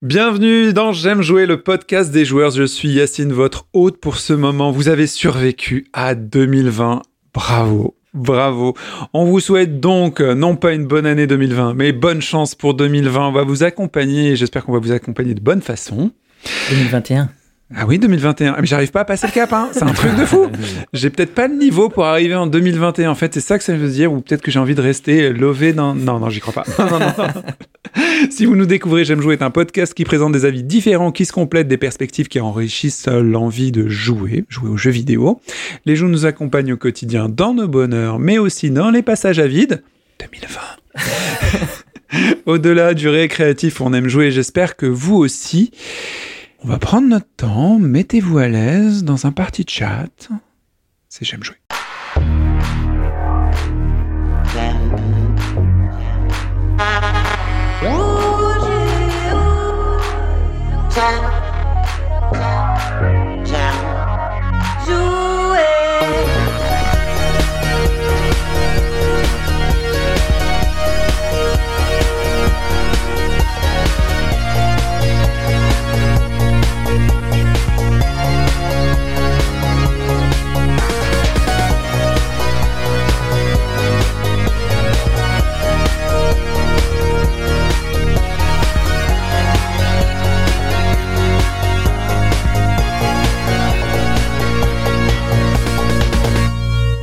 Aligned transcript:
Bienvenue 0.00 0.72
dans 0.72 0.92
J'aime 0.92 1.22
jouer 1.22 1.44
le 1.44 1.60
podcast 1.60 2.12
des 2.12 2.24
joueurs. 2.24 2.52
Je 2.52 2.62
suis 2.62 2.88
Yacine, 2.88 3.32
votre 3.32 3.66
hôte 3.72 3.98
pour 3.98 4.18
ce 4.18 4.32
moment. 4.32 4.70
Vous 4.70 4.88
avez 4.88 5.08
survécu 5.08 5.88
à 5.92 6.14
2020. 6.14 7.02
Bravo. 7.34 7.96
Bravo. 8.14 8.74
On 9.12 9.24
vous 9.24 9.40
souhaite 9.40 9.80
donc 9.80 10.20
euh, 10.20 10.36
non 10.36 10.54
pas 10.54 10.72
une 10.72 10.86
bonne 10.86 11.04
année 11.04 11.26
2020, 11.26 11.74
mais 11.74 11.90
bonne 11.90 12.22
chance 12.22 12.54
pour 12.54 12.74
2020. 12.74 13.26
On 13.26 13.32
va 13.32 13.42
vous 13.42 13.64
accompagner. 13.64 14.36
J'espère 14.36 14.64
qu'on 14.64 14.72
va 14.72 14.78
vous 14.78 14.92
accompagner 14.92 15.34
de 15.34 15.40
bonne 15.40 15.62
façon. 15.62 16.12
2021. 16.70 17.30
Ah 17.74 17.84
oui, 17.86 17.98
2021. 17.98 18.56
Mais 18.60 18.66
j'arrive 18.66 18.90
pas 18.90 19.00
à 19.00 19.04
passer 19.04 19.26
le 19.26 19.32
cap, 19.32 19.52
hein. 19.52 19.68
C'est 19.72 19.82
un 19.82 19.92
truc 19.92 20.16
de 20.16 20.24
fou. 20.24 20.46
J'ai 20.94 21.10
peut-être 21.10 21.34
pas 21.34 21.48
le 21.48 21.54
niveau 21.54 21.90
pour 21.90 22.06
arriver 22.06 22.34
en 22.34 22.46
2021. 22.46 23.10
En 23.10 23.14
fait, 23.14 23.34
c'est 23.34 23.40
ça 23.40 23.58
que 23.58 23.64
ça 23.64 23.74
veut 23.76 23.88
dire. 23.88 24.12
Ou 24.12 24.20
peut-être 24.20 24.40
que 24.40 24.50
j'ai 24.50 24.58
envie 24.58 24.74
de 24.74 24.80
rester 24.80 25.32
lové 25.32 25.74
dans... 25.74 25.94
Non, 25.94 26.18
non, 26.18 26.30
j'y 26.30 26.40
crois 26.40 26.54
pas. 26.54 26.64
Si 28.30 28.44
vous 28.44 28.54
nous 28.54 28.66
découvrez, 28.66 29.04
J'aime 29.04 29.20
jouer 29.20 29.34
est 29.34 29.42
un 29.42 29.50
podcast 29.50 29.94
qui 29.94 30.04
présente 30.04 30.32
des 30.32 30.44
avis 30.44 30.62
différents, 30.62 31.10
qui 31.10 31.24
se 31.24 31.32
complètent, 31.32 31.68
des 31.68 31.78
perspectives 31.78 32.28
qui 32.28 32.38
enrichissent 32.38 33.08
l'envie 33.08 33.72
de 33.72 33.88
jouer, 33.88 34.44
jouer 34.48 34.68
aux 34.68 34.76
jeux 34.76 34.90
vidéo. 34.90 35.40
Les 35.86 35.96
jeux 35.96 36.06
nous 36.06 36.26
accompagnent 36.26 36.74
au 36.74 36.76
quotidien 36.76 37.28
dans 37.28 37.54
nos 37.54 37.66
bonheurs, 37.66 38.18
mais 38.18 38.38
aussi 38.38 38.70
dans 38.70 38.90
les 38.90 39.02
passages 39.02 39.38
à 39.38 39.46
vide. 39.46 39.82
2020. 40.20 40.60
Au-delà 42.46 42.94
du 42.94 43.08
récréatif, 43.08 43.80
on 43.80 43.92
aime 43.92 44.08
jouer. 44.08 44.30
J'espère 44.30 44.76
que 44.76 44.86
vous 44.86 45.16
aussi. 45.16 45.70
On 46.64 46.66
va 46.66 46.78
prendre 46.78 47.06
notre 47.06 47.28
temps, 47.36 47.78
mettez-vous 47.78 48.38
à 48.38 48.48
l'aise 48.48 49.04
dans 49.04 49.26
un 49.26 49.32
party 49.32 49.64
chat. 49.68 50.28
C'est 51.08 51.24
J'aime 51.24 51.44
jouer. 51.44 51.56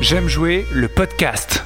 J'aime 0.08 0.28
jouer 0.28 0.68
le 0.72 0.88
podcast. 0.88 1.66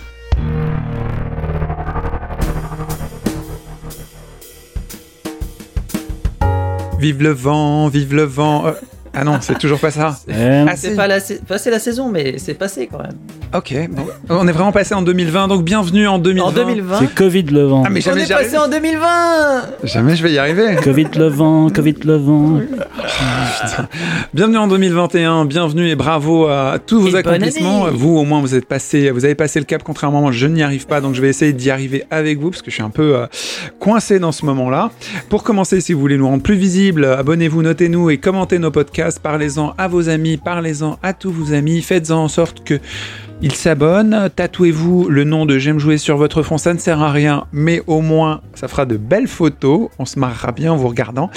Vive 7.00 7.22
le 7.22 7.32
vent, 7.32 7.90
vive 7.90 8.16
le 8.16 8.24
vent. 8.24 8.68
Euh, 8.68 8.72
ah 9.14 9.24
non, 9.24 9.38
c'est 9.42 9.58
toujours 9.58 9.80
pas 9.80 9.92
ça. 9.92 10.18
Ah, 10.70 10.76
c'est 10.76 10.96
pas 10.96 11.08
la, 11.08 11.20
sa- 11.20 11.36
passé 11.48 11.70
la 11.72 11.80
saison, 11.80 12.10
mais 12.10 12.36
c'est 12.38 12.54
passé 12.54 12.88
quand 12.92 13.00
même. 13.00 13.14
Ok, 13.56 13.74
bon. 13.90 14.04
on 14.30 14.48
est 14.48 14.52
vraiment 14.52 14.72
passé 14.72 14.94
en 14.94 15.02
2020, 15.02 15.48
donc 15.48 15.64
bienvenue 15.64 16.08
en 16.08 16.20
2020. 16.20 16.46
En 16.48 16.52
2020, 16.52 17.00
C'est 17.00 17.16
Covid 17.16 17.44
le 17.44 17.64
vent. 17.64 17.84
Ah 17.86 17.90
mais 17.90 18.00
on 18.00 18.04
jamais, 18.04 18.22
est 18.22 18.26
j'y 18.26 18.34
passé 18.34 18.58
en 18.58 18.68
2020 18.68 19.62
jamais 19.84 20.16
je 20.16 20.24
vais 20.24 20.32
y 20.34 20.38
arriver. 20.38 20.76
Covid 20.84 21.08
le 21.18 21.28
vent, 21.28 21.70
Covid 21.70 21.96
le 22.06 22.18
vent. 22.18 22.60
Bienvenue 24.34 24.58
en 24.58 24.68
2021, 24.68 25.46
bienvenue 25.46 25.88
et 25.90 25.96
bravo 25.96 26.46
à 26.48 26.78
tous 26.86 27.02
vos 27.02 27.10
Et 27.10 27.16
accomplissements. 27.20 27.86
Vous 27.92 28.18
au 28.18 28.24
moins 28.26 28.42
vous 28.42 28.54
êtes 28.56 28.68
passé, 28.68 29.10
vous 29.12 29.26
avez 29.26 29.36
passé 29.36 29.60
le 29.60 29.66
cap. 29.66 29.82
Contrairement 29.84 30.20
à 30.20 30.22
moi, 30.22 30.32
je 30.32 30.46
n'y 30.48 30.62
arrive 30.62 30.86
pas, 30.86 31.02
donc 31.02 31.16
je 31.16 31.22
vais 31.22 31.30
essayer 31.30 31.54
d'y 31.54 31.72
arriver 31.72 32.04
avec 32.12 32.40
vous 32.40 32.52
parce 32.52 32.62
que 32.62 32.70
je 32.70 32.76
suis 32.76 32.84
un 32.84 32.90
peu 32.92 33.16
euh, 33.16 33.26
coincé 33.80 34.20
dans 34.20 34.32
ce 34.32 34.46
moment-là. 34.46 34.92
Pour 35.30 35.44
commencer, 35.44 35.82
si 35.82 35.94
vous 35.94 36.00
voulez 36.00 36.18
nous 36.18 36.28
rendre 36.28 36.44
plus 36.44 36.56
visibles, 36.56 37.06
abonnez-vous, 37.06 37.64
notez-nous 37.64 38.10
et 38.12 38.18
commentez 38.18 38.60
nos 38.60 38.70
podcasts. 38.72 38.99
Parlez-en 39.22 39.74
à 39.78 39.88
vos 39.88 40.10
amis, 40.10 40.38
parlez-en 40.38 41.00
à 41.02 41.14
tous 41.14 41.32
vos 41.32 41.54
amis. 41.54 41.82
Faites-en 41.82 42.24
en 42.24 42.28
sorte 42.28 42.64
que 42.64 42.80
ils 43.42 43.56
s'abonnent, 43.56 44.30
tatouez-vous 44.36 45.08
le 45.08 45.24
nom 45.24 45.46
de 45.46 45.58
J'aime 45.58 45.80
jouer 45.80 45.98
sur 45.98 46.18
votre 46.18 46.44
front, 46.44 46.58
ça 46.58 46.74
ne 46.74 46.80
sert 46.80 47.02
à 47.02 47.10
rien, 47.10 47.46
mais 47.54 47.82
au 47.88 48.02
moins 48.02 48.42
ça 48.54 48.68
fera 48.68 48.86
de 48.86 48.98
belles 48.98 49.30
photos, 49.30 49.88
on 49.98 50.04
se 50.04 50.20
marrera 50.20 50.52
bien 50.52 50.74
en 50.74 50.76
vous 50.76 50.90
regardant. 50.90 51.30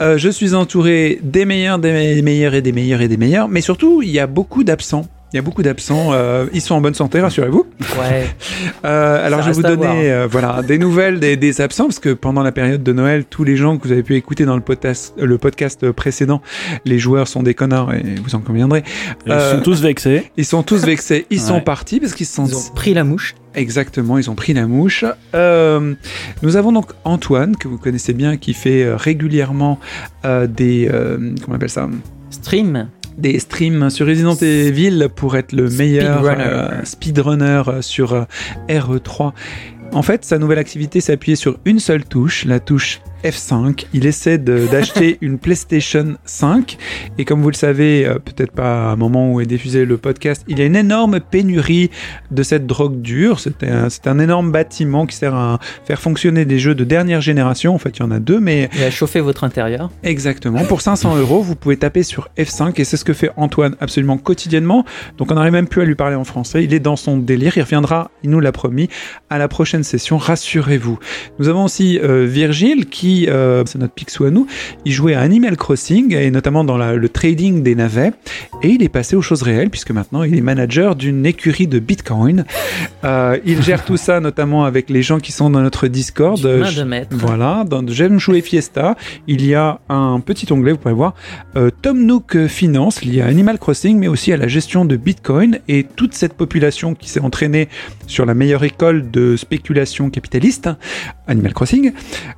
Euh, 0.00 0.16
je 0.16 0.28
suis 0.28 0.54
entouré 0.54 1.18
des 1.24 1.44
meilleurs, 1.44 1.80
des 1.80 2.22
meilleurs 2.22 2.54
et 2.54 2.62
des 2.62 2.70
meilleurs 2.70 3.00
et 3.00 3.08
des 3.08 3.16
meilleurs, 3.16 3.48
mais 3.48 3.62
surtout 3.62 4.00
il 4.00 4.10
y 4.10 4.20
a 4.20 4.28
beaucoup 4.28 4.62
d'absents. 4.62 5.06
Il 5.32 5.36
y 5.36 5.38
a 5.38 5.42
beaucoup 5.42 5.62
d'absents, 5.62 6.08
euh, 6.12 6.46
ils 6.52 6.60
sont 6.60 6.74
en 6.74 6.80
bonne 6.80 6.94
santé, 6.94 7.20
rassurez-vous. 7.20 7.64
Ouais, 8.00 8.26
Euh, 8.84 9.26
alors 9.26 9.42
je 9.42 9.48
vais 9.48 9.52
vous 9.52 9.62
donner 9.62 10.10
euh, 10.10 10.26
voilà, 10.30 10.62
des 10.62 10.78
nouvelles 10.78 11.20
des, 11.20 11.36
des 11.36 11.60
absents, 11.60 11.84
parce 11.84 11.98
que 11.98 12.10
pendant 12.14 12.42
la 12.42 12.50
période 12.52 12.82
de 12.82 12.92
Noël, 12.92 13.24
tous 13.28 13.44
les 13.44 13.56
gens 13.56 13.76
que 13.78 13.86
vous 13.86 13.92
avez 13.92 14.02
pu 14.02 14.16
écouter 14.16 14.44
dans 14.46 14.54
le 14.56 14.62
podcast, 14.62 15.14
le 15.18 15.36
podcast 15.38 15.90
précédent, 15.92 16.40
les 16.84 16.98
joueurs 16.98 17.28
sont 17.28 17.42
des 17.42 17.54
connards, 17.54 17.92
et 17.94 18.02
vous 18.24 18.34
en 18.34 18.40
conviendrez. 18.40 18.82
Ils 19.26 19.32
Euh, 19.32 19.56
sont 19.56 19.62
tous 19.62 19.82
vexés. 19.82 20.30
Ils 20.36 20.44
sont 20.46 20.62
tous 20.62 20.84
vexés, 20.84 21.26
ils 21.30 21.40
sont 21.40 21.60
partis 21.60 22.00
parce 22.00 22.14
qu'ils 22.14 22.26
se 22.26 22.34
sentent 22.34 22.50
ils 22.50 22.56
ont 22.56 22.74
pris 22.74 22.94
la 22.94 23.04
mouche. 23.04 23.34
Exactement, 23.54 24.16
ils 24.18 24.30
ont 24.30 24.34
pris 24.34 24.52
la 24.54 24.66
mouche. 24.66 25.04
Euh, 25.34 25.94
nous 26.42 26.56
avons 26.56 26.72
donc 26.72 26.92
Antoine, 27.04 27.56
que 27.56 27.68
vous 27.68 27.78
connaissez 27.78 28.14
bien, 28.14 28.36
qui 28.36 28.54
fait 28.54 28.82
euh, 28.84 28.96
régulièrement 28.96 29.78
euh, 30.24 30.46
des... 30.46 30.88
euh, 30.92 31.16
comment 31.16 31.52
on 31.52 31.54
appelle 31.54 31.68
ça? 31.70 31.88
Stream. 32.30 32.88
Des 33.18 33.38
streams 33.38 33.90
sur 33.90 34.06
Resident 34.06 34.34
Evil 34.34 35.08
pour 35.14 35.36
être 35.36 35.52
le 35.52 35.68
meilleur 35.68 36.18
Speedrunner. 36.18 36.44
euh, 36.46 36.84
speedrunner 36.84 37.62
euh, 37.68 37.82
sur 37.82 38.12
euh, 38.14 38.24
RE3. 38.68 39.32
En 39.92 40.02
fait, 40.02 40.24
sa 40.24 40.38
nouvelle 40.38 40.58
activité 40.58 41.00
s'est 41.00 41.12
appuyée 41.12 41.36
sur 41.36 41.58
une 41.64 41.80
seule 41.80 42.04
touche, 42.04 42.44
la 42.44 42.60
touche 42.60 43.00
F5. 43.24 43.86
Il 43.92 44.06
essaie 44.06 44.38
d'acheter 44.38 45.18
une 45.20 45.38
PlayStation 45.38 46.16
5 46.24 46.78
et 47.18 47.24
comme 47.24 47.42
vous 47.42 47.50
le 47.50 47.54
savez, 47.54 48.06
euh, 48.06 48.18
peut-être 48.18 48.52
pas 48.52 48.88
à 48.88 48.92
un 48.92 48.96
moment 48.96 49.32
où 49.32 49.40
est 49.40 49.46
diffusé 49.46 49.84
le 49.84 49.96
podcast, 49.96 50.44
il 50.48 50.58
y 50.58 50.62
a 50.62 50.64
une 50.64 50.76
énorme 50.76 51.20
pénurie 51.20 51.90
de 52.30 52.42
cette 52.42 52.66
drogue 52.66 53.00
dure. 53.00 53.40
C'est 53.40 53.62
un, 53.64 53.88
un 54.06 54.18
énorme 54.18 54.52
bâtiment 54.52 55.06
qui 55.06 55.16
sert 55.16 55.34
à 55.34 55.58
faire 55.84 56.00
fonctionner 56.00 56.44
des 56.44 56.58
jeux 56.58 56.74
de 56.74 56.84
dernière 56.84 57.20
génération. 57.20 57.74
En 57.74 57.78
fait, 57.78 57.98
il 57.98 58.00
y 58.00 58.02
en 58.02 58.10
a 58.10 58.20
deux, 58.20 58.40
mais 58.40 58.68
Il 58.74 58.82
a 58.82 58.90
chauffé 58.90 59.20
votre 59.20 59.44
intérieur. 59.44 59.90
Exactement. 60.02 60.64
Pour 60.64 60.80
500 60.80 61.16
euros, 61.16 61.42
vous 61.42 61.56
pouvez 61.56 61.76
taper 61.76 62.02
sur 62.02 62.28
F5 62.38 62.80
et 62.80 62.84
c'est 62.84 62.96
ce 62.96 63.04
que 63.04 63.12
fait 63.12 63.30
Antoine 63.36 63.76
absolument 63.80 64.18
quotidiennement. 64.18 64.84
Donc 65.18 65.30
on 65.30 65.34
n'arrive 65.34 65.52
même 65.52 65.68
plus 65.68 65.82
à 65.82 65.84
lui 65.84 65.94
parler 65.94 66.16
en 66.16 66.24
français. 66.24 66.64
Il 66.64 66.74
est 66.74 66.80
dans 66.80 66.96
son 66.96 67.16
délire. 67.16 67.56
Il 67.56 67.62
reviendra, 67.62 68.10
il 68.22 68.30
nous 68.30 68.40
l'a 68.40 68.52
promis, 68.52 68.88
à 69.28 69.38
la 69.38 69.48
prochaine 69.48 69.84
session. 69.84 70.18
Rassurez-vous. 70.18 70.98
Nous 71.38 71.48
avons 71.48 71.64
aussi 71.64 71.98
euh, 71.98 72.26
Virgile 72.26 72.86
qui, 72.86 73.09
euh, 73.28 73.64
c'est 73.66 73.78
notre 73.78 73.94
Picsou 73.94 74.24
à 74.24 74.30
nous, 74.30 74.46
il 74.84 74.92
jouait 74.92 75.14
à 75.14 75.20
Animal 75.20 75.56
Crossing 75.56 76.14
et 76.14 76.30
notamment 76.30 76.64
dans 76.64 76.76
la- 76.76 76.94
le 76.94 77.08
trading 77.08 77.62
des 77.62 77.74
navets. 77.74 78.12
Et 78.62 78.68
il 78.68 78.82
est 78.82 78.88
passé 78.88 79.16
aux 79.16 79.22
choses 79.22 79.42
réelles 79.42 79.70
puisque 79.70 79.90
maintenant 79.90 80.22
il 80.22 80.36
est 80.36 80.40
manager 80.40 80.96
d'une 80.96 81.24
écurie 81.26 81.66
de 81.66 81.78
Bitcoin. 81.78 82.44
Euh, 83.04 83.38
il 83.44 83.62
gère 83.62 83.84
tout 83.84 83.96
ça 83.96 84.20
notamment 84.20 84.64
avec 84.64 84.90
les 84.90 85.02
gens 85.02 85.18
qui 85.18 85.32
sont 85.32 85.50
dans 85.50 85.60
notre 85.62 85.88
Discord. 85.88 86.38
Du 86.40 86.46
main 86.46 86.72
de 86.72 86.82
maître. 86.84 87.08
voilà, 87.16 87.64
dans 87.68 87.86
J'aime 87.86 88.18
jouer 88.18 88.40
Fiesta, 88.40 88.96
il 89.26 89.44
y 89.46 89.54
a 89.54 89.80
un 89.88 90.20
petit 90.20 90.52
onglet, 90.52 90.72
vous 90.72 90.78
pouvez 90.78 90.94
voir, 90.94 91.14
euh, 91.56 91.70
Tom 91.82 92.04
Nook 92.04 92.46
Finance, 92.46 93.02
lié 93.02 93.22
à 93.22 93.26
Animal 93.26 93.58
Crossing, 93.58 93.98
mais 93.98 94.06
aussi 94.08 94.32
à 94.32 94.36
la 94.36 94.46
gestion 94.48 94.84
de 94.84 94.96
Bitcoin 94.96 95.58
et 95.68 95.84
toute 95.96 96.14
cette 96.14 96.34
population 96.34 96.94
qui 96.94 97.08
s'est 97.08 97.20
entraînée 97.20 97.68
sur 98.06 98.26
la 98.26 98.34
meilleure 98.34 98.64
école 98.64 99.10
de 99.10 99.36
spéculation 99.36 100.10
capitaliste, 100.10 100.68
Animal 101.26 101.54
Crossing, 101.54 101.92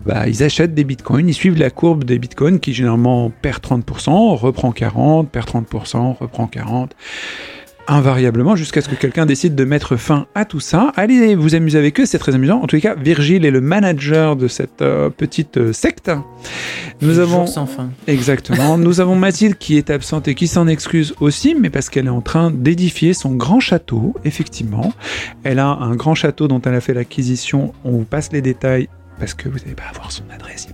bah, 0.06 0.28
ils 0.28 0.42
achètent 0.42 0.61
des 0.68 0.84
Bitcoins, 0.84 1.28
ils 1.28 1.34
suivent 1.34 1.58
la 1.58 1.70
courbe 1.70 2.04
des 2.04 2.18
Bitcoins 2.18 2.60
qui 2.60 2.72
généralement 2.72 3.30
perd 3.30 3.62
30%, 3.62 4.36
reprend 4.36 4.70
40%, 4.70 5.26
perd 5.26 5.48
30%, 5.48 6.16
reprend 6.18 6.46
40% 6.46 6.88
invariablement 7.88 8.56
jusqu'à 8.56 8.80
ce 8.80 8.88
que 8.88 8.94
quelqu'un 8.94 9.26
décide 9.26 9.54
de 9.54 9.64
mettre 9.64 9.96
fin 9.96 10.26
à 10.34 10.44
tout 10.44 10.60
ça. 10.60 10.92
Allez 10.96 11.34
vous 11.34 11.54
amuser 11.54 11.78
avec 11.78 11.98
eux, 12.00 12.06
c'est 12.06 12.18
très 12.18 12.34
amusant. 12.34 12.60
En 12.62 12.66
tous 12.66 12.76
les 12.76 12.82
cas, 12.82 12.94
Virgile 12.94 13.44
est 13.44 13.50
le 13.50 13.60
manager 13.60 14.36
de 14.36 14.48
cette 14.48 14.82
euh, 14.82 15.10
petite 15.10 15.56
euh, 15.56 15.72
secte. 15.72 16.10
Nous 17.00 17.18
avons 17.18 17.46
sans 17.46 17.66
fin. 17.66 17.90
exactement. 18.06 18.78
Nous 18.78 19.00
avons 19.00 19.16
Mathilde 19.16 19.56
qui 19.58 19.76
est 19.76 19.90
absente 19.90 20.28
et 20.28 20.34
qui 20.34 20.46
s'en 20.46 20.68
excuse 20.68 21.14
aussi, 21.20 21.56
mais 21.58 21.70
parce 21.70 21.88
qu'elle 21.88 22.06
est 22.06 22.10
en 22.10 22.20
train 22.20 22.50
d'édifier 22.50 23.14
son 23.14 23.32
grand 23.32 23.60
château. 23.60 24.14
Effectivement, 24.24 24.92
elle 25.42 25.58
a 25.58 25.66
un 25.66 25.96
grand 25.96 26.14
château 26.14 26.46
dont 26.46 26.60
elle 26.62 26.74
a 26.74 26.80
fait 26.80 26.94
l'acquisition. 26.94 27.72
On 27.84 27.90
vous 27.90 28.04
passe 28.04 28.30
les 28.32 28.42
détails 28.42 28.88
parce 29.18 29.34
que 29.34 29.48
vous 29.48 29.58
n'allez 29.58 29.74
pas 29.74 29.88
avoir 29.90 30.10
son 30.10 30.24
adresse. 30.30 30.68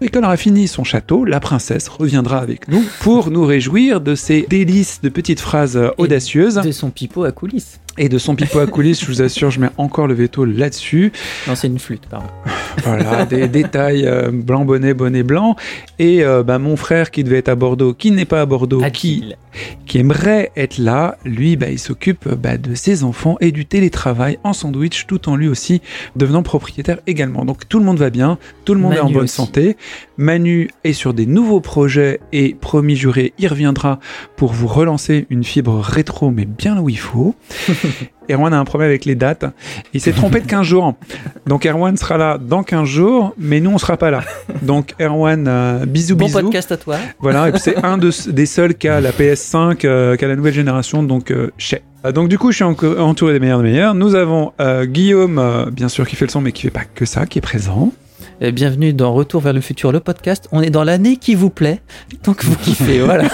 Et 0.00 0.08
quand 0.08 0.20
elle 0.20 0.26
aura 0.26 0.36
fini 0.36 0.68
son 0.68 0.84
château, 0.84 1.24
la 1.24 1.40
princesse 1.40 1.88
reviendra 1.88 2.38
avec 2.38 2.68
nous 2.68 2.84
pour 3.00 3.30
nous 3.30 3.44
réjouir 3.44 4.00
de 4.00 4.14
ces 4.14 4.42
délices 4.48 5.00
de 5.00 5.08
petites 5.08 5.40
phrases 5.40 5.76
euh, 5.76 5.90
Et 5.98 6.02
audacieuses. 6.02 6.54
De 6.56 6.72
son 6.72 6.90
pipeau 6.90 7.24
à 7.24 7.32
coulisses. 7.32 7.80
Et 7.98 8.08
de 8.08 8.18
son 8.18 8.36
pipeau 8.36 8.60
à 8.60 8.66
coulisses, 8.66 9.00
je 9.00 9.06
vous 9.06 9.22
assure, 9.22 9.50
je 9.50 9.60
mets 9.60 9.70
encore 9.76 10.06
le 10.06 10.14
veto 10.14 10.44
là-dessus. 10.44 11.12
Non, 11.48 11.56
c'est 11.56 11.66
une 11.66 11.78
flûte, 11.78 12.06
pardon. 12.08 12.28
Voilà, 12.84 13.26
des 13.26 13.48
détails 13.48 14.06
euh, 14.06 14.30
blanc 14.30 14.64
bonnet, 14.64 14.94
bonnet 14.94 15.24
blanc. 15.24 15.56
Et 15.98 16.22
euh, 16.22 16.44
bah, 16.44 16.60
mon 16.60 16.76
frère 16.76 17.10
qui 17.10 17.24
devait 17.24 17.38
être 17.38 17.48
à 17.48 17.56
Bordeaux, 17.56 17.92
qui 17.92 18.12
n'est 18.12 18.24
pas 18.24 18.40
à 18.40 18.46
Bordeaux, 18.46 18.78
qui, 18.92 19.16
Adil. 19.16 19.36
qui 19.84 19.98
aimerait 19.98 20.52
être 20.56 20.78
là, 20.78 21.18
lui, 21.24 21.56
bah, 21.56 21.70
il 21.70 21.80
s'occupe 21.80 22.28
bah, 22.28 22.56
de 22.56 22.76
ses 22.76 23.02
enfants 23.02 23.36
et 23.40 23.50
du 23.50 23.66
télétravail 23.66 24.38
en 24.44 24.52
sandwich, 24.52 25.06
tout 25.08 25.28
en 25.28 25.34
lui 25.34 25.48
aussi 25.48 25.82
devenant 26.14 26.44
propriétaire 26.44 26.98
également. 27.08 27.44
Donc 27.44 27.68
tout 27.68 27.80
le 27.80 27.84
monde 27.84 27.98
va 27.98 28.10
bien, 28.10 28.38
tout 28.64 28.74
le 28.74 28.80
monde 28.80 28.94
est 28.94 29.00
en 29.00 29.10
bonne 29.10 29.24
aussi. 29.24 29.34
santé. 29.34 29.76
Manu 30.16 30.70
est 30.84 30.92
sur 30.92 31.14
des 31.14 31.26
nouveaux 31.26 31.60
projets 31.60 32.20
et 32.32 32.54
promis 32.54 32.94
juré, 32.94 33.32
il 33.38 33.48
reviendra 33.48 33.98
pour 34.36 34.52
vous 34.52 34.68
relancer 34.68 35.26
une 35.30 35.42
fibre 35.42 35.80
rétro, 35.80 36.30
mais 36.30 36.44
bien 36.44 36.76
là 36.76 36.82
où 36.82 36.88
il 36.88 36.98
faut. 36.98 37.34
Erwan 38.30 38.52
a 38.52 38.58
un 38.58 38.64
problème 38.64 38.90
avec 38.90 39.04
les 39.06 39.14
dates. 39.14 39.46
Il 39.94 40.00
s'est 40.00 40.12
trompé 40.12 40.40
de 40.40 40.46
15 40.46 40.66
jours. 40.66 40.94
Donc 41.46 41.64
Erwan 41.66 41.96
sera 41.96 42.18
là 42.18 42.38
dans 42.38 42.62
15 42.62 42.86
jours, 42.86 43.34
mais 43.38 43.60
nous 43.60 43.70
on 43.70 43.78
sera 43.78 43.96
pas 43.96 44.10
là. 44.10 44.22
Donc 44.62 44.94
Erwan, 45.00 45.46
euh, 45.48 45.86
bisous 45.86 46.14
Bon 46.16 46.26
bisous. 46.26 46.40
podcast 46.40 46.70
à 46.72 46.76
toi. 46.76 46.96
Voilà, 47.20 47.48
et 47.48 47.52
puis 47.52 47.60
c'est 47.60 47.82
un 47.84 47.96
de- 47.98 48.10
des 48.30 48.46
seuls 48.46 48.74
qui 48.74 48.86
a 48.88 49.00
la 49.00 49.12
PS5, 49.12 49.84
euh, 49.84 50.16
qui 50.16 50.24
a 50.24 50.28
la 50.28 50.36
nouvelle 50.36 50.52
génération, 50.54 51.02
donc 51.02 51.30
euh, 51.30 51.50
chez. 51.58 51.82
Euh, 52.04 52.12
Donc 52.12 52.28
du 52.28 52.38
coup, 52.38 52.50
je 52.52 52.56
suis 52.56 52.64
entouré 52.64 53.32
des 53.32 53.40
meilleurs 53.40 53.62
des 53.62 53.70
meilleurs. 53.70 53.94
Nous 53.94 54.14
avons 54.14 54.52
euh, 54.60 54.84
Guillaume, 54.84 55.38
euh, 55.38 55.66
bien 55.70 55.88
sûr, 55.88 56.06
qui 56.06 56.14
fait 56.16 56.26
le 56.26 56.30
son, 56.30 56.40
mais 56.42 56.52
qui 56.52 56.62
fait 56.62 56.70
pas 56.70 56.84
que 56.94 57.04
ça, 57.06 57.24
qui 57.26 57.38
est 57.38 57.42
présent. 57.42 57.92
Euh, 58.40 58.52
Bienvenue 58.52 58.92
dans 58.92 59.12
Retour 59.12 59.40
vers 59.42 59.52
le 59.52 59.60
futur, 59.60 59.90
le 59.90 59.98
podcast. 59.98 60.48
On 60.52 60.62
est 60.62 60.70
dans 60.70 60.84
l'année 60.84 61.16
qui 61.16 61.34
vous 61.34 61.50
plaît, 61.50 61.80
donc 62.22 62.44
vous 62.44 62.54
kiffez, 62.54 63.00
voilà. 63.04 63.24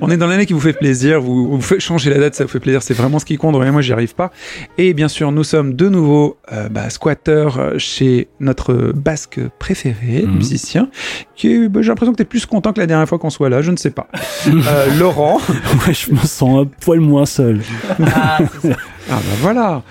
On 0.00 0.10
est 0.10 0.16
dans 0.16 0.26
l'année 0.26 0.46
qui 0.46 0.54
vous 0.54 0.60
fait 0.60 0.72
plaisir, 0.72 1.20
vous, 1.20 1.50
vous 1.56 1.60
faites 1.60 1.80
changer 1.80 2.08
la 2.10 2.18
date, 2.18 2.34
ça 2.34 2.44
vous 2.44 2.50
fait 2.50 2.58
plaisir, 2.60 2.82
c'est 2.82 2.94
vraiment 2.94 3.18
ce 3.18 3.26
qui 3.26 3.36
compte, 3.36 3.54
et 3.62 3.70
moi 3.70 3.82
j'y 3.82 3.92
arrive 3.92 4.14
pas. 4.14 4.30
Et 4.78 4.94
bien 4.94 5.08
sûr, 5.08 5.30
nous 5.30 5.44
sommes 5.44 5.74
de 5.74 5.88
nouveau 5.90 6.38
euh, 6.52 6.70
bah, 6.70 6.88
squatteurs 6.88 7.58
euh, 7.58 7.74
chez 7.78 8.28
notre 8.40 8.92
basque 8.94 9.40
préféré, 9.58 10.22
Mhm. 10.26 10.36
musicien, 10.36 10.88
qui 11.36 11.68
bah, 11.68 11.82
j'ai 11.82 11.88
l'impression 11.88 12.12
que 12.12 12.16
tu 12.16 12.22
es 12.22 12.26
plus 12.26 12.46
content 12.46 12.72
que 12.72 12.80
la 12.80 12.86
dernière 12.86 13.08
fois 13.08 13.18
qu'on 13.18 13.30
soit 13.30 13.50
là, 13.50 13.60
je 13.60 13.70
ne 13.72 13.76
sais 13.76 13.90
pas. 13.90 14.08
Euh, 14.46 14.98
Laurent, 14.98 15.38
Ouais, 15.86 15.92
je 15.92 16.10
me 16.12 16.16
sens 16.18 16.64
un 16.64 16.66
poil 16.80 17.00
moins 17.00 17.26
seul. 17.26 17.60
Ah, 18.06 18.38
c'est 18.62 18.70
ça. 18.70 18.76
ah 19.10 19.14
bah 19.16 19.36
voilà 19.40 19.82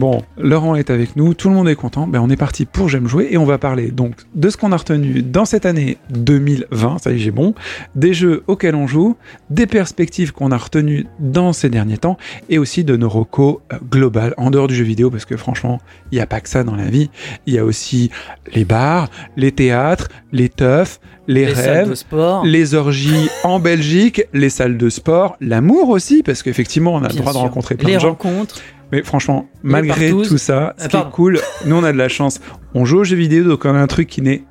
Bon, 0.00 0.22
Laurent 0.38 0.76
est 0.76 0.88
avec 0.88 1.14
nous, 1.14 1.34
tout 1.34 1.50
le 1.50 1.54
monde 1.54 1.68
est 1.68 1.74
content. 1.74 2.06
Ben, 2.06 2.20
on 2.22 2.30
est 2.30 2.36
parti 2.38 2.64
pour 2.64 2.88
J'aime 2.88 3.06
jouer 3.06 3.28
et 3.32 3.36
on 3.36 3.44
va 3.44 3.58
parler 3.58 3.90
donc 3.90 4.14
de 4.34 4.48
ce 4.48 4.56
qu'on 4.56 4.72
a 4.72 4.76
retenu 4.78 5.20
dans 5.20 5.44
cette 5.44 5.66
année 5.66 5.98
2020, 6.08 6.96
ça 7.02 7.10
y 7.12 7.16
est, 7.16 7.18
j'ai 7.18 7.30
bon, 7.30 7.54
des 7.94 8.14
jeux 8.14 8.42
auxquels 8.46 8.74
on 8.74 8.86
joue, 8.86 9.16
des 9.50 9.66
perspectives 9.66 10.32
qu'on 10.32 10.52
a 10.52 10.56
retenues 10.56 11.06
dans 11.18 11.52
ces 11.52 11.68
derniers 11.68 11.98
temps 11.98 12.16
et 12.48 12.56
aussi 12.56 12.82
de 12.82 12.96
nos 12.96 13.10
recos 13.10 13.58
euh, 13.74 13.76
globales 13.90 14.32
en 14.38 14.50
dehors 14.50 14.68
du 14.68 14.74
jeu 14.74 14.84
vidéo 14.84 15.10
parce 15.10 15.26
que 15.26 15.36
franchement, 15.36 15.82
il 16.12 16.14
n'y 16.14 16.22
a 16.22 16.26
pas 16.26 16.40
que 16.40 16.48
ça 16.48 16.64
dans 16.64 16.76
la 16.76 16.86
vie. 16.86 17.10
Il 17.46 17.52
y 17.52 17.58
a 17.58 17.64
aussi 17.66 18.10
les 18.54 18.64
bars, 18.64 19.10
les 19.36 19.52
théâtres, 19.52 20.08
les 20.32 20.48
teufs, 20.48 20.98
les, 21.28 21.44
Les 21.44 21.52
rêves. 21.52 21.90
de 21.90 21.94
sport. 21.94 22.42
Les 22.46 22.74
orgies 22.74 23.28
en 23.44 23.60
Belgique, 23.60 24.22
les 24.32 24.48
salles 24.48 24.78
de 24.78 24.88
sport, 24.88 25.36
l'amour 25.42 25.90
aussi, 25.90 26.22
parce 26.22 26.42
qu'effectivement, 26.42 26.94
on 26.94 27.04
a 27.04 27.08
le 27.08 27.14
droit 27.16 27.32
de 27.32 27.36
sûr. 27.36 27.40
rencontrer 27.42 27.74
plein 27.74 27.88
les 27.88 27.94
de 27.96 28.00
gens. 28.00 28.08
rencontres. 28.08 28.60
Mais 28.92 29.02
franchement, 29.02 29.48
malgré 29.62 30.10
tout 30.10 30.38
ça, 30.38 30.74
ce 30.78 30.88
qui 30.88 30.96
est 30.96 31.10
cool, 31.12 31.40
nous 31.66 31.76
on 31.76 31.84
a 31.84 31.92
de 31.92 31.98
la 31.98 32.08
chance. 32.08 32.40
On 32.74 32.84
joue 32.84 32.98
aux 32.98 33.04
jeux 33.04 33.16
vidéo, 33.16 33.44
donc 33.44 33.64
on 33.64 33.74
a 33.74 33.78
un 33.78 33.86
truc 33.86 34.08
qui 34.08 34.22
n'est 34.22 34.44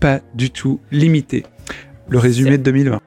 pas 0.00 0.20
du 0.34 0.50
tout 0.50 0.80
limité. 0.90 1.44
Le 2.08 2.18
résumé 2.18 2.58
de 2.58 2.62
2020. 2.62 3.00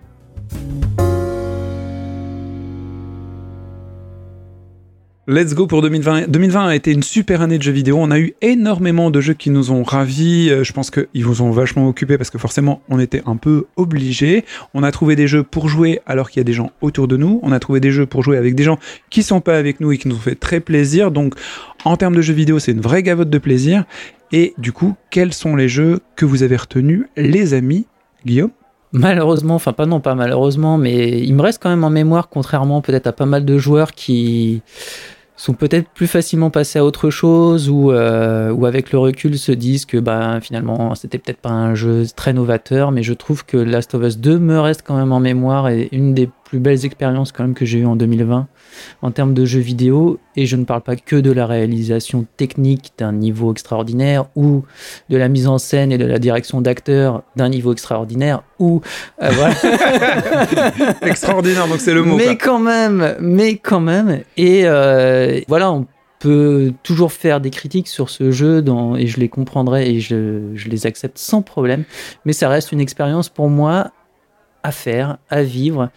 Let's 5.29 5.53
go 5.53 5.67
pour 5.67 5.81
2020. 5.81 6.29
2020 6.29 6.67
a 6.67 6.73
été 6.75 6.93
une 6.93 7.03
super 7.03 7.41
année 7.41 7.57
de 7.57 7.63
jeux 7.63 7.73
vidéo. 7.73 7.97
On 7.99 8.11
a 8.11 8.17
eu 8.17 8.33
énormément 8.41 9.11
de 9.11 9.19
jeux 9.19 9.33
qui 9.33 9.49
nous 9.49 9.71
ont 9.71 9.83
ravis. 9.83 10.49
Euh, 10.49 10.63
Je 10.63 10.71
pense 10.71 10.89
qu'ils 10.89 11.25
vous 11.25 11.41
ont 11.41 11.51
vachement 11.51 11.85
occupé 11.89 12.17
parce 12.17 12.29
que 12.29 12.37
forcément, 12.37 12.81
on 12.87 12.97
était 12.97 13.23
un 13.25 13.35
peu 13.35 13.65
obligés. 13.75 14.45
On 14.73 14.83
a 14.83 14.91
trouvé 14.93 15.17
des 15.17 15.27
jeux 15.27 15.43
pour 15.43 15.67
jouer 15.67 15.99
alors 16.05 16.29
qu'il 16.29 16.39
y 16.39 16.41
a 16.41 16.45
des 16.45 16.53
gens 16.53 16.71
autour 16.79 17.09
de 17.09 17.17
nous. 17.17 17.41
On 17.43 17.51
a 17.51 17.59
trouvé 17.59 17.81
des 17.81 17.91
jeux 17.91 18.05
pour 18.05 18.23
jouer 18.23 18.37
avec 18.37 18.55
des 18.55 18.63
gens 18.63 18.79
qui 19.09 19.21
sont 19.21 19.41
pas 19.41 19.57
avec 19.57 19.81
nous 19.81 19.91
et 19.91 19.97
qui 19.97 20.07
nous 20.07 20.15
ont 20.15 20.19
fait 20.19 20.35
très 20.35 20.61
plaisir. 20.61 21.11
Donc, 21.11 21.33
en 21.83 21.97
termes 21.97 22.15
de 22.15 22.21
jeux 22.21 22.33
vidéo, 22.33 22.59
c'est 22.59 22.71
une 22.71 22.79
vraie 22.79 23.03
gavotte 23.03 23.29
de 23.29 23.37
plaisir. 23.37 23.83
Et 24.31 24.53
du 24.57 24.71
coup, 24.71 24.95
quels 25.09 25.33
sont 25.33 25.57
les 25.57 25.67
jeux 25.67 25.99
que 26.15 26.23
vous 26.23 26.41
avez 26.43 26.55
retenus, 26.55 27.03
les 27.17 27.53
amis 27.53 27.85
Guillaume? 28.25 28.51
Malheureusement, 28.93 29.55
enfin 29.55 29.73
pas 29.73 29.85
non 29.85 29.99
pas 29.99 30.15
malheureusement, 30.15 30.77
mais 30.77 31.19
il 31.19 31.35
me 31.35 31.41
reste 31.41 31.61
quand 31.61 31.69
même 31.69 31.83
en 31.83 31.89
mémoire, 31.89 32.29
contrairement 32.29 32.81
peut-être 32.81 33.07
à 33.07 33.11
pas 33.11 33.25
mal 33.25 33.43
de 33.43 33.57
joueurs 33.57 33.91
qui 33.91 34.61
sont 35.37 35.53
peut-être 35.53 35.87
plus 35.89 36.07
facilement 36.07 36.49
passés 36.49 36.79
à 36.79 36.85
autre 36.85 37.09
chose 37.11 37.69
ou, 37.69 37.91
euh, 37.91 38.51
ou 38.51 38.65
avec 38.65 38.91
le 38.91 38.97
recul 38.97 39.37
se 39.37 39.51
disent 39.51 39.85
que 39.85 39.97
bah, 39.97 40.39
finalement 40.41 40.95
c'était 40.95 41.19
peut-être 41.19 41.39
pas 41.39 41.51
un 41.51 41.75
jeu 41.75 42.05
très 42.15 42.33
novateur, 42.33 42.91
mais 42.91 43.03
je 43.03 43.13
trouve 43.13 43.45
que 43.45 43.55
Last 43.55 43.93
of 43.93 44.03
Us 44.03 44.17
2 44.17 44.39
me 44.39 44.59
reste 44.59 44.83
quand 44.85 44.97
même 44.97 45.11
en 45.11 45.19
mémoire 45.19 45.69
et 45.69 45.89
une 45.91 46.13
des 46.13 46.27
plus 46.45 46.59
belles 46.59 46.83
expériences 46.85 47.31
quand 47.31 47.43
même 47.43 47.53
que 47.53 47.65
j'ai 47.65 47.79
eues 47.79 47.85
en 47.85 47.95
2020 47.95 48.47
en 49.01 49.11
termes 49.11 49.33
de 49.33 49.45
jeux 49.45 49.59
vidéo 49.59 50.19
et 50.35 50.45
je 50.45 50.55
ne 50.55 50.65
parle 50.65 50.81
pas 50.81 50.95
que 50.95 51.15
de 51.15 51.31
la 51.31 51.45
réalisation 51.45 52.25
technique 52.37 52.93
d'un 52.97 53.11
niveau 53.11 53.51
extraordinaire 53.51 54.25
ou 54.35 54.63
de 55.09 55.17
la 55.17 55.27
mise 55.27 55.47
en 55.47 55.57
scène 55.57 55.91
et 55.91 55.97
de 55.97 56.05
la 56.05 56.19
direction 56.19 56.61
d'acteurs 56.61 57.23
d'un 57.35 57.49
niveau 57.49 57.73
extraordinaire 57.73 58.43
ou 58.59 58.81
euh, 59.21 59.29
voilà 59.31 59.55
Extraordinaire, 61.01 61.67
donc 61.67 61.79
c'est 61.79 61.93
le 61.93 62.03
mot. 62.03 62.15
mais 62.15 62.25
quoi. 62.25 62.35
quand 62.35 62.59
même 62.59 63.15
mais 63.19 63.57
quand 63.57 63.79
même 63.79 64.21
et 64.37 64.61
euh, 64.65 65.39
voilà 65.47 65.71
on 65.71 65.85
peut 66.19 66.73
toujours 66.83 67.11
faire 67.11 67.39
des 67.39 67.51
critiques 67.51 67.87
sur 67.87 68.09
ce 68.09 68.31
jeu 68.31 68.61
dans, 68.61 68.95
et 68.95 69.05
je 69.05 69.19
les 69.19 69.29
comprendrai 69.29 69.91
et 69.91 69.99
je, 69.99 70.49
je 70.55 70.69
les 70.69 70.87
accepte 70.87 71.17
sans 71.17 71.41
problème 71.41 71.83
mais 72.25 72.33
ça 72.33 72.49
reste 72.49 72.71
une 72.71 72.81
expérience 72.81 73.29
pour 73.29 73.49
moi 73.49 73.91
à 74.63 74.71
faire, 74.71 75.17
à 75.29 75.43
vivre 75.43 75.89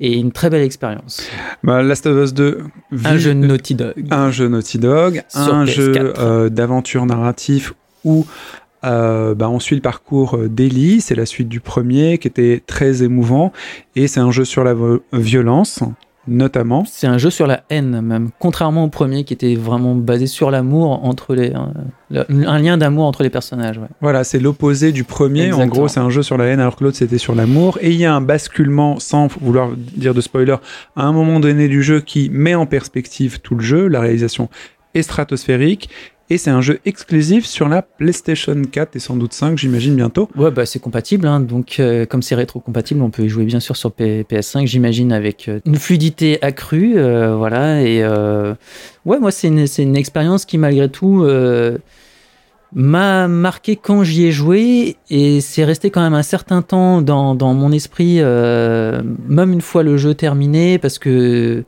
et 0.00 0.16
une 0.16 0.32
très 0.32 0.50
belle 0.50 0.62
expérience. 0.62 1.28
Bah, 1.62 1.82
Last 1.82 2.06
of 2.06 2.24
Us 2.24 2.34
2. 2.34 2.64
Un 3.04 3.18
jeu 3.18 3.32
Naughty 3.32 3.74
Dog. 3.74 4.04
un 4.10 4.30
jeu 4.30 4.48
Naughty 4.48 4.78
Dog, 4.78 5.22
Sur 5.28 5.54
un 5.54 5.64
PS4. 5.64 5.70
jeu 5.72 6.14
euh, 6.18 6.48
d'aventure 6.48 7.06
narratif 7.06 7.74
où 8.04 8.26
euh, 8.84 9.34
bah, 9.34 9.48
on 9.50 9.60
suit 9.60 9.76
le 9.76 9.82
parcours 9.82 10.36
euh, 10.36 10.48
d'Ellie, 10.48 11.00
c'est 11.00 11.14
la 11.14 11.26
suite 11.26 11.48
du 11.48 11.60
premier 11.60 12.18
qui 12.18 12.28
était 12.28 12.62
très 12.66 13.02
émouvant, 13.02 13.52
et 13.94 14.06
c'est 14.06 14.20
un 14.20 14.30
jeu 14.30 14.44
sur 14.44 14.64
la 14.64 14.74
violence, 15.12 15.80
notamment. 16.30 16.84
C'est 16.86 17.06
un 17.06 17.18
jeu 17.18 17.28
sur 17.28 17.46
la 17.46 17.64
haine 17.68 18.00
même, 18.00 18.30
contrairement 18.38 18.84
au 18.84 18.88
premier 18.88 19.24
qui 19.24 19.34
était 19.34 19.56
vraiment 19.56 19.94
basé 19.94 20.26
sur 20.26 20.50
l'amour 20.50 21.04
entre 21.04 21.34
les, 21.34 21.50
euh, 21.50 22.24
le- 22.28 22.48
un 22.48 22.58
lien 22.58 22.78
d'amour 22.78 23.04
entre 23.04 23.22
les 23.22 23.30
personnages. 23.30 23.76
ouais. 23.78 23.88
Voilà, 24.00 24.24
c'est 24.24 24.38
l'opposé 24.38 24.92
du 24.92 25.04
premier. 25.04 25.52
En 25.52 25.66
gros, 25.66 25.88
c'est 25.88 26.00
un 26.00 26.08
jeu 26.10 26.22
sur 26.22 26.38
la 26.38 26.44
haine, 26.46 26.60
alors 26.60 26.76
que 26.76 26.84
l'autre 26.84 26.96
c'était 26.96 27.18
sur 27.18 27.34
l'amour. 27.34 27.76
Et 27.82 27.90
il 27.90 27.96
y 27.96 28.04
a 28.06 28.14
un 28.14 28.20
basculement, 28.20 28.98
sans 29.00 29.26
vouloir 29.40 29.70
dire 29.76 30.14
de 30.14 30.20
spoiler, 30.20 30.56
à 30.96 31.04
un 31.04 31.12
moment 31.12 31.40
donné 31.40 31.68
du 31.68 31.82
jeu 31.82 32.00
qui 32.00 32.30
met 32.32 32.54
en 32.54 32.64
perspective 32.66 33.40
tout 33.40 33.56
le 33.56 33.62
jeu. 33.62 33.88
La 33.88 34.00
réalisation 34.00 34.48
est 34.94 35.02
stratosphérique. 35.02 35.90
Et 36.32 36.38
c'est 36.38 36.50
un 36.50 36.60
jeu 36.60 36.78
exclusif 36.84 37.44
sur 37.44 37.68
la 37.68 37.82
PlayStation 37.82 38.54
4 38.62 38.94
et 38.94 38.98
sans 39.00 39.16
doute 39.16 39.32
5, 39.32 39.58
j'imagine 39.58 39.96
bientôt. 39.96 40.28
Ouais, 40.36 40.52
bah 40.52 40.64
c'est 40.64 40.78
compatible, 40.78 41.26
hein, 41.26 41.40
donc 41.40 41.80
euh, 41.80 42.06
comme 42.06 42.22
c'est 42.22 42.36
rétro-compatible, 42.36 43.02
on 43.02 43.10
peut 43.10 43.24
y 43.24 43.28
jouer 43.28 43.44
bien 43.44 43.58
sûr 43.58 43.76
sur 43.76 43.90
P- 43.90 44.24
PS5, 44.30 44.64
j'imagine, 44.64 45.12
avec 45.12 45.48
euh, 45.48 45.58
une 45.66 45.74
fluidité 45.74 46.38
accrue, 46.40 46.92
euh, 46.96 47.34
voilà, 47.34 47.82
et 47.82 48.06
ouais, 49.04 49.18
moi 49.18 49.32
c'est 49.32 49.48
une, 49.48 49.66
une 49.78 49.96
expérience 49.96 50.44
qui 50.44 50.56
malgré 50.56 50.88
tout 50.88 51.26
m'a 52.72 53.26
marqué 53.26 53.74
quand 53.74 54.04
j'y 54.04 54.26
ai 54.26 54.30
joué, 54.30 54.96
et 55.10 55.40
c'est 55.40 55.64
resté 55.64 55.90
quand 55.90 56.00
même 56.00 56.14
un 56.14 56.22
certain 56.22 56.62
temps 56.62 57.02
dans, 57.02 57.34
dans 57.34 57.54
mon 57.54 57.72
esprit, 57.72 58.20
même 58.20 59.52
une 59.52 59.60
fois 59.62 59.82
le 59.82 59.96
jeu 59.96 60.14
terminé, 60.14 60.78
parce 60.78 61.00
que 61.00 61.64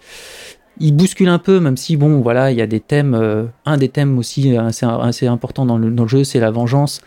il 0.82 0.94
bouscule 0.94 1.28
un 1.28 1.38
peu, 1.38 1.60
même 1.60 1.76
si 1.76 1.96
bon, 1.96 2.20
voilà, 2.20 2.50
il 2.50 2.58
y 2.58 2.62
a 2.62 2.66
des 2.66 2.80
thèmes, 2.80 3.14
euh, 3.14 3.44
un 3.64 3.76
des 3.78 3.88
thèmes 3.88 4.18
aussi 4.18 4.56
assez, 4.56 4.84
assez 4.84 5.26
important 5.26 5.64
dans 5.64 5.78
le, 5.78 6.06
jeu, 6.06 6.24
c'est 6.24 6.40
la 6.40 6.50
vengeance. 6.50 7.00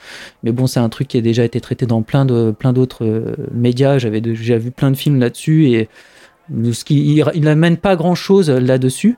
Mais 0.44 0.52
bon, 0.52 0.66
c'est 0.66 0.80
un 0.80 0.90
truc 0.90 1.10
qui 1.10 1.18
a 1.18 1.22
déjà 1.22 1.44
été 1.44 1.62
traité 1.62 1.86
dans 1.86 2.02
plein 2.02 2.26
d'autres 2.26 3.06
euh, 3.06 3.36
médias. 3.54 3.98
J'avais 3.98 4.22
déjà 4.22 4.58
vu 4.58 4.72
plein 4.72 4.92
de 4.92 4.98
films 4.98 5.20
là-dessus 5.20 5.68
et 5.68 5.90
ce 6.72 6.84
qui 6.84 7.18
il, 7.18 7.26
il 7.36 7.48
amène 7.48 7.78
pas 7.78 7.96
grand-chose 7.96 8.50
là-dessus. 8.50 9.18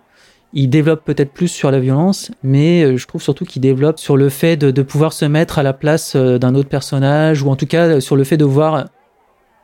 Il 0.54 0.70
développe 0.70 1.04
peut-être 1.04 1.34
plus 1.34 1.50
sur 1.50 1.72
la 1.72 1.80
violence, 1.80 2.32
mais 2.42 2.84
euh, 2.84 2.98
je 2.98 3.06
trouve 3.06 3.22
surtout 3.22 3.44
qu'il 3.44 3.62
développe 3.62 4.00
sur 4.00 4.16
le 4.16 4.30
fait 4.30 4.56
de, 4.56 4.82
pouvoir 4.82 5.12
se 5.12 5.26
mettre 5.26 5.60
à 5.60 5.64
la 5.64 5.74
place 5.74 6.16
euh, 6.16 6.38
d'un 6.38 6.56
autre 6.56 6.70
personnage, 6.70 7.44
ou 7.44 7.50
en 7.50 7.58
tout 7.58 7.66
cas 7.66 7.88
euh, 7.88 8.00
sur 8.00 8.16
le 8.16 8.24
fait 8.24 8.38
de 8.38 8.46
voir 8.46 8.88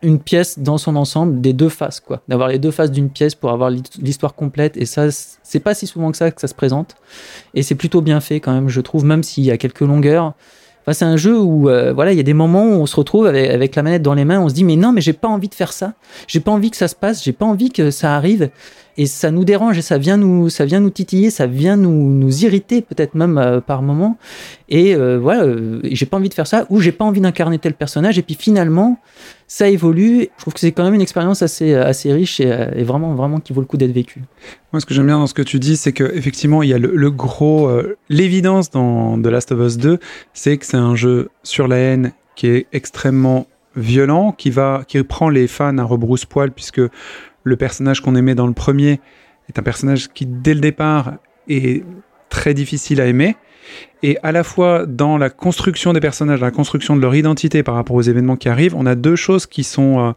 une 0.03 0.19
pièce 0.19 0.59
dans 0.59 0.77
son 0.77 0.95
ensemble, 0.95 1.41
des 1.41 1.53
deux 1.53 1.69
faces, 1.69 1.99
quoi. 1.99 2.21
D'avoir 2.27 2.49
les 2.49 2.59
deux 2.59 2.71
faces 2.71 2.91
d'une 2.91 3.09
pièce 3.09 3.33
pour 3.35 3.49
avoir 3.51 3.69
l'hi- 3.69 3.81
l'histoire 3.99 4.35
complète. 4.35 4.77
Et 4.77 4.85
ça, 4.85 5.07
c'est 5.11 5.59
pas 5.59 5.73
si 5.73 5.87
souvent 5.87 6.11
que 6.11 6.17
ça 6.17 6.29
que 6.29 6.41
ça 6.41 6.47
se 6.47 6.53
présente. 6.53 6.95
Et 7.55 7.63
c'est 7.63 7.75
plutôt 7.75 8.01
bien 8.01 8.19
fait 8.19 8.39
quand 8.39 8.53
même, 8.53 8.69
je 8.69 8.81
trouve, 8.81 9.05
même 9.05 9.23
s'il 9.23 9.43
y 9.45 9.51
a 9.51 9.57
quelques 9.57 9.81
longueurs. 9.81 10.33
Enfin, 10.81 10.91
c'est 10.93 11.05
un 11.05 11.15
jeu 11.15 11.39
où 11.39 11.69
euh, 11.69 11.93
voilà, 11.93 12.11
il 12.11 12.17
y 12.17 12.19
a 12.19 12.23
des 12.23 12.33
moments 12.33 12.65
où 12.65 12.73
on 12.73 12.85
se 12.85 12.95
retrouve 12.97 13.25
avec 13.27 13.73
la 13.75 13.83
manette 13.83 14.01
dans 14.01 14.13
les 14.13 14.25
mains, 14.25 14.41
on 14.41 14.49
se 14.49 14.53
dit 14.53 14.65
mais 14.65 14.75
non, 14.75 14.91
mais 14.91 14.99
j'ai 14.99 15.13
pas 15.13 15.29
envie 15.29 15.47
de 15.47 15.55
faire 15.55 15.71
ça, 15.71 15.93
j'ai 16.27 16.41
pas 16.41 16.51
envie 16.51 16.71
que 16.71 16.75
ça 16.77 16.89
se 16.89 16.95
passe, 16.95 17.23
j'ai 17.23 17.31
pas 17.31 17.45
envie 17.45 17.69
que 17.71 17.89
ça 17.89 18.17
arrive. 18.17 18.49
Et 18.97 19.05
ça 19.05 19.31
nous 19.31 19.43
dérange 19.45 19.77
et 19.77 19.81
ça 19.81 19.97
vient 19.97 20.17
nous, 20.17 20.49
ça 20.49 20.65
vient 20.65 20.79
nous 20.79 20.89
titiller, 20.89 21.29
ça 21.29 21.47
vient 21.47 21.77
nous, 21.77 22.09
nous 22.09 22.45
irriter 22.45 22.81
peut-être 22.81 23.15
même 23.15 23.37
euh, 23.37 23.59
par 23.59 23.81
moment. 23.81 24.17
Et 24.69 24.95
euh, 24.95 25.17
voilà, 25.19 25.43
euh, 25.43 25.79
j'ai 25.83 26.05
pas 26.05 26.17
envie 26.17 26.29
de 26.29 26.33
faire 26.33 26.47
ça 26.47 26.65
ou 26.69 26.79
j'ai 26.79 26.91
pas 26.91 27.05
envie 27.05 27.21
d'incarner 27.21 27.57
tel 27.57 27.73
personnage. 27.73 28.19
Et 28.19 28.21
puis 28.21 28.35
finalement, 28.35 28.99
ça 29.47 29.67
évolue. 29.67 30.29
Je 30.37 30.41
trouve 30.41 30.53
que 30.53 30.59
c'est 30.59 30.71
quand 30.71 30.83
même 30.83 30.93
une 30.93 31.01
expérience 31.01 31.41
assez, 31.41 31.73
assez 31.73 32.13
riche 32.13 32.39
et, 32.39 32.83
vraiment, 32.83 33.15
vraiment 33.15 33.39
qui 33.39 33.53
vaut 33.53 33.61
le 33.61 33.67
coup 33.67 33.77
d'être 33.77 33.91
vécue. 33.91 34.21
Moi, 34.71 34.79
ce 34.79 34.85
que 34.85 34.93
j'aime 34.93 35.07
bien 35.07 35.17
dans 35.17 35.27
ce 35.27 35.33
que 35.33 35.41
tu 35.41 35.59
dis, 35.59 35.75
c'est 35.75 35.93
que 35.93 36.03
effectivement, 36.15 36.63
il 36.63 36.69
y 36.69 36.73
a 36.73 36.77
le, 36.77 36.95
le 36.95 37.11
gros, 37.11 37.69
l'évidence 38.09 38.69
dans 38.69 39.21
The 39.21 39.27
Last 39.27 39.51
of 39.51 39.59
Us 39.59 39.77
2, 39.77 39.99
c'est 40.33 40.57
que 40.57 40.65
c'est 40.65 40.77
un 40.77 40.95
jeu 40.95 41.29
sur 41.43 41.67
la 41.67 41.77
haine 41.77 42.13
qui 42.35 42.47
est 42.47 42.67
extrêmement 42.73 43.47
violent, 43.75 44.31
qui 44.31 44.49
va, 44.49 44.83
qui 44.87 45.01
prend 45.03 45.29
les 45.29 45.47
fans 45.47 45.77
à 45.77 45.83
rebrousse-poil 45.83 46.51
puisque 46.51 46.81
le 47.43 47.55
personnage 47.55 48.01
qu'on 48.01 48.15
aimait 48.15 48.35
dans 48.35 48.47
le 48.47 48.53
premier 48.53 48.99
est 49.49 49.59
un 49.59 49.63
personnage 49.63 50.09
qui, 50.13 50.25
dès 50.25 50.53
le 50.53 50.61
départ, 50.61 51.13
est 51.47 51.83
très 52.29 52.53
difficile 52.53 53.01
à 53.01 53.05
aimer. 53.05 53.35
Et 54.01 54.17
à 54.23 54.31
la 54.31 54.43
fois 54.43 54.85
dans 54.85 55.17
la 55.17 55.29
construction 55.29 55.93
des 55.93 55.99
personnages, 55.99 56.41
la 56.41 56.51
construction 56.51 56.95
de 56.95 57.01
leur 57.01 57.15
identité 57.15 57.63
par 57.63 57.75
rapport 57.75 57.95
aux 57.95 58.01
événements 58.01 58.35
qui 58.35 58.49
arrivent, 58.49 58.75
on 58.75 58.85
a 58.85 58.95
deux 58.95 59.15
choses 59.15 59.45
qui 59.45 59.63
sont 59.63 59.99
euh, 59.99 60.11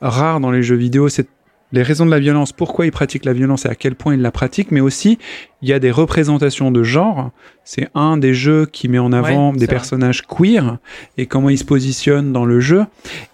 rares 0.00 0.40
dans 0.40 0.50
les 0.50 0.62
jeux 0.62 0.76
vidéo. 0.76 1.08
C'est 1.08 1.26
les 1.72 1.82
raisons 1.82 2.04
de 2.04 2.10
la 2.10 2.18
violence, 2.18 2.52
pourquoi 2.52 2.84
ils 2.84 2.92
pratiquent 2.92 3.24
la 3.24 3.32
violence 3.32 3.64
et 3.64 3.68
à 3.68 3.74
quel 3.74 3.94
point 3.94 4.14
ils 4.14 4.20
la 4.20 4.30
pratiquent, 4.30 4.70
mais 4.70 4.80
aussi 4.80 5.18
il 5.62 5.68
y 5.70 5.72
a 5.72 5.78
des 5.78 5.90
représentations 5.90 6.70
de 6.70 6.82
genre. 6.82 7.30
C'est 7.64 7.88
un 7.94 8.18
des 8.18 8.34
jeux 8.34 8.66
qui 8.66 8.88
met 8.88 8.98
en 8.98 9.12
avant 9.12 9.52
Ouais, 9.52 9.58
des 9.58 9.66
personnages 9.66 10.22
queer 10.26 10.78
et 11.16 11.24
comment 11.24 11.48
ils 11.48 11.58
se 11.58 11.64
positionnent 11.64 12.32
dans 12.32 12.44
le 12.44 12.60
jeu. 12.60 12.84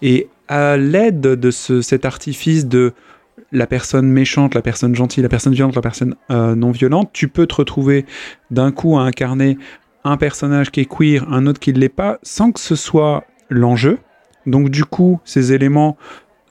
Et 0.01 0.29
à 0.47 0.77
l'aide 0.77 1.21
de 1.21 1.51
ce, 1.51 1.81
cet 1.81 2.05
artifice 2.05 2.65
de 2.65 2.93
la 3.51 3.67
personne 3.67 4.07
méchante, 4.07 4.53
la 4.55 4.61
personne 4.61 4.95
gentille, 4.95 5.23
la 5.23 5.29
personne 5.29 5.53
violente, 5.53 5.75
la 5.75 5.81
personne 5.81 6.15
euh, 6.31 6.55
non 6.55 6.71
violente, 6.71 7.09
tu 7.13 7.27
peux 7.27 7.47
te 7.47 7.55
retrouver 7.55 8.05
d'un 8.51 8.71
coup 8.71 8.97
à 8.97 9.01
incarner 9.01 9.57
un 10.03 10.17
personnage 10.17 10.71
qui 10.71 10.81
est 10.81 10.85
queer, 10.85 11.25
un 11.31 11.45
autre 11.47 11.59
qui 11.59 11.73
ne 11.73 11.79
l'est 11.79 11.89
pas, 11.89 12.19
sans 12.23 12.51
que 12.51 12.59
ce 12.59 12.75
soit 12.75 13.25
l'enjeu. 13.49 13.97
Donc 14.45 14.69
du 14.69 14.85
coup, 14.85 15.19
ces 15.25 15.51
éléments 15.53 15.97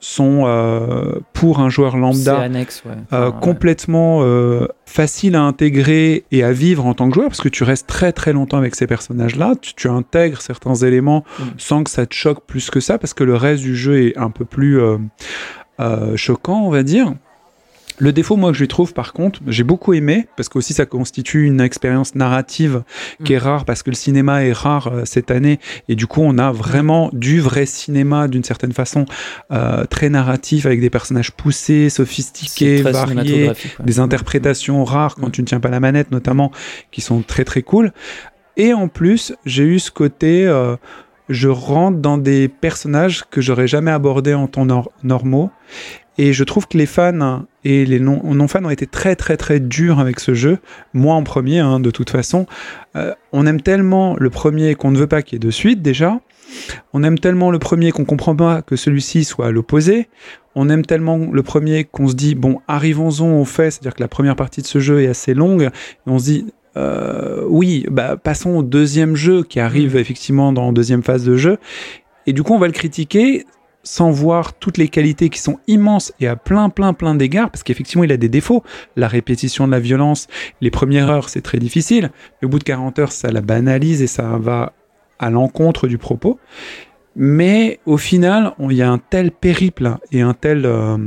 sont 0.01 0.43
euh, 0.45 1.19
pour 1.33 1.59
un 1.59 1.69
joueur 1.69 1.97
lambda 1.97 2.39
annexe, 2.39 2.83
ouais. 2.85 2.91
euh, 3.11 3.27
Enfin, 3.29 3.37
complètement 3.39 4.19
euh, 4.23 4.65
facile 4.85 5.35
à 5.35 5.41
intégrer 5.41 6.23
et 6.31 6.41
à 6.41 6.53
vivre 6.53 6.85
en 6.85 6.93
tant 6.93 7.09
que 7.09 7.15
joueur 7.15 7.27
parce 7.27 7.41
que 7.41 7.49
tu 7.49 7.65
restes 7.65 7.85
très 7.87 8.13
très 8.13 8.31
longtemps 8.31 8.57
avec 8.57 8.75
ces 8.75 8.87
personnages-là, 8.87 9.55
tu, 9.61 9.73
tu 9.73 9.89
intègres 9.89 10.41
certains 10.41 10.75
éléments 10.75 11.25
Mm. 11.39 11.43
sans 11.57 11.83
que 11.83 11.89
ça 11.89 12.05
te 12.05 12.13
choque 12.15 12.45
plus 12.45 12.69
que 12.69 12.79
ça 12.79 12.97
parce 12.97 13.13
que 13.13 13.25
le 13.25 13.35
reste 13.35 13.61
du 13.61 13.75
jeu 13.75 14.01
est 14.07 14.17
un 14.17 14.29
peu 14.29 14.45
plus 14.45 14.79
euh, 15.79 16.15
choquant, 16.15 16.61
on 16.65 16.69
va 16.69 16.83
dire. 16.83 17.13
Le 18.01 18.13
défaut, 18.13 18.37
moi, 18.37 18.51
que 18.51 18.55
je 18.55 18.61
lui 18.61 18.69
trouve, 18.69 18.93
par 18.93 19.11
contre, 19.11 19.41
j'ai 19.45 19.65
beaucoup 19.65 19.93
aimé, 19.93 20.29
parce 20.37 20.47
qu'aussi 20.47 20.71
ça 20.73 20.85
constitue 20.85 21.45
une 21.45 21.59
expérience 21.59 22.15
narrative 22.15 22.83
qui 23.25 23.33
Mm. 23.33 23.35
est 23.35 23.37
rare, 23.39 23.65
parce 23.65 23.83
que 23.83 23.89
le 23.89 23.95
cinéma 23.97 24.45
est 24.45 24.53
rare 24.53 24.87
euh, 24.87 25.01
cette 25.03 25.31
année, 25.31 25.59
et 25.89 25.95
du 25.95 26.07
coup, 26.07 26.21
on 26.23 26.37
a 26.37 26.53
vraiment 26.53 27.09
du 27.11 27.41
vrai 27.41 27.65
cinéma, 27.65 28.29
d'une 28.29 28.45
certaine 28.45 28.71
façon, 28.71 29.03
euh, 29.51 29.83
très 29.83 30.07
narratif, 30.09 30.65
avec 30.65 30.79
des 30.79 30.89
personnages 30.89 31.31
poussés, 31.31 31.89
sophistiqués, 31.89 32.83
variés, 32.83 33.49
ouais. 33.49 33.55
des 33.83 33.99
interprétations 33.99 34.85
rares 34.85 35.15
quand 35.15 35.27
Mm. 35.27 35.31
tu 35.31 35.41
ne 35.41 35.47
tiens 35.47 35.59
pas 35.59 35.69
la 35.69 35.81
manette, 35.81 36.09
notamment, 36.11 36.53
qui 36.91 37.01
sont 37.01 37.21
très 37.21 37.43
très 37.43 37.63
cool. 37.63 37.91
Et 38.55 38.73
en 38.73 38.87
plus, 38.87 39.33
j'ai 39.45 39.63
eu 39.65 39.77
ce 39.79 39.91
côté, 39.91 40.45
euh, 40.47 40.77
je 41.29 41.47
rentre 41.47 41.99
dans 41.99 42.17
des 42.17 42.47
personnages 42.47 43.23
que 43.29 43.39
j'aurais 43.41 43.67
jamais 43.67 43.91
abordés 43.91 44.33
en 44.33 44.47
temps 44.47 44.65
nor- 44.65 44.91
normaux. 45.03 45.51
Et 46.17 46.33
je 46.33 46.43
trouve 46.43 46.67
que 46.67 46.77
les 46.77 46.85
fans 46.85 47.45
et 47.63 47.85
les 47.85 47.99
non- 47.99 48.21
non-fans 48.33 48.65
ont 48.65 48.69
été 48.69 48.87
très 48.87 49.15
très 49.15 49.37
très 49.37 49.61
durs 49.61 49.99
avec 49.99 50.19
ce 50.19 50.33
jeu. 50.33 50.57
Moi 50.93 51.15
en 51.15 51.23
premier, 51.23 51.59
hein, 51.59 51.79
de 51.79 51.91
toute 51.91 52.09
façon. 52.09 52.45
Euh, 52.97 53.13
on 53.31 53.45
aime 53.45 53.61
tellement 53.61 54.15
le 54.19 54.29
premier 54.29 54.75
qu'on 54.75 54.91
ne 54.91 54.97
veut 54.97 55.07
pas 55.07 55.21
qu'il 55.21 55.35
y 55.35 55.37
ait 55.37 55.47
de 55.47 55.51
suite 55.51 55.81
déjà. 55.81 56.19
On 56.93 57.03
aime 57.03 57.19
tellement 57.19 57.51
le 57.51 57.59
premier 57.59 57.91
qu'on 57.91 58.03
comprend 58.05 58.35
pas 58.35 58.61
que 58.61 58.75
celui-ci 58.75 59.23
soit 59.23 59.47
à 59.47 59.51
l'opposé. 59.51 60.09
On 60.55 60.67
aime 60.67 60.83
tellement 60.83 61.17
le 61.31 61.43
premier 61.43 61.83
qu'on 61.85 62.07
se 62.07 62.15
dit, 62.15 62.33
bon, 62.33 62.59
arrivons-en 62.67 63.39
au 63.39 63.45
fait, 63.45 63.69
c'est-à-dire 63.69 63.93
que 63.93 64.01
la 64.01 64.07
première 64.07 64.35
partie 64.35 64.61
de 64.61 64.67
ce 64.67 64.79
jeu 64.79 65.03
est 65.03 65.07
assez 65.07 65.35
longue, 65.35 65.61
et 65.61 65.69
on 66.07 66.17
se 66.17 66.23
dit, 66.25 66.45
euh, 66.79 67.43
oui, 67.47 67.85
bah, 67.91 68.15
passons 68.17 68.51
au 68.51 68.63
deuxième 68.63 69.15
jeu 69.15 69.43
qui 69.43 69.59
arrive 69.59 69.97
effectivement 69.97 70.53
dans 70.53 70.67
la 70.67 70.71
deuxième 70.71 71.03
phase 71.03 71.25
de 71.25 71.35
jeu. 71.35 71.57
Et 72.25 72.33
du 72.33 72.43
coup, 72.43 72.53
on 72.53 72.59
va 72.59 72.67
le 72.67 72.73
critiquer 72.73 73.45
sans 73.83 74.11
voir 74.11 74.53
toutes 74.53 74.77
les 74.77 74.87
qualités 74.87 75.29
qui 75.29 75.39
sont 75.39 75.57
immenses 75.67 76.13
et 76.19 76.27
à 76.27 76.35
plein, 76.35 76.69
plein, 76.69 76.93
plein 76.93 77.15
d'égards, 77.15 77.49
parce 77.49 77.63
qu'effectivement, 77.63 78.03
il 78.03 78.11
a 78.11 78.17
des 78.17 78.29
défauts. 78.29 78.63
La 78.95 79.07
répétition 79.07 79.67
de 79.67 79.71
la 79.71 79.79
violence, 79.79 80.27
les 80.61 80.69
premières 80.69 81.09
heures, 81.09 81.29
c'est 81.29 81.41
très 81.41 81.59
difficile. 81.59 82.11
Au 82.43 82.47
bout 82.47 82.59
de 82.59 82.63
40 82.63 82.99
heures, 82.99 83.11
ça 83.11 83.31
la 83.31 83.41
banalise 83.41 84.01
et 84.01 84.07
ça 84.07 84.37
va 84.39 84.73
à 85.17 85.29
l'encontre 85.29 85.87
du 85.87 85.97
propos. 85.97 86.39
Mais 87.15 87.79
au 87.85 87.97
final, 87.97 88.53
il 88.59 88.73
y 88.73 88.81
a 88.81 88.89
un 88.89 88.99
tel 88.99 89.31
périple 89.31 89.97
et 90.11 90.21
un 90.21 90.33
tel, 90.33 90.65
euh, 90.65 90.97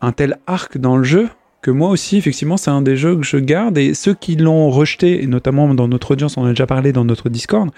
un 0.00 0.12
tel 0.12 0.38
arc 0.46 0.78
dans 0.78 0.96
le 0.96 1.04
jeu 1.04 1.28
que 1.66 1.72
moi 1.72 1.88
aussi, 1.88 2.16
effectivement, 2.16 2.56
c'est 2.56 2.70
un 2.70 2.80
des 2.80 2.96
jeux 2.96 3.16
que 3.16 3.24
je 3.24 3.38
garde. 3.38 3.76
Et 3.76 3.92
ceux 3.94 4.14
qui 4.14 4.36
l'ont 4.36 4.70
rejeté, 4.70 5.24
et 5.24 5.26
notamment 5.26 5.74
dans 5.74 5.88
notre 5.88 6.12
audience, 6.12 6.36
on 6.36 6.42
en 6.42 6.46
a 6.46 6.50
déjà 6.50 6.64
parlé 6.68 6.92
dans 6.92 7.04
notre 7.04 7.28
Discord, 7.28 7.70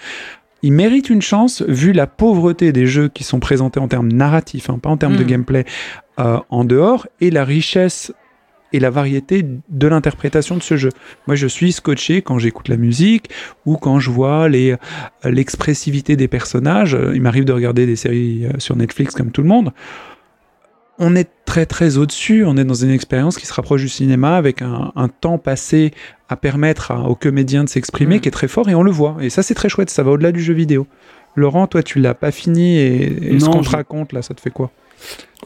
ils 0.61 0.71
méritent 0.71 1.09
une 1.09 1.23
chance 1.23 1.63
vu 1.67 1.91
la 1.91 2.05
pauvreté 2.05 2.71
des 2.71 2.85
jeux 2.85 3.07
qui 3.07 3.23
sont 3.23 3.39
présentés 3.39 3.79
en 3.79 3.87
termes 3.87 4.11
narratifs, 4.11 4.69
hein, 4.69 4.77
pas 4.77 4.91
en 4.91 4.97
termes 4.97 5.15
de 5.15 5.23
Mm. 5.23 5.27
gameplay, 5.27 5.65
euh, 6.19 6.37
en 6.51 6.65
dehors, 6.65 7.07
et 7.19 7.31
la 7.31 7.43
richesse 7.43 8.13
et 8.73 8.79
la 8.79 8.91
variété 8.91 9.43
de 9.69 9.87
l'interprétation 9.87 10.55
de 10.55 10.61
ce 10.61 10.77
jeu. 10.77 10.91
Moi, 11.25 11.35
je 11.35 11.47
suis 11.47 11.71
scotché 11.71 12.21
quand 12.21 12.37
j'écoute 12.37 12.67
la 12.67 12.77
musique 12.77 13.31
ou 13.65 13.77
quand 13.77 13.99
je 13.99 14.11
vois 14.11 14.49
les, 14.49 14.73
euh, 14.73 15.31
l'expressivité 15.31 16.15
des 16.15 16.27
personnages. 16.27 16.93
Euh, 16.93 17.13
Il 17.15 17.23
m'arrive 17.23 17.45
de 17.45 17.53
regarder 17.53 17.87
des 17.87 17.95
séries 17.95 18.45
sur 18.59 18.75
Netflix 18.75 19.15
comme 19.15 19.31
tout 19.31 19.41
le 19.41 19.47
monde. 19.47 19.71
On 20.99 21.15
est 21.15 21.29
très 21.45 21.65
très 21.65 21.97
au-dessus, 21.97 22.43
on 22.45 22.57
est 22.57 22.65
dans 22.65 22.73
une 22.73 22.89
expérience 22.91 23.37
qui 23.37 23.45
se 23.45 23.53
rapproche 23.53 23.81
du 23.81 23.89
cinéma 23.89 24.35
avec 24.35 24.61
un, 24.61 24.91
un 24.95 25.07
temps 25.07 25.37
passé 25.37 25.91
à 26.27 26.35
permettre 26.35 26.91
à- 26.91 27.03
aux 27.09 27.15
comédiens 27.15 27.63
de 27.63 27.69
s'exprimer 27.69 28.17
Mm. 28.17 28.19
qui 28.19 28.27
est 28.27 28.31
très 28.31 28.47
fort 28.49 28.67
et 28.69 28.75
on 28.75 28.83
le 28.83 28.91
voit. 28.91 29.15
Et 29.21 29.29
ça 29.29 29.41
c'est 29.41 29.53
très 29.55 29.69
chouette, 29.69 29.89
ça 29.89 30.03
va 30.03 30.11
au-delà 30.11 30.31
du 30.31 30.41
jeu 30.41 30.53
vidéo. 30.53 30.87
Laurent, 31.35 31.67
toi 31.67 31.81
tu 31.83 31.99
l'as 31.99 32.13
pas 32.15 32.31
fini 32.31 32.77
et, 32.77 33.33
et 33.35 33.39
ce 33.39 33.45
qu'on 33.45 33.61
te 33.61 33.69
raconte 33.69 34.11
là, 34.13 34.21
ça 34.21 34.33
te 34.33 34.41
fait 34.41 34.49
quoi? 34.51 34.71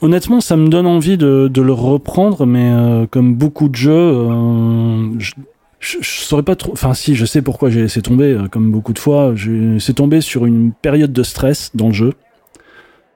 Honnêtement, 0.01 0.41
ça 0.41 0.57
me 0.57 0.67
donne 0.69 0.87
envie 0.87 1.17
de, 1.17 1.47
de 1.47 1.61
le 1.61 1.73
reprendre, 1.73 2.47
mais 2.47 2.71
euh, 2.73 3.05
comme 3.05 3.35
beaucoup 3.35 3.69
de 3.69 3.75
jeux, 3.75 3.91
euh, 3.93 5.19
je, 5.19 5.33
je, 5.79 5.97
je 6.01 6.09
saurais 6.21 6.41
pas 6.41 6.55
trop. 6.55 6.71
Enfin, 6.71 6.95
si, 6.95 7.13
je 7.13 7.25
sais 7.25 7.43
pourquoi 7.43 7.69
j'ai 7.69 7.81
laissé 7.83 8.01
tomber, 8.01 8.33
euh, 8.33 8.47
comme 8.47 8.71
beaucoup 8.71 8.93
de 8.93 8.99
fois. 8.99 9.33
j'ai- 9.35 9.77
C'est 9.79 9.93
tombé 9.93 10.21
sur 10.21 10.47
une 10.47 10.71
période 10.71 11.13
de 11.13 11.21
stress 11.21 11.69
dans 11.75 11.87
le 11.87 11.93
jeu. 11.93 12.13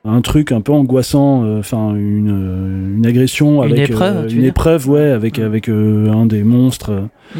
Un 0.10 0.22
truc 0.22 0.52
un 0.54 0.62
peu 0.62 0.72
angoissant, 0.72 1.44
euh, 1.44 1.60
enfin, 1.60 1.94
une, 1.96 2.32
euh, 2.32 2.96
une 2.96 3.06
agression 3.06 3.62
Une 3.64 3.74
avec. 3.74 3.90
épreuve, 3.90 4.16
euh, 4.18 4.28
tu 4.28 4.36
veux 4.36 4.42
une 4.42 4.48
épreuve, 4.48 4.90
ouais, 4.90 5.12
avec, 5.12 5.38
avec 5.40 5.68
euh, 5.70 6.10
un 6.12 6.26
des 6.26 6.44
monstres. 6.44 6.92
que 7.34 7.40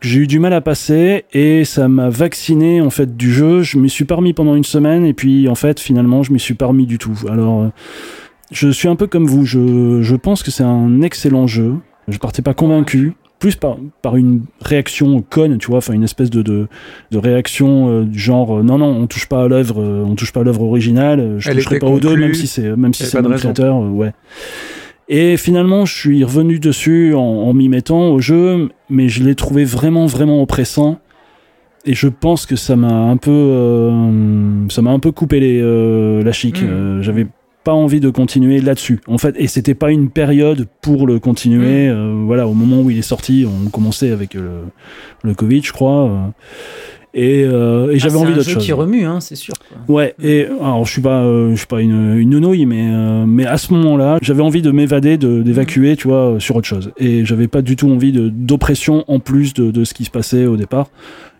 j'ai 0.00 0.20
eu 0.20 0.26
du 0.26 0.38
mal 0.40 0.52
à 0.52 0.60
passer 0.60 1.24
et 1.32 1.64
ça 1.64 1.88
m'a 1.88 2.10
vacciné 2.10 2.80
en 2.80 2.90
fait 2.90 3.16
du 3.16 3.32
jeu. 3.32 3.62
Je 3.62 3.78
m'y 3.78 3.88
suis 3.88 4.04
pas 4.04 4.16
remis 4.16 4.32
pendant 4.34 4.54
une 4.54 4.64
semaine 4.64 5.04
et 5.06 5.14
puis 5.14 5.48
en 5.48 5.54
fait 5.54 5.80
finalement 5.80 6.22
je 6.22 6.32
m'y 6.32 6.38
suis 6.40 6.54
pas 6.54 6.66
remis 6.66 6.86
du 6.86 6.98
tout. 6.98 7.18
Alors 7.30 7.70
je 8.52 8.68
suis 8.68 8.88
un 8.88 8.96
peu 8.96 9.06
comme 9.06 9.26
vous. 9.26 9.44
Je, 9.46 10.02
je 10.02 10.16
pense 10.16 10.42
que 10.42 10.50
c'est 10.50 10.64
un 10.64 11.00
excellent 11.02 11.46
jeu. 11.46 11.74
Je 12.08 12.18
partais 12.18 12.42
pas 12.42 12.52
convaincu. 12.54 13.14
Plus 13.38 13.54
par, 13.54 13.76
par 14.00 14.16
une 14.16 14.42
réaction 14.62 15.22
conne, 15.28 15.58
tu 15.58 15.66
vois, 15.66 15.78
enfin 15.78 15.92
une 15.92 16.04
espèce 16.04 16.30
de, 16.30 16.40
de, 16.40 16.68
de 17.10 17.18
réaction 17.18 17.90
euh, 17.90 18.04
du 18.04 18.18
genre 18.18 18.58
euh, 18.58 18.62
non 18.62 18.78
non 18.78 18.86
on 18.86 19.06
touche 19.06 19.26
pas 19.26 19.42
à 19.42 19.48
l'œuvre, 19.48 19.82
euh, 19.82 20.04
on 20.06 20.14
touche 20.14 20.32
pas 20.32 20.40
à 20.40 20.42
l'œuvre 20.42 20.62
originale, 20.62 21.36
je 21.38 21.50
Elle 21.50 21.56
toucherai 21.56 21.78
pas 21.78 21.86
aux 21.86 22.00
deux 22.00 22.16
même 22.16 22.32
si 22.32 22.46
c'est 22.46 22.74
même 22.76 22.94
si 22.94 23.04
c'est 23.04 23.20
le 23.20 23.28
créateur, 23.28 23.78
ouais. 23.78 24.12
Et 25.08 25.36
finalement, 25.36 25.84
je 25.84 25.94
suis 25.94 26.24
revenu 26.24 26.58
dessus 26.58 27.14
en, 27.14 27.20
en 27.20 27.52
m'y 27.52 27.68
mettant 27.68 28.08
au 28.08 28.20
jeu, 28.20 28.70
mais 28.90 29.08
je 29.08 29.22
l'ai 29.22 29.36
trouvé 29.36 29.64
vraiment, 29.64 30.06
vraiment 30.06 30.42
oppressant. 30.42 30.98
Et 31.84 31.94
je 31.94 32.08
pense 32.08 32.46
que 32.46 32.56
ça 32.56 32.74
m'a 32.74 32.92
un 32.92 33.16
peu, 33.16 33.92
ça 34.68 34.82
m'a 34.82 34.90
un 34.90 34.98
peu 34.98 35.12
coupé 35.12 35.38
les, 35.38 36.22
la 36.22 36.32
chic. 36.32 36.60
Mm. 36.60 36.66
Euh, 36.66 37.02
J'avais 37.02 37.28
pas 37.66 37.74
envie 37.84 38.00
de 38.00 38.10
continuer 38.10 38.60
là-dessus. 38.60 39.00
En 39.08 39.18
fait, 39.18 39.34
et 39.38 39.48
c'était 39.48 39.74
pas 39.74 39.90
une 39.90 40.08
période 40.08 40.66
pour 40.80 41.06
le 41.06 41.18
continuer. 41.18 41.88
Euh, 41.88 42.22
voilà, 42.24 42.46
au 42.46 42.54
moment 42.54 42.80
où 42.82 42.90
il 42.90 42.98
est 42.98 43.02
sorti, 43.14 43.44
on 43.46 43.68
commençait 43.70 44.12
avec 44.12 44.34
le, 44.34 44.48
le 45.24 45.34
Covid, 45.34 45.62
je 45.62 45.72
crois. 45.72 46.00
euh, 46.08 46.16
et, 47.18 47.44
euh, 47.44 47.92
et 47.92 47.98
j'avais 47.98 48.16
Ah, 48.18 48.18
envie 48.18 48.26
C'est 48.28 48.32
un 48.32 48.36
d'autre 48.36 48.48
jeu 48.50 48.54
chose. 48.56 48.64
qui 48.66 48.72
remue, 48.72 49.04
hein, 49.06 49.20
c'est 49.20 49.36
sûr. 49.36 49.54
quoi. 49.86 49.94
Ouais, 49.96 50.14
et 50.22 50.46
alors 50.60 50.84
je 50.84 50.92
suis 50.92 51.00
pas, 51.00 51.22
euh, 51.22 51.50
je 51.52 51.56
suis 51.56 51.66
pas 51.66 51.80
une, 51.80 52.14
une 52.18 52.38
nouille, 52.38 52.66
mais 52.66 52.84
mais 53.26 53.46
à 53.46 53.56
ce 53.56 53.72
moment-là, 53.72 54.18
j'avais 54.20 54.42
envie 54.42 54.60
de 54.60 54.70
m'évader, 54.70 55.16
de 55.16 55.42
d'évacuer, 55.42 55.96
tu 55.96 56.08
vois, 56.08 56.36
sur 56.38 56.56
autre 56.56 56.68
chose. 56.68 56.92
Et 56.98 57.24
j'avais 57.24 57.48
pas 57.48 57.62
du 57.62 57.74
tout 57.74 57.88
envie 57.90 58.12
d'oppression 58.12 59.04
en 59.08 59.18
plus 59.18 59.54
de, 59.54 59.70
de 59.70 59.84
ce 59.84 59.94
qui 59.94 60.04
se 60.04 60.10
passait 60.10 60.44
au 60.46 60.56
départ. 60.56 60.88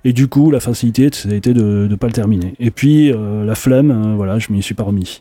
Et 0.04 0.12
du 0.14 0.28
coup, 0.28 0.50
la 0.50 0.60
facilité, 0.60 1.08
ça 1.12 1.28
a 1.28 1.34
été 1.34 1.52
de 1.52 1.86
de 1.90 1.94
pas 1.96 2.06
le 2.06 2.12
terminer. 2.14 2.54
Et 2.58 2.70
puis 2.70 3.12
euh, 3.12 3.44
la 3.44 3.54
flemme, 3.54 3.90
euh, 3.90 4.14
voilà, 4.16 4.38
je 4.38 4.46
m'y 4.52 4.62
suis 4.62 4.74
pas 4.74 4.84
remis. 4.84 5.20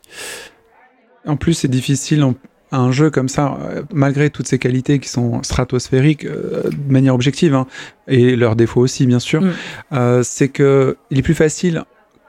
En 1.25 1.35
plus, 1.37 1.53
c'est 1.53 1.67
difficile 1.67 2.23
en- 2.23 2.35
un 2.71 2.91
jeu 2.91 3.09
comme 3.09 3.29
ça, 3.29 3.57
euh, 3.61 3.83
malgré 3.93 4.29
toutes 4.29 4.47
ses 4.47 4.59
qualités 4.59 4.99
qui 4.99 5.07
sont 5.09 5.41
stratosphériques 5.43 6.25
de 6.25 6.71
manière 6.89 7.13
objective, 7.15 7.53
hein, 7.55 7.67
et 8.07 8.35
leurs 8.35 8.55
défauts 8.55 8.81
aussi 8.81 9.05
bien 9.05 9.19
sûr, 9.19 9.41
mm. 9.91 10.23
c'est 10.23 10.49
que 10.49 10.97
il 11.11 11.19
est 11.19 11.21
plus 11.21 11.35
facile 11.35 11.83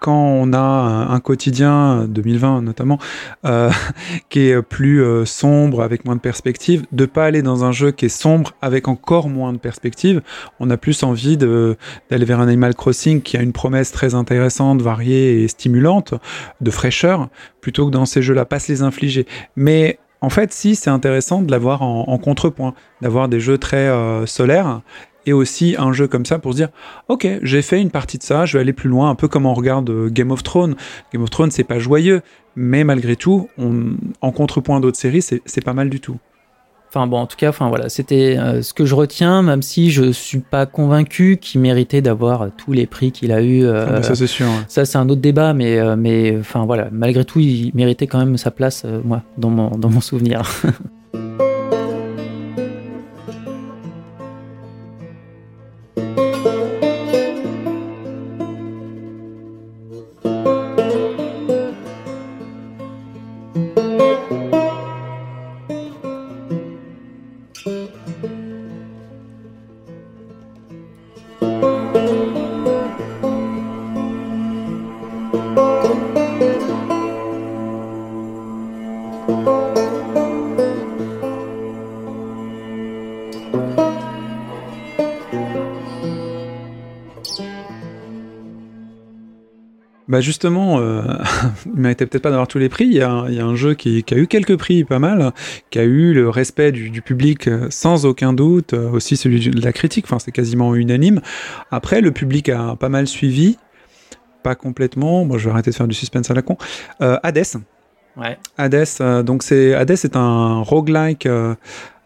quand 0.06 0.14
on 0.14 0.52
a 0.52 0.58
un, 0.58 1.18
quotidien 1.18 2.04
2020 2.06 2.62
notamment 2.62 3.00
euh, 3.44 3.70
qui 4.30 4.50
est 4.50 4.62
plus 4.62 5.02
euh, 5.02 5.24
sombre 5.24 5.82
avec 5.82 6.04
moins 6.04 6.14
de 6.14 6.20
perspectives, 6.20 6.86
de 6.92 7.06
pas 7.06 7.24
aller 7.24 7.42
dans 7.42 7.64
un 7.64 7.72
jeu 7.72 7.90
qui 7.90 8.04
est 8.04 8.08
sombre 8.08 8.52
avec 8.62 8.86
encore 8.86 9.28
moins 9.28 9.52
de 9.52 9.58
perspectives. 9.58 10.22
On 10.60 10.70
a 10.70 10.76
plus 10.76 11.02
envie 11.02 11.36
d'aller 11.36 12.24
vers 12.24 12.38
un 12.38 12.46
Animal 12.46 12.76
Crossing 12.76 13.20
qui 13.20 13.36
a 13.36 13.42
une 13.42 13.52
promesse 13.52 13.90
très 13.90 14.14
intéressante, 14.14 14.80
variée 14.80 15.42
et 15.42 15.48
stimulante 15.48 16.14
de 16.60 16.70
fraîcheur, 16.70 17.28
plutôt 17.60 17.86
que 17.86 17.90
dans 17.90 18.06
ces 18.06 18.22
jeux-là, 18.22 18.44
pas 18.44 18.60
se 18.60 18.70
les 18.70 18.82
infliger. 18.82 19.26
Mais 19.56 19.98
en 20.20 20.30
fait, 20.30 20.52
si, 20.52 20.76
c'est 20.76 20.90
intéressant 20.90 21.42
de 21.42 21.50
l'avoir 21.50 21.82
en, 21.82 22.18
contrepoint, 22.18 22.74
d'avoir 23.00 23.28
des 23.28 23.40
jeux 23.40 23.58
très 23.58 23.88
euh, 23.88 24.24
solaires 24.24 24.82
et 25.26 25.32
aussi 25.32 25.76
un 25.78 25.92
jeu 25.92 26.06
comme 26.08 26.24
ça 26.24 26.38
pour 26.38 26.52
se 26.52 26.56
dire 26.56 26.68
ok 27.08 27.26
j'ai 27.42 27.62
fait 27.62 27.80
une 27.80 27.90
partie 27.90 28.18
de 28.18 28.22
ça 28.22 28.46
je 28.46 28.56
vais 28.56 28.60
aller 28.60 28.72
plus 28.72 28.88
loin 28.88 29.10
un 29.10 29.14
peu 29.14 29.28
comme 29.28 29.46
on 29.46 29.54
regarde 29.54 29.90
euh, 29.90 30.08
Game 30.08 30.30
of 30.30 30.42
Thrones 30.42 30.76
Game 31.12 31.22
of 31.22 31.30
Thrones 31.30 31.50
c'est 31.50 31.64
pas 31.64 31.78
joyeux 31.78 32.22
mais 32.54 32.84
malgré 32.84 33.16
tout 33.16 33.48
en 34.20 34.32
contrepoint 34.32 34.80
d'autres 34.80 34.98
séries 34.98 35.22
c'est 35.22 35.64
pas 35.64 35.74
mal 35.74 35.90
du 35.90 36.00
tout 36.00 36.16
Enfin 36.88 37.08
bon, 37.08 37.18
en 37.18 37.26
tout 37.26 37.36
cas, 37.36 37.48
enfin 37.48 37.68
voilà, 37.68 37.88
c'était 37.88 38.38
euh, 38.38 38.62
ce 38.62 38.72
que 38.72 38.86
je 38.86 38.94
retiens, 38.94 39.42
même 39.42 39.60
si 39.60 39.90
je 39.90 40.12
suis 40.12 40.38
pas 40.38 40.66
convaincu 40.66 41.36
qu'il 41.36 41.60
méritait 41.60 42.00
d'avoir 42.00 42.48
tous 42.56 42.72
les 42.72 42.86
prix 42.86 43.10
qu'il 43.10 43.32
a 43.32 43.42
eu. 43.42 43.64
Euh, 43.64 43.98
ah, 43.98 44.02
ça 44.04 44.14
c'est 44.14 44.28
sûr. 44.28 44.46
Ça 44.68 44.84
c'est 44.84 44.96
un 44.96 45.08
autre 45.08 45.20
débat, 45.20 45.52
mais 45.52 45.78
mais 45.96 46.36
enfin 46.38 46.64
voilà, 46.64 46.88
malgré 46.92 47.24
tout, 47.24 47.40
il 47.40 47.72
méritait 47.74 48.06
quand 48.06 48.18
même 48.18 48.38
sa 48.38 48.52
place, 48.52 48.86
moi, 49.04 49.22
dans 49.36 49.50
mon 49.50 49.70
dans 49.70 49.90
mon 49.90 50.00
souvenir. 50.00 50.42
Bah 90.16 90.22
justement, 90.22 90.78
euh, 90.80 91.02
il 91.66 91.78
méritait 91.78 92.06
peut-être 92.06 92.22
pas 92.22 92.30
d'avoir 92.30 92.48
tous 92.48 92.56
les 92.56 92.70
prix. 92.70 92.86
Il 92.86 92.94
y, 92.94 93.02
a 93.02 93.10
un, 93.10 93.54
jeu 93.54 93.74
qui, 93.74 94.02
a 94.10 94.16
eu 94.16 94.26
quelques 94.26 94.56
prix, 94.56 94.82
pas 94.82 94.98
mal, 94.98 95.34
qui 95.68 95.78
a 95.78 95.82
eu 95.82 96.14
le 96.14 96.30
respect 96.30 96.72
du, 96.72 97.02
public 97.02 97.48
euh, 97.48 97.66
sans 97.68 98.06
aucun 98.06 98.32
doute, 98.32 98.72
euh, 98.72 98.88
aussi 98.92 99.18
celui 99.18 99.50
de 99.50 99.62
la 99.62 99.74
critique. 99.74 100.06
Enfin, 100.06 100.18
c'est 100.18 100.32
quasiment 100.32 100.74
unanime. 100.74 101.20
Après, 101.70 102.00
le 102.00 102.12
public 102.12 102.48
a 102.48 102.76
pas 102.76 102.88
mal 102.88 103.06
suivi, 103.06 103.58
pas 104.42 104.54
complètement. 104.54 105.26
Bon, 105.26 105.36
je 105.36 105.44
vais 105.44 105.50
arrêter 105.50 105.70
de 105.70 105.76
faire 105.76 105.86
du 105.86 105.94
suspense 105.94 106.30
à 106.30 106.34
la 106.34 106.40
con. 106.40 106.56
Euh, 107.02 107.18
Hades. 107.22 107.58
Ouais. 108.16 108.38
Hades. 108.56 109.22
donc 109.22 109.42
c'est 109.42 109.74
Hades 109.74 109.90
est 109.90 110.16
un 110.16 110.62
roguelike. 110.62 111.28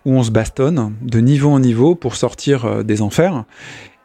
où 0.07 0.15
on 0.15 0.25
se 0.25 0.33
bastonne 0.33 0.95
de 1.01 1.21
niveau 1.21 1.51
en 1.51 1.61
niveau 1.61 1.95
pour 1.95 2.17
sortir 2.17 2.83
des 2.85 3.03
enfers 3.03 3.45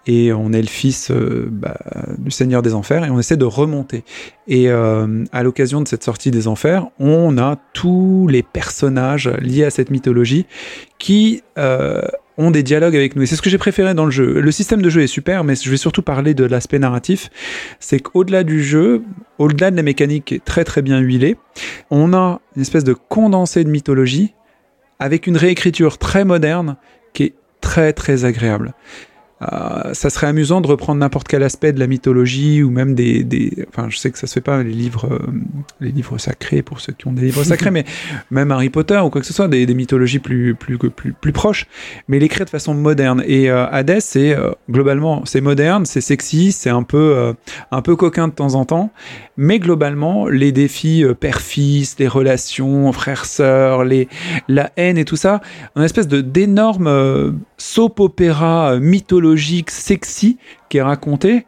et 0.08 0.34
on 0.34 0.54
est 0.54 0.62
le 0.62 0.68
fils 0.68 1.10
euh, 1.12 1.48
bah, 1.52 1.78
du 2.18 2.32
Seigneur 2.32 2.62
des 2.62 2.74
Enfers 2.74 3.06
et 3.06 3.10
on 3.10 3.20
essaie 3.20 3.38
de 3.38 3.46
remonter. 3.46 4.04
Et 4.48 4.70
euh, 4.70 5.24
à 5.32 5.44
l'occasion 5.44 5.82
de 5.82 5.88
cette 5.88 6.04
sortie 6.04 6.32
des 6.32 6.48
Enfers, 6.48 6.88
on 7.00 7.38
a 7.38 7.58
tous 7.74 8.28
les 8.30 8.44
personnages 8.44 9.30
liés 9.42 9.64
à 9.64 9.70
cette 9.70 9.90
mythologie 9.90 10.46
qui 11.00 11.42
euh, 11.58 12.02
ont 12.38 12.52
des 12.52 12.64
dialogues 12.64 12.96
avec 12.96 13.16
nous. 13.16 13.24
Et 13.24 13.26
c'est 13.26 13.36
ce 13.36 13.42
que 13.42 13.50
j'ai 13.50 13.58
préféré 13.58 13.94
dans 13.94 14.06
le 14.06 14.12
jeu. 14.12 14.40
Le 14.40 14.52
système 14.52 14.82
de 14.82 14.90
jeu 14.90 15.02
est 15.02 15.08
super, 15.08 15.44
mais 15.44 15.56
je 15.56 15.70
vais 15.70 15.78
surtout 15.78 16.02
parler 16.02 16.34
de 16.34 16.46
l'aspect 16.46 16.80
narratif. 16.80 17.30
C'est 17.80 18.00
qu'au-delà 18.00 18.44
du 18.44 18.64
jeu, 18.64 19.04
au-delà 19.40 19.72
de 19.72 19.76
la 19.76 19.84
mécanique 19.84 20.26
qui 20.26 20.36
est 20.36 20.46
très 20.46 20.64
très 20.64 20.82
bien 20.82 21.00
huilée, 21.00 21.38
on 21.90 22.14
a 22.14 22.42
une 22.56 22.62
espèce 22.62 22.84
de 22.84 22.94
condensé 22.94 23.64
de 23.64 23.70
mythologie 23.70 24.34
avec 25.00 25.28
une 25.28 25.38
réécriture 25.38 25.98
très 25.98 26.26
moderne 26.26 26.78
qui 27.14 27.24
est 27.24 27.34
très 27.62 27.94
très 27.94 28.26
agréable. 28.26 28.74
Euh, 29.42 29.94
ça 29.94 30.10
serait 30.10 30.28
amusant 30.28 30.62
de 30.62 30.68
reprendre 30.68 31.02
n'importe 31.02 31.28
quel 31.28 31.44
aspect 31.44 31.74
de 31.74 31.80
la 31.80 31.88
mythologie 31.88 32.64
ou 32.64 32.70
même 32.70 32.96
des, 32.96 33.26
des, 33.26 33.66
enfin 33.68 33.88
je 33.90 33.98
sais 33.98 34.10
que 34.10 34.18
ça 34.18 34.28
se 34.28 34.34
fait 34.36 34.42
pas 34.42 34.64
les 34.64 34.72
livres 34.72 35.10
euh, 35.12 35.20
les 35.82 35.92
livres 35.92 36.18
sacrés 36.18 36.62
pour 36.62 36.80
ceux 36.80 36.94
qui 36.94 37.06
ont 37.08 37.12
des 37.12 37.24
livres 37.24 37.44
sacrés 37.44 37.70
mais 37.70 37.84
même 38.32 38.50
Harry 38.54 38.70
Potter 38.70 38.98
ou 39.00 39.10
quoi 39.10 39.20
que 39.20 39.28
ce 39.28 39.34
soit 39.34 39.50
des, 39.50 39.66
des 39.66 39.74
mythologies 39.74 40.20
plus 40.20 40.56
plus 40.56 40.78
plus 40.78 41.12
plus 41.12 41.34
proches 41.34 41.68
mais 42.08 42.18
l'écrire 42.18 42.46
de 42.46 42.50
façon 42.50 42.74
moderne. 42.74 43.26
Et 43.28 43.52
euh, 43.52 43.68
Hades 43.70 44.00
c'est 44.00 44.38
globalement 44.72 45.26
c'est 45.26 45.42
moderne 45.42 45.86
c'est 45.86 46.00
sexy 46.00 46.54
c'est 46.54 46.70
un 46.70 46.84
peu 46.84 47.34
un 47.72 47.82
peu 47.82 47.98
coquin 47.98 48.30
de 48.30 48.34
temps 48.34 48.56
en 48.56 48.64
temps 48.64 48.92
mais 49.36 49.60
globalement 49.60 50.30
les 50.30 50.54
défis 50.54 51.04
père-fils 51.20 51.98
les 52.00 52.08
relations 52.08 52.90
frère-sœur 52.94 53.84
les 53.84 54.08
la 54.48 54.72
haine 54.78 54.98
et 54.98 55.04
tout 55.04 55.18
ça 55.18 55.42
une 55.76 55.84
espèce 55.84 56.08
de 56.08 56.22
d'énormes 56.22 57.36
soap 57.58 58.00
sexy 59.68 60.38
qui 60.70 60.78
est 60.78 60.82
raconté. 60.82 61.46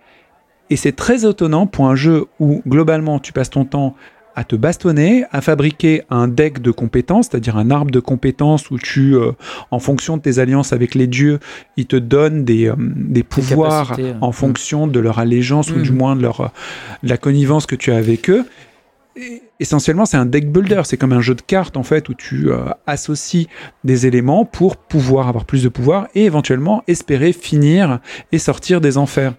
Et 0.70 0.76
c'est 0.76 0.92
très 0.92 1.26
étonnant 1.26 1.66
pour 1.68 1.88
un 1.88 1.96
jeu 1.96 2.26
où 2.40 2.62
globalement 2.68 3.20
tu 3.20 3.32
passes 3.32 3.50
ton 3.50 3.66
temps 3.66 3.96
à 4.36 4.44
te 4.44 4.56
bastonner, 4.56 5.26
à 5.32 5.42
fabriquer 5.42 6.04
un 6.12 6.28
deck 6.28 6.62
de 6.62 6.70
compétences, 6.70 7.28
c'est-à-dire 7.32 7.58
un 7.58 7.72
arbre 7.72 7.90
de 7.90 8.00
compétences 8.00 8.70
où 8.70 8.78
tu, 8.78 9.16
euh, 9.16 9.32
en 9.72 9.80
fonction 9.80 10.16
de 10.16 10.22
tes 10.22 10.38
alliances 10.38 10.74
avec 10.74 10.94
les 10.94 11.08
dieux, 11.08 11.40
ils 11.76 11.88
te 11.88 11.96
donnent 11.96 12.46
des, 12.46 12.68
euh, 12.68 12.76
des 12.78 13.24
pouvoirs 13.24 13.98
en 14.22 14.32
fonction 14.32 14.86
de 14.86 15.00
leur 15.00 15.18
allégeance 15.18 15.72
ou 15.72 15.82
du 15.82 15.92
mm. 15.92 15.98
moins 15.98 16.16
de, 16.16 16.22
leur, 16.22 16.54
de 17.02 17.10
la 17.10 17.18
connivence 17.18 17.66
que 17.66 17.76
tu 17.76 17.92
as 17.92 17.98
avec 17.98 18.30
eux 18.30 18.46
essentiellement, 19.60 20.06
c'est 20.06 20.18
un 20.18 20.26
deck 20.26 20.52
builder. 20.52 20.82
C'est 20.86 20.98
comme 20.98 21.14
un 21.14 21.22
jeu 21.22 21.36
de 21.36 21.42
cartes, 21.42 21.78
en 21.78 21.84
fait, 21.84 22.10
où 22.10 22.14
tu 22.14 22.52
euh, 22.52 22.66
associes 22.86 23.48
des 23.84 24.08
éléments 24.08 24.46
pour 24.46 24.78
pouvoir 24.78 25.28
avoir 25.28 25.46
plus 25.46 25.64
de 25.64 25.70
pouvoir 25.70 26.08
et 26.16 26.26
éventuellement 26.26 26.84
espérer 26.88 27.34
finir 27.34 28.00
et 28.32 28.40
sortir 28.40 28.82
des 28.82 28.98
enfers. 28.98 29.34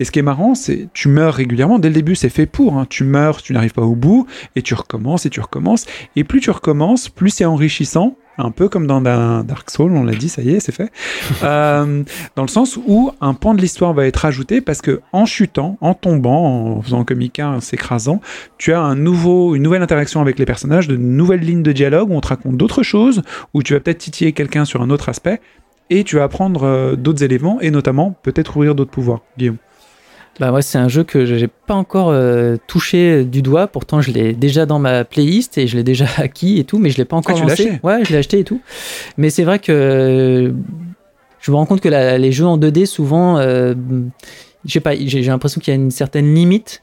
Et 0.00 0.04
ce 0.04 0.10
qui 0.10 0.18
est 0.18 0.22
marrant, 0.22 0.54
c'est 0.54 0.88
tu 0.92 1.08
meurs 1.08 1.34
régulièrement. 1.34 1.78
Dès 1.78 1.88
le 1.88 1.94
début, 1.94 2.16
c'est 2.16 2.28
fait 2.28 2.46
pour. 2.46 2.76
Hein. 2.76 2.86
Tu 2.88 3.04
meurs, 3.04 3.42
tu 3.42 3.52
n'arrives 3.52 3.74
pas 3.74 3.82
au 3.82 3.94
bout, 3.94 4.26
et 4.56 4.62
tu 4.62 4.74
recommences, 4.74 5.26
et 5.26 5.30
tu 5.30 5.40
recommences. 5.40 5.86
Et 6.16 6.24
plus 6.24 6.40
tu 6.40 6.50
recommences, 6.50 7.08
plus 7.08 7.30
c'est 7.30 7.44
enrichissant, 7.44 8.16
un 8.38 8.50
peu 8.50 8.68
comme 8.68 8.86
dans 8.86 9.00
Dark 9.00 9.70
Souls, 9.70 9.92
on 9.92 10.04
l'a 10.04 10.14
dit, 10.14 10.28
ça 10.28 10.42
y 10.42 10.50
est, 10.50 10.60
c'est 10.60 10.72
fait. 10.72 10.90
Euh, 11.42 12.04
dans 12.36 12.42
le 12.42 12.48
sens 12.48 12.78
où 12.86 13.10
un 13.20 13.34
pan 13.34 13.54
de 13.54 13.60
l'histoire 13.60 13.94
va 13.94 14.06
être 14.06 14.24
ajouté 14.24 14.60
parce 14.60 14.80
que 14.80 15.00
en 15.12 15.26
chutant, 15.26 15.76
en 15.80 15.94
tombant, 15.94 16.76
en 16.76 16.82
faisant 16.82 17.04
comme 17.04 17.20
Ika, 17.20 17.48
en 17.48 17.60
s'écrasant, 17.60 18.20
tu 18.58 18.72
as 18.72 18.80
un 18.80 18.94
nouveau, 18.94 19.56
une 19.56 19.62
nouvelle 19.62 19.82
interaction 19.82 20.20
avec 20.20 20.38
les 20.38 20.44
personnages, 20.44 20.86
de 20.86 20.96
nouvelles 20.96 21.40
lignes 21.40 21.64
de 21.64 21.72
dialogue 21.72 22.10
où 22.10 22.14
on 22.14 22.20
te 22.20 22.28
raconte 22.28 22.56
d'autres 22.56 22.82
choses, 22.82 23.22
où 23.54 23.62
tu 23.62 23.72
vas 23.72 23.80
peut-être 23.80 23.98
titiller 23.98 24.32
quelqu'un 24.32 24.64
sur 24.64 24.82
un 24.82 24.90
autre 24.90 25.08
aspect, 25.08 25.40
et 25.90 26.04
tu 26.04 26.16
vas 26.16 26.24
apprendre 26.24 26.64
euh, 26.64 26.96
d'autres 26.96 27.24
éléments, 27.24 27.60
et 27.60 27.70
notamment 27.70 28.14
peut-être 28.22 28.56
ouvrir 28.56 28.74
d'autres 28.74 28.92
pouvoirs. 28.92 29.20
Guillaume. 29.36 29.58
Bah 30.42 30.50
ouais, 30.50 30.60
c'est 30.60 30.78
un 30.78 30.88
jeu 30.88 31.04
que 31.04 31.24
j'ai 31.24 31.46
pas 31.46 31.74
encore 31.74 32.08
euh, 32.10 32.56
touché 32.66 33.22
du 33.22 33.42
doigt. 33.42 33.68
Pourtant, 33.68 34.00
je 34.00 34.10
l'ai 34.10 34.32
déjà 34.32 34.66
dans 34.66 34.80
ma 34.80 35.04
playlist 35.04 35.56
et 35.56 35.68
je 35.68 35.76
l'ai 35.76 35.84
déjà 35.84 36.06
acquis 36.18 36.58
et 36.58 36.64
tout, 36.64 36.80
mais 36.80 36.90
je 36.90 36.96
l'ai 36.96 37.04
pas 37.04 37.14
encore 37.14 37.38
ah, 37.40 37.46
lancé. 37.46 37.78
Ouais, 37.84 38.04
je 38.04 38.10
l'ai 38.10 38.18
acheté 38.18 38.40
et 38.40 38.44
tout. 38.44 38.60
Mais 39.16 39.30
c'est 39.30 39.44
vrai 39.44 39.60
que 39.60 40.52
je 41.38 41.50
me 41.52 41.56
rends 41.56 41.64
compte 41.64 41.80
que 41.80 41.88
les 41.88 42.32
jeux 42.32 42.44
en 42.44 42.58
2D 42.58 42.86
souvent, 42.86 43.38
euh, 43.38 43.74
je 44.64 44.72
sais 44.72 44.80
pas, 44.80 44.96
j'ai 44.96 45.22
l'impression 45.22 45.60
qu'il 45.60 45.72
y 45.72 45.76
a 45.76 45.80
une 45.80 45.92
certaine 45.92 46.34
limite 46.34 46.82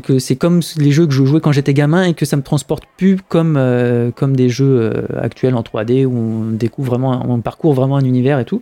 que 0.00 0.18
c'est 0.18 0.36
comme 0.36 0.60
les 0.76 0.90
jeux 0.90 1.06
que 1.06 1.12
je 1.12 1.24
jouais 1.24 1.40
quand 1.40 1.52
j'étais 1.52 1.74
gamin 1.74 2.04
et 2.04 2.14
que 2.14 2.24
ça 2.24 2.36
me 2.36 2.42
transporte 2.42 2.84
plus 2.96 3.18
comme, 3.28 3.56
euh, 3.56 4.10
comme 4.10 4.34
des 4.34 4.48
jeux 4.48 4.92
euh, 4.94 5.06
actuels 5.20 5.54
en 5.54 5.62
3D 5.62 6.04
où 6.04 6.16
on 6.16 6.50
découvre 6.52 6.90
vraiment, 6.90 7.24
on 7.28 7.40
parcourt 7.40 7.74
vraiment 7.74 7.96
un 7.96 8.04
univers 8.04 8.40
et 8.40 8.44
tout. 8.44 8.60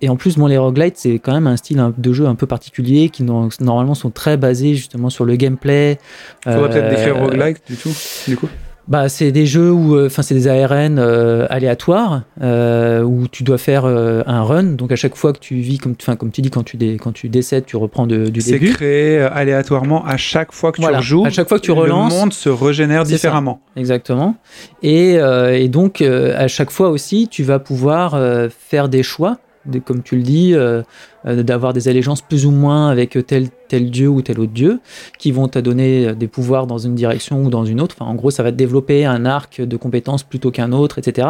Et 0.00 0.08
en 0.08 0.16
plus, 0.16 0.36
bon, 0.36 0.46
les 0.46 0.58
roguelites, 0.58 0.96
c'est 0.96 1.14
quand 1.14 1.32
même 1.32 1.46
un 1.46 1.56
style 1.56 1.80
de 1.96 2.12
jeu 2.12 2.26
un 2.26 2.34
peu 2.34 2.46
particulier 2.46 3.10
qui 3.10 3.22
normalement 3.22 3.94
sont 3.94 4.10
très 4.10 4.36
basés 4.36 4.74
justement 4.74 5.10
sur 5.10 5.24
le 5.24 5.36
gameplay. 5.36 5.98
Faudrait 6.42 6.70
peut-être 6.70 6.90
décrire 6.90 7.16
euh, 7.16 7.26
roguelite 7.26 7.62
du 7.66 7.76
tout, 7.76 7.92
du 8.26 8.36
coup? 8.36 8.48
Bah, 8.88 9.08
c'est 9.08 9.30
des 9.30 9.46
jeux 9.46 9.70
où, 9.70 9.96
euh, 9.96 10.06
enfin, 10.06 10.22
c'est 10.22 10.34
des 10.34 10.48
ARN 10.48 10.98
euh, 10.98 11.46
aléatoires 11.48 12.22
euh, 12.42 13.02
où 13.02 13.28
tu 13.28 13.44
dois 13.44 13.58
faire 13.58 13.84
un 13.84 14.42
run. 14.42 14.64
Donc 14.64 14.92
à 14.92 14.96
chaque 14.96 15.16
fois 15.16 15.32
que 15.32 15.38
tu 15.38 15.56
vis, 15.56 15.78
comme, 15.78 15.94
enfin, 16.00 16.16
comme 16.16 16.30
tu 16.30 16.40
dis, 16.42 16.50
quand 16.50 16.64
tu, 16.64 16.76
dé, 16.76 16.96
quand 17.00 17.12
tu 17.12 17.28
décèdes, 17.28 17.66
tu 17.66 17.76
reprends 17.76 18.06
de, 18.06 18.26
du 18.28 18.40
début. 18.40 18.68
C'est 18.68 18.74
créé 18.74 19.18
aléatoirement 19.20 20.04
à 20.04 20.16
chaque 20.16 20.52
fois 20.52 20.72
que 20.72 20.80
tu 20.80 20.86
rejoues. 20.86 21.24
À 21.24 21.30
chaque 21.30 21.48
fois 21.48 21.58
que 21.58 21.64
tu 21.64 21.72
relances, 21.72 22.12
le 22.12 22.18
monde 22.18 22.32
se 22.32 22.48
régénère 22.48 23.04
différemment. 23.04 23.60
Exactement. 23.76 24.36
Et, 24.82 25.14
et 25.14 25.68
donc 25.68 26.02
à 26.02 26.48
chaque 26.48 26.70
fois 26.70 26.88
aussi, 26.90 27.28
tu 27.28 27.42
vas 27.42 27.58
pouvoir 27.58 28.18
faire 28.50 28.88
des 28.88 29.02
choix 29.02 29.38
comme 29.84 30.02
tu 30.02 30.16
le 30.16 30.22
dis, 30.22 30.54
euh, 30.54 30.82
euh, 31.26 31.42
d'avoir 31.42 31.72
des 31.72 31.88
allégeances 31.88 32.22
plus 32.22 32.46
ou 32.46 32.50
moins 32.50 32.88
avec 32.88 33.18
tel, 33.26 33.48
tel 33.68 33.90
dieu 33.90 34.08
ou 34.08 34.22
tel 34.22 34.40
autre 34.40 34.52
dieu, 34.52 34.80
qui 35.18 35.32
vont 35.32 35.48
te 35.48 35.58
donner 35.58 36.14
des 36.14 36.28
pouvoirs 36.28 36.66
dans 36.66 36.78
une 36.78 36.94
direction 36.94 37.44
ou 37.44 37.50
dans 37.50 37.64
une 37.64 37.80
autre. 37.80 37.96
En 38.00 38.14
gros, 38.14 38.30
ça 38.30 38.42
va 38.42 38.52
te 38.52 38.56
développer 38.56 39.04
un 39.04 39.24
arc 39.26 39.60
de 39.60 39.76
compétences 39.76 40.22
plutôt 40.22 40.50
qu'un 40.50 40.72
autre, 40.72 40.98
etc. 40.98 41.28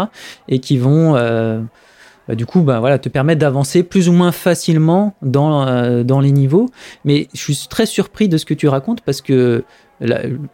Et 0.49 0.61
qui 0.61 0.79
vont, 0.79 1.17
euh, 1.17 1.61
bah, 2.29 2.35
du 2.35 2.47
coup, 2.47 2.63
bah, 2.63 2.81
voilà, 2.81 2.99
te 2.99 3.09
permettre 3.09 3.41
d'avancer 3.41 3.83
plus 3.83 4.09
ou 4.09 4.13
moins 4.13 4.33
facilement 4.33 5.15
dans, 5.23 6.05
dans 6.05 6.21
les 6.21 6.33
niveaux. 6.33 6.71
Mais 7.05 7.29
je 7.35 7.41
suis 7.41 7.67
très 7.69 7.87
surpris 7.87 8.29
de 8.29 8.37
ce 8.37 8.45
que 8.45 8.55
tu 8.55 8.69
racontes 8.69 9.01
parce 9.01 9.21
que 9.21 9.65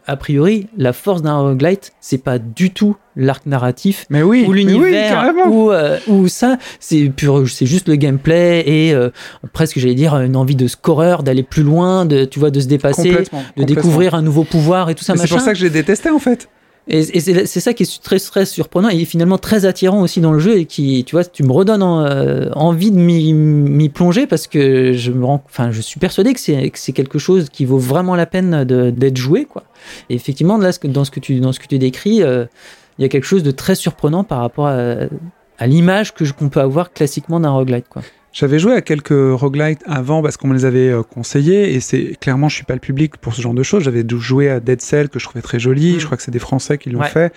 a 0.07 0.17
priori, 0.17 0.67
la 0.77 0.93
force 0.93 1.23
d'un 1.23 1.39
roguelite, 1.39 1.93
c'est 2.01 2.23
pas 2.23 2.39
du 2.39 2.71
tout 2.71 2.97
l'arc 3.17 3.47
narratif 3.47 4.07
mais 4.11 4.23
oui, 4.23 4.45
ou 4.47 4.53
l'univers 4.53 5.33
ou, 5.49 5.71
euh, 5.71 5.99
ou 6.07 6.29
ça. 6.29 6.59
C'est 6.81 7.09
pur 7.09 7.49
c'est 7.49 7.67
juste 7.67 7.89
le 7.89 7.97
gameplay 7.97 8.63
et 8.67 8.93
euh, 8.93 9.11
presque 9.53 9.79
j'allais 9.79 9.95
dire 9.95 10.15
une 10.17 10.37
envie 10.37 10.57
de 10.57 10.67
scoreur 10.67 11.23
d'aller 11.23 11.43
plus 11.43 11.63
loin 11.63 12.05
de 12.05 12.25
tu 12.25 12.39
vois 12.39 12.51
de 12.51 12.61
se 12.61 12.67
dépasser 12.67 13.25
de 13.57 13.65
découvrir 13.65 14.15
un 14.15 14.23
nouveau 14.23 14.45
pouvoir 14.45 14.91
et 14.91 14.95
tout 14.95 15.05
ça 15.05 15.15
c'est 15.17 15.29
pour 15.29 15.41
ça 15.41 15.53
que 15.53 15.59
j'ai 15.59 15.71
détesté 15.71 16.11
en 16.11 16.19
fait 16.19 16.49
et, 16.89 17.03
c'est 17.03 17.61
ça 17.61 17.75
qui 17.75 17.83
est 17.83 18.03
très, 18.03 18.21
très 18.21 18.47
surprenant 18.47 18.89
et 18.89 19.05
finalement 19.05 19.39
très 19.39 19.65
attirant 19.65 20.03
aussi 20.03 20.21
dans 20.21 20.33
le 20.33 20.39
jeu 20.39 20.59
et 20.59 20.67
qui, 20.67 21.03
tu 21.05 21.17
vois, 21.17 21.25
tu 21.25 21.43
me 21.43 21.51
redonnes 21.51 21.83
euh, 21.83 22.49
envie 22.55 22.93
de 22.93 22.99
m'y 22.99 23.89
plonger 23.89 24.29
parce 24.29 24.47
que 24.47 24.93
je 24.93 25.11
me 25.11 25.25
rends, 25.25 25.43
enfin, 25.47 25.73
je 25.73 25.81
suis 25.81 25.99
persuadé 25.99 26.33
que 26.33 26.41
c'est 26.41 26.93
quelque 26.93 27.19
chose 27.19 27.49
qui 27.51 27.65
vaut 27.65 27.79
vraiment 27.79 28.15
la 28.15 28.27
peine 28.27 28.65
d'être 28.65 29.17
joué, 29.17 29.47
quoi. 29.47 29.65
Et 30.11 30.15
effectivement, 30.15 30.59
là, 30.59 30.71
dans 30.85 31.05
ce 31.05 31.11
que 31.11 31.21
tu, 31.21 31.41
dans 31.41 31.53
ce 31.53 31.59
que 31.59 31.67
tu 31.67 31.79
décris, 31.79 32.23
euh, 32.23 32.45
il 32.99 33.03
y 33.03 33.05
a 33.05 33.09
quelque 33.09 33.27
chose 33.27 33.43
de 33.43 33.51
très 33.51 33.75
surprenant 33.75 34.23
par 34.23 34.39
rapport 34.39 34.69
à, 34.69 34.95
à 35.59 35.67
l'image 35.67 36.15
que 36.15 36.25
qu'on 36.33 36.49
peut 36.49 36.61
avoir 36.61 36.93
classiquement 36.93 37.41
d'un 37.41 37.51
roguelite, 37.51 37.89
quoi. 37.89 38.03
J'avais 38.39 38.59
joué 38.59 38.75
à 38.75 38.83
quelques 38.83 39.15
roguelites 39.15 39.81
avant 39.87 40.21
parce 40.23 40.37
qu'on 40.37 40.49
me 40.49 40.53
les 40.53 40.67
avait 40.67 40.91
euh, 40.91 41.03
conseillés 41.03 41.73
et 41.73 41.81
c'est 41.81 42.19
clairement 42.21 42.51
je 42.51 42.57
suis 42.57 42.67
pas 42.67 42.75
le 42.75 42.81
public 42.81 43.17
pour 43.17 43.35
ce 43.35 43.41
genre 43.41 43.55
de 43.55 43.63
choses. 43.63 43.85
J'avais 43.85 44.05
joué 44.07 44.51
à 44.51 44.61
Dead 44.61 44.83
Cell 44.83 45.09
que 45.09 45.19
je 45.19 45.25
trouvais 45.25 45.41
très 45.41 45.59
joli. 45.59 45.95
Mm. 45.95 46.01
Je 46.01 46.05
crois 46.05 46.19
que 46.19 46.23
c'est 46.23 46.33
des 46.33 46.39
Français 46.39 46.77
qui 46.77 46.91
l'ont 46.91 47.03
fait. 47.03 47.33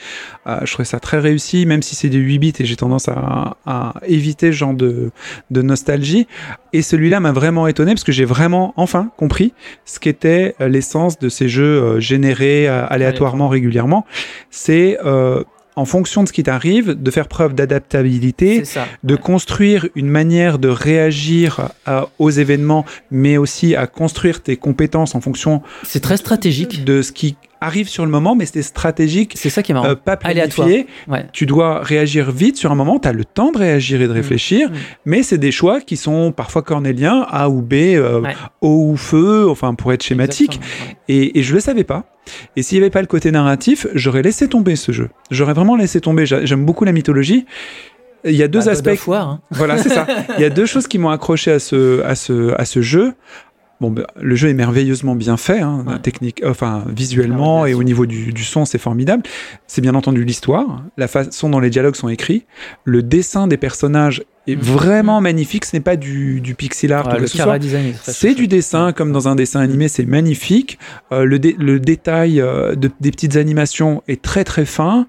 Euh, 0.45 0.59
je 0.65 0.73
trouvais 0.73 0.85
ça 0.85 0.99
très 0.99 1.19
réussi, 1.19 1.65
même 1.65 1.81
si 1.81 1.95
c'est 1.95 2.09
des 2.09 2.17
8 2.17 2.39
bits 2.39 2.53
et 2.59 2.65
j'ai 2.65 2.75
tendance 2.75 3.07
à, 3.07 3.55
à, 3.65 3.93
éviter 4.07 4.47
ce 4.47 4.57
genre 4.57 4.73
de, 4.73 5.11
de 5.51 5.61
nostalgie. 5.61 6.27
Et 6.73 6.81
celui-là 6.81 7.21
m'a 7.21 7.31
vraiment 7.31 7.67
étonné 7.67 7.93
parce 7.93 8.03
que 8.03 8.11
j'ai 8.11 8.25
vraiment 8.25 8.73
enfin 8.75 9.09
compris 9.15 9.53
ce 9.85 10.01
qu'était 10.01 10.55
euh, 10.59 10.67
l'essence 10.67 11.17
de 11.17 11.29
ces 11.29 11.47
jeux 11.47 12.01
générés 12.01 12.67
aléatoirement 12.67 13.47
régulièrement. 13.47 14.05
C'est 14.49 14.97
en 15.79 15.85
fonction 15.85 16.23
de 16.23 16.27
ce 16.27 16.33
qui 16.33 16.43
t'arrive, 16.43 17.01
de 17.01 17.11
faire 17.11 17.29
preuve 17.29 17.55
d'adaptabilité, 17.55 18.63
de 19.03 19.15
construire 19.15 19.87
une 19.95 20.09
manière 20.09 20.59
de 20.59 20.67
réagir 20.67 21.69
aux 22.19 22.29
événements, 22.29 22.85
mais 23.11 23.37
aussi 23.37 23.75
à 23.75 23.87
construire 23.87 24.43
tes 24.43 24.57
compétences 24.57 25.15
en 25.15 25.21
fonction. 25.21 25.61
C'est 25.83 26.01
très 26.01 26.17
stratégique. 26.17 26.83
De 26.83 27.01
ce 27.01 27.13
qui 27.13 27.37
arrive 27.61 27.89
sur 27.89 28.05
le 28.05 28.11
moment, 28.11 28.35
mais 28.35 28.45
c'est 28.45 28.61
stratégique. 28.61 29.33
C'est 29.35 29.49
ça 29.49 29.63
qui 29.63 29.71
est 29.71 29.75
marrant. 29.75 29.89
Euh, 29.89 29.95
pas 29.95 30.17
planifié. 30.17 30.87
Tu 31.33 31.45
dois 31.45 31.81
réagir 31.81 32.31
vite 32.31 32.57
sur 32.57 32.71
un 32.71 32.75
moment. 32.75 32.99
Tu 32.99 33.07
as 33.07 33.13
le 33.13 33.25
temps 33.25 33.51
de 33.51 33.57
réagir 33.57 34.01
et 34.01 34.07
de 34.07 34.13
mmh. 34.13 34.15
réfléchir, 34.15 34.69
mmh. 34.69 34.73
mais 35.05 35.23
c'est 35.23 35.37
des 35.37 35.51
choix 35.51 35.81
qui 35.81 35.97
sont 35.97 36.31
parfois 36.31 36.61
cornéliens, 36.61 37.25
A 37.29 37.49
ou 37.49 37.61
B, 37.61 37.73
euh, 37.73 38.21
eau 38.61 38.91
ou 38.91 38.97
feu, 38.97 39.49
enfin 39.49 39.73
pour 39.73 39.93
être 39.93 40.03
schématique. 40.03 40.59
Et, 41.07 41.39
et 41.39 41.43
je 41.43 41.53
le 41.53 41.59
savais 41.59 41.83
pas. 41.83 42.05
Et 42.55 42.63
s'il 42.63 42.77
n'y 42.77 42.83
avait 42.83 42.91
pas 42.91 43.01
le 43.01 43.07
côté 43.07 43.31
narratif, 43.31 43.87
j'aurais 43.95 44.21
laissé 44.21 44.47
tomber 44.47 44.75
ce 44.75 44.91
jeu. 44.91 45.09
J'aurais 45.31 45.53
vraiment 45.53 45.75
laissé 45.75 45.99
tomber. 46.01 46.25
J'aime 46.25 46.65
beaucoup 46.65 46.85
la 46.85 46.91
mythologie. 46.91 47.45
Il 48.25 48.35
y 48.35 48.43
a 48.43 48.47
deux 48.47 48.65
bah, 48.65 48.71
aspects. 48.71 49.09
Hein. 49.09 49.39
Voilà, 49.51 49.77
c'est 49.77 49.89
ça. 49.89 50.05
Il 50.37 50.41
y 50.41 50.45
a 50.45 50.49
deux 50.49 50.65
choses 50.67 50.87
qui 50.87 50.97
m'ont 50.97 51.09
accroché 51.09 51.51
à 51.51 51.59
ce, 51.59 52.03
à 52.03 52.15
ce, 52.15 52.53
à 52.59 52.65
ce 52.65 52.81
jeu. 52.81 53.13
Bon, 53.81 53.91
bah, 53.91 54.07
le 54.19 54.35
jeu 54.35 54.49
est 54.49 54.53
merveilleusement 54.53 55.15
bien 55.15 55.37
fait, 55.37 55.61
hein, 55.61 55.85
technique, 56.03 56.41
enfin 56.45 56.83
visuellement 56.89 57.65
et 57.65 57.73
au 57.73 57.83
niveau 57.83 58.05
du, 58.05 58.33
du 58.33 58.43
son, 58.43 58.65
c'est 58.65 58.77
formidable. 58.77 59.23
C'est 59.67 59.81
bien 59.81 59.95
entendu 59.95 60.25
l'histoire, 60.25 60.83
la 60.97 61.07
façon 61.07 61.49
dont 61.49 61.59
les 61.59 61.69
dialogues 61.69 61.95
sont 61.95 62.09
écrits, 62.09 62.45
le 62.83 63.03
dessin 63.03 63.47
des 63.47 63.55
personnages 63.57 64.23
est 64.47 64.55
mm. 64.55 64.59
vraiment 64.59 65.21
magnifique. 65.21 65.65
Ce 65.65 65.75
n'est 65.75 65.81
pas 65.81 65.95
du, 65.95 66.41
du 66.41 66.55
pixel 66.55 66.93
art 66.93 67.07
ou 67.07 67.25
C'est 68.03 68.33
du 68.33 68.47
dessin, 68.47 68.91
comme 68.91 69.11
dans 69.11 69.27
un 69.27 69.35
dessin 69.35 69.59
animé, 69.61 69.87
c'est 69.87 70.05
magnifique. 70.05 70.79
Euh, 71.11 71.23
le, 71.23 71.37
le, 71.37 71.79
détail 71.79 72.41
euh, 72.41 72.75
de, 72.75 72.89
des 72.99 73.11
petites 73.11 73.35
animations 73.35 74.03
est 74.07 74.21
très 74.21 74.43
très 74.43 74.65
fin. 74.65 75.07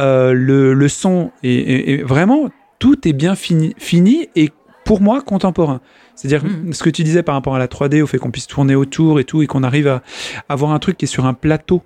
Euh, 0.00 0.32
le, 0.32 0.74
le, 0.74 0.88
son 0.88 1.30
est, 1.42 2.02
vraiment 2.02 2.50
tout 2.78 3.08
est 3.08 3.12
bien 3.12 3.34
fini, 3.34 3.74
fini 3.78 4.28
et 4.36 4.50
pour 4.84 5.00
moi 5.00 5.20
contemporain. 5.20 5.80
C'est-à-dire 6.18 6.44
hmm. 6.44 6.72
ce 6.72 6.82
que 6.82 6.90
tu 6.90 7.04
disais 7.04 7.22
par 7.22 7.36
rapport 7.36 7.54
à 7.54 7.60
la 7.60 7.68
3D, 7.68 8.02
au 8.02 8.06
fait 8.08 8.18
qu'on 8.18 8.32
puisse 8.32 8.48
tourner 8.48 8.74
autour 8.74 9.20
et 9.20 9.24
tout, 9.24 9.40
et 9.40 9.46
qu'on 9.46 9.62
arrive 9.62 9.86
à 9.86 10.02
avoir 10.48 10.72
un 10.72 10.80
truc 10.80 10.96
qui 10.96 11.04
est 11.04 11.08
sur 11.08 11.26
un 11.26 11.34
plateau. 11.34 11.82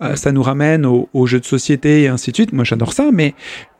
Euh, 0.00 0.16
ça 0.16 0.32
nous 0.32 0.42
ramène 0.42 0.86
aux, 0.86 1.26
jeux 1.26 1.38
de 1.38 1.44
société 1.44 2.02
et 2.02 2.08
ainsi 2.08 2.30
de 2.30 2.36
suite. 2.36 2.54
Moi, 2.54 2.64
j'adore 2.64 2.94
ça, 2.94 3.10
mais 3.12 3.34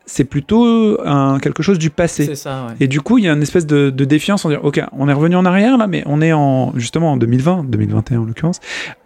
c'est 0.05 0.23
plutôt 0.25 0.99
un, 1.03 1.39
quelque 1.39 1.63
chose 1.63 1.79
du 1.79 1.89
passé. 1.89 2.35
Ça, 2.35 2.67
Et 2.79 2.87
du 2.87 3.01
coup, 3.01 3.17
il 3.17 3.25
y 3.25 3.27
a 3.27 3.33
une 3.33 3.41
espèce 3.41 3.65
de, 3.65 3.89
défiance 3.89 4.45
en 4.45 4.49
dire, 4.49 4.63
ok, 4.63 4.79
on 4.91 5.09
est 5.09 5.13
revenu 5.13 5.35
en 5.37 5.45
arrière 5.45 5.75
là, 5.75 5.87
mais 5.87 6.03
on 6.05 6.21
est 6.21 6.33
en 6.33 6.71
justement 6.77 7.13
en 7.13 7.17
2020, 7.17 7.65
2021 7.67 8.19
en 8.19 8.25
l'occurrence, 8.25 8.59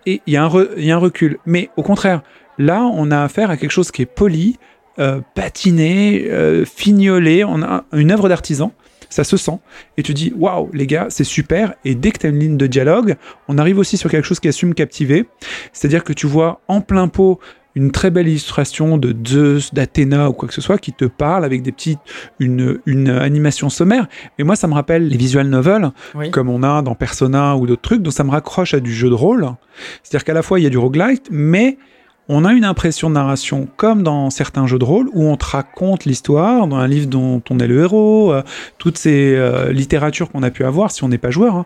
et 0.05 0.21
il 0.27 0.33
y, 0.33 0.37
a 0.37 0.43
un 0.43 0.65
il 0.75 0.83
y 0.83 0.91
a 0.91 0.95
un 0.95 0.99
recul. 0.99 1.37
Mais 1.45 1.69
au 1.77 1.83
contraire, 1.83 2.21
là, 2.57 2.81
on 2.93 3.09
a 3.09 3.23
affaire 3.23 3.49
à 3.51 3.55
quelque 3.55 3.71
chose 3.71 3.89
qui 3.89 4.01
est 4.01 4.05
poli, 4.05 4.57
euh, 4.99 5.21
patiné, 5.33 6.27
euh, 6.29 6.65
fignolé. 6.65 7.45
On 7.45 7.63
a 7.63 7.85
une 7.93 8.11
œuvre 8.11 8.27
d'artisan 8.27 8.73
ça 9.09 9.23
se 9.23 9.37
sent. 9.37 9.59
Et 9.97 10.03
tu 10.03 10.13
dis, 10.13 10.33
waouh, 10.37 10.69
les 10.73 10.87
gars, 10.87 11.07
c'est 11.09 11.23
super. 11.23 11.73
Et 11.83 11.95
dès 11.95 12.11
que 12.11 12.19
tu 12.19 12.27
as 12.27 12.29
une 12.29 12.39
ligne 12.39 12.57
de 12.57 12.67
dialogue, 12.67 13.15
on 13.47 13.57
arrive 13.57 13.79
aussi 13.79 13.97
sur 13.97 14.09
quelque 14.09 14.25
chose 14.25 14.39
qui 14.39 14.47
assume 14.47 14.73
captiver. 14.73 15.25
C'est-à-dire 15.73 16.03
que 16.03 16.13
tu 16.13 16.27
vois 16.27 16.61
en 16.67 16.81
plein 16.81 17.07
pot 17.07 17.39
une 17.75 17.91
très 17.91 18.09
belle 18.09 18.27
illustration 18.27 18.97
de 18.97 19.15
Zeus, 19.25 19.73
d'Athéna 19.73 20.29
ou 20.29 20.33
quoi 20.33 20.47
que 20.47 20.53
ce 20.53 20.61
soit 20.61 20.79
qui 20.79 20.91
te 20.91 21.05
parle 21.05 21.45
avec 21.45 21.61
des 21.61 21.71
petites 21.71 21.99
une, 22.39 22.79
une 22.85 23.09
animation 23.09 23.69
sommaire. 23.69 24.07
Mais 24.37 24.43
moi, 24.43 24.55
ça 24.55 24.67
me 24.67 24.73
rappelle 24.73 25.07
les 25.07 25.17
visual 25.17 25.47
novels 25.47 25.91
comme 26.31 26.49
on 26.49 26.63
a 26.63 26.81
dans 26.81 26.95
Persona 26.95 27.55
ou 27.55 27.67
d'autres 27.67 27.81
trucs. 27.81 28.01
Donc 28.01 28.13
ça 28.13 28.23
me 28.23 28.31
raccroche 28.31 28.73
à 28.73 28.79
du 28.79 28.93
jeu 28.93 29.09
de 29.09 29.13
rôle. 29.13 29.47
C'est-à-dire 30.03 30.25
qu'à 30.25 30.33
la 30.33 30.41
fois 30.41 30.59
il 30.59 30.63
y 30.63 30.65
a 30.65 30.69
du 30.69 30.77
roguelite, 30.77 31.27
mais 31.31 31.77
on 32.29 32.45
a 32.45 32.53
une 32.53 32.63
impression 32.63 33.09
de 33.09 33.15
narration 33.15 33.67
comme 33.75 34.03
dans 34.03 34.29
certains 34.29 34.67
jeux 34.67 34.77
de 34.77 34.85
rôle 34.85 35.09
où 35.13 35.25
on 35.25 35.35
te 35.35 35.45
raconte 35.45 36.05
l'histoire 36.05 36.67
dans 36.67 36.77
un 36.77 36.87
livre 36.87 37.07
dont 37.07 37.41
on 37.49 37.59
est 37.59 37.67
le 37.67 37.81
héros, 37.81 38.31
euh, 38.31 38.43
toutes 38.77 38.99
ces 38.99 39.35
euh, 39.35 39.73
littératures 39.73 40.29
qu'on 40.31 40.43
a 40.43 40.51
pu 40.51 40.63
avoir 40.63 40.91
si 40.91 41.03
on 41.03 41.09
n'est 41.09 41.17
pas 41.17 41.31
joueur. 41.31 41.55
Hein. 41.55 41.65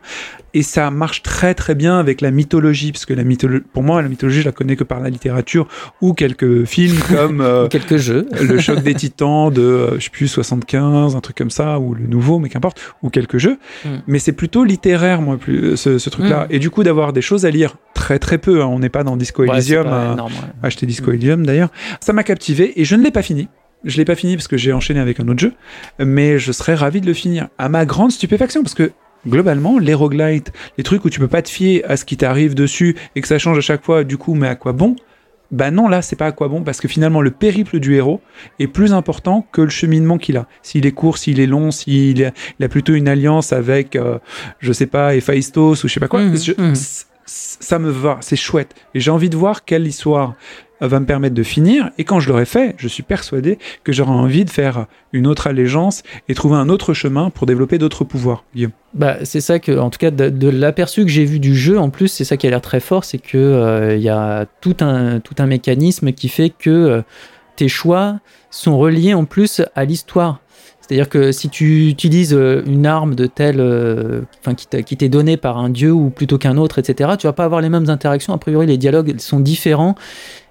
Et 0.53 0.61
ça 0.61 0.91
marche 0.91 1.23
très 1.23 1.53
très 1.53 1.75
bien 1.75 1.97
avec 1.97 2.21
la 2.21 2.31
mythologie, 2.31 2.91
parce 2.91 3.05
que 3.05 3.13
la 3.13 3.23
mythologie, 3.23 3.63
pour 3.73 3.83
moi, 3.83 4.01
la 4.01 4.09
mythologie, 4.09 4.41
je 4.41 4.45
la 4.45 4.51
connais 4.51 4.75
que 4.75 4.83
par 4.83 4.99
la 4.99 5.09
littérature 5.09 5.67
ou 6.01 6.13
quelques 6.13 6.65
films 6.65 6.99
comme 7.09 7.41
euh, 7.41 7.67
quelques 7.67 7.97
jeux, 7.97 8.27
le 8.41 8.59
choc 8.59 8.81
des 8.81 8.93
titans 8.93 9.51
de, 9.51 9.95
je 9.97 10.03
sais 10.03 10.09
plus 10.09 10.27
75, 10.27 11.15
un 11.15 11.21
truc 11.21 11.37
comme 11.37 11.49
ça, 11.49 11.79
ou 11.79 11.95
le 11.95 12.05
nouveau, 12.05 12.39
mais 12.39 12.49
qu'importe, 12.49 12.79
ou 13.01 13.09
quelques 13.09 13.37
jeux. 13.37 13.57
Hmm. 13.85 13.97
Mais 14.07 14.19
c'est 14.19 14.33
plutôt 14.33 14.63
littéraire, 14.63 15.21
moi, 15.21 15.37
plus 15.37 15.75
ce, 15.75 16.09
truc-là. 16.09 16.43
Hmm. 16.45 16.51
Et 16.51 16.59
du 16.59 16.69
coup, 16.69 16.83
d'avoir 16.83 17.13
des 17.13 17.21
choses 17.21 17.45
à 17.45 17.49
lire 17.49 17.75
très 17.93 18.19
très 18.19 18.37
peu. 18.37 18.61
Hein. 18.61 18.67
On 18.67 18.79
n'est 18.79 18.89
pas 18.89 19.03
dans 19.03 19.17
Disco 19.17 19.43
Elysium 19.43 19.87
acheter 20.61 20.85
Disco 20.85 21.11
Elysium 21.11 21.45
d'ailleurs. 21.45 21.69
Ça 21.99 22.13
m'a 22.13 22.23
captivé 22.23 22.79
et 22.79 22.85
je 22.85 22.95
ne 22.95 23.03
l'ai 23.03 23.11
pas 23.11 23.21
fini. 23.21 23.47
Je 23.83 23.97
l'ai 23.97 24.05
pas 24.05 24.15
fini 24.15 24.35
parce 24.35 24.47
que 24.47 24.55
j'ai 24.55 24.71
enchaîné 24.71 24.99
avec 24.99 25.19
un 25.19 25.27
autre 25.27 25.39
jeu, 25.39 25.53
mais 25.99 26.39
je 26.39 26.53
serais 26.53 26.73
ravi 26.73 27.01
de 27.01 27.05
le 27.05 27.13
finir. 27.13 27.49
À 27.57 27.67
ma 27.67 27.85
grande 27.85 28.11
stupéfaction, 28.11 28.63
parce 28.63 28.75
que 28.75 28.91
globalement, 29.27 29.79
les 29.79 29.93
roguelites, 29.93 30.51
les 30.77 30.83
trucs 30.83 31.05
où 31.05 31.09
tu 31.09 31.19
peux 31.19 31.27
pas 31.27 31.41
te 31.41 31.49
fier 31.49 31.83
à 31.87 31.97
ce 31.97 32.05
qui 32.05 32.17
t'arrive 32.17 32.55
dessus 32.55 32.95
et 33.15 33.21
que 33.21 33.27
ça 33.27 33.39
change 33.39 33.57
à 33.57 33.61
chaque 33.61 33.83
fois, 33.83 34.03
du 34.03 34.17
coup, 34.17 34.33
mais 34.35 34.47
à 34.47 34.55
quoi 34.55 34.73
bon? 34.73 34.95
Bah 35.51 35.69
non, 35.69 35.87
là, 35.87 36.01
c'est 36.01 36.15
pas 36.15 36.25
à 36.25 36.31
quoi 36.31 36.47
bon, 36.47 36.63
parce 36.63 36.81
que 36.81 36.87
finalement, 36.87 37.21
le 37.21 37.29
périple 37.29 37.79
du 37.79 37.95
héros 37.95 38.21
est 38.57 38.67
plus 38.67 38.91
important 38.91 39.45
que 39.51 39.61
le 39.61 39.69
cheminement 39.69 40.17
qu'il 40.17 40.37
a. 40.37 40.47
S'il 40.63 40.87
est 40.87 40.91
court, 40.91 41.19
s'il 41.19 41.39
est 41.39 41.45
long, 41.45 41.69
s'il 41.69 42.25
a, 42.25 42.69
plutôt 42.69 42.95
une 42.95 43.07
alliance 43.07 43.53
avec, 43.53 43.95
euh, 43.95 44.17
je 44.59 44.73
sais 44.73 44.87
pas, 44.87 45.15
Héphaïstos 45.15 45.83
ou 45.83 45.87
je 45.87 45.93
sais 45.93 45.99
pas 45.99 46.07
quoi. 46.07 46.21
Mmh, 46.21 46.37
mmh. 46.57 46.73
Ça 47.25 47.79
me 47.79 47.89
va, 47.89 48.17
c'est 48.21 48.35
chouette. 48.35 48.73
Et 48.95 48.99
j'ai 48.99 49.11
envie 49.11 49.29
de 49.29 49.37
voir 49.37 49.63
quelle 49.63 49.85
histoire 49.85 50.33
va 50.87 50.99
me 50.99 51.05
permettre 51.05 51.35
de 51.35 51.43
finir. 51.43 51.91
Et 51.97 52.03
quand 52.03 52.19
je 52.19 52.29
l'aurai 52.29 52.45
fait, 52.45 52.75
je 52.77 52.87
suis 52.87 53.03
persuadé 53.03 53.57
que 53.83 53.91
j'aurai 53.91 54.11
envie 54.11 54.45
de 54.45 54.49
faire 54.49 54.87
une 55.11 55.27
autre 55.27 55.47
allégeance 55.47 56.03
et 56.27 56.33
trouver 56.33 56.55
un 56.55 56.69
autre 56.69 56.93
chemin 56.93 57.29
pour 57.29 57.45
développer 57.45 57.77
d'autres 57.77 58.03
pouvoirs. 58.03 58.43
Bah, 58.93 59.17
c'est 59.23 59.41
ça 59.41 59.59
que, 59.59 59.77
en 59.77 59.89
tout 59.89 59.97
cas, 59.97 60.11
de, 60.11 60.49
l'aperçu 60.49 61.03
que 61.03 61.11
j'ai 61.11 61.25
vu 61.25 61.39
du 61.39 61.55
jeu, 61.55 61.79
en 61.79 61.89
plus, 61.89 62.07
c'est 62.07 62.25
ça 62.25 62.37
qui 62.37 62.47
a 62.47 62.49
l'air 62.49 62.61
très 62.61 62.79
fort, 62.79 63.03
c'est 63.05 63.17
que 63.17 63.37
euh, 63.37 63.95
il 63.95 64.01
y 64.01 64.09
a 64.09 64.45
tout 64.61 64.77
un, 64.81 65.19
tout 65.19 65.35
un 65.39 65.45
mécanisme 65.45 66.11
qui 66.11 66.29
fait 66.29 66.49
que 66.49 66.69
euh, 66.69 67.01
tes 67.55 67.67
choix 67.67 68.19
sont 68.51 68.77
reliés 68.77 69.13
en 69.13 69.25
plus 69.25 69.61
à 69.75 69.85
l'histoire. 69.85 70.39
C'est-à-dire 70.81 71.07
que 71.07 71.31
si 71.31 71.49
tu 71.49 71.87
utilises 71.87 72.33
euh, 72.33 72.61
une 72.65 72.85
arme 72.85 73.15
de 73.15 73.25
telle, 73.25 73.61
enfin 74.41 74.53
qui 74.53 74.97
t'est 74.97 75.09
donnée 75.09 75.37
par 75.37 75.57
un 75.57 75.69
dieu 75.69 75.91
ou 75.91 76.09
plutôt 76.09 76.37
qu'un 76.37 76.57
autre, 76.57 76.77
etc., 76.77 77.11
tu 77.17 77.25
vas 77.25 77.33
pas 77.33 77.45
avoir 77.45 77.61
les 77.61 77.69
mêmes 77.69 77.89
interactions. 77.89 78.33
A 78.33 78.37
priori, 78.37 78.67
les 78.67 78.77
dialogues 78.77 79.17
sont 79.19 79.39
différents 79.39 79.95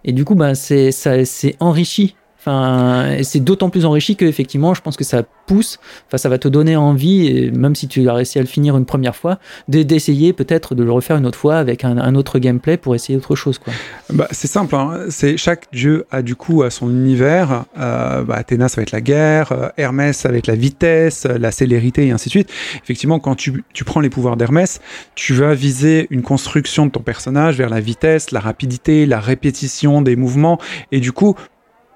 et 0.04 0.12
du 0.12 0.24
coup, 0.24 0.34
bah, 0.34 0.54
c'est 0.54 1.56
enrichi 1.60 2.16
C'est 2.44 3.40
d'autant 3.40 3.70
plus 3.70 3.84
enrichi 3.84 4.16
que 4.16 4.24
effectivement, 4.24 4.74
je 4.74 4.80
pense 4.80 4.96
que 4.96 5.04
ça 5.04 5.22
pousse, 5.46 5.78
enfin, 6.06 6.18
ça 6.18 6.28
va 6.28 6.38
te 6.38 6.48
donner 6.48 6.76
envie, 6.76 7.50
même 7.52 7.74
si 7.74 7.88
tu 7.88 8.08
as 8.08 8.14
réussi 8.14 8.38
à 8.38 8.42
le 8.42 8.48
finir 8.48 8.76
une 8.76 8.86
première 8.86 9.16
fois, 9.16 9.38
d'essayer 9.68 10.32
peut-être 10.32 10.74
de 10.74 10.82
le 10.82 10.92
refaire 10.92 11.16
une 11.16 11.26
autre 11.26 11.38
fois 11.38 11.56
avec 11.56 11.84
un, 11.84 12.14
autre 12.14 12.38
gameplay 12.38 12.76
pour 12.76 12.94
essayer 12.94 13.16
autre 13.16 13.34
chose. 13.34 13.58
Quoi. 13.58 13.72
Bah, 14.10 14.28
c'est 14.30 14.48
simple, 14.48 14.74
hein. 14.74 15.06
chaque 15.36 15.66
dieu 15.72 16.06
a 16.10 16.22
du 16.22 16.36
coup 16.36 16.62
à 16.62 16.70
son 16.70 16.90
univers. 16.90 17.64
Euh, 17.78 18.22
bah, 18.22 18.36
Athéna, 18.36 18.68
ça 18.68 18.76
va 18.76 18.82
être 18.82 18.92
la 18.92 19.00
guerre, 19.00 19.52
euh, 19.52 19.68
Hermès, 19.76 20.16
ça 20.16 20.30
va 20.30 20.36
être 20.36 20.46
la 20.46 20.54
vitesse, 20.54 21.24
la 21.24 21.50
célérité 21.50 22.06
et 22.06 22.10
ainsi 22.10 22.28
de 22.28 22.32
suite. 22.32 22.50
Effectivement, 22.82 23.18
quand 23.18 23.34
tu, 23.34 23.64
tu 23.72 23.84
prends 23.84 24.00
les 24.00 24.10
pouvoirs 24.10 24.36
d'Hermès, 24.36 24.80
tu 25.14 25.34
vas 25.34 25.54
viser 25.54 26.06
une 26.10 26.22
construction 26.22 26.86
de 26.86 26.90
ton 26.90 27.00
personnage 27.00 27.56
vers 27.56 27.68
la 27.68 27.80
vitesse, 27.80 28.30
la 28.30 28.40
rapidité, 28.40 29.06
la 29.06 29.20
répétition 29.20 30.02
des 30.02 30.16
mouvements, 30.16 30.58
et 30.90 31.00
du 31.00 31.12
coup, 31.12 31.36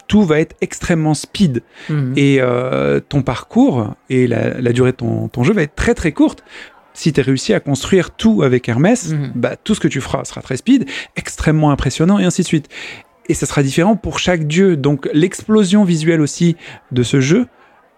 tout 0.06 0.22
va 0.22 0.40
être 0.40 0.56
extrêmement 0.60 1.14
speed. 1.14 1.62
Mhm. 1.88 2.14
Et 2.16 2.38
euh, 2.40 3.00
ton 3.00 3.22
parcours 3.22 3.94
et 4.10 4.26
la, 4.26 4.72
durée 4.72 4.92
de 4.92 4.96
ton, 4.96 5.42
jeu 5.42 5.52
va 5.52 5.62
être 5.62 5.74
très 5.74 5.94
très 5.94 6.12
courte. 6.12 6.42
Si 6.94 7.12
tu 7.12 7.20
as 7.20 7.22
réussi 7.22 7.52
à 7.52 7.60
construire 7.60 8.10
tout 8.10 8.42
avec 8.42 8.68
Hermès, 8.68 9.12
mhm. 9.12 9.32
bah, 9.34 9.56
tout 9.56 9.74
ce 9.74 9.80
que 9.80 9.88
tu 9.88 10.00
feras 10.00 10.24
sera 10.24 10.40
très 10.40 10.56
speed, 10.56 10.88
extrêmement 11.16 11.70
impressionnant 11.70 12.18
et 12.18 12.24
ainsi 12.24 12.42
de 12.42 12.46
suite. 12.46 12.68
Et 13.28 13.34
ça 13.34 13.46
sera 13.46 13.62
différent 13.62 13.96
pour 13.96 14.18
chaque 14.18 14.46
dieu. 14.46 14.76
Donc 14.76 15.08
l'explosion 15.12 15.84
visuelle 15.84 16.20
aussi 16.20 16.56
de 16.92 17.02
ce 17.02 17.20
jeu 17.20 17.46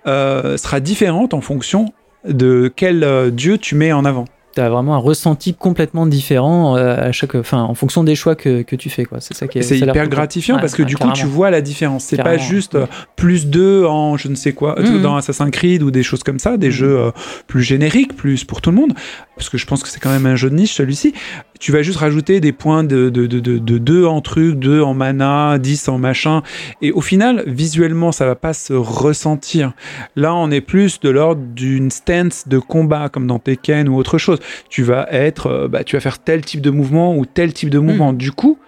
euh, 0.06 0.56
sera 0.56 0.80
différente 0.80 1.34
en 1.34 1.40
fonction 1.40 1.92
de 2.26 2.72
quel 2.74 3.04
euh, 3.04 3.30
dieu 3.30 3.58
tu 3.58 3.74
mets 3.74 3.92
en 3.92 4.04
avant 4.04 4.24
tu 4.58 4.64
as 4.64 4.68
vraiment 4.68 4.94
un 4.94 4.98
ressenti 4.98 5.54
complètement 5.54 6.06
différent 6.06 6.76
euh, 6.76 7.08
à 7.08 7.12
chaque, 7.12 7.34
enfin, 7.36 7.62
en 7.62 7.74
fonction 7.74 8.02
des 8.02 8.14
choix 8.14 8.34
que, 8.34 8.62
que 8.62 8.74
tu 8.74 8.90
fais. 8.90 9.04
Quoi. 9.04 9.20
C'est, 9.20 9.34
ça 9.34 9.46
qui 9.46 9.58
est, 9.58 9.62
c'est 9.62 9.78
hyper 9.78 10.08
gratifiant 10.08 10.58
parce 10.58 10.74
que 10.74 10.82
du 10.82 10.96
coup, 10.96 11.10
tu 11.12 11.26
vois 11.26 11.50
la 11.50 11.60
différence. 11.60 12.04
C'est 12.04 12.22
pas 12.22 12.38
juste 12.38 12.74
euh, 12.74 12.86
plus 13.16 13.46
2 13.46 13.84
en 13.84 14.16
je 14.16 14.28
ne 14.28 14.34
sais 14.34 14.52
quoi, 14.52 14.78
mmh. 14.78 15.02
dans 15.02 15.16
Assassin's 15.16 15.50
Creed 15.50 15.82
ou 15.82 15.90
des 15.90 16.02
choses 16.02 16.22
comme 16.22 16.38
ça, 16.38 16.56
des 16.56 16.68
mmh. 16.68 16.72
jeux 16.72 16.98
euh, 16.98 17.10
plus 17.46 17.62
génériques, 17.62 18.16
plus 18.16 18.44
pour 18.44 18.60
tout 18.60 18.70
le 18.70 18.76
monde. 18.76 18.94
Parce 19.36 19.48
que 19.48 19.58
je 19.58 19.66
pense 19.66 19.82
que 19.82 19.88
c'est 19.88 20.00
quand 20.00 20.10
même 20.10 20.26
un 20.26 20.34
jeu 20.34 20.50
de 20.50 20.56
niche 20.56 20.74
celui-ci. 20.74 21.14
Tu 21.58 21.72
vas 21.72 21.82
juste 21.82 21.98
rajouter 21.98 22.40
des 22.40 22.52
points 22.52 22.84
de 22.84 23.08
2 23.08 23.28
de, 23.28 23.40
de, 23.40 23.58
de, 23.58 23.78
deux 23.78 24.04
en 24.04 24.20
truc, 24.20 24.58
2 24.58 24.80
en 24.82 24.94
mana, 24.94 25.58
10 25.58 25.88
en 25.88 25.98
machin. 25.98 26.42
Et 26.82 26.92
au 26.92 27.00
final, 27.00 27.44
visuellement, 27.46 28.12
ça 28.12 28.26
va 28.26 28.34
pas 28.34 28.52
se 28.52 28.72
ressentir. 28.72 29.72
Là, 30.16 30.34
on 30.34 30.50
est 30.50 30.60
plus 30.60 31.00
de 31.00 31.08
l'ordre 31.08 31.42
d'une 31.54 31.90
stance 31.90 32.48
de 32.48 32.58
combat 32.58 33.08
comme 33.08 33.26
dans 33.26 33.38
Tekken 33.38 33.88
ou 33.88 33.96
autre 33.96 34.18
chose 34.18 34.38
tu 34.68 34.82
vas 34.82 35.08
être, 35.10 35.46
euh, 35.46 35.68
bah, 35.68 35.84
tu 35.84 35.96
vas 35.96 36.00
faire 36.00 36.18
tel 36.18 36.42
type 36.42 36.60
de 36.60 36.70
mouvement 36.70 37.16
ou 37.16 37.26
tel 37.26 37.52
type 37.52 37.70
de 37.70 37.78
mouvement. 37.78 38.12
Hmm. 38.12 38.16
Du 38.16 38.32
coup, 38.32 38.58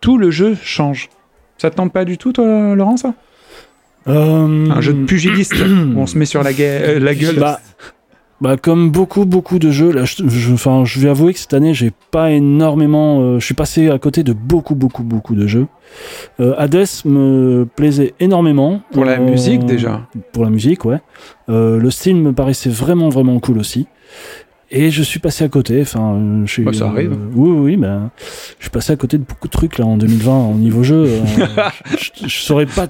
tout 0.00 0.18
le 0.18 0.30
jeu 0.30 0.56
change. 0.62 1.08
Ça 1.58 1.70
te 1.70 1.76
tente 1.76 1.92
pas 1.92 2.04
du 2.04 2.18
tout, 2.18 2.32
toi, 2.32 2.74
Laurent, 2.74 2.96
ça? 2.96 3.14
Euh, 4.08 4.70
Un 4.70 4.80
jeu 4.80 4.92
de 4.92 5.04
pugiliste 5.04 5.54
où 5.54 5.98
on 5.98 6.06
se 6.06 6.16
met 6.16 6.26
sur 6.26 6.42
la, 6.42 6.50
euh, 6.58 7.00
la 7.00 7.14
gueule. 7.14 7.36
Bah, 7.36 7.60
bah, 8.40 8.56
comme 8.56 8.90
beaucoup, 8.90 9.24
beaucoup 9.24 9.58
de 9.58 9.70
jeux, 9.70 9.92
là, 9.92 10.04
je, 10.04 10.28
je, 10.28 10.84
je 10.84 11.00
vais 11.00 11.08
avouer 11.08 11.32
que 11.32 11.38
cette 11.38 11.54
année, 11.54 11.74
j'ai 11.74 11.92
pas 12.10 12.30
énormément. 12.30 13.38
je 13.38 13.44
suis 13.44 13.54
passé 13.54 13.88
à 13.90 13.98
côté 13.98 14.22
de 14.22 14.32
beaucoup, 14.32 14.74
beaucoup, 14.74 15.02
beaucoup 15.02 15.34
de 15.34 15.46
jeux. 15.46 15.66
Hades 16.38 16.86
me 17.04 17.66
plaisait 17.76 18.14
énormément. 18.20 18.82
Pour 18.92 19.04
la 19.04 19.18
musique, 19.18 19.64
déjà 19.64 20.06
Pour 20.32 20.44
la 20.44 20.50
musique, 20.50 20.84
ouais. 20.84 20.98
le 21.48 21.88
style 21.90 22.16
me 22.16 22.32
paraissait 22.32 22.70
vraiment, 22.70 23.08
vraiment 23.08 23.38
cool 23.40 23.58
aussi. 23.58 23.86
Et 24.70 24.90
je 24.90 25.02
suis 25.02 25.20
passé 25.20 25.44
à 25.44 25.48
côté. 25.48 25.80
Enfin, 25.80 26.42
je 26.44 26.62
bah, 26.62 26.72
ça 26.72 26.88
arrive. 26.88 27.16
oui, 27.34 27.50
oui, 27.50 27.76
ben, 27.76 28.10
je 28.58 28.64
suis 28.64 28.70
passé 28.70 28.92
à 28.92 28.96
côté 28.96 29.16
de 29.18 29.22
beaucoup 29.22 29.46
de 29.46 29.52
trucs 29.52 29.78
là 29.78 29.86
en 29.86 29.96
2020 29.96 30.48
au 30.48 30.54
niveau 30.54 30.82
jeu. 30.82 31.06
Euh, 31.06 31.20
je, 31.98 32.26
je, 32.26 32.38
saurais 32.40 32.66
pas 32.66 32.88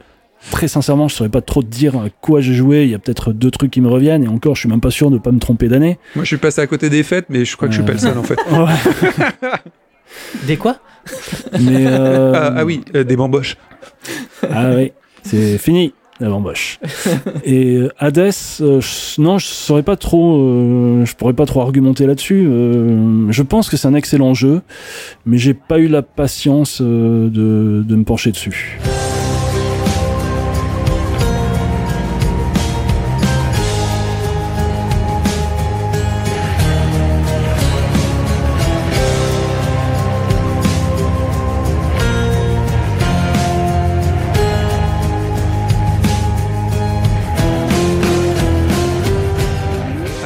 très 0.50 0.68
sincèrement, 0.68 1.08
je 1.08 1.14
saurais 1.14 1.30
pas 1.30 1.40
trop 1.40 1.62
te 1.62 1.68
dire 1.68 1.96
à 1.96 2.08
quoi 2.20 2.40
j'ai 2.40 2.54
joué. 2.54 2.84
Il 2.84 2.90
y 2.90 2.94
a 2.94 2.98
peut-être 2.98 3.32
deux 3.32 3.50
trucs 3.50 3.70
qui 3.70 3.80
me 3.80 3.88
reviennent 3.88 4.24
et 4.24 4.28
encore, 4.28 4.54
je 4.54 4.60
suis 4.60 4.68
même 4.68 4.80
pas 4.80 4.90
sûr 4.90 5.10
de 5.10 5.18
pas 5.18 5.32
me 5.32 5.38
tromper 5.38 5.68
d'année. 5.68 5.98
Moi, 6.14 6.24
je 6.24 6.28
suis 6.28 6.36
passé 6.36 6.60
à 6.60 6.66
côté 6.66 6.90
des 6.90 7.02
fêtes, 7.02 7.26
mais 7.28 7.44
je 7.44 7.56
crois 7.56 7.68
que 7.68 7.74
je 7.74 7.80
suis 7.80 7.86
pas 7.86 7.92
le 7.92 7.98
seul 7.98 8.18
en 8.18 8.22
fait. 8.22 8.36
des 10.46 10.56
quoi? 10.56 10.78
Mais 11.60 11.86
euh, 11.86 12.32
ah, 12.34 12.54
ah, 12.56 12.64
oui, 12.64 12.82
euh, 12.94 13.04
des 13.04 13.16
bamboches. 13.16 13.56
Ah 14.50 14.72
oui, 14.74 14.92
c'est 15.22 15.58
fini 15.58 15.92
la 16.20 16.28
bamboche. 16.28 16.78
et 17.44 17.76
euh, 17.76 17.92
Hades, 17.98 18.32
euh, 18.60 18.80
non, 19.18 19.38
je 19.38 19.46
saurais 19.46 19.82
pas 19.82 19.96
trop, 19.96 20.38
euh, 20.38 21.04
je 21.04 21.14
pourrais 21.14 21.34
pas 21.34 21.46
trop 21.46 21.60
argumenter 21.60 22.06
là-dessus. 22.06 22.44
je 22.44 23.42
pense 23.42 23.68
que 23.68 23.76
c'est 23.76 23.88
un 23.88 23.94
excellent 23.94 24.34
jeu, 24.34 24.62
mais 25.24 25.38
j'ai 25.38 25.54
pas 25.54 25.78
eu 25.78 25.88
la 25.88 26.02
patience 26.02 26.80
de, 26.80 27.30
de 27.30 27.96
me 27.96 28.04
pencher 28.04 28.32
dessus. 28.32 28.78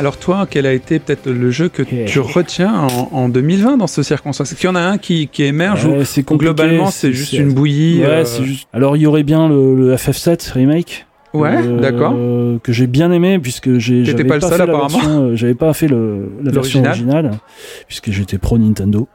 Alors 0.00 0.16
toi, 0.16 0.46
quel 0.48 0.64
a 0.64 0.72
été 0.72 0.98
peut-être 0.98 1.28
le 1.28 1.50
jeu 1.50 1.68
que 1.68 1.82
tu 1.82 2.20
retiens 2.20 2.86
en, 3.12 3.28
2020 3.28 3.76
dans 3.76 3.86
ce 3.86 4.02
circonstance? 4.02 4.50
Est-ce 4.50 4.58
qu'il 4.58 4.70
y 4.70 4.72
en 4.72 4.74
a 4.74 4.80
un 4.80 4.96
qui, 4.96 5.28
émerge 5.40 5.84
ou, 5.84 6.36
globalement 6.38 6.90
c'est 6.90 7.12
juste 7.12 7.34
une 7.34 7.52
bouillie 7.52 8.00
euh, 8.02 8.24
Alors 8.72 8.96
il 8.96 9.02
y 9.02 9.06
aurait 9.06 9.24
bien 9.24 9.46
le, 9.46 9.94
FF7 9.96 10.52
remake. 10.52 11.04
Ouais, 11.34 11.54
euh, 11.54 11.78
d'accord. 11.80 12.14
Que 12.62 12.72
j'ai 12.72 12.86
bien 12.86 13.12
aimé 13.12 13.38
puisque 13.40 13.76
j'ai. 13.76 14.06
J'étais 14.06 14.24
pas, 14.24 14.36
le 14.36 14.40
seul 14.40 14.62
apparemment. 14.62 15.00
Euh, 15.06 15.36
j'avais 15.36 15.54
pas 15.54 15.74
fait 15.74 15.86
la 15.86 16.50
version 16.50 16.82
originale 16.82 17.32
puisque 17.86 18.10
j'étais 18.10 18.38
pro 18.38 18.56
Nintendo. 18.56 19.06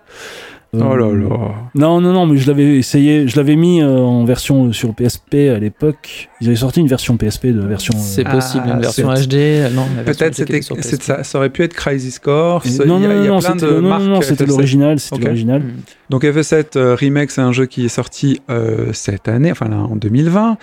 Oh 0.82 0.96
là 0.96 1.12
là. 1.12 1.56
Non, 1.76 2.02
non, 2.02 2.14
non, 2.14 2.26
mais 2.26 2.38
je 2.38 2.48
l'avais 2.48 2.78
essayé, 2.78 3.28
je 3.28 3.36
l'avais 3.38 3.56
mis 3.56 3.82
euh, 3.82 4.00
en 4.00 4.26
version 4.26 4.72
sur 4.74 4.94
PSP 4.94 5.36
à 5.56 5.60
l'époque. 5.60 6.30
Ils 6.42 6.48
avaient 6.48 6.58
sorti 6.58 6.82
une 6.82 6.88
version 6.88 7.16
PSP 7.16 7.48
de 7.48 7.62
version. 7.62 7.94
Euh, 7.96 8.02
c'est 8.02 8.26
possible, 8.26 8.66
une 8.66 8.74
ah, 8.74 8.80
version 8.80 9.08
HD. 9.14 9.72
Non, 9.74 9.88
peut-être 10.06 10.36
c'était, 10.36 10.62
ça, 10.62 11.24
ça, 11.24 11.38
aurait 11.38 11.50
pu 11.50 11.64
être 11.64 11.74
Crisis 11.74 12.20
Core. 12.20 12.62
Non, 12.86 13.00
non, 13.00 13.08
non, 13.08 13.82
non, 13.82 14.00
non, 14.00 14.22
c'était 14.22 14.46
l'original, 14.46 15.00
c'était 15.00 15.24
l'original. 15.24 15.62
Hmm. 15.62 15.72
Donc 16.10 16.24
FF7 16.24 16.78
euh, 16.78 16.96
Remake, 16.96 17.32
c'est 17.32 17.42
un 17.42 17.54
jeu 17.54 17.66
qui 17.66 17.86
est 17.86 17.90
sorti 17.90 18.42
cette 18.92 19.28
année, 19.30 19.52
enfin 19.52 19.70
là, 19.70 19.78
en 19.78 19.96
2020, 19.96 20.58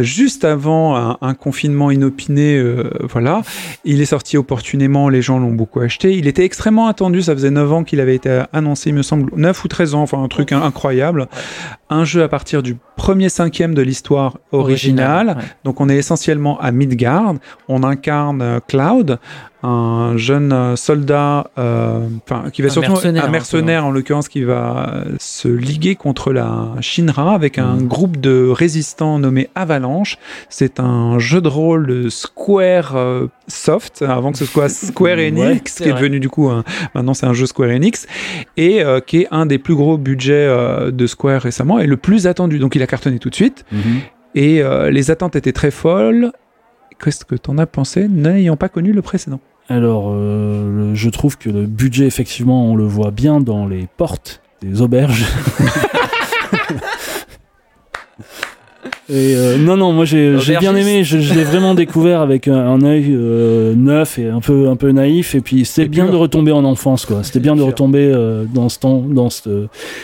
juste 0.00 0.44
avant 0.44 1.16
un, 1.20 1.34
confinement 1.34 1.90
inopiné. 1.90 2.62
voilà, 3.02 3.42
il 3.84 4.00
est 4.00 4.06
sorti 4.06 4.36
opportunément, 4.36 5.08
les 5.08 5.22
gens 5.22 5.38
l'ont 5.38 5.52
beaucoup 5.52 5.80
acheté. 5.80 6.16
Il 6.16 6.28
était 6.28 6.44
extrêmement 6.44 6.86
attendu, 6.86 7.22
ça 7.22 7.34
faisait 7.34 7.50
9 7.50 7.72
ans 7.72 7.84
qu'il 7.84 8.00
avait 8.00 8.14
été 8.14 8.44
annoncé, 8.52 8.90
il 8.90 8.94
me 8.94 9.02
semble, 9.02 9.30
9 9.36 9.64
ou 9.64 9.68
13 9.68 9.94
ans, 9.94 10.02
enfin 10.02 10.22
un 10.22 10.28
truc 10.28 10.52
incroyable. 10.52 11.26
Un 11.90 12.04
jeu 12.04 12.22
à 12.22 12.28
partir 12.28 12.62
du 12.62 12.76
premier 12.96 13.28
cinquième 13.28 13.74
de 13.74 13.82
l'histoire 13.82 14.38
originale. 14.50 15.16
Donc 15.64 15.80
on 15.80 15.88
est 15.88 15.96
essentiellement 15.96 16.58
à 16.60 16.70
Midgard. 16.70 17.34
On 17.68 17.82
incarne 17.82 18.42
euh, 18.42 18.60
Cloud, 18.66 19.18
un 19.62 20.16
jeune 20.16 20.52
euh, 20.52 20.76
soldat, 20.76 21.50
euh, 21.58 22.06
enfin 22.24 22.50
qui 22.50 22.62
va 22.62 22.68
surtout 22.68 22.94
un 23.04 23.28
mercenaire 23.28 23.84
en 23.84 23.90
l'occurrence 23.90 24.28
qui 24.28 24.44
va 24.44 25.04
se 25.18 25.48
liguer 25.48 25.96
contre 25.96 26.32
la 26.32 26.74
Shinra 26.80 27.34
avec 27.34 27.58
un 27.58 27.76
mm. 27.76 27.86
groupe 27.86 28.18
de 28.18 28.48
résistants 28.48 29.18
nommé 29.18 29.48
Avalanche. 29.54 30.18
C'est 30.48 30.78
un 30.78 31.18
jeu 31.18 31.40
de 31.40 31.48
rôle 31.48 31.86
de 31.86 32.08
Square 32.08 32.96
Soft 33.48 34.02
avant 34.02 34.32
que 34.32 34.38
ce 34.38 34.44
soit 34.44 34.68
Square 34.68 35.18
Enix, 35.18 35.74
qui 35.74 35.88
est 35.88 35.92
devenu 35.92 36.20
du 36.20 36.28
coup 36.28 36.50
maintenant 36.94 37.14
c'est 37.14 37.26
un 37.26 37.34
jeu 37.34 37.46
Square 37.46 37.70
Enix 37.70 38.06
et 38.56 38.82
qui 39.06 39.22
est 39.22 39.28
un 39.30 39.46
des 39.46 39.58
plus 39.58 39.74
gros 39.74 39.98
budgets 39.98 40.48
de 40.92 41.06
Square 41.06 41.42
récemment 41.42 41.78
et 41.78 41.86
le 41.86 41.96
plus 41.96 42.26
attendu. 42.26 42.58
Donc 42.58 42.76
il 42.76 42.82
a 42.82 42.86
cartonné 42.86 43.18
tout 43.18 43.30
de 43.30 43.34
suite. 43.34 43.64
Mhm. 43.72 44.00
Et 44.36 44.62
euh, 44.62 44.90
les 44.90 45.10
attentes 45.10 45.34
étaient 45.34 45.52
très 45.52 45.70
folles. 45.70 46.30
Qu'est-ce 47.02 47.24
que 47.24 47.34
tu 47.34 47.50
en 47.50 47.58
as 47.58 47.66
pensé, 47.66 48.06
n'ayant 48.06 48.56
pas 48.56 48.68
connu 48.68 48.92
le 48.92 49.00
précédent? 49.02 49.40
Alors, 49.68 50.12
euh, 50.12 50.94
je 50.94 51.10
trouve 51.10 51.38
que 51.38 51.48
le 51.48 51.66
budget, 51.66 52.06
effectivement, 52.06 52.70
on 52.70 52.76
le 52.76 52.84
voit 52.84 53.10
bien 53.10 53.40
dans 53.40 53.66
les 53.66 53.88
portes 53.96 54.42
des 54.60 54.82
auberges. 54.82 55.24
Et 59.08 59.36
euh, 59.36 59.56
non, 59.56 59.76
non, 59.76 59.92
moi 59.92 60.04
j'ai 60.04 60.36
j'ai 60.38 60.56
bien 60.56 60.74
aimé. 60.74 61.04
Je, 61.04 61.18
je 61.20 61.32
l'ai 61.34 61.44
vraiment 61.44 61.74
découvert 61.74 62.20
avec 62.20 62.48
un, 62.48 62.56
un 62.56 62.82
œil 62.82 63.06
euh, 63.10 63.72
neuf 63.76 64.18
et 64.18 64.28
un 64.28 64.40
peu 64.40 64.68
un 64.68 64.74
peu 64.74 64.90
naïf. 64.90 65.34
Et 65.36 65.40
puis 65.40 65.64
c'était 65.64 65.86
bien 65.88 66.04
pur. 66.06 66.14
de 66.14 66.18
retomber 66.18 66.50
en 66.50 66.64
enfance, 66.64 67.06
quoi. 67.06 67.22
C'était 67.22 67.38
bien 67.38 67.54
de 67.54 67.60
pur. 67.60 67.68
retomber 67.68 68.10
euh, 68.12 68.44
dans 68.52 68.68
ce 68.68 68.80
temps, 68.80 69.02
dans 69.08 69.30
cette, 69.30 69.48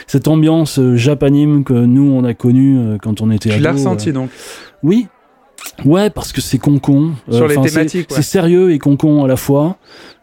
cette 0.06 0.28
ambiance 0.28 0.78
euh, 0.78 0.94
japanime 0.96 1.64
que 1.64 1.72
nous 1.72 2.12
on 2.12 2.22
a 2.24 2.32
connue 2.34 2.78
euh, 2.78 2.98
quand 3.02 3.20
on 3.20 3.30
était 3.32 3.50
Tu 3.50 3.58
l'as 3.60 3.70
ados, 3.70 3.80
ressenti 3.80 4.10
euh. 4.10 4.12
donc 4.12 4.30
Oui. 4.84 5.08
Ouais, 5.84 6.10
parce 6.10 6.32
que 6.32 6.40
c'est 6.40 6.58
concon. 6.58 7.10
Euh, 7.30 7.36
Sur 7.36 7.48
les 7.48 7.54
c'est- 7.56 7.62
thématiques, 7.70 8.10
ouais. 8.10 8.16
C'est 8.16 8.22
sérieux 8.22 8.72
et 8.72 8.78
concon 8.78 9.24
à 9.24 9.26
la 9.28 9.36
fois. 9.36 9.78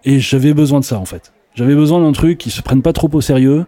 Et 0.05 0.19
j'avais 0.19 0.53
besoin 0.53 0.79
de 0.79 0.85
ça, 0.85 0.99
en 0.99 1.05
fait. 1.05 1.33
J'avais 1.55 1.75
besoin 1.75 1.99
d'un 2.01 2.11
truc 2.13 2.37
qui 2.37 2.49
se 2.51 2.61
prenne 2.61 2.81
pas 2.81 2.93
trop 2.93 3.09
au 3.11 3.19
sérieux. 3.21 3.65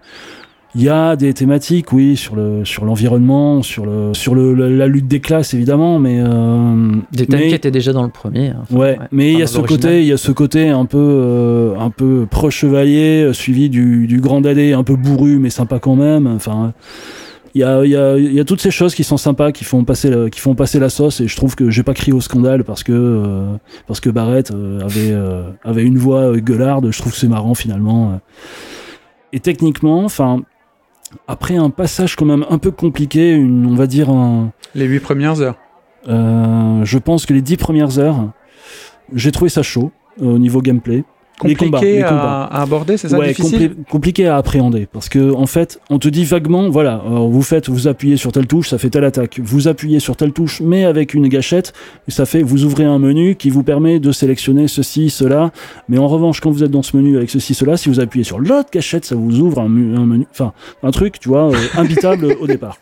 Il 0.73 0.81
y 0.83 0.87
a 0.89 1.17
des 1.17 1.33
thématiques, 1.33 1.91
oui, 1.91 2.15
sur 2.15 2.35
le 2.37 2.63
sur 2.63 2.85
l'environnement, 2.85 3.61
sur 3.61 3.85
le 3.85 4.13
sur 4.13 4.33
le, 4.35 4.53
la, 4.53 4.69
la 4.69 4.87
lutte 4.87 5.07
des 5.07 5.19
classes 5.19 5.53
évidemment, 5.53 5.99
mais 5.99 6.21
euh, 6.21 6.91
Des 7.11 7.25
thèmes 7.25 7.41
mais- 7.41 7.47
qui 7.49 7.55
étaient 7.55 7.71
déjà 7.71 7.91
dans 7.91 8.03
le 8.03 8.09
premier. 8.09 8.49
hein. 8.49 8.59
Enfin, 8.63 8.75
Ouais, 8.77 8.97
mais 9.11 9.33
il 9.33 9.39
y 9.39 9.41
a 9.43 9.47
ce 9.47 9.59
côté, 9.59 9.99
il 10.01 10.07
y 10.07 10.13
a 10.13 10.17
ce 10.17 10.31
côté 10.31 10.69
un 10.69 10.85
peu, 10.85 10.97
euh, 10.97 11.77
un 11.77 11.89
peu 11.89 12.25
pro-chevalier, 12.29 13.23
euh, 13.23 13.33
suivi 13.33 13.69
du, 13.69 14.07
du 14.07 14.21
grand 14.21 14.39
dadé, 14.39 14.71
un 14.71 14.83
peu 14.85 14.95
bourru, 14.95 15.39
mais 15.39 15.49
sympa 15.49 15.79
quand 15.79 15.97
même. 15.97 16.25
Enfin, 16.27 16.71
il 17.53 17.59
y 17.59 17.63
a, 17.65 17.83
il 17.83 17.91
y, 17.91 17.97
a, 17.97 18.17
il 18.17 18.31
y 18.31 18.39
a 18.39 18.45
toutes 18.45 18.61
ces 18.61 18.71
choses 18.71 18.95
qui 18.95 19.03
sont 19.03 19.17
sympas, 19.17 19.51
qui 19.51 19.65
font 19.65 19.83
passer, 19.83 20.09
le- 20.09 20.29
qui 20.29 20.39
font 20.39 20.55
passer 20.55 20.79
la 20.79 20.87
sauce. 20.87 21.19
Et 21.19 21.27
je 21.27 21.35
trouve 21.35 21.55
que 21.55 21.69
j'ai 21.69 21.83
pas 21.83 21.93
crié 21.93 22.13
au 22.13 22.21
scandale 22.21 22.63
parce 22.63 22.83
que, 22.83 22.93
euh, 22.93 23.43
parce 23.87 23.99
que 23.99 24.09
Barrett 24.09 24.51
euh, 24.51 24.79
avait, 24.79 25.11
euh, 25.11 25.49
avait 25.65 25.83
une 25.83 25.97
voix 25.97 26.31
euh, 26.31 26.37
gueularde. 26.37 26.89
Je 26.91 26.97
trouve 26.99 27.11
que 27.11 27.17
c'est 27.17 27.27
marrant 27.27 27.55
finalement. 27.55 28.21
Et 29.33 29.41
techniquement, 29.41 30.03
enfin, 30.05 30.41
après 31.27 31.55
un 31.55 31.69
passage 31.69 32.15
quand 32.15 32.25
même 32.25 32.45
un 32.49 32.57
peu 32.57 32.71
compliqué, 32.71 33.31
une, 33.31 33.65
on 33.65 33.75
va 33.75 33.87
dire 33.87 34.09
un, 34.09 34.51
les 34.75 34.85
huit 34.85 34.99
premières 34.99 35.41
heures. 35.41 35.57
euh, 36.07 36.83
je 36.83 36.97
pense 36.97 37.25
que 37.25 37.33
les 37.33 37.41
dix 37.41 37.57
premières 37.57 37.99
heures, 37.99 38.31
j'ai 39.13 39.31
trouvé 39.31 39.49
ça 39.49 39.61
chaud 39.61 39.91
euh, 40.21 40.25
au 40.25 40.39
niveau 40.39 40.61
gameplay. 40.61 41.03
Les 41.43 41.55
Compliqué 41.55 41.65
combats, 41.71 41.81
les 41.81 42.01
à, 42.03 42.09
combats. 42.09 42.43
à 42.51 42.61
aborder, 42.61 42.97
c'est 42.97 43.09
ça 43.09 43.17
ouais, 43.17 43.29
difficile 43.29 43.69
compli- 43.71 43.89
compliqué 43.89 44.27
à 44.27 44.37
appréhender 44.37 44.87
parce 44.91 45.09
que 45.09 45.33
en 45.33 45.47
fait, 45.47 45.79
on 45.89 45.97
te 45.97 46.07
dit 46.07 46.23
vaguement, 46.23 46.69
voilà, 46.69 47.01
alors 47.03 47.29
vous 47.29 47.41
faites, 47.41 47.67
vous 47.67 47.87
appuyez 47.87 48.15
sur 48.17 48.31
telle 48.31 48.45
touche, 48.45 48.69
ça 48.69 48.77
fait 48.77 48.91
telle 48.91 49.05
attaque. 49.05 49.39
Vous 49.43 49.67
appuyez 49.67 49.99
sur 49.99 50.15
telle 50.15 50.33
touche, 50.33 50.61
mais 50.61 50.85
avec 50.85 51.15
une 51.15 51.27
gâchette, 51.29 51.73
ça 52.09 52.27
fait, 52.27 52.43
vous 52.43 52.63
ouvrez 52.63 52.83
un 52.83 52.99
menu 52.99 53.33
qui 53.35 53.49
vous 53.49 53.63
permet 53.63 53.99
de 53.99 54.11
sélectionner 54.11 54.67
ceci, 54.67 55.09
cela. 55.09 55.51
Mais 55.89 55.97
en 55.97 56.07
revanche, 56.07 56.41
quand 56.41 56.51
vous 56.51 56.63
êtes 56.63 56.69
dans 56.69 56.83
ce 56.83 56.95
menu 56.95 57.17
avec 57.17 57.31
ceci, 57.31 57.55
cela, 57.55 57.75
si 57.75 57.89
vous 57.89 57.99
appuyez 57.99 58.23
sur 58.23 58.37
l'autre 58.37 58.69
gâchette, 58.71 59.05
ça 59.05 59.15
vous 59.15 59.39
ouvre 59.39 59.61
un 59.61 59.67
menu, 59.67 60.27
enfin, 60.29 60.53
un 60.83 60.91
truc, 60.91 61.19
tu 61.19 61.27
vois, 61.29 61.49
euh, 61.51 61.55
imbitable 61.75 62.35
au 62.39 62.45
départ. 62.45 62.77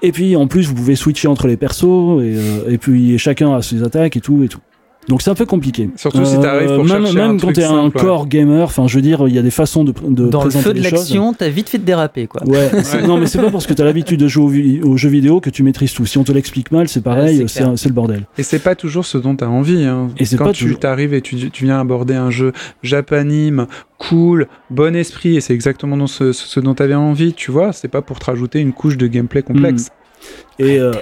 Et 0.00 0.10
puis 0.12 0.36
en 0.36 0.46
plus, 0.46 0.66
vous 0.68 0.74
pouvez 0.74 0.96
switcher 0.96 1.28
entre 1.28 1.48
les 1.48 1.58
persos 1.58 2.22
et, 2.22 2.34
euh, 2.34 2.70
et 2.70 2.78
puis 2.78 3.18
chacun 3.18 3.54
a 3.54 3.60
ses 3.60 3.82
attaques 3.82 4.16
et 4.16 4.20
tout 4.22 4.42
et 4.42 4.48
tout. 4.48 4.60
Donc 5.08 5.22
c'est 5.22 5.30
un 5.30 5.34
peu 5.34 5.46
compliqué. 5.46 5.88
Surtout 5.96 6.24
si 6.24 6.38
t'arrives 6.38 6.74
pour 6.74 6.84
même, 6.84 7.04
chercher 7.04 7.18
même 7.18 7.30
un 7.30 7.38
quand 7.38 7.52
t'es 7.52 7.64
un 7.64 7.86
ouais. 7.86 7.90
core 7.90 8.28
gamer, 8.28 8.64
enfin 8.64 8.86
je 8.86 8.96
veux 8.96 9.02
dire, 9.02 9.26
il 9.26 9.34
y 9.34 9.38
a 9.38 9.42
des 9.42 9.50
façons 9.50 9.82
de, 9.82 9.92
de 9.92 10.28
Dans 10.28 10.44
le 10.44 10.50
présenter 10.50 10.64
feu 10.64 10.74
de 10.74 10.78
les 10.80 10.90
choses. 10.90 10.98
l'action, 11.00 11.32
t'as 11.32 11.48
vite 11.48 11.70
fait 11.70 11.78
de 11.78 11.84
déraper, 11.84 12.26
quoi. 12.26 12.46
Ouais, 12.46 12.70
non 13.06 13.16
mais 13.16 13.26
c'est 13.26 13.40
pas 13.40 13.50
parce 13.50 13.66
que 13.66 13.72
t'as 13.72 13.84
l'habitude 13.84 14.20
de 14.20 14.28
jouer 14.28 14.80
aux, 14.84 14.96
jeux 14.96 15.08
vidéo 15.08 15.40
que 15.40 15.50
tu 15.50 15.62
maîtrises 15.62 15.94
tout. 15.94 16.04
Si 16.04 16.18
on 16.18 16.24
te 16.24 16.32
l'explique 16.32 16.70
mal, 16.70 16.88
c'est 16.88 17.02
pareil, 17.02 17.38
Ouais, 17.38 17.46
c'est 17.48 17.88
le 17.88 17.94
bordel. 17.94 18.26
Et 18.36 18.42
c'est 18.42 18.58
pas 18.58 18.74
toujours 18.74 19.06
ce 19.06 19.18
dont 19.18 19.34
tu 19.34 19.44
as 19.44 19.50
envie. 19.50 19.84
Hein. 19.84 20.08
Et 20.18 20.24
c'est 20.24 20.36
Quand 20.36 20.46
pas 20.46 20.52
tu 20.52 20.74
t'arrives 20.76 21.14
et 21.14 21.22
tu, 21.22 21.50
tu 21.50 21.64
viens 21.64 21.80
aborder 21.80 22.14
un 22.14 22.30
jeu 22.30 22.52
japanime, 22.82 23.66
cool, 23.98 24.46
bon 24.70 24.94
esprit, 24.94 25.36
et 25.36 25.40
c'est 25.40 25.54
exactement 25.54 25.96
dans 25.96 26.06
ce, 26.06 26.32
ce 26.32 26.60
dont 26.60 26.74
tu 26.74 26.82
avais 26.82 26.94
envie, 26.94 27.32
tu 27.32 27.50
vois, 27.50 27.72
c'est 27.72 27.88
pas 27.88 28.02
pour 28.02 28.18
te 28.18 28.26
rajouter 28.26 28.60
une 28.60 28.72
couche 28.72 28.96
de 28.96 29.06
gameplay 29.06 29.42
complexe. 29.42 29.88
Et, 30.58 30.78
euh, 30.78 30.92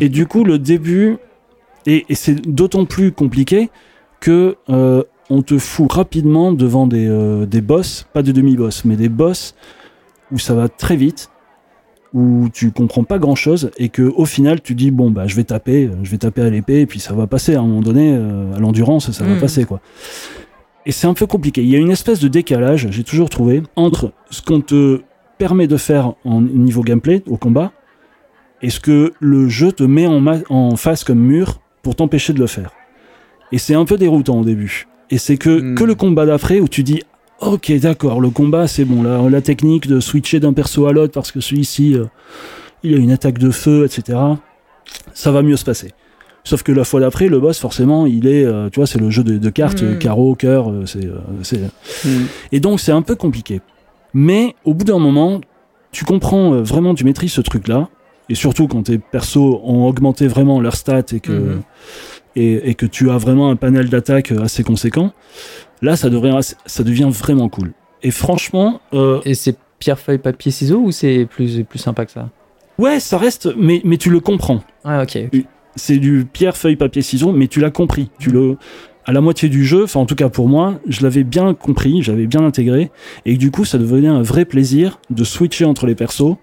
et 0.00 0.08
du 0.08 0.26
coup, 0.26 0.44
le 0.44 0.58
début, 0.58 1.18
et, 1.86 2.04
et 2.08 2.14
c'est 2.14 2.34
d'autant 2.48 2.84
plus 2.84 3.12
compliqué 3.12 3.70
que 4.20 4.56
euh, 4.70 5.02
on 5.30 5.42
te 5.42 5.58
fout 5.58 5.90
rapidement 5.90 6.52
devant 6.52 6.86
des, 6.86 7.08
euh, 7.08 7.46
des 7.46 7.60
boss, 7.60 8.06
pas 8.12 8.22
des 8.22 8.32
demi-boss, 8.32 8.84
mais 8.84 8.96
des 8.96 9.08
boss 9.08 9.54
où 10.30 10.38
ça 10.38 10.54
va 10.54 10.68
très 10.68 10.96
vite, 10.96 11.30
où 12.14 12.48
tu 12.52 12.70
comprends 12.72 13.04
pas 13.04 13.18
grand-chose 13.18 13.70
et 13.78 13.88
que 13.88 14.02
au 14.02 14.24
final 14.26 14.60
tu 14.60 14.74
dis 14.74 14.90
bon 14.90 15.10
bah 15.10 15.26
je 15.26 15.34
vais 15.34 15.44
taper, 15.44 15.86
euh, 15.86 15.96
je 16.02 16.10
vais 16.10 16.18
taper 16.18 16.42
à 16.42 16.50
l'épée 16.50 16.80
et 16.82 16.86
puis 16.86 17.00
ça 17.00 17.14
va 17.14 17.26
passer 17.26 17.54
à 17.54 17.60
un 17.60 17.62
moment 17.66 17.80
donné 17.80 18.14
euh, 18.14 18.54
à 18.54 18.58
l'endurance 18.58 19.10
ça 19.12 19.24
va 19.24 19.34
Mm. 19.34 19.40
passer 19.40 19.64
quoi. 19.64 19.80
Et 20.84 20.92
c'est 20.92 21.06
un 21.06 21.14
peu 21.14 21.26
compliqué. 21.26 21.62
Il 21.62 21.68
y 21.68 21.76
a 21.76 21.78
une 21.78 21.92
espèce 21.92 22.18
de 22.18 22.26
décalage, 22.28 22.88
j'ai 22.90 23.04
toujours 23.04 23.30
trouvé, 23.30 23.62
entre 23.76 24.12
ce 24.30 24.42
qu'on 24.42 24.60
te 24.60 25.00
permet 25.38 25.68
de 25.68 25.76
faire 25.76 26.14
en 26.24 26.42
niveau 26.42 26.82
gameplay 26.82 27.22
au 27.28 27.36
combat 27.36 27.72
et 28.62 28.68
ce 28.68 28.80
que 28.80 29.12
le 29.20 29.48
jeu 29.48 29.72
te 29.72 29.84
met 29.84 30.06
en 30.06 30.76
face 30.76 31.04
comme 31.04 31.20
mur 31.20 31.60
pour 31.82 31.94
t'empêcher 31.96 32.32
de 32.32 32.38
le 32.38 32.46
faire. 32.46 32.70
Et 33.52 33.58
c'est 33.58 33.74
un 33.74 33.84
peu 33.84 33.96
déroutant 33.98 34.40
au 34.40 34.44
début. 34.44 34.86
Et 35.10 35.18
c'est 35.18 35.36
que, 35.36 35.60
Hmm. 35.60 35.74
que 35.74 35.84
le 35.84 35.94
combat 35.94 36.24
d'après 36.26 36.60
où 36.60 36.68
tu 36.68 36.82
dis 36.82 37.02
Ok, 37.40 37.72
d'accord, 37.72 38.20
le 38.20 38.30
combat 38.30 38.66
c'est 38.68 38.84
bon. 38.84 39.02
La, 39.02 39.28
la 39.28 39.40
technique 39.40 39.88
de 39.88 39.98
switcher 40.00 40.38
d'un 40.40 40.52
perso 40.52 40.86
à 40.86 40.92
l'autre 40.92 41.12
parce 41.12 41.32
que 41.32 41.40
celui-ci 41.40 41.94
euh, 41.96 42.04
il 42.84 42.94
a 42.94 42.98
une 42.98 43.10
attaque 43.10 43.38
de 43.38 43.50
feu, 43.50 43.84
etc. 43.84 44.18
Ça 45.12 45.30
va 45.32 45.42
mieux 45.42 45.56
se 45.56 45.64
passer. 45.64 45.92
Sauf 46.44 46.62
que 46.64 46.72
la 46.72 46.84
fois 46.84 46.98
d'après, 47.00 47.28
le 47.28 47.38
boss, 47.38 47.58
forcément, 47.60 48.04
il 48.06 48.26
est, 48.26 48.44
euh, 48.44 48.68
tu 48.68 48.80
vois, 48.80 48.86
c'est 48.86 48.98
le 48.98 49.10
jeu 49.10 49.22
de, 49.22 49.38
de 49.38 49.50
cartes, 49.50 49.82
Hmm. 49.82 49.98
carreau, 49.98 50.34
cœur, 50.34 50.70
euh, 50.70 50.86
c'est, 50.86 51.04
euh, 51.06 51.18
c'est, 51.42 51.60
Mm. 52.04 52.26
et 52.52 52.58
donc 52.60 52.80
c'est 52.80 52.90
un 52.92 53.02
peu 53.02 53.14
compliqué. 53.14 53.60
Mais 54.14 54.54
au 54.64 54.74
bout 54.74 54.84
d'un 54.84 54.98
moment, 54.98 55.40
tu 55.92 56.04
comprends 56.04 56.62
vraiment, 56.62 56.94
tu 56.94 57.04
maîtrises 57.04 57.32
ce 57.32 57.40
truc-là. 57.40 57.88
Et 58.32 58.34
surtout 58.34 58.66
quand 58.66 58.84
tes 58.84 58.96
persos 58.98 59.60
ont 59.62 59.84
augmenté 59.86 60.26
vraiment 60.26 60.58
leurs 60.60 60.76
stats 60.76 61.12
et 61.12 61.20
que, 61.20 61.32
Mhm. 61.32 61.60
et, 62.34 62.70
et 62.70 62.74
que 62.74 62.86
tu 62.86 63.10
as 63.10 63.18
vraiment 63.18 63.50
un 63.50 63.56
panel 63.56 63.90
d'attaques 63.90 64.32
euh, 64.32 64.42
assez 64.42 64.62
conséquent, 64.62 65.12
là 65.82 65.96
ça 65.96 66.08
devient, 66.08 66.38
ça 66.64 66.82
devient 66.82 67.10
vraiment 67.12 67.50
cool. 67.50 67.72
Et 68.02 68.10
franchement, 68.10 68.80
euh, 68.94 69.20
Et 69.26 69.34
c'est 69.34 69.56
pierre, 69.78 69.98
feuille, 69.98 70.16
papier, 70.18 70.50
ciseaux 70.50 70.78
ou 70.80 70.92
c'est 70.92 71.26
plus, 71.26 71.62
plus 71.64 71.78
sympa 71.78 72.06
que 72.06 72.12
ça? 72.12 72.30
Ouais, 72.78 73.00
ça 73.00 73.18
reste, 73.18 73.50
mais, 73.58 73.82
mais 73.84 73.98
tu 73.98 74.08
le 74.08 74.20
comprends. 74.20 74.62
Ah, 74.82 75.02
ok. 75.02 75.18
ok. 75.34 75.40
C'est 75.76 75.98
du 75.98 76.24
pierre, 76.24 76.56
feuille, 76.56 76.76
papier, 76.76 77.02
ciseaux, 77.02 77.32
mais 77.32 77.48
tu 77.48 77.60
l'as 77.60 77.70
compris. 77.70 78.08
Tu 78.18 78.30
le, 78.30 78.56
à 79.04 79.12
la 79.12 79.20
moitié 79.20 79.48
du 79.50 79.64
jeu, 79.66 79.84
enfin 79.84 80.00
en 80.00 80.06
tout 80.06 80.14
cas 80.14 80.30
pour 80.30 80.48
moi, 80.48 80.80
je 80.88 81.02
l'avais 81.02 81.24
bien 81.24 81.52
compris, 81.54 82.02
j'avais 82.02 82.26
bien 82.26 82.44
intégré, 82.44 82.90
et 83.26 83.36
du 83.36 83.50
coup 83.50 83.64
ça 83.66 83.76
devenait 83.76 84.08
un 84.08 84.22
vrai 84.22 84.44
plaisir 84.46 85.00
de 85.10 85.22
switcher 85.24 85.64
entre 85.66 85.86
les 85.86 85.94
persos 85.94 86.36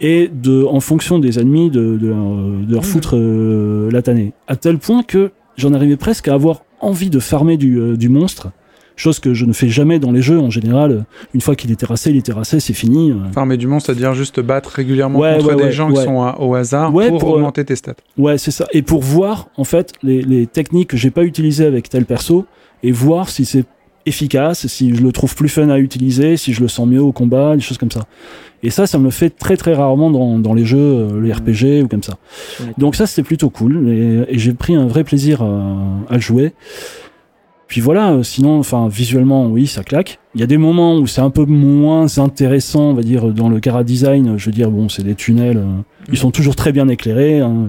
et 0.00 0.28
de, 0.32 0.64
en 0.64 0.80
fonction 0.80 1.18
des 1.18 1.38
ennemis, 1.38 1.70
de, 1.70 1.96
de, 1.96 2.08
leur- 2.08 2.16
de 2.16 2.72
leur 2.72 2.82
Mhm. 2.82 2.88
foutre 2.88 3.16
euh, 3.16 3.90
la 3.90 4.02
tannée. 4.02 4.32
À 4.48 4.56
tel 4.56 4.78
point 4.78 5.02
que 5.02 5.30
j'en 5.56 5.74
arrivais 5.74 5.96
presque 5.96 6.28
à 6.28 6.34
avoir 6.34 6.62
envie 6.80 7.10
de 7.10 7.18
farmer 7.18 7.56
du, 7.56 7.78
euh, 7.78 7.96
du 7.96 8.08
monstre, 8.08 8.48
chose 8.96 9.18
que 9.18 9.32
je 9.34 9.44
ne 9.46 9.52
fais 9.54 9.68
jamais 9.68 9.98
dans 9.98 10.12
les 10.12 10.20
jeux 10.22 10.38
en 10.38 10.50
général. 10.50 11.04
Une 11.34 11.40
fois 11.40 11.54
qu'il 11.56 11.70
est 11.72 11.76
terrassé, 11.76 12.10
il 12.10 12.16
est 12.18 12.24
terrassé, 12.26 12.60
c'est 12.60 12.74
fini. 12.74 13.14
Farmer 13.32 13.56
du 13.56 13.66
monstre, 13.66 13.86
c'est-à-dire 13.86 14.12
juste 14.14 14.36
te 14.36 14.40
battre 14.42 14.68
régulièrement 14.70 15.18
Ouais, 15.18 15.36
contre 15.36 15.48
ouais, 15.48 15.56
des 15.56 15.62
ouais, 15.64 15.72
gens 15.72 15.90
qui 15.90 16.02
sont 16.02 16.20
à- 16.22 16.38
au 16.38 16.54
hasard 16.54 16.94
Ouais, 16.94 17.08
pour, 17.08 17.18
pour, 17.18 17.30
euh, 17.32 17.36
augmenter 17.36 17.64
tes 17.64 17.76
stats. 17.76 17.94
Ouais, 18.18 18.36
c'est 18.36 18.50
ça. 18.50 18.66
Et 18.72 18.82
pour 18.82 19.00
voir, 19.02 19.48
en 19.56 19.64
fait, 19.64 19.92
les, 20.02 20.20
les 20.22 20.46
techniques 20.46 20.88
que 20.88 20.96
j'ai 20.98 21.10
pas 21.10 21.24
utilisées 21.24 21.64
avec 21.64 21.88
tel 21.88 22.04
perso, 22.04 22.44
et 22.82 22.92
voir 22.92 23.28
si 23.30 23.44
c'est 23.46 23.64
efficace, 24.06 24.66
si 24.66 24.94
je 24.94 25.02
le 25.02 25.12
trouve 25.12 25.34
plus 25.34 25.48
fun 25.48 25.68
à 25.68 25.78
utiliser, 25.78 26.36
si 26.36 26.52
je 26.52 26.60
le 26.60 26.68
sens 26.68 26.86
mieux 26.88 27.02
au 27.02 27.12
combat, 27.12 27.54
des 27.56 27.62
choses 27.62 27.78
comme 27.78 27.90
ça. 27.90 28.06
Et 28.62 28.70
ça, 28.70 28.86
ça 28.86 28.98
me 28.98 29.04
le 29.04 29.10
fait 29.10 29.30
très 29.30 29.56
très 29.56 29.74
rarement 29.74 30.10
dans, 30.10 30.38
dans 30.38 30.52
les 30.54 30.64
jeux, 30.66 30.78
euh, 30.78 31.20
les 31.22 31.32
RPG 31.32 31.82
ou 31.84 31.88
comme 31.88 32.02
ça. 32.02 32.16
Donc 32.78 32.94
ça, 32.94 33.06
c'était 33.06 33.26
plutôt 33.26 33.48
cool, 33.50 33.88
et, 33.88 34.24
et 34.34 34.38
j'ai 34.38 34.52
pris 34.52 34.74
un 34.74 34.86
vrai 34.86 35.04
plaisir 35.04 35.42
à, 35.42 35.76
à 36.08 36.14
le 36.14 36.20
jouer. 36.20 36.52
Puis 37.68 37.80
voilà, 37.80 38.10
euh, 38.12 38.22
sinon, 38.24 38.58
enfin, 38.58 38.88
visuellement, 38.88 39.46
oui, 39.46 39.66
ça 39.68 39.84
claque. 39.84 40.18
Il 40.34 40.40
y 40.40 40.44
a 40.44 40.46
des 40.48 40.58
moments 40.58 40.96
où 40.96 41.06
c'est 41.06 41.20
un 41.20 41.30
peu 41.30 41.44
moins 41.44 42.18
intéressant, 42.18 42.90
on 42.90 42.94
va 42.94 43.02
dire, 43.02 43.26
dans 43.32 43.48
le 43.48 43.60
cara 43.60 43.84
design. 43.84 44.36
Je 44.36 44.46
veux 44.46 44.52
dire, 44.52 44.70
bon, 44.70 44.88
c'est 44.88 45.04
des 45.04 45.14
tunnels, 45.14 45.58
euh, 45.58 45.82
ils 46.10 46.18
sont 46.18 46.32
toujours 46.32 46.56
très 46.56 46.72
bien 46.72 46.88
éclairés. 46.88 47.38
hein. 47.40 47.68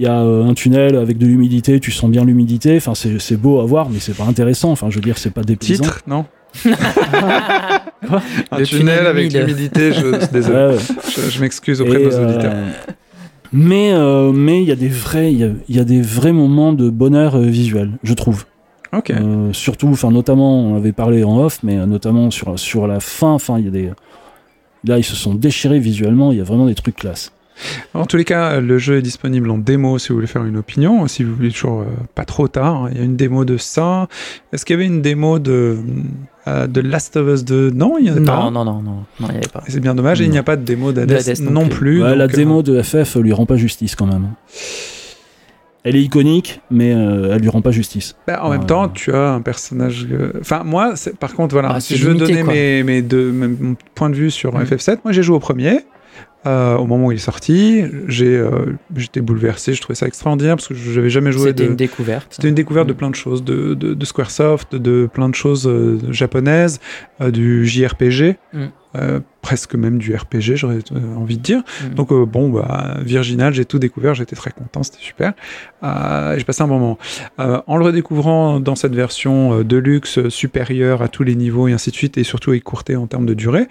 Il 0.00 0.04
y 0.06 0.08
a 0.08 0.20
euh, 0.22 0.44
un 0.44 0.54
tunnel 0.54 0.94
avec 0.96 1.18
de 1.18 1.26
l'humidité, 1.26 1.80
tu 1.80 1.90
sens 1.90 2.10
bien 2.10 2.24
l'humidité. 2.24 2.76
Enfin, 2.76 2.94
c'est 2.94 3.18
c'est 3.18 3.36
beau 3.36 3.60
à 3.60 3.64
voir, 3.64 3.90
mais 3.90 3.98
c'est 3.98 4.16
pas 4.16 4.24
intéressant. 4.24 4.70
Enfin, 4.70 4.90
je 4.90 4.96
veux 4.96 5.00
dire, 5.02 5.18
c'est 5.18 5.32
pas 5.32 5.42
déplaisant. 5.42 5.82
Titre, 5.84 6.02
non 6.06 6.24
Un 6.64 8.58
Le 8.58 8.64
tunnel 8.66 9.06
avec 9.06 9.32
humide. 9.32 9.46
l'humidité, 9.48 9.92
je, 9.92 10.26
désolé. 10.32 10.76
Je, 11.16 11.30
je 11.30 11.40
m'excuse 11.40 11.80
auprès 11.80 12.00
Et, 12.00 12.04
de 12.06 12.10
nos 12.10 12.24
auditeurs. 12.24 12.52
euh, 12.54 12.70
mais 13.52 13.92
euh, 13.92 14.32
mais 14.32 14.62
il 14.62 14.68
y 14.68 14.72
a 14.72 14.76
des 14.76 14.88
vrais 14.88 15.32
il 15.32 15.38
y 15.38 15.44
a, 15.44 15.48
il 15.68 15.76
y 15.76 15.80
a 15.80 15.84
des 15.84 16.00
vrais 16.02 16.32
moments 16.32 16.72
de 16.72 16.90
bonheur 16.90 17.34
euh, 17.36 17.42
visuel, 17.42 17.92
je 18.02 18.14
trouve. 18.14 18.44
Ok. 18.96 19.10
Euh, 19.10 19.52
surtout, 19.52 19.88
enfin 19.88 20.10
notamment, 20.10 20.60
on 20.60 20.76
avait 20.76 20.92
parlé 20.92 21.22
en 21.24 21.38
off, 21.38 21.58
mais 21.62 21.76
euh, 21.76 21.86
notamment 21.86 22.30
sur 22.30 22.58
sur 22.58 22.86
la 22.86 23.00
fin, 23.00 23.32
enfin 23.32 23.58
il 23.58 23.64
y 23.64 23.68
a 23.68 23.70
des 23.70 23.90
là 24.84 24.98
ils 24.98 25.04
se 25.04 25.16
sont 25.16 25.34
déchirés 25.34 25.78
visuellement, 25.80 26.30
il 26.32 26.38
y 26.38 26.40
a 26.40 26.44
vraiment 26.44 26.66
des 26.66 26.74
trucs 26.74 26.96
classe. 26.96 27.32
En 27.94 28.06
tous 28.06 28.16
les 28.16 28.24
cas, 28.24 28.60
le 28.60 28.78
jeu 28.78 28.98
est 28.98 29.02
disponible 29.02 29.50
en 29.50 29.58
démo 29.58 29.98
si 29.98 30.08
vous 30.08 30.14
voulez 30.16 30.26
faire 30.26 30.44
une 30.44 30.56
opinion. 30.56 31.06
Si 31.08 31.24
vous 31.24 31.34
voulez 31.34 31.50
toujours 31.50 31.80
euh, 31.80 31.84
pas 32.14 32.24
trop 32.24 32.48
tard, 32.48 32.88
il 32.92 32.98
y 32.98 33.00
a 33.00 33.04
une 33.04 33.16
démo 33.16 33.44
de 33.44 33.56
ça. 33.56 34.08
Est-ce 34.52 34.64
qu'il 34.64 34.74
y 34.74 34.78
avait 34.78 34.86
une 34.86 35.02
démo 35.02 35.38
de 35.38 35.76
euh, 36.46 36.66
de 36.66 36.80
Last 36.80 37.16
of 37.16 37.28
Us 37.34 37.44
2 37.44 37.70
Non, 37.70 37.96
il 37.98 38.06
y 38.06 38.10
en 38.10 38.16
a 38.16 38.20
Non, 38.20 38.24
pas. 38.26 38.50
non, 38.50 38.64
non, 38.64 38.64
non, 38.64 38.82
non, 38.82 39.04
il 39.20 39.24
n'y 39.26 39.30
avait 39.38 39.48
pas. 39.48 39.62
C'est 39.68 39.80
bien 39.80 39.94
dommage. 39.94 40.20
Et 40.20 40.24
il 40.24 40.30
n'y 40.30 40.38
a 40.38 40.42
pas 40.42 40.56
de 40.56 40.62
démo 40.64 40.92
d'Hades 40.92 41.10
non 41.40 41.50
non 41.50 41.68
plus. 41.68 42.02
Ouais, 42.02 42.14
la 42.16 42.26
donc, 42.26 42.34
euh, 42.34 42.38
démo 42.38 42.62
de 42.62 42.80
FF 42.82 43.16
lui 43.16 43.32
rend 43.32 43.46
pas 43.46 43.56
justice 43.56 43.94
quand 43.96 44.06
même. 44.06 44.28
Elle 45.84 45.96
est 45.96 46.02
iconique, 46.02 46.60
mais 46.70 46.92
euh, 46.92 47.32
elle 47.34 47.40
lui 47.40 47.48
rend 47.48 47.62
pas 47.62 47.70
justice. 47.70 48.14
Bah, 48.26 48.40
en 48.42 48.50
même 48.50 48.66
temps, 48.66 48.88
tu 48.88 49.12
as 49.14 49.30
un 49.30 49.40
personnage. 49.40 50.06
Enfin, 50.40 50.62
moi, 50.64 50.94
par 51.20 51.34
contre, 51.34 51.54
voilà, 51.54 51.70
Ah, 51.74 51.80
si 51.80 51.96
je 51.96 52.06
veux 52.08 52.14
limité, 52.14 52.32
donner 52.42 52.42
mes, 52.44 52.82
mes 52.82 53.02
deux, 53.02 53.30
mes- 53.30 53.46
mon 53.48 53.76
point 53.94 54.10
de 54.10 54.16
vue 54.16 54.30
sur 54.30 54.54
Mm. 54.54 54.64
FF7, 54.64 54.98
moi 55.04 55.12
j'ai 55.12 55.22
joué 55.22 55.36
au 55.36 55.40
premier. 55.40 55.80
Euh, 56.46 56.76
au 56.76 56.86
moment 56.86 57.06
où 57.06 57.12
il 57.12 57.16
est 57.16 57.18
sorti, 57.18 57.84
j'ai, 58.06 58.36
euh, 58.36 58.76
j'étais 58.96 59.20
bouleversé, 59.20 59.74
je 59.74 59.82
trouvais 59.82 59.96
ça 59.96 60.06
extraordinaire 60.06 60.56
parce 60.56 60.68
que 60.68 60.74
j'avais 60.74 61.10
jamais 61.10 61.32
joué 61.32 61.48
C'était 61.48 61.64
de. 61.64 61.70
une 61.70 61.76
découverte. 61.76 62.28
C'était 62.30 62.48
une 62.48 62.54
découverte 62.54 62.86
de 62.86 62.92
Mm. 62.92 62.96
plein 62.96 63.10
de 63.10 63.14
choses, 63.16 63.42
de, 63.44 63.74
de, 63.74 63.94
de 63.94 64.04
Squaresoft, 64.04 64.74
de 64.76 65.08
plein 65.12 65.28
de 65.28 65.34
choses 65.34 65.66
euh, 65.66 65.98
japonaises, 66.10 66.80
euh, 67.20 67.30
du 67.30 67.66
JRPG, 67.66 68.36
Mm. 68.52 68.58
euh, 68.96 69.20
presque 69.42 69.74
même 69.74 69.98
du 69.98 70.14
RPG, 70.14 70.54
j'aurais 70.56 70.78
envie 71.16 71.36
de 71.38 71.42
dire. 71.42 71.62
Mm. 71.90 71.94
Donc 71.94 72.12
bon, 72.12 72.48
bah, 72.50 72.96
Virginal, 73.02 73.52
j'ai 73.52 73.64
tout 73.64 73.78
découvert, 73.78 74.14
j'étais 74.14 74.36
très 74.36 74.50
content, 74.52 74.82
c'était 74.82 74.98
super. 75.02 75.32
Euh, 75.82 76.36
j'ai 76.38 76.44
passé 76.44 76.62
un 76.62 76.68
bon 76.68 76.78
moment. 76.78 76.98
Euh, 77.40 77.60
en 77.66 77.76
le 77.76 77.84
redécouvrant 77.84 78.60
dans 78.60 78.76
cette 78.76 78.94
version 78.94 79.62
de 79.62 79.76
luxe 79.76 80.28
supérieure 80.28 81.02
à 81.02 81.08
tous 81.08 81.24
les 81.24 81.34
niveaux 81.34 81.66
et 81.68 81.72
ainsi 81.72 81.90
de 81.90 81.96
suite, 81.96 82.16
et 82.16 82.24
surtout 82.24 82.52
écourtée 82.52 82.96
en 82.96 83.06
termes 83.06 83.26
de 83.26 83.34
durée, 83.34 83.66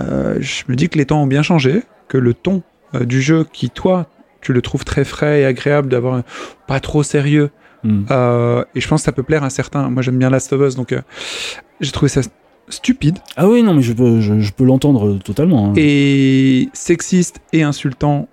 euh, 0.00 0.36
je 0.40 0.64
me 0.68 0.74
dis 0.76 0.88
que 0.88 0.98
les 0.98 1.06
temps 1.06 1.22
ont 1.22 1.26
bien 1.26 1.42
changé, 1.42 1.82
que 2.08 2.18
le 2.18 2.34
ton 2.34 2.62
euh, 2.94 3.04
du 3.04 3.20
jeu 3.22 3.44
qui, 3.52 3.70
toi, 3.70 4.06
tu 4.40 4.52
le 4.52 4.60
trouves 4.62 4.84
très 4.84 5.04
frais 5.04 5.40
et 5.42 5.44
agréable 5.44 5.88
d'avoir 5.88 6.14
un- 6.14 6.24
pas 6.66 6.80
trop 6.80 7.02
sérieux, 7.02 7.50
Hmm. 7.84 8.04
euh, 8.12 8.64
et 8.76 8.80
je 8.80 8.86
pense 8.86 9.00
que 9.00 9.06
ça 9.06 9.12
peut 9.12 9.24
plaire 9.24 9.42
à 9.42 9.50
certains. 9.50 9.90
Moi, 9.90 10.02
j'aime 10.02 10.16
bien 10.16 10.30
Last 10.30 10.52
of 10.52 10.60
Us, 10.60 10.76
donc 10.76 10.92
euh, 10.92 11.00
j'ai 11.80 11.90
trouvé 11.90 12.08
ça 12.08 12.20
stupide 12.68 13.18
Ah 13.36 13.48
oui, 13.48 13.62
non, 13.64 13.74
mais 13.74 13.82
je 13.82 13.92
peux, 13.92 14.20
je, 14.20 14.38
je 14.38 14.52
peux 14.52 14.64
l'entendre 14.64 15.18
totalement. 15.18 15.66
hein. 15.70 15.72
et 15.76 16.68
sexiste 16.74 17.40
et 17.52 17.64
insultant. 17.64 18.28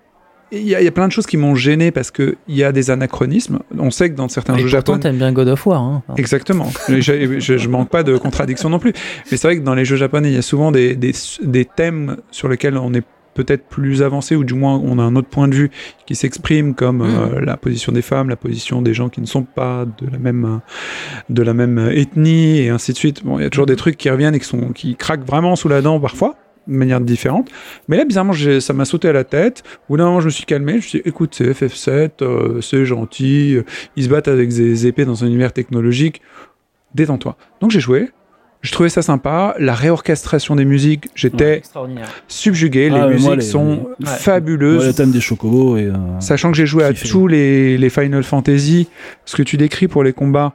Il 0.51 0.61
y, 0.67 0.73
a- 0.75 0.81
il 0.81 0.85
y 0.85 0.87
a 0.87 0.91
plein 0.91 1.07
de 1.07 1.11
choses 1.11 1.27
qui 1.27 1.37
m'ont 1.37 1.55
gêné 1.55 1.91
parce 1.91 2.09
qu'il 2.11 2.35
y 2.47 2.63
a 2.63 2.71
des 2.71 2.89
anachronismes. 2.89 3.59
On 3.77 3.91
sait 3.91 4.09
que 4.09 4.15
dans 4.15 4.27
certains 4.29 4.55
Et 4.55 4.59
jeux 4.61 4.67
japonais. 4.67 4.99
t'aimes 4.99 5.17
bien 5.17 5.31
God 5.31 5.47
of 5.49 5.65
War. 5.67 5.81
Hein. 5.81 6.03
Exactement. 6.17 6.69
Je, 6.87 6.99
je, 7.39 7.57
je 7.57 7.69
manque 7.69 7.89
pas 7.89 8.03
de 8.03 8.17
contradiction 8.17 8.69
non 8.69 8.79
plus. 8.79 8.93
Mais 9.31 9.37
c'est 9.37 9.47
vrai 9.47 9.57
que 9.57 9.63
dans 9.63 9.75
les 9.75 9.85
jeux 9.85 9.95
japonais, 9.97 10.29
il 10.31 10.35
y 10.35 10.39
a 10.39 10.41
souvent 10.41 10.71
des, 10.71 10.95
des, 10.95 11.13
des 11.43 11.65
thèmes 11.65 12.17
sur 12.31 12.47
lesquels 12.47 12.77
on 12.77 12.93
est 12.93 13.03
peut-être 13.35 13.65
plus 13.69 14.01
avancé 14.01 14.35
ou 14.35 14.43
du 14.43 14.53
moins 14.55 14.81
on 14.83 14.97
a 14.99 15.03
un 15.03 15.15
autre 15.15 15.29
point 15.29 15.47
de 15.47 15.53
vue 15.55 15.71
qui 16.05 16.15
s'exprime 16.15 16.73
comme 16.73 17.01
euh, 17.03 17.39
la 17.39 17.55
position 17.55 17.91
des 17.93 18.01
femmes, 18.01 18.27
la 18.27 18.35
position 18.35 18.81
des 18.81 18.93
gens 18.93 19.07
qui 19.07 19.21
ne 19.21 19.27
sont 19.27 19.43
pas 19.43 19.85
de 19.85 20.09
la 20.11 20.17
même 20.17 20.45
euh, 20.45 20.57
de 21.29 21.41
la 21.43 21.53
même 21.53 21.89
ethnie 21.93 22.57
et 22.59 22.69
ainsi 22.69 22.91
de 22.91 22.97
suite. 22.97 23.23
Bon, 23.23 23.39
il 23.39 23.43
y 23.43 23.45
a 23.45 23.49
toujours 23.49 23.67
des 23.67 23.77
trucs 23.77 23.95
qui 23.97 24.09
reviennent 24.09 24.35
et 24.35 24.39
qui 24.39 24.47
sont 24.47 24.69
qui 24.73 24.95
craquent 24.95 25.25
vraiment 25.25 25.55
sous 25.55 25.69
la 25.69 25.81
dent 25.81 25.99
parfois 26.01 26.35
manière 26.69 27.01
différente. 27.01 27.49
Mais 27.87 27.97
là, 27.97 28.05
bizarrement, 28.05 28.33
ça 28.59 28.73
m'a 28.73 28.85
sauté 28.85 29.09
à 29.09 29.13
la 29.13 29.23
tête. 29.23 29.63
Au 29.89 29.97
bout 29.97 30.19
je 30.19 30.25
me 30.25 30.29
suis 30.29 30.45
calmé. 30.45 30.73
Je 30.73 30.77
me 30.77 30.81
suis 30.81 31.01
dit, 31.01 31.09
écoute, 31.09 31.33
c'est 31.35 31.51
FF7, 31.51 32.11
euh, 32.21 32.61
c'est 32.61 32.85
gentil. 32.85 33.55
euh, 33.55 33.63
Ils 33.95 34.03
se 34.05 34.09
battent 34.09 34.27
avec 34.27 34.49
des 34.49 34.87
épées 34.87 35.05
dans 35.05 35.23
un 35.23 35.27
univers 35.27 35.53
technologique. 35.53 36.21
Détends-toi. 36.95 37.37
Donc, 37.61 37.71
j'ai 37.71 37.79
joué. 37.79 38.09
Je 38.61 38.71
trouvais 38.73 38.89
ça 38.89 39.01
sympa. 39.01 39.55
La 39.57 39.73
réorchestration 39.73 40.55
des 40.55 40.65
musiques, 40.65 41.07
j'étais 41.15 41.61
subjugué. 42.27 42.89
Les 42.89 42.95
Ah, 42.97 43.07
musiques 43.07 43.25
moi, 43.25 43.35
les- 43.37 43.41
sont 43.41 43.87
Ouais. 44.01 44.05
fabuleuses. 44.05 44.81
Ouais, 44.81 44.87
le 44.87 44.93
thème 44.93 45.11
des 45.11 45.21
chocobos 45.21 45.77
et. 45.77 45.85
euh, 45.85 45.93
Sachant 46.19 46.51
que 46.51 46.57
j'ai 46.57 46.65
joué 46.65 46.83
à 46.83 46.93
tous 46.93 47.27
les, 47.27 47.77
les 47.77 47.89
Final 47.89 48.23
Fantasy, 48.23 48.89
ce 49.25 49.35
que 49.37 49.43
tu 49.43 49.55
décris 49.55 49.87
pour 49.87 50.03
les 50.03 50.11
combats, 50.11 50.53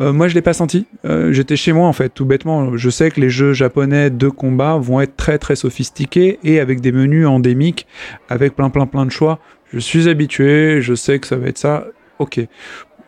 euh, 0.00 0.12
moi 0.14 0.28
je 0.28 0.34
l'ai 0.34 0.40
pas 0.40 0.54
senti. 0.54 0.86
Euh, 1.04 1.32
J'étais 1.32 1.56
chez 1.56 1.72
moi 1.74 1.86
en 1.88 1.92
fait, 1.92 2.08
tout 2.08 2.24
bêtement. 2.24 2.74
Je 2.76 2.88
sais 2.88 3.10
que 3.10 3.20
les 3.20 3.28
jeux 3.28 3.52
japonais 3.52 4.08
de 4.08 4.28
combat 4.30 4.78
vont 4.78 5.00
être 5.02 5.16
très 5.16 5.38
très 5.38 5.54
sophistiqués 5.56 6.38
et 6.44 6.58
avec 6.58 6.80
des 6.80 6.90
menus 6.92 7.26
endémiques, 7.26 7.86
avec 8.30 8.56
plein 8.56 8.70
plein 8.70 8.86
plein 8.86 9.04
de 9.04 9.10
choix. 9.10 9.38
Je 9.74 9.78
suis 9.78 10.08
habitué, 10.08 10.80
je 10.80 10.94
sais 10.94 11.18
que 11.18 11.26
ça 11.26 11.36
va 11.36 11.48
être 11.48 11.58
ça. 11.58 11.84
Ok, 12.18 12.40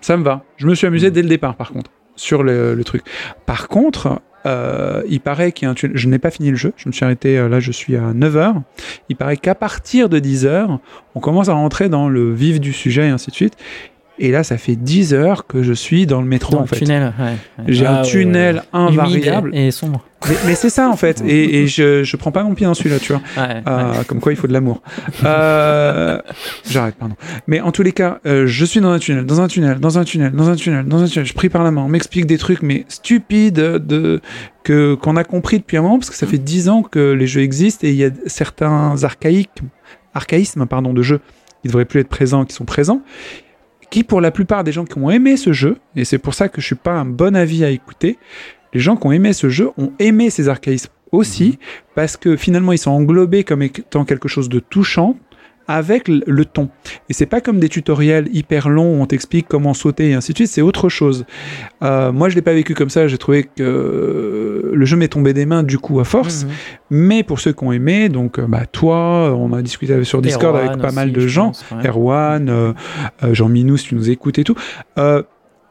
ça 0.02 0.16
me 0.18 0.22
va. 0.22 0.44
Je 0.58 0.66
me 0.66 0.74
suis 0.74 0.86
amusé 0.86 1.10
dès 1.10 1.22
le 1.22 1.28
départ 1.28 1.54
par 1.56 1.72
contre 1.72 1.90
sur 2.16 2.42
le, 2.42 2.74
le 2.74 2.84
truc. 2.84 3.02
Par 3.46 3.68
contre, 3.68 4.20
euh, 4.46 5.02
il 5.08 5.20
paraît 5.20 5.52
qu'il 5.52 5.66
y 5.66 5.68
a 5.68 5.70
un 5.70 5.74
tunnel. 5.74 5.96
Je 5.96 6.08
n'ai 6.08 6.18
pas 6.18 6.30
fini 6.30 6.50
le 6.50 6.56
jeu. 6.56 6.72
Je 6.76 6.88
me 6.88 6.92
suis 6.92 7.04
arrêté, 7.04 7.38
euh, 7.38 7.48
là 7.48 7.60
je 7.60 7.72
suis 7.72 7.96
à 7.96 8.12
9h. 8.12 8.62
Il 9.08 9.16
paraît 9.16 9.36
qu'à 9.36 9.54
partir 9.54 10.08
de 10.08 10.18
10h, 10.18 10.78
on 11.14 11.20
commence 11.20 11.48
à 11.48 11.54
rentrer 11.54 11.88
dans 11.88 12.08
le 12.08 12.32
vif 12.32 12.60
du 12.60 12.72
sujet 12.72 13.06
et 13.06 13.10
ainsi 13.10 13.30
de 13.30 13.34
suite. 13.34 13.56
Et 14.18 14.30
là, 14.30 14.44
ça 14.44 14.58
fait 14.58 14.76
10 14.76 15.12
heures 15.12 15.46
que 15.46 15.62
je 15.64 15.72
suis 15.72 16.06
dans 16.06 16.20
le 16.20 16.26
métro 16.28 16.52
Dans 16.52 16.58
en 16.58 16.62
le 16.62 16.66
fait. 16.68 16.76
tunnel, 16.76 17.12
ouais. 17.18 17.34
J'ai 17.66 17.84
Ah 17.84 17.98
un 17.98 18.02
ouais, 18.02 18.08
tunnel 18.08 18.62
invariable. 18.72 19.50
Et 19.56 19.70
sombre. 19.72 20.04
Mais, 20.28 20.36
mais 20.46 20.54
c'est 20.54 20.70
ça 20.70 20.88
en 20.88 20.96
fait. 20.96 21.20
Et, 21.26 21.62
et 21.62 21.66
je, 21.76 22.04
je 22.04 22.16
prends 22.16 22.30
pas 22.30 22.44
mon 22.44 22.54
pied 22.54 22.64
dans 22.64 22.74
celui-là, 22.74 22.98
tu 23.00 23.12
vois. 23.12 23.20
Euh, 23.36 23.92
ouais. 23.98 24.04
Comme 24.06 24.20
quoi, 24.20 24.32
il 24.32 24.36
faut 24.36 24.46
de 24.46 24.52
l'amour. 24.52 24.82
Euh, 25.24 26.18
J'arrête, 26.70 26.94
pardon. 26.94 27.16
Mais 27.46 27.60
en 27.60 27.72
tous 27.72 27.82
les 27.82 27.92
cas, 27.92 28.20
euh, 28.26 28.46
je 28.46 28.64
suis 28.64 28.80
dans 28.80 28.90
un 28.92 28.98
tunnel, 28.98 29.26
dans 29.26 29.40
un 29.40 29.48
tunnel, 29.48 29.80
dans 29.80 29.98
un 29.98 30.04
tunnel, 30.04 30.32
dans 30.32 30.48
un 30.48 30.54
tunnel, 30.56 30.84
dans 30.86 31.02
un 31.02 31.06
tunnel. 31.06 31.26
Je 31.26 31.34
prie 31.34 31.48
par 31.48 31.64
la 31.64 31.70
main. 31.70 31.82
On 31.82 31.88
m'explique 31.88 32.26
des 32.26 32.38
trucs, 32.38 32.62
mais 32.62 32.84
stupides, 32.88 33.54
de 33.54 34.20
que 34.62 34.94
qu'on 34.94 35.16
a 35.16 35.24
compris 35.24 35.58
depuis 35.58 35.76
un 35.76 35.82
moment, 35.82 35.98
parce 35.98 36.08
que 36.10 36.16
ça 36.16 36.26
fait 36.26 36.38
10 36.38 36.68
ans 36.68 36.82
que 36.82 37.12
les 37.12 37.26
jeux 37.26 37.42
existent 37.42 37.86
et 37.86 37.90
il 37.90 37.96
y 37.96 38.04
a 38.04 38.10
certains 38.26 39.02
archaïques, 39.02 39.50
archaïsmes, 40.14 40.66
pardon, 40.66 40.92
de 40.94 41.02
jeux 41.02 41.20
qui 41.62 41.68
devraient 41.68 41.84
plus 41.84 42.00
être 42.00 42.08
présents, 42.08 42.44
qui 42.44 42.54
sont 42.54 42.64
présents, 42.64 43.02
qui 43.94 44.02
pour 44.02 44.20
la 44.20 44.32
plupart 44.32 44.64
des 44.64 44.72
gens 44.72 44.84
qui 44.84 44.98
ont 44.98 45.08
aimé 45.08 45.36
ce 45.36 45.52
jeu, 45.52 45.76
et 45.94 46.04
c'est 46.04 46.18
pour 46.18 46.34
ça 46.34 46.48
que 46.48 46.60
je 46.60 46.66
suis 46.66 46.74
pas 46.74 46.94
un 46.94 47.04
bon 47.04 47.36
avis 47.36 47.64
à 47.64 47.70
écouter, 47.70 48.18
les 48.72 48.80
gens 48.80 48.96
qui 48.96 49.06
ont 49.06 49.12
aimé 49.12 49.32
ce 49.32 49.48
jeu 49.48 49.70
ont 49.78 49.92
aimé 50.00 50.30
ces 50.30 50.48
archaïsmes 50.48 50.90
aussi, 51.12 51.60
parce 51.94 52.16
que 52.16 52.34
finalement 52.34 52.72
ils 52.72 52.78
sont 52.78 52.90
englobés 52.90 53.44
comme 53.44 53.62
étant 53.62 54.04
quelque 54.04 54.26
chose 54.26 54.48
de 54.48 54.58
touchant 54.58 55.16
avec 55.68 56.08
le- 56.08 56.44
ton. 56.44 56.68
Et 57.08 57.12
c'est 57.14 57.26
pas 57.26 57.40
comme 57.40 57.58
des 57.58 57.68
tutoriels 57.68 58.28
hyper 58.32 58.68
longs 58.68 58.98
où 58.98 59.02
on 59.02 59.06
t'explique 59.06 59.46
comment 59.48 59.74
sauter 59.74 60.10
et 60.10 60.14
ainsi 60.14 60.32
de 60.32 60.38
suite, 60.38 60.48
c'est 60.50 60.60
autre 60.62 60.88
chose. 60.88 61.24
Euh, 61.82 62.12
moi 62.12 62.28
je 62.28 62.34
l'ai 62.34 62.42
pas 62.42 62.52
vécu 62.52 62.74
comme 62.74 62.90
ça, 62.90 63.08
j'ai 63.08 63.18
trouvé 63.18 63.44
que 63.44 63.62
euh, 63.62 64.70
le 64.74 64.84
jeu 64.84 64.96
m'est 64.96 65.08
tombé 65.08 65.32
des 65.32 65.46
mains 65.46 65.62
du 65.62 65.78
coup 65.78 66.00
à 66.00 66.04
force, 66.04 66.44
Mhm. 66.44 66.50
mais 66.90 67.22
pour 67.22 67.40
ceux 67.40 67.52
qui 67.52 67.64
ont 67.64 67.72
aimé, 67.72 68.08
donc 68.08 68.38
euh, 68.38 68.46
bah 68.46 68.66
toi, 68.66 69.34
on 69.36 69.52
a 69.52 69.62
discuté 69.62 70.02
sur 70.04 70.20
Discord 70.22 70.54
Erwan 70.56 70.68
avec 70.68 70.80
pas 70.82 70.88
aussi, 70.88 70.96
mal 70.96 71.12
de 71.12 71.26
gens, 71.26 71.46
pense, 71.48 71.64
ouais. 71.72 71.88
Erwan, 71.88 72.48
euh, 72.48 72.72
euh, 73.22 73.34
Jean 73.34 73.48
Minou, 73.48 73.76
si 73.76 73.88
tu 73.88 73.94
nous 73.94 74.10
écoutes 74.10 74.38
et 74.38 74.44
tout. 74.44 74.54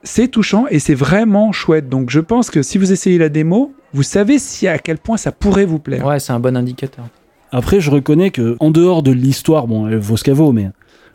C'est 0.05 0.27
touchant 0.27 0.65
et 0.69 0.79
c'est 0.79 0.95
vraiment 0.95 1.53
chouette. 1.53 1.87
Donc 1.87 2.09
je 2.09 2.19
pense 2.19 2.49
que 2.49 2.61
si 2.61 2.77
vous 2.77 2.91
essayez 2.91 3.17
la 3.17 3.29
démo, 3.29 3.73
vous 3.93 4.03
savez 4.03 4.37
si 4.37 4.67
à 4.67 4.77
quel 4.77 4.97
point 4.97 5.15
ça 5.15 5.31
pourrait 5.31 5.65
vous 5.65 5.79
plaire. 5.79 6.05
Ouais, 6.05 6.19
c'est 6.19 6.33
un 6.33 6.41
bon 6.41 6.57
indicateur. 6.57 7.05
Après, 7.53 7.79
je 7.79 7.89
reconnais 7.91 8.31
que 8.31 8.57
en 8.59 8.71
dehors 8.71 9.03
de 9.03 9.11
l'histoire, 9.11 9.67
bon, 9.67 9.87
elle 9.87 9.97
vaut 9.97 10.17
ce 10.17 10.23
qu'elle 10.23 10.33
vaut, 10.33 10.51
mais 10.51 10.71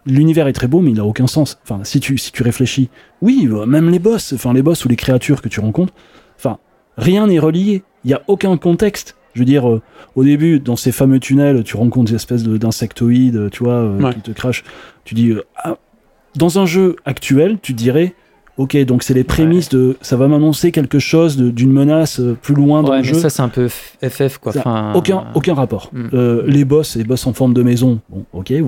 l'univers 0.06 0.46
est 0.46 0.52
très 0.52 0.68
beau, 0.68 0.80
mais 0.80 0.92
il 0.92 1.00
a 1.00 1.04
aucun 1.04 1.26
sens. 1.26 1.58
Enfin, 1.64 1.80
si 1.84 2.00
tu 2.00 2.16
si 2.16 2.32
tu 2.32 2.42
réfléchis, 2.42 2.88
oui, 3.20 3.46
bah, 3.50 3.66
même 3.66 3.90
les 3.90 3.98
boss, 3.98 4.32
enfin 4.32 4.52
les 4.54 4.62
boss 4.62 4.84
ou 4.84 4.88
les 4.88 4.96
créatures 4.96 5.42
que 5.42 5.48
tu 5.48 5.60
rencontres, 5.60 5.92
enfin, 6.36 6.58
rien 6.96 7.26
n'est 7.26 7.40
relié. 7.40 7.82
Il 8.04 8.10
y 8.10 8.14
a 8.14 8.22
aucun 8.28 8.56
contexte. 8.56 9.16
Je 9.34 9.40
veux 9.40 9.44
dire, 9.46 9.68
euh, 9.68 9.82
au 10.14 10.24
début, 10.24 10.58
dans 10.60 10.76
ces 10.76 10.92
fameux 10.92 11.20
tunnels, 11.20 11.62
tu 11.64 11.76
rencontres 11.76 12.10
des 12.10 12.16
espèces 12.16 12.42
de- 12.44 12.56
d'insectoïdes, 12.56 13.50
tu 13.50 13.64
vois, 13.64 13.74
euh, 13.74 14.00
Ouais. 14.00 14.14
qui 14.14 14.20
te 14.20 14.30
crachent. 14.30 14.64
Tu 15.04 15.14
dis, 15.14 15.30
euh, 15.30 15.42
ah, 15.56 15.76
dans 16.36 16.58
un 16.58 16.66
jeu 16.66 16.96
actuel, 17.04 17.58
tu 17.60 17.72
dirais, 17.72 18.14
ok, 18.58 18.76
donc 18.84 19.02
c'est 19.02 19.14
les 19.14 19.24
prémices 19.24 19.68
de, 19.70 19.96
ça 20.02 20.16
va 20.16 20.28
m'annoncer 20.28 20.72
quelque 20.72 20.98
chose 20.98 21.36
d'une 21.38 21.72
menace 21.72 22.20
euh, 22.20 22.36
plus 22.40 22.54
loin 22.54 22.82
dans 22.82 22.90
Ouais, 22.90 22.96
le 22.98 23.02
mais 23.02 23.08
jeu. 23.08 23.14
ça, 23.14 23.30
c'est 23.30 23.40
un 23.42 23.48
peu 23.48 23.68
FF, 23.68 24.38
quoi. 24.38 24.52
Ça, 24.52 24.60
Enfin, 24.60 24.92
aucun, 24.94 25.24
aucun 25.34 25.54
rapport. 25.54 25.90
Mm. 25.92 26.08
Euh, 26.12 26.42
les 26.46 26.64
boss, 26.64 26.96
les 26.96 27.04
boss 27.04 27.26
en 27.26 27.32
forme 27.32 27.54
de 27.54 27.62
maison, 27.62 28.00
bon, 28.10 28.24
ok, 28.32 28.50
Ouais, 28.52 28.62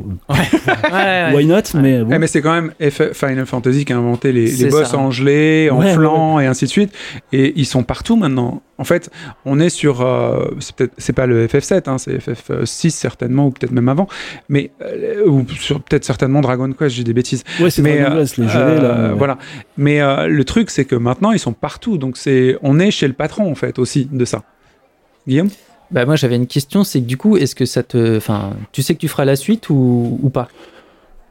ouais. 0.92 1.32
why 1.34 1.46
not, 1.46 1.62
mais 1.74 2.02
bon. 2.02 2.10
Eh, 2.14 2.18
mais 2.18 2.26
c'est 2.26 2.40
quand 2.40 2.52
même 2.52 2.72
Final 3.12 3.46
Fantasy 3.46 3.84
qui 3.84 3.92
a 3.92 3.98
inventé 3.98 4.32
les, 4.32 4.46
les 4.50 4.68
boss 4.70 4.88
ça. 4.90 4.98
en 4.98 5.10
gelée, 5.10 5.68
en 5.70 5.80
Ouais, 5.80 5.92
flanc 5.92 6.38
et 6.40 6.46
ainsi 6.46 6.64
de 6.64 6.70
suite. 6.70 6.92
Et 7.32 7.52
ils 7.56 7.66
sont 7.66 7.82
partout 7.82 8.16
maintenant. 8.16 8.62
En 8.80 8.84
fait, 8.84 9.10
on 9.44 9.60
est 9.60 9.68
sur. 9.68 10.00
euh, 10.00 10.48
c'est 10.58 10.74
peut-être 10.74 10.94
c'est 10.96 11.12
pas 11.12 11.26
le 11.26 11.46
FF7, 11.46 11.82
hein, 11.88 11.98
c'est 11.98 12.16
FF6 12.16 12.88
certainement, 12.90 13.46
ou 13.46 13.50
peut-être 13.50 13.72
même 13.72 13.88
avant. 13.90 14.08
Mais. 14.48 14.70
euh, 14.82 15.26
ou 15.26 15.46
sur 15.50 15.82
peut-être 15.82 16.04
certainement 16.04 16.40
Dragon 16.40 16.72
Quest, 16.72 16.96
j'ai 16.96 17.04
des 17.04 17.12
bêtises. 17.12 17.44
ouais, 17.60 17.70
c'est 17.70 17.82
mais, 17.82 17.98
Dragon 18.00 18.16
euh, 18.16 18.20
Quest, 18.20 18.36
les 18.38 18.46
Euh, 18.48 18.82
là. 18.82 19.08
ouais. 19.12 19.18
Voilà. 19.18 19.38
Mais 19.76 20.00
euh, 20.00 20.26
le 20.28 20.44
truc, 20.44 20.70
c'est 20.70 20.86
que 20.86 20.96
maintenant, 20.96 21.32
ils 21.32 21.38
sont 21.38 21.52
partout. 21.52 21.98
Donc, 21.98 22.16
c'est, 22.16 22.56
on 22.62 22.78
est 22.80 22.90
chez 22.90 23.06
le 23.06 23.12
patron, 23.14 23.50
en 23.50 23.54
fait, 23.54 23.78
aussi, 23.78 24.08
de 24.10 24.24
ça. 24.24 24.42
Guillaume? 25.28 25.50
Bah, 25.90 26.06
moi, 26.06 26.16
j'avais 26.16 26.36
une 26.36 26.46
question, 26.46 26.82
c'est 26.82 27.00
que 27.00 27.06
du 27.06 27.16
coup, 27.18 27.36
est-ce 27.36 27.54
que 27.54 27.66
ça 27.66 27.82
te. 27.82 28.16
Enfin, 28.16 28.54
tu 28.72 28.80
sais 28.82 28.94
que 28.94 29.00
tu 29.00 29.08
feras 29.08 29.24
la 29.26 29.36
suite 29.36 29.68
ou, 29.68 30.18
ou 30.22 30.30
pas? 30.30 30.48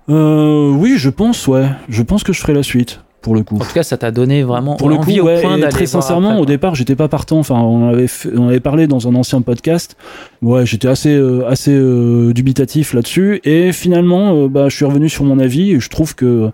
Euh, 0.10 0.70
oui, 0.72 0.96
je 0.98 1.10
pense, 1.10 1.48
ouais. 1.48 1.68
Je 1.88 2.02
pense 2.04 2.24
que 2.24 2.34
je 2.34 2.42
ferai 2.42 2.54
la 2.54 2.64
suite. 2.64 3.02
Pour 3.22 3.36
le 3.36 3.44
coup. 3.44 3.56
En 3.56 3.60
tout 3.60 3.74
cas, 3.74 3.84
ça 3.84 3.98
t'a 3.98 4.12
donné 4.12 4.44
vraiment 4.44 4.76
pour 4.76 4.90
le 4.90 4.96
envie 4.96 5.18
coup, 5.18 5.28
au 5.28 5.42
point 5.42 5.58
et 5.58 5.62
d'aller 5.62 5.72
très 5.74 5.86
sincèrement, 5.86 6.30
après, 6.30 6.42
au 6.42 6.46
départ, 6.46 6.76
j'étais 6.76 6.96
pas 6.96 7.08
partant. 7.08 7.40
Enfin, 7.40 7.56
on 7.60 7.90
avait, 7.90 8.08
fait- 8.08 8.30
on 8.38 8.48
avait 8.48 8.60
parlé 8.60 8.88
dans 8.88 9.08
un 9.08 9.16
ancien 9.16 9.42
podcast. 9.42 9.96
Ouais, 10.42 10.66
j'étais 10.66 10.88
assez, 10.88 11.14
euh, 11.16 11.48
assez 11.48 11.72
euh, 11.74 12.34
dubitatif 12.34 12.94
là-dessus. 12.94 13.42
Et 13.44 13.72
finalement, 13.72 14.34
euh, 14.36 14.48
bah, 14.48 14.70
je 14.70 14.76
suis 14.76 14.86
revenu 14.86 15.10
sur 15.10 15.24
mon 15.26 15.40
avis 15.40 15.72
et 15.72 15.80
je 15.80 15.90
trouve 15.90 16.16
que. 16.16 16.52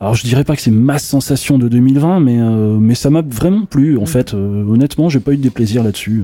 Alors, 0.00 0.14
je 0.14 0.22
dirais 0.22 0.44
pas 0.44 0.54
que 0.54 0.62
c'est 0.62 0.70
ma 0.70 0.98
sensation 1.00 1.58
de 1.58 1.66
2020, 1.66 2.20
mais, 2.20 2.38
euh, 2.38 2.76
mais 2.78 2.94
ça 2.94 3.10
m'a 3.10 3.22
vraiment 3.22 3.64
plu. 3.64 3.98
En 3.98 4.02
Mm. 4.02 4.06
fait, 4.06 4.34
Euh, 4.34 4.64
honnêtement, 4.68 5.08
j'ai 5.08 5.18
pas 5.20 5.32
eu 5.32 5.36
de 5.36 5.42
déplaisir 5.42 5.82
là-dessus. 5.82 6.22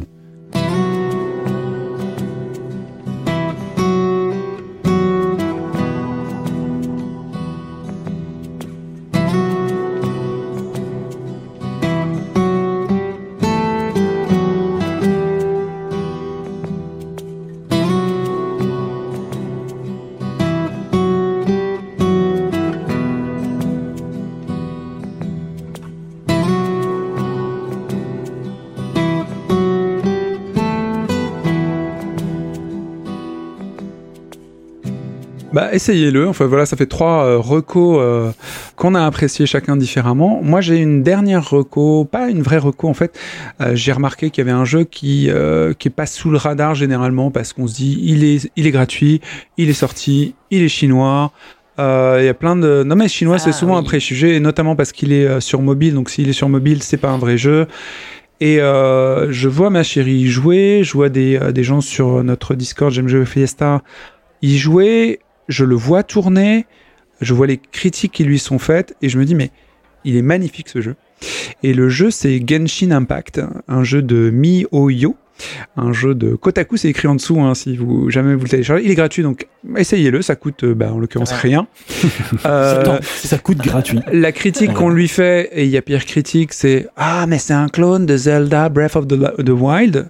Essayez-le. 35.75 36.29
Enfin 36.29 36.47
voilà, 36.47 36.67
ça 36.67 36.77
fait 36.77 36.87
trois 36.87 37.25
euh, 37.25 37.39
recos 37.39 37.99
euh, 38.01 38.31
qu'on 38.77 38.95
a 38.95 39.05
appréciés 39.05 39.47
chacun 39.47 39.77
différemment. 39.77 40.41
Moi, 40.43 40.61
j'ai 40.61 40.77
une 40.79 41.03
dernière 41.03 41.49
reco, 41.51 42.05
pas 42.05 42.29
une 42.31 42.43
vraie 42.43 42.59
reco 42.59 42.89
en 42.89 42.95
fait. 42.95 43.19
Euh, 43.61 43.73
j'ai 43.75 43.93
remarqué 43.93 44.31
qu'il 44.31 44.45
y 44.45 44.49
avait 44.49 44.57
un 44.59 44.65
jeu 44.65 44.85
qui 44.85 45.29
euh, 45.31 45.73
qui 45.75 45.89
est 45.89 45.91
pas 45.91 46.07
sous 46.07 46.31
le 46.31 46.37
radar 46.39 46.75
généralement 46.75 47.31
parce 47.31 47.53
qu'on 47.53 47.67
se 47.67 47.75
dit 47.75 48.01
il 48.03 48.25
est 48.25 48.51
il 48.57 48.67
est 48.67 48.71
gratuit, 48.71 49.21
il 49.57 49.69
est 49.69 49.75
sorti, 49.75 50.35
il 50.51 50.63
est 50.63 50.69
chinois. 50.69 51.33
Il 51.77 52.25
y 52.25 52.29
a 52.29 52.35
plein 52.35 52.55
de 52.55 52.85
non 52.87 52.95
mais 52.95 53.09
chinois 53.09 53.39
c'est 53.39 53.51
Ah, 53.51 53.53
souvent 53.53 53.75
oui. 53.75 53.81
un 53.81 53.83
préjugé 53.83 54.37
et 54.37 54.41
notamment 54.41 54.77
parce 54.77 54.93
qu'il 54.93 55.13
est 55.13 55.41
sur 55.41 55.61
mobile. 55.61 55.95
Donc 55.95 56.09
s'il 56.09 56.29
est 56.29 56.33
sur 56.33 56.49
mobile, 56.49 56.83
c'est 56.85 56.97
pas 56.99 57.11
un 57.11 57.19
vrai 57.19 57.37
jeu. 57.37 57.67
Et 58.41 58.61
euh, 58.61 59.33
je 59.33 59.49
vois 59.49 59.71
ma 59.71 59.83
chérie 59.83 60.15
y 60.15 60.27
jouer, 60.29 60.83
je 60.85 60.93
vois 60.93 61.09
des, 61.09 61.39
des 61.53 61.65
gens 61.65 61.81
sur 61.81 62.23
notre 62.23 62.55
Discord, 62.55 62.93
j'aime 62.93 63.09
jouer 63.09 63.25
Fiesta, 63.25 63.83
y 64.43 64.57
jouer, 64.59 65.21
je 65.49 65.65
le 65.65 65.75
vois 65.75 66.03
tourner, 66.03 66.67
je 67.21 67.35
vois 67.35 67.47
les 67.47 67.59
critiques 67.59 68.13
qui 68.13 68.25
lui 68.25 68.39
sont 68.39 68.59
faites, 68.59 68.97
et 69.03 69.09
je 69.09 69.19
me 69.19 69.25
dis, 69.25 69.35
mais 69.35 69.51
il 70.05 70.17
est 70.17 70.23
magnifique 70.23 70.69
ce 70.69 70.81
jeu. 70.81 70.97
Et 71.63 71.73
le 71.75 71.89
jeu, 71.89 72.11
c'est 72.11 72.43
Genshin 72.47 72.91
Impact, 72.91 73.41
un 73.69 73.85
jeu 73.85 74.03
de 74.03 74.31
MiHoYo, 74.31 75.17
un 75.77 75.93
jeu 75.93 76.15
de 76.15 76.35
Kotaku, 76.35 76.77
c'est 76.77 76.89
écrit 76.89 77.09
en 77.09 77.15
dessous, 77.17 77.41
hein, 77.41 77.55
si 77.55 77.77
vous 77.77 78.09
jamais 78.11 78.35
vous 78.35 78.45
le 78.45 78.49
téléchargez. 78.49 78.85
Il 78.85 78.91
est 78.91 78.95
gratuit, 78.95 79.23
donc 79.23 79.47
essayez-le, 79.77 80.23
ça 80.23 80.37
coûte, 80.37 80.63
euh, 80.65 80.75
bah, 80.75 80.93
en 80.93 80.99
l'occurrence, 80.99 81.31
Ouais. 81.33 81.39
rien. 81.41 81.67
Euh, 82.47 82.81
Attends, 82.81 82.99
ça 83.03 83.39
coûte 83.39 83.59
gratuit. 83.59 83.99
la 84.13 84.33
critique 84.33 84.73
qu'on 84.75 84.91
lui 84.91 85.09
fait, 85.09 85.49
et 85.53 85.65
il 85.65 85.71
y 85.71 85.77
a 85.77 85.83
pire 85.83 86.05
critique, 86.05 86.53
c'est 86.53 86.87
Ah, 86.97 87.27
mais 87.27 87.39
c'est 87.39 87.55
un 87.55 87.69
clone 87.69 88.07
de 88.07 88.17
Zelda 88.17 88.69
Breath 88.69 88.97
of 88.97 89.09
the, 89.09 89.17
the 89.45 89.51
Wild. 89.51 90.09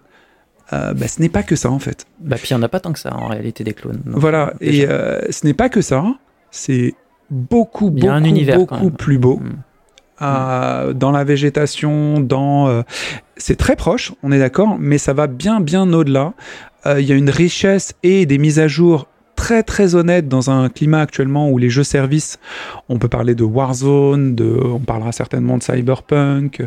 Euh, 0.72 0.94
bah, 0.94 1.08
ce 1.08 1.20
n'est 1.20 1.28
pas 1.28 1.42
que 1.42 1.56
ça, 1.56 1.70
en 1.70 1.78
fait. 1.78 2.06
Bah, 2.20 2.36
puis 2.36 2.48
il 2.50 2.54
n'y 2.54 2.60
en 2.60 2.62
a 2.62 2.68
pas 2.68 2.80
tant 2.80 2.92
que 2.92 2.98
ça 2.98 3.14
en 3.14 3.26
réalité 3.26 3.64
des 3.64 3.74
clones. 3.74 4.00
Donc, 4.04 4.18
voilà, 4.18 4.54
et 4.60 4.86
euh, 4.88 5.20
ce 5.30 5.46
n'est 5.46 5.54
pas 5.54 5.68
que 5.68 5.80
ça. 5.80 6.04
C'est 6.50 6.94
beaucoup, 7.30 7.88
un 7.88 7.90
beaucoup, 7.90 8.26
univers, 8.26 8.56
beaucoup 8.56 8.90
plus 8.90 9.18
beau. 9.18 9.36
Mm. 9.36 9.52
Euh, 10.22 10.92
dans 10.92 11.10
la 11.10 11.24
végétation, 11.24 12.20
dans 12.20 12.68
euh, 12.68 12.82
c'est 13.36 13.56
très 13.56 13.76
proche, 13.76 14.12
on 14.22 14.30
est 14.30 14.38
d'accord, 14.38 14.76
mais 14.78 14.98
ça 14.98 15.12
va 15.12 15.26
bien 15.26 15.60
bien 15.60 15.92
au-delà. 15.92 16.34
Euh, 16.86 17.00
Il 17.00 17.06
y 17.06 17.12
a 17.12 17.16
une 17.16 17.30
richesse 17.30 17.94
et 18.02 18.24
des 18.24 18.38
mises 18.38 18.60
à 18.60 18.68
jour 18.68 19.08
très 19.44 19.62
très 19.62 19.94
honnêtes 19.94 20.26
dans 20.26 20.48
un 20.50 20.70
climat 20.70 21.00
actuellement 21.02 21.50
où 21.50 21.58
les 21.58 21.68
jeux 21.68 21.84
services, 21.84 22.38
on 22.88 22.98
peut 22.98 23.08
parler 23.08 23.34
de 23.34 23.44
Warzone, 23.44 24.34
de, 24.34 24.58
on 24.64 24.78
parlera 24.78 25.12
certainement 25.12 25.58
de 25.58 25.62
Cyberpunk, 25.62 26.66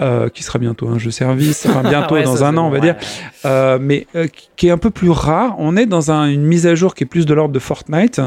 euh, 0.00 0.30
qui 0.30 0.42
sera 0.42 0.58
bientôt 0.58 0.88
un 0.88 0.98
jeu 0.98 1.10
service, 1.10 1.66
enfin 1.66 1.82
bientôt 1.90 2.14
Ouais, 2.14 2.22
dans 2.24 2.42
un 2.42 2.56
an 2.56 2.66
on 2.66 2.70
va 2.70 2.80
dire, 2.80 2.96
euh, 3.44 3.78
mais 3.78 4.06
euh, 4.16 4.26
qui 4.56 4.68
est 4.68 4.70
un 4.70 4.78
peu 4.78 4.88
plus 4.88 5.10
rare. 5.10 5.54
On 5.58 5.76
est 5.76 5.84
dans 5.84 6.10
un- 6.12 6.26
une 6.30 6.44
mise 6.46 6.66
à 6.66 6.74
jour 6.74 6.94
qui 6.94 7.04
est 7.04 7.06
plus 7.06 7.26
de 7.26 7.34
l'ordre 7.34 7.52
de 7.52 7.58
Fortnite, 7.58 8.22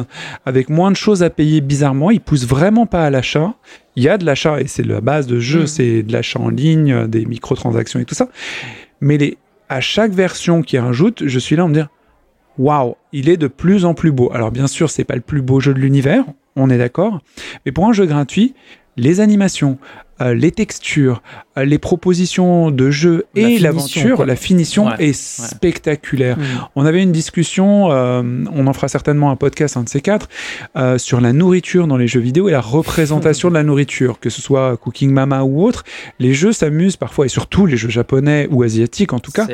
avec 0.46 0.70
moins 0.70 0.92
de 0.92 0.96
choses 0.96 1.24
à 1.24 1.32
payer 1.32 1.60
bizarrement. 1.62 2.12
Il 2.12 2.22
pousse 2.22 2.46
vraiment 2.46 2.86
pas 2.86 3.04
à 3.04 3.10
l'achat. 3.10 3.56
Il 3.96 4.04
y 4.04 4.10
a 4.10 4.20
de 4.20 4.26
l'achat 4.28 4.62
et 4.62 4.68
c'est 4.68 4.86
la 4.86 5.02
base 5.02 5.26
de 5.26 5.40
jeu, 5.40 5.62
Mhm. 5.62 5.68
c'est 5.68 6.04
de 6.04 6.14
l'achat 6.14 6.40
en 6.40 6.50
ligne, 6.50 7.08
des 7.08 7.26
microtransactions 7.26 8.00
et 8.00 8.06
tout 8.06 8.14
ça. 8.14 8.28
Mais 9.02 9.18
les, 9.18 9.40
à 9.70 9.82
chaque 9.82 10.12
version 10.12 10.62
qui 10.62 10.78
rajoute, 10.78 11.24
je 11.26 11.40
suis 11.40 11.56
là 11.56 11.64
à 11.64 11.68
me 11.68 11.74
dire 11.74 11.88
waouh, 12.60 12.96
il 13.18 13.30
est 13.30 13.38
de 13.38 13.48
plus 13.48 13.84
en 13.84 13.96
plus 13.96 14.12
beau. 14.12 14.32
Alors 14.32 14.52
bien 14.52 14.68
sûr, 14.68 14.92
c'est 14.92 15.04
pas 15.04 15.16
le 15.16 15.22
plus 15.22 15.42
beau 15.42 15.60
jeu 15.60 15.74
de 15.74 15.80
l'univers, 15.80 16.24
on 16.56 16.70
est 16.70 16.78
d'accord. 16.78 17.20
Mais 17.66 17.72
pour 17.72 17.88
un 17.88 17.92
jeu 17.92 18.06
gratuit, 18.06 18.54
les 18.96 19.22
animations, 19.22 19.80
euh, 20.20 20.34
les 20.34 20.52
textures, 20.52 21.22
euh, 21.58 21.66
les 21.66 21.78
propositions 21.78 22.72
de 22.72 22.90
jeu 22.90 23.26
et 23.36 23.60
l'aventure, 23.60 24.26
la 24.26 24.36
finition 24.36 24.88
Ouais, 24.88 25.10
est 25.10 25.14
spectaculaire. 25.14 26.38
Mm. 26.38 26.44
On 26.76 26.86
avait 26.86 27.04
une 27.04 27.12
discussion, 27.12 27.92
euh, 27.92 28.24
on 28.52 28.66
en 28.68 28.74
fera 28.74 28.88
certainement 28.88 29.30
un 29.30 29.36
podcast, 29.36 29.78
un 29.78 29.84
de 29.84 29.90
ces 29.90 30.02
quatre, 30.02 30.30
sur 30.98 31.22
la 31.22 31.34
nourriture 31.34 31.88
dans 31.88 31.98
les 31.98 32.08
jeux 32.08 32.20
vidéo 32.20 32.50
et 32.50 32.52
la 32.52 32.62
représentation 32.62 33.50
de 33.50 33.54
la 33.54 33.64
nourriture, 33.64 34.20
que 34.20 34.30
ce 34.30 34.42
soit 34.42 34.78
Cooking 34.78 35.12
Mama 35.12 35.44
ou 35.44 35.64
autre. 35.64 35.84
Les 36.20 36.34
jeux 36.34 36.52
s'amusent 36.52 36.98
parfois, 36.98 37.26
et 37.26 37.30
surtout 37.30 37.66
les 37.66 37.78
jeux 37.78 37.90
japonais 37.90 38.48
ou 38.50 38.64
asiatiques 38.64 39.14
en 39.14 39.20
tout 39.20 39.32
cas, 39.32 39.48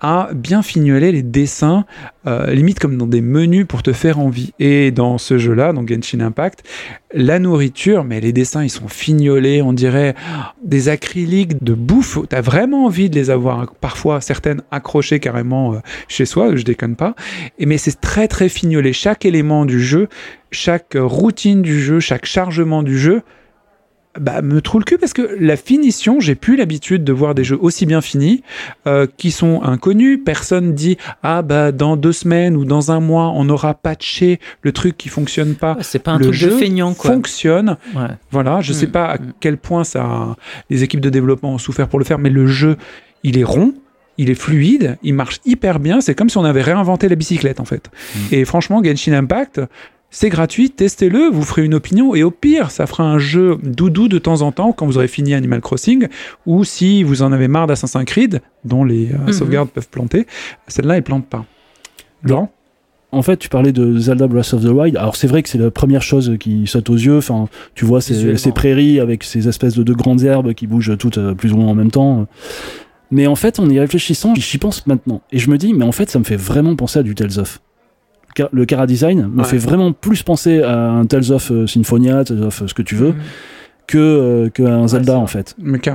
à 0.00 0.28
bien 0.34 0.62
fignoler 0.62 1.12
les 1.12 1.22
dessins, 1.22 1.86
limite 2.48 2.78
comme 2.78 2.96
dans 2.96 3.06
des 3.06 3.20
menus 3.20 3.66
pour 3.66 3.82
te 3.82 3.92
faire 3.92 4.18
envie. 4.18 4.52
Et 4.58 4.90
dans 4.90 5.18
ce 5.18 5.38
jeu-là, 5.38 5.72
dans 5.72 5.86
Genshin 5.86 6.20
Impact, 6.20 6.62
la 7.12 7.38
nourriture, 7.38 8.04
mais 8.04 8.20
les 8.20 8.32
dessins, 8.32 8.64
ils 8.64 8.70
sont 8.70 8.88
fignolés, 8.88 9.62
on 9.62 9.72
dirait 9.72 10.03
des 10.62 10.88
acryliques 10.88 11.62
de 11.62 11.74
bouffe. 11.74 12.18
T'as 12.28 12.40
vraiment 12.40 12.86
envie 12.86 13.10
de 13.10 13.14
les 13.14 13.30
avoir, 13.30 13.74
parfois 13.74 14.20
certaines 14.20 14.62
accrochées 14.70 15.20
carrément 15.20 15.74
euh, 15.74 15.78
chez 16.08 16.26
soi, 16.26 16.56
je 16.56 16.64
déconne 16.64 16.96
pas. 16.96 17.14
Et 17.58 17.66
mais 17.66 17.78
c'est 17.78 18.00
très 18.00 18.28
très 18.28 18.48
fignolé. 18.48 18.92
Chaque 18.92 19.24
élément 19.24 19.64
du 19.64 19.80
jeu, 19.80 20.08
chaque 20.50 20.96
euh, 20.96 21.04
routine 21.04 21.62
du 21.62 21.80
jeu, 21.80 22.00
chaque 22.00 22.26
chargement 22.26 22.82
du 22.82 22.98
jeu, 22.98 23.22
bah, 24.18 24.42
me 24.42 24.60
trouve 24.60 24.82
le 24.82 24.84
cul 24.84 24.98
parce 24.98 25.12
que 25.12 25.36
la 25.40 25.56
finition, 25.56 26.20
j'ai 26.20 26.34
plus 26.34 26.56
l'habitude 26.56 27.02
de 27.04 27.12
voir 27.12 27.34
des 27.34 27.42
jeux 27.44 27.58
aussi 27.60 27.84
bien 27.86 28.00
finis 28.00 28.42
euh, 28.86 29.06
qui 29.16 29.30
sont 29.30 29.62
inconnus. 29.62 30.20
Personne 30.24 30.74
dit 30.74 30.98
ah 31.22 31.42
bah 31.42 31.72
dans 31.72 31.96
deux 31.96 32.12
semaines 32.12 32.56
ou 32.56 32.64
dans 32.64 32.92
un 32.92 33.00
mois 33.00 33.32
on 33.34 33.48
aura 33.48 33.74
patché 33.74 34.38
le 34.62 34.72
truc 34.72 34.96
qui 34.96 35.08
fonctionne 35.08 35.54
pas. 35.54 35.76
C'est 35.80 35.98
pas 35.98 36.12
un 36.12 36.18
le 36.18 36.26
truc 36.26 36.32
de 36.34 36.38
jeu 36.38 36.50
feignant, 36.58 36.94
quoi. 36.94 37.12
Fonctionne. 37.12 37.76
Ouais. 37.94 38.08
Voilà, 38.30 38.60
je 38.60 38.72
Mm, 38.72 38.76
sais 38.76 38.86
pas 38.86 39.06
à 39.06 39.18
mm. 39.18 39.32
quel 39.40 39.56
point 39.56 39.84
ça 39.84 40.36
les 40.70 40.82
équipes 40.82 41.00
de 41.00 41.10
développement 41.10 41.54
ont 41.54 41.58
souffert 41.58 41.88
pour 41.88 41.98
le 41.98 42.04
faire, 42.04 42.18
mais 42.18 42.30
le 42.30 42.46
jeu 42.46 42.76
il 43.22 43.38
est 43.38 43.44
rond. 43.44 43.74
Il 44.16 44.30
est 44.30 44.36
fluide, 44.36 44.96
il 45.02 45.12
marche 45.12 45.40
hyper 45.44 45.80
bien. 45.80 46.00
C'est 46.00 46.14
comme 46.14 46.28
si 46.28 46.38
on 46.38 46.44
avait 46.44 46.62
réinventé 46.62 47.08
la 47.08 47.16
bicyclette 47.16 47.58
en 47.58 47.64
fait. 47.64 47.90
Mm. 48.14 48.18
Et 48.30 48.44
franchement, 48.44 48.80
Genshin 48.84 49.12
Impact, 49.12 49.60
c'est 50.16 50.28
gratuit, 50.28 50.70
testez-le, 50.70 51.28
vous 51.28 51.42
ferez 51.42 51.64
une 51.64 51.74
opinion 51.74 52.14
et 52.14 52.22
au 52.22 52.30
pire, 52.30 52.70
ça 52.70 52.86
fera 52.86 53.02
un 53.02 53.18
jeu 53.18 53.58
doudou 53.64 54.06
de 54.06 54.18
temps 54.18 54.42
en 54.42 54.52
temps 54.52 54.70
quand 54.70 54.86
vous 54.86 54.96
aurez 54.96 55.08
fini 55.08 55.34
Animal 55.34 55.60
Crossing 55.60 56.06
ou 56.46 56.62
si 56.62 57.02
vous 57.02 57.22
en 57.22 57.32
avez 57.32 57.48
marre 57.48 57.66
d'Assassin's 57.66 58.04
Creed, 58.04 58.40
dont 58.64 58.84
les 58.84 59.08
euh, 59.12 59.18
Mhm. 59.26 59.32
sauvegardes 59.32 59.70
peuvent 59.70 59.88
planter, 59.88 60.28
celle-là, 60.68 60.98
elle 60.98 61.02
plante 61.02 61.26
pas. 61.26 61.44
Laurent? 62.22 62.52
En 63.10 63.22
fait, 63.22 63.38
tu 63.38 63.48
parlais 63.48 63.72
de 63.72 63.98
Zelda 63.98 64.28
Breath 64.28 64.54
of 64.54 64.62
the 64.62 64.68
Wild. 64.68 64.96
Alors, 64.96 65.16
c'est 65.16 65.26
vrai 65.26 65.42
que 65.42 65.48
c'est 65.48 65.58
la 65.58 65.72
première 65.72 66.02
chose 66.02 66.36
qui 66.38 66.68
saute 66.68 66.90
aux 66.90 66.96
yeux. 66.96 67.18
Enfin, 67.18 67.48
tu 67.74 67.84
vois 67.84 68.00
ces, 68.00 68.36
prairies 68.52 69.00
avec 69.00 69.24
ces 69.24 69.48
espèces 69.48 69.74
de, 69.74 69.82
de 69.82 69.92
grandes 69.94 70.22
herbes 70.22 70.54
qui 70.54 70.68
bougent 70.68 70.96
toutes 70.96 71.18
euh, 71.18 71.34
plus 71.34 71.52
ou 71.52 71.56
moins 71.56 71.70
en 71.72 71.74
même 71.74 71.90
temps. 71.90 72.28
Mais 73.10 73.26
en 73.26 73.34
fait, 73.34 73.58
en 73.58 73.68
y 73.68 73.80
réfléchissant, 73.80 74.32
j'y 74.36 74.58
pense 74.58 74.86
maintenant. 74.86 75.22
Et 75.32 75.40
je 75.40 75.50
me 75.50 75.58
dis, 75.58 75.74
mais 75.74 75.84
en 75.84 75.92
fait, 75.92 76.08
ça 76.08 76.20
me 76.20 76.24
fait 76.24 76.36
vraiment 76.36 76.76
penser 76.76 77.00
à 77.00 77.02
du 77.02 77.16
Tales 77.16 77.40
of. 77.40 77.60
Le 78.52 78.64
Cara 78.66 78.86
Design 78.86 79.28
me 79.32 79.38
Ouais. 79.42 79.44
fait 79.48 79.58
vraiment 79.58 79.92
plus 79.92 80.22
penser 80.22 80.62
à 80.62 80.90
un 80.90 81.06
Tales 81.06 81.30
of 81.32 81.50
euh, 81.50 81.66
Symphonia, 81.66 82.24
Tales 82.24 82.42
of 82.42 82.62
euh, 82.62 82.66
ce 82.66 82.74
que 82.74 82.82
tu 82.82 82.94
veux, 82.96 83.10
Mm. 83.10 83.14
que, 83.86 83.98
euh, 83.98 84.48
que 84.48 84.62
à 84.62 84.74
un 84.76 84.88
c'est 84.88 84.96
Zelda 84.96 85.18
en 85.18 85.26
fait. 85.26 85.54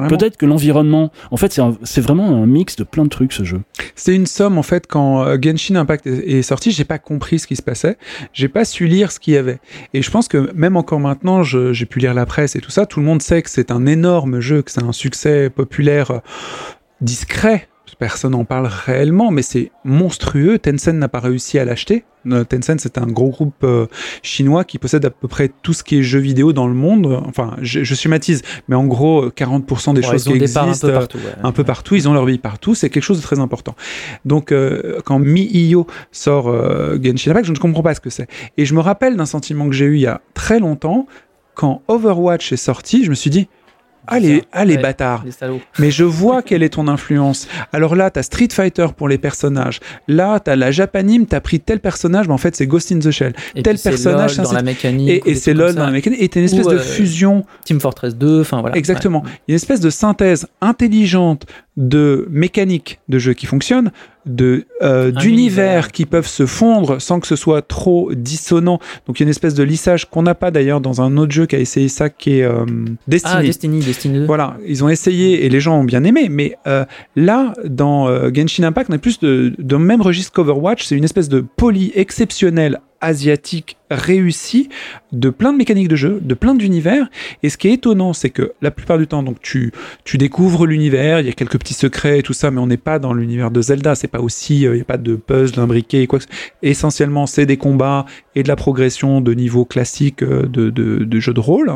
Peut-être 0.09 0.37
que 0.37 0.45
l'environnement, 0.45 1.11
en 1.31 1.37
fait, 1.37 1.59
c'est 1.83 2.01
vraiment 2.01 2.27
un 2.43 2.45
mix 2.45 2.75
de 2.75 2.83
plein 2.83 3.03
de 3.03 3.09
trucs 3.09 3.33
ce 3.33 3.43
jeu. 3.43 3.61
C'est 3.95 4.13
une 4.15 4.27
somme 4.27 4.57
en 4.59 4.63
fait 4.63 4.85
quand 4.87 5.25
Genshin 5.41 5.75
Impact 5.75 6.05
est 6.05 6.43
sorti, 6.43 6.69
j'ai 6.71 6.83
pas 6.85 6.99
compris 6.99 7.39
ce 7.39 7.47
qui 7.47 7.55
se 7.55 7.63
passait, 7.63 7.97
j'ai 8.31 8.47
pas 8.47 8.63
su 8.63 8.85
lire 8.85 9.11
ce 9.11 9.19
qu'il 9.19 9.33
y 9.33 9.37
avait. 9.37 9.59
Et 9.95 10.01
je 10.03 10.11
pense 10.11 10.27
que 10.27 10.51
même 10.53 10.77
encore 10.77 10.99
maintenant, 10.99 11.41
j'ai 11.41 11.85
pu 11.87 11.97
lire 11.99 12.13
la 12.13 12.25
presse 12.27 12.55
et 12.55 12.59
tout 12.61 12.69
ça, 12.71 12.85
tout 12.85 12.99
le 12.99 13.05
monde 13.07 13.21
sait 13.23 13.41
que 13.41 13.49
c'est 13.49 13.71
un 13.71 13.85
énorme 13.87 14.39
jeu, 14.39 14.61
que 14.61 14.69
c'est 14.71 14.83
un 14.83 14.91
succès 14.93 15.49
populaire 15.49 16.21
discret, 17.01 17.68
personne 17.99 18.31
n'en 18.31 18.45
parle 18.45 18.67
réellement, 18.67 19.29
mais 19.29 19.41
c'est 19.41 19.71
monstrueux. 19.83 20.57
Tencent 20.57 20.87
n'a 20.93 21.07
pas 21.09 21.19
réussi 21.19 21.59
à 21.59 21.65
l'acheter. 21.65 22.05
Euh, 22.27 22.43
Tencent, 22.43 22.77
c'est 22.79 22.97
un 22.97 23.05
gros 23.07 23.29
groupe 23.29 23.63
euh, 23.63 23.85
chinois 24.23 24.63
qui 24.63 24.77
possède 24.77 25.05
à 25.05 25.09
peu 25.09 25.27
près 25.27 25.49
tout 25.61 25.73
ce 25.73 25.83
qui 25.83 25.99
est 25.99 26.01
jeux 26.03 26.19
vidéo 26.19 26.51
dans 26.53 26.67
le 26.67 26.73
monde. 26.73 27.21
Enfin, 27.27 27.55
je, 27.61 27.83
je 27.83 27.95
schématise, 27.95 28.41
mais 28.67 28.75
en 28.75 28.85
gros, 28.85 29.27
40% 29.29 29.93
des 29.93 30.01
Ouais, 30.01 30.11
choses 30.11 30.23
qui 30.23 30.29
des 30.33 30.57
existent, 30.57 30.67
un 30.67 30.73
peu 30.73 30.93
partout. 30.93 31.17
ouais. 31.17 31.23
un 31.43 31.51
peu 31.51 31.63
partout, 31.63 31.95
ils 31.95 32.07
ont 32.09 32.13
leur 32.13 32.25
vie 32.25 32.37
partout, 32.37 32.73
c'est 32.75 32.89
quelque 32.89 33.03
chose 33.03 33.17
de 33.17 33.23
très 33.23 33.39
important. 33.39 33.75
Donc 34.25 34.51
euh, 34.51 34.99
quand 35.05 35.19
Miio 35.19 35.85
sort 36.11 36.47
euh, 36.47 36.97
Genshin 37.01 37.31
Impact, 37.31 37.45
je 37.47 37.51
ne 37.53 37.57
comprends 37.57 37.83
pas 37.83 37.93
ce 37.95 37.99
que 38.01 38.09
c'est. 38.09 38.27
Et 38.57 38.65
je 38.65 38.73
me 38.73 38.79
rappelle 38.81 39.15
d'un 39.17 39.25
sentiment 39.25 39.67
que 39.67 39.73
j'ai 39.75 39.85
eu 39.85 39.95
il 39.95 40.01
y 40.01 40.07
a 40.07 40.21
très 40.33 40.59
longtemps, 40.59 41.05
quand 41.55 41.81
Overwatch 41.89 42.53
est 42.53 42.57
sorti, 42.57 43.03
je 43.03 43.09
me 43.09 43.15
suis 43.15 43.29
dit, 43.29 43.49
ah 44.09 44.19
les, 44.19 44.43
ah, 44.51 44.65
les 44.65 44.75
Ouais. 44.75 44.81
bâtards, 44.81 45.23
Les 45.25 45.31
salauds. 45.31 45.61
mais 45.79 45.91
je 45.91 46.03
vois 46.03 46.41
quelle 46.43 46.63
est 46.63 46.69
ton 46.69 46.87
influence. 46.87 47.47
Alors 47.73 47.95
là, 47.95 48.09
t'as 48.09 48.23
Street 48.23 48.49
Fighter 48.51 48.87
pour 48.95 49.07
les 49.07 49.17
personnages. 49.17 49.79
Là, 50.07 50.39
t'as 50.39 50.55
la 50.55 50.71
Japanime, 50.71 51.25
t'as 51.25 51.39
pris 51.41 51.59
tel 51.59 51.79
personnage, 51.79 52.27
mais 52.27 52.33
en 52.33 52.37
fait, 52.37 52.55
c'est 52.55 52.67
Ghost 52.67 52.91
in 52.91 52.99
the 52.99 53.11
Shell. 53.11 53.33
Et 53.55 53.63
Tel 53.63 53.77
personnage, 53.77 54.37
LOL 54.37 54.45
dans 54.45 54.53
la 54.53 54.61
mécanique. 54.61 55.23
Et, 55.25 55.35
c'est 55.35 55.53
LOL 55.53 55.75
dans 55.75 55.85
la 55.85 55.91
mécanique. 55.91 56.21
Et 56.21 56.29
t'as 56.29 56.39
une 56.39 56.45
espèce 56.45 56.65
Ou, 56.65 56.69
de 56.71 56.75
euh, 56.75 56.79
fusion. 56.79 57.45
Team 57.65 57.79
Fortress 57.79 58.15
2, 58.15 58.41
enfin 58.41 58.61
voilà. 58.61 58.75
Exactement. 58.75 59.23
Une 59.47 59.55
espèce 59.55 59.79
de 59.79 59.89
synthèse 59.89 60.47
intelligente 60.61 61.45
de 61.77 62.27
mécanique 62.29 62.99
de 63.07 63.19
jeu 63.19 63.33
qui 63.33 63.45
fonctionne, 63.45 63.91
de 64.25 64.65
euh, 64.81 65.07
Un 65.07 65.19
d'univers 65.19 65.65
univers. 65.65 65.91
qui 65.91 66.05
peuvent 66.05 66.27
se 66.27 66.45
fondre 66.45 67.01
sans 67.01 67.19
que 67.19 67.27
ce 67.27 67.35
soit 67.35 67.61
trop 67.61 68.11
dissonant. 68.13 68.79
Donc 69.07 69.19
il 69.19 69.21
y 69.21 69.23
a 69.23 69.25
une 69.25 69.29
espèce 69.29 69.53
de 69.53 69.63
lissage 69.63 70.09
qu'on 70.09 70.23
n'a 70.23 70.35
pas 70.35 70.51
d'ailleurs 70.51 70.81
dans 70.81 71.01
un 71.01 71.17
autre 71.17 71.31
jeu 71.31 71.45
qui 71.45 71.55
a 71.55 71.59
essayé 71.59 71.89
ça, 71.89 72.09
qui 72.09 72.39
est 72.39 72.43
euh, 72.43 72.65
Destiny. 73.07 73.35
Ah, 73.37 73.41
Destiny, 73.41 73.79
Destiny 73.79 74.19
2. 74.19 74.25
Voilà, 74.25 74.57
ils 74.65 74.83
ont 74.83 74.89
essayé 74.89 75.45
et 75.45 75.49
les 75.49 75.59
gens 75.59 75.79
ont 75.79 75.83
bien 75.83 76.03
aimé, 76.03 76.27
mais 76.29 76.57
euh, 76.67 76.85
là, 77.15 77.53
dans 77.65 78.07
Genshin 78.33 78.63
Impact, 78.63 78.89
on 78.89 78.93
est 78.93 78.99
plus 78.99 79.19
de, 79.19 79.53
de 79.57 79.75
même 79.75 80.01
registre 80.01 80.31
qu'Overwatch, 80.33 80.85
c'est 80.85 80.95
une 80.95 81.03
espèce 81.03 81.29
de 81.29 81.41
poly 81.41 81.91
exceptionnel 81.95 82.79
asiatique 83.01 83.77
réussi 83.91 84.69
de 85.11 85.29
plein 85.29 85.51
de 85.51 85.57
mécaniques 85.57 85.87
de 85.87 85.95
jeu, 85.95 86.19
de 86.21 86.33
plein 86.35 86.53
d'univers. 86.53 87.09
Et 87.41 87.49
ce 87.49 87.57
qui 87.57 87.67
est 87.69 87.73
étonnant, 87.73 88.13
c'est 88.13 88.29
que 88.29 88.53
la 88.61 88.69
plupart 88.71 88.97
du 88.99 89.07
temps, 89.07 89.23
donc 89.23 89.41
tu, 89.41 89.71
tu 90.03 90.17
découvres 90.17 90.65
l'univers, 90.67 91.19
il 91.19 91.25
y 91.25 91.29
a 91.29 91.33
quelques 91.33 91.57
petits 91.57 91.73
secrets 91.73 92.19
et 92.19 92.23
tout 92.23 92.33
ça, 92.33 92.51
mais 92.51 92.59
on 92.59 92.67
n'est 92.67 92.77
pas 92.77 92.99
dans 92.99 93.13
l'univers 93.13 93.49
de 93.49 93.61
Zelda, 93.61 93.95
c'est 93.95 94.07
pas 94.07 94.19
aussi, 94.21 94.67
euh, 94.67 94.73
il 94.73 94.75
n'y 94.75 94.81
a 94.81 94.85
pas 94.85 94.97
de 94.97 95.15
puzzle 95.15 95.59
imbriqué, 95.59 96.05
quoi 96.07 96.19
que 96.19 96.25
ce- 96.25 96.29
Essentiellement, 96.61 97.25
c'est 97.25 97.45
des 97.47 97.57
combats 97.57 98.05
et 98.35 98.43
de 98.43 98.47
la 98.47 98.55
progression 98.55 99.21
de 99.21 99.33
niveau 99.33 99.65
classique 99.65 100.21
euh, 100.21 100.43
de, 100.45 100.69
de, 100.69 101.03
de 101.03 101.19
jeu 101.19 101.33
de 101.33 101.39
rôle. 101.39 101.71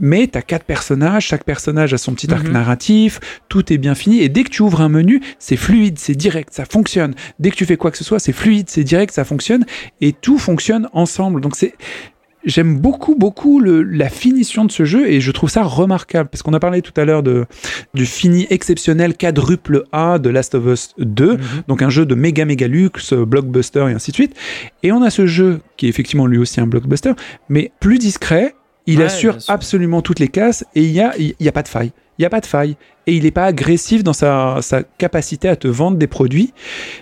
Mais 0.00 0.26
tu 0.26 0.36
as 0.38 0.42
quatre 0.42 0.64
personnages, 0.64 1.26
chaque 1.26 1.44
personnage 1.44 1.92
a 1.94 1.98
son 1.98 2.14
petit 2.14 2.32
arc 2.32 2.44
Mhm. 2.46 2.52
narratif, 2.52 3.20
tout 3.48 3.72
est 3.72 3.78
bien 3.78 3.94
fini, 3.94 4.20
et 4.20 4.28
dès 4.28 4.42
que 4.42 4.48
tu 4.50 4.62
ouvres 4.62 4.80
un 4.80 4.88
menu, 4.88 5.20
c'est 5.38 5.56
fluide, 5.56 5.98
c'est 5.98 6.14
direct, 6.14 6.52
ça 6.52 6.64
fonctionne. 6.64 7.14
Dès 7.38 7.50
que 7.50 7.56
tu 7.56 7.66
fais 7.66 7.76
quoi 7.76 7.90
que 7.90 7.98
ce 7.98 8.04
soit, 8.04 8.18
c'est 8.18 8.32
fluide, 8.32 8.68
c'est 8.68 8.84
direct, 8.84 9.12
ça 9.14 9.24
fonctionne, 9.24 9.64
et 10.00 10.12
tout 10.12 10.38
fonctionne 10.38 10.88
ensemble. 10.92 11.40
Donc 11.40 11.56
c'est... 11.56 11.74
J'aime 12.44 12.76
beaucoup, 12.80 13.14
beaucoup 13.14 13.60
le- 13.60 13.84
la 13.84 14.08
finition 14.08 14.64
de 14.64 14.72
ce 14.72 14.84
jeu 14.84 15.06
et 15.08 15.20
je 15.20 15.30
trouve 15.30 15.48
ça 15.48 15.62
remarquable 15.62 16.28
parce 16.28 16.42
qu'on 16.42 16.54
a 16.54 16.58
parlé 16.58 16.82
tout 16.82 16.92
à 17.00 17.04
l'heure 17.04 17.22
de, 17.22 17.46
du 17.94 18.04
fini 18.04 18.48
exceptionnel 18.50 19.16
quadruple 19.16 19.84
A 19.92 20.18
de 20.18 20.28
Last 20.28 20.56
of 20.56 20.66
Us 20.66 20.88
2, 20.98 21.34
Mhm. 21.34 21.38
donc 21.68 21.82
un 21.82 21.88
jeu 21.88 22.04
de 22.04 22.16
méga 22.16 22.44
méga 22.44 22.66
luxe, 22.66 23.12
blockbuster 23.12 23.86
et 23.90 23.92
ainsi 23.92 24.10
de 24.10 24.16
suite. 24.16 24.34
Et 24.82 24.90
on 24.90 25.02
a 25.02 25.10
ce 25.10 25.24
jeu 25.24 25.60
qui 25.76 25.86
est 25.86 25.88
effectivement 25.88 26.26
lui 26.26 26.38
aussi 26.38 26.60
un 26.60 26.66
blockbuster, 26.66 27.12
mais 27.48 27.70
plus 27.78 27.98
discret. 27.98 28.56
Il 28.86 28.98
Ouais, 28.98 29.04
assure 29.04 29.38
absolument 29.48 30.02
toutes 30.02 30.18
les 30.18 30.28
cases 30.28 30.64
et 30.74 30.82
il 30.82 30.90
y 30.90 31.00
a, 31.00 31.14
y 31.18 31.48
a 31.48 31.52
pas 31.52 31.62
de 31.62 31.68
faille. 31.68 31.92
Il 32.18 32.22
y 32.22 32.26
a 32.26 32.30
pas 32.30 32.40
de 32.40 32.46
faille 32.46 32.76
et 33.06 33.14
il 33.14 33.22
n'est 33.24 33.30
pas 33.30 33.46
agressif 33.46 34.04
dans 34.04 34.12
sa, 34.12 34.58
sa 34.60 34.82
capacité 34.82 35.48
à 35.48 35.56
te 35.56 35.66
vendre 35.68 35.96
des 35.96 36.06
produits. 36.06 36.52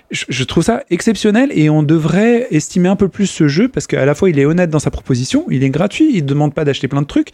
Je, 0.09 0.25
je 0.29 0.43
trouve 0.43 0.63
ça 0.63 0.83
exceptionnel 0.89 1.49
et 1.53 1.69
on 1.69 1.83
devrait 1.83 2.47
estimer 2.51 2.87
un 2.89 2.95
peu 2.95 3.07
plus 3.07 3.27
ce 3.27 3.47
jeu 3.47 3.67
parce 3.67 3.87
qu'à 3.87 4.05
la 4.05 4.15
fois 4.15 4.29
il 4.29 4.39
est 4.39 4.45
honnête 4.45 4.69
dans 4.69 4.79
sa 4.79 4.89
proposition, 4.91 5.45
il 5.49 5.63
est 5.63 5.69
gratuit, 5.69 6.09
il 6.13 6.23
ne 6.23 6.27
demande 6.27 6.53
pas 6.53 6.63
d'acheter 6.65 6.87
plein 6.87 7.01
de 7.01 7.07
trucs 7.07 7.31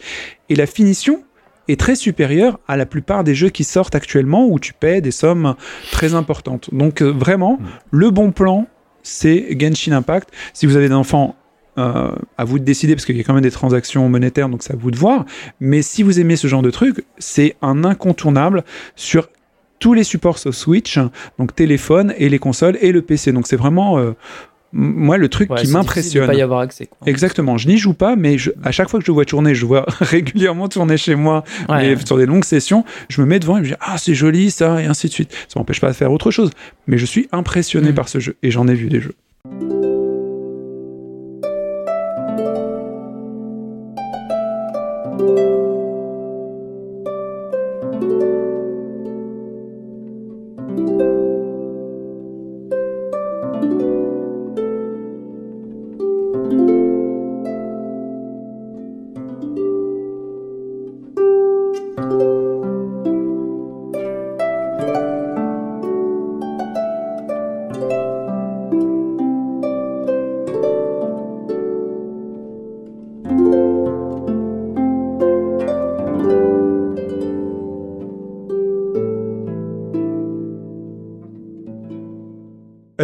et 0.48 0.56
la 0.56 0.66
finition 0.66 1.22
est 1.68 1.78
très 1.78 1.94
supérieure 1.94 2.58
à 2.66 2.76
la 2.76 2.86
plupart 2.86 3.24
des 3.24 3.34
jeux 3.34 3.50
qui 3.50 3.62
sortent 3.64 3.94
actuellement 3.94 4.46
où 4.48 4.58
tu 4.58 4.72
paies 4.72 5.00
des 5.02 5.10
sommes 5.10 5.54
très 5.92 6.14
importantes. 6.14 6.70
Donc 6.72 7.02
euh, 7.02 7.10
vraiment, 7.10 7.58
le 7.90 8.10
bon 8.10 8.32
plan, 8.32 8.66
c'est 9.02 9.56
Genshin 9.58 9.92
Impact. 9.92 10.30
Si 10.52 10.66
vous 10.66 10.76
avez 10.76 10.88
des 10.88 10.94
enfants, 10.94 11.36
euh, 11.78 12.10
à 12.36 12.44
vous 12.44 12.58
de 12.58 12.64
décider 12.64 12.94
parce 12.94 13.06
qu'il 13.06 13.16
y 13.16 13.20
a 13.20 13.24
quand 13.24 13.34
même 13.34 13.42
des 13.42 13.50
transactions 13.50 14.08
monétaires, 14.08 14.48
donc 14.48 14.62
c'est 14.62 14.72
à 14.74 14.76
vous 14.76 14.90
de 14.90 14.96
voir. 14.98 15.24
Mais 15.60 15.80
si 15.82 16.02
vous 16.02 16.18
aimez 16.20 16.36
ce 16.36 16.46
genre 16.48 16.62
de 16.62 16.70
truc, 16.70 17.04
c'est 17.18 17.56
un 17.62 17.84
incontournable 17.84 18.64
sur 18.96 19.28
tous 19.78 19.94
les 19.94 20.02
supports 20.04 20.38
sauf 20.38 20.54
Switch, 20.56 20.98
donc 21.38 21.54
téléphone 21.54 22.12
et 22.18 22.28
les 22.28 22.38
consoles 22.40 22.76
et 22.80 22.90
le 22.90 23.00
PC. 23.02 23.30
Donc 23.32 23.46
c'est 23.46 23.54
vraiment 23.56 23.98
euh, 23.98 24.12
moi 24.72 25.16
le 25.16 25.28
truc 25.28 25.50
Ouais, 25.50 25.62
qui 25.62 25.70
m'impressionne. 25.70 26.26
pas 26.26 26.34
y 26.34 26.42
avoir 26.42 26.60
accès. 26.60 26.86
Quoi. 26.86 26.98
Exactement, 27.06 27.56
je 27.56 27.68
n'y 27.68 27.78
joue 27.78 27.94
pas, 27.94 28.16
mais 28.16 28.36
je- 28.38 28.50
à 28.64 28.70
chaque 28.72 28.88
fois 28.90 28.98
que 29.00 29.06
je 29.06 29.12
vois 29.12 29.24
tourner, 29.24 29.54
je 29.54 29.64
vois 29.64 29.86
régulièrement 30.00 30.68
tourner 30.68 30.96
chez 30.96 31.14
moi 31.14 31.44
Ouais. 31.68 31.92
et 31.92 31.96
sur 32.04 32.18
des 32.18 32.26
longues 32.26 32.44
sessions, 32.44 32.84
je 33.08 33.20
me 33.22 33.26
mets 33.26 33.38
devant 33.38 33.54
et 33.56 33.60
je 33.60 33.70
me 33.70 33.74
dis 33.74 33.80
ah 33.80 33.96
c'est 33.98 34.14
joli 34.14 34.50
ça 34.50 34.82
et 34.82 34.86
ainsi 34.86 35.06
de 35.06 35.12
suite. 35.12 35.32
Ça 35.48 35.58
m'empêche 35.60 35.80
pas 35.80 35.88
de 35.88 35.94
faire 35.96 36.12
autre 36.12 36.30
chose, 36.32 36.50
mais 36.88 36.98
je 36.98 37.06
suis 37.06 37.28
impressionné 37.32 37.92
Mm. 37.92 37.94
par 37.94 38.08
ce 38.08 38.18
jeu 38.18 38.36
et 38.42 38.50
j'en 38.50 38.66
ai 38.68 38.74
vu 38.74 38.88
des 38.88 39.00
jeux. 39.00 39.14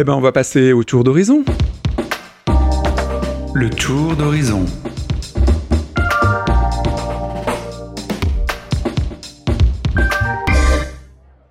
Ben 0.05 0.13
on 0.13 0.21
va 0.21 0.31
passer 0.31 0.71
au 0.71 0.83
tour 0.83 1.03
d'horizon. 1.03 1.43
Le 3.55 3.69
tour 3.71 4.15
d'horizon. 4.15 4.63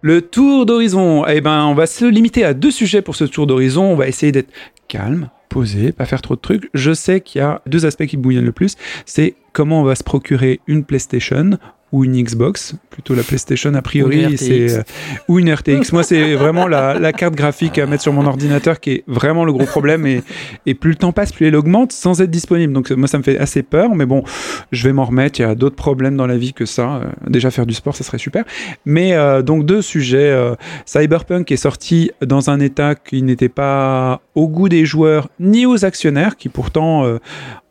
Le 0.02 0.20
tour 0.20 0.66
d'horizon, 0.66 1.26
eh 1.26 1.40
ben, 1.40 1.64
on 1.64 1.74
va 1.74 1.86
se 1.86 2.04
limiter 2.04 2.44
à 2.44 2.54
deux 2.54 2.70
sujets 2.70 3.02
pour 3.02 3.16
ce 3.16 3.24
tour 3.24 3.48
d'horizon. 3.48 3.86
On 3.86 3.96
va 3.96 4.06
essayer 4.06 4.30
d'être 4.30 4.52
calme, 4.86 5.30
posé, 5.48 5.90
pas 5.90 6.04
faire 6.04 6.22
trop 6.22 6.36
de 6.36 6.40
trucs. 6.40 6.70
Je 6.74 6.92
sais 6.92 7.20
qu'il 7.22 7.40
y 7.40 7.42
a 7.42 7.60
deux 7.66 7.86
aspects 7.86 8.06
qui 8.06 8.16
me 8.16 8.22
bouillonnent 8.22 8.44
le 8.44 8.52
plus. 8.52 8.76
C'est 9.04 9.34
comment 9.52 9.80
on 9.80 9.84
va 9.84 9.96
se 9.96 10.04
procurer 10.04 10.60
une 10.68 10.84
PlayStation 10.84 11.58
ou 11.94 12.04
une 12.04 12.20
Xbox, 12.20 12.74
plutôt 12.90 13.14
la 13.14 13.22
PlayStation 13.22 13.72
a 13.74 13.80
priori, 13.82 14.36
c'est 14.36 14.78
euh, 14.78 14.82
ou 15.28 15.38
une 15.38 15.48
RTX. 15.52 15.92
Moi, 15.92 16.02
c'est 16.02 16.34
vraiment 16.34 16.66
la, 16.66 16.98
la 16.98 17.12
carte 17.12 17.36
graphique 17.36 17.78
à 17.78 17.86
mettre 17.86 18.02
sur 18.02 18.12
mon 18.12 18.26
ordinateur 18.26 18.80
qui 18.80 18.90
est 18.90 19.04
vraiment 19.06 19.44
le 19.44 19.52
gros 19.52 19.64
problème. 19.64 20.04
Et, 20.04 20.24
et 20.66 20.74
plus 20.74 20.90
le 20.90 20.96
temps 20.96 21.12
passe, 21.12 21.30
plus 21.30 21.46
elle 21.46 21.54
augmente 21.54 21.92
sans 21.92 22.20
être 22.20 22.32
disponible. 22.32 22.72
Donc 22.72 22.90
moi, 22.90 23.06
ça 23.06 23.16
me 23.18 23.22
fait 23.22 23.38
assez 23.38 23.62
peur. 23.62 23.94
Mais 23.94 24.06
bon, 24.06 24.24
je 24.72 24.82
vais 24.88 24.92
m'en 24.92 25.04
remettre. 25.04 25.38
Il 25.38 25.42
y 25.42 25.44
a 25.44 25.54
d'autres 25.54 25.76
problèmes 25.76 26.16
dans 26.16 26.26
la 26.26 26.36
vie 26.36 26.52
que 26.52 26.66
ça. 26.66 26.96
Euh, 26.96 27.04
déjà 27.30 27.52
faire 27.52 27.64
du 27.64 27.74
sport, 27.74 27.94
ça 27.94 28.02
serait 28.02 28.18
super. 28.18 28.42
Mais 28.86 29.12
euh, 29.12 29.42
donc 29.42 29.64
deux 29.64 29.80
sujets. 29.80 30.32
euh, 30.32 30.56
Cyberpunk 30.86 31.52
est 31.52 31.56
sorti 31.56 32.10
dans 32.22 32.50
un 32.50 32.58
état 32.58 32.96
qui 32.96 33.22
n'était 33.22 33.48
pas 33.48 34.20
au 34.34 34.48
goût 34.48 34.68
des 34.68 34.84
joueurs 34.84 35.28
ni 35.38 35.64
aux 35.64 35.84
actionnaires, 35.84 36.34
qui 36.36 36.48
pourtant 36.48 37.04
euh, 37.04 37.18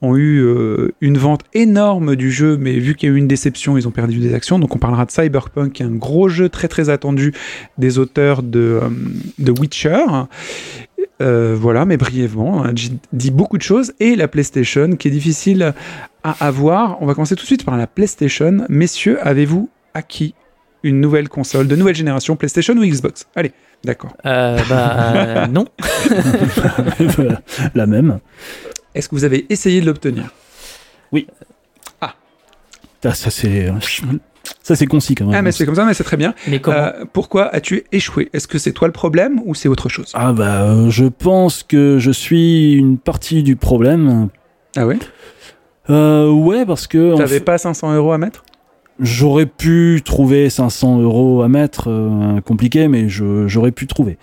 ont 0.04 0.16
eu 0.16 0.43
euh, 0.43 0.93
une 1.01 1.18
vente 1.18 1.41
énorme 1.54 2.16
du 2.16 2.32
jeu, 2.32 2.58
mais 2.58 2.78
vu 2.78 2.95
qu'il 2.95 3.10
y 3.10 3.12
a 3.12 3.16
eu 3.16 3.18
une 3.18 3.28
déception, 3.28 3.78
ils 3.78 3.88
ont 3.88 3.91
perdu 3.91 4.20
des 4.20 4.34
actions. 4.34 4.60
Donc 4.60 4.76
on 4.76 4.80
parlera 4.80 5.06
de 5.06 5.12
Cyberpunk, 5.12 5.74
qui 5.74 5.84
est 5.84 5.86
un 5.86 5.95
gros 5.95 6.30
jeu 6.30 6.49
très 6.49 6.68
très 6.68 6.89
attendu 6.89 7.34
des 7.78 7.97
auteurs 7.97 8.43
de, 8.43 8.80
euh, 8.84 8.89
de 9.39 9.51
Witcher. 9.51 10.06
Euh, 11.22 11.56
voilà, 11.58 11.86
mais 11.86 11.95
brièvement, 11.95 12.66
hein, 12.66 12.72
j'ai 12.76 12.89
dit 13.14 13.32
beaucoup 13.32 13.58
de 13.58 13.64
choses. 13.64 13.93
Et 13.99 14.16
la 14.16 14.28
PlayStation, 14.28 14.95
qui 14.95 15.08
est 15.08 15.12
difficile 15.12 15.74
à 16.24 16.45
avoir. 16.45 17.01
On 17.01 17.06
va 17.06 17.14
commencer 17.14 17.36
tout 17.36 17.43
de 17.43 17.47
suite 17.47 17.66
par 17.66 17.78
la 17.78 17.88
PlayStation. 17.88 18.66
Messieurs, 18.70 19.18
avez-vous 19.26 19.70
acquis 19.93 20.36
une 20.84 20.99
nouvelle 20.99 21.30
console 21.30 21.68
de 21.68 21.76
nouvelle 21.76 21.95
génération, 21.95 22.36
PlayStation 22.36 22.74
ou 22.76 22.86
Xbox? 22.86 23.28
Allez, 23.36 23.54
d'accord. 23.84 24.16
Euh, 24.26 24.60
bah, 24.70 25.14
euh, 25.16 25.47
non. 25.47 25.66
la 27.76 27.86
même. 27.86 28.20
Est-ce 28.96 29.10
que 29.10 29.16
vous 29.16 29.24
avez 29.24 29.46
essayé 29.50 29.82
de 29.82 29.86
l'obtenir? 29.86 30.26
Ah, 32.02 32.14
ça 33.14 33.30
c'est 33.32 33.72
Ça, 34.62 34.76
c'est 34.76 34.86
concis 34.88 35.16
quand 35.16 35.26
même. 35.26 35.36
Ah, 35.36 35.41
mais 35.41 35.52
c'est 35.52 35.66
comme 35.66 35.76
ça, 35.76 35.86
mais 35.86 35.94
c'est 35.94 36.04
très 36.04 36.18
bien. 36.18 36.34
Mais 36.48 36.60
comment 36.60 36.78
Euh, 36.78 37.04
pourquoi 37.12 37.48
as-tu 37.54 37.84
échoué? 37.91 38.30
Est-ce 38.34 38.48
que 38.48 38.58
c'est 38.58 38.72
toi 38.72 38.88
le 38.88 38.94
problème 38.94 39.41
ou 39.46 39.56
c'est 39.56 39.68
autre 39.70 39.89
chose? 39.89 40.12
Ah 40.14 40.32
bah, 40.34 40.64
euh, 40.64 40.89
je 40.89 41.06
pense 41.06 41.64
que 41.64 41.98
je 42.00 42.12
suis 42.12 42.74
une 42.74 42.98
partie 42.98 43.44
du 43.44 43.56
problème. 43.56 44.30
Ah 44.76 44.88
oui? 44.88 45.00
Euh, 45.89 46.30
ouais, 46.30 46.66
parce 46.66 46.88
que 46.88 47.16
T'avais 47.18 47.39
fait, 47.39 47.44
pas 47.44 47.58
500 47.58 47.94
euros 47.94 48.14
à 48.14 48.18
mettre? 48.18 48.44
J'aurais 49.00 49.46
pu 49.46 50.02
trouver 50.06 50.50
500 50.50 51.00
euros 51.02 51.41
à 51.41 51.48
mettre, 51.48 51.89
euh, 51.89 52.41
compliqué, 52.41 52.88
mais 52.88 53.10
je- 53.10 53.48
j'aurais 53.48 53.72
pu 53.72 53.88
trouver. 53.88 54.18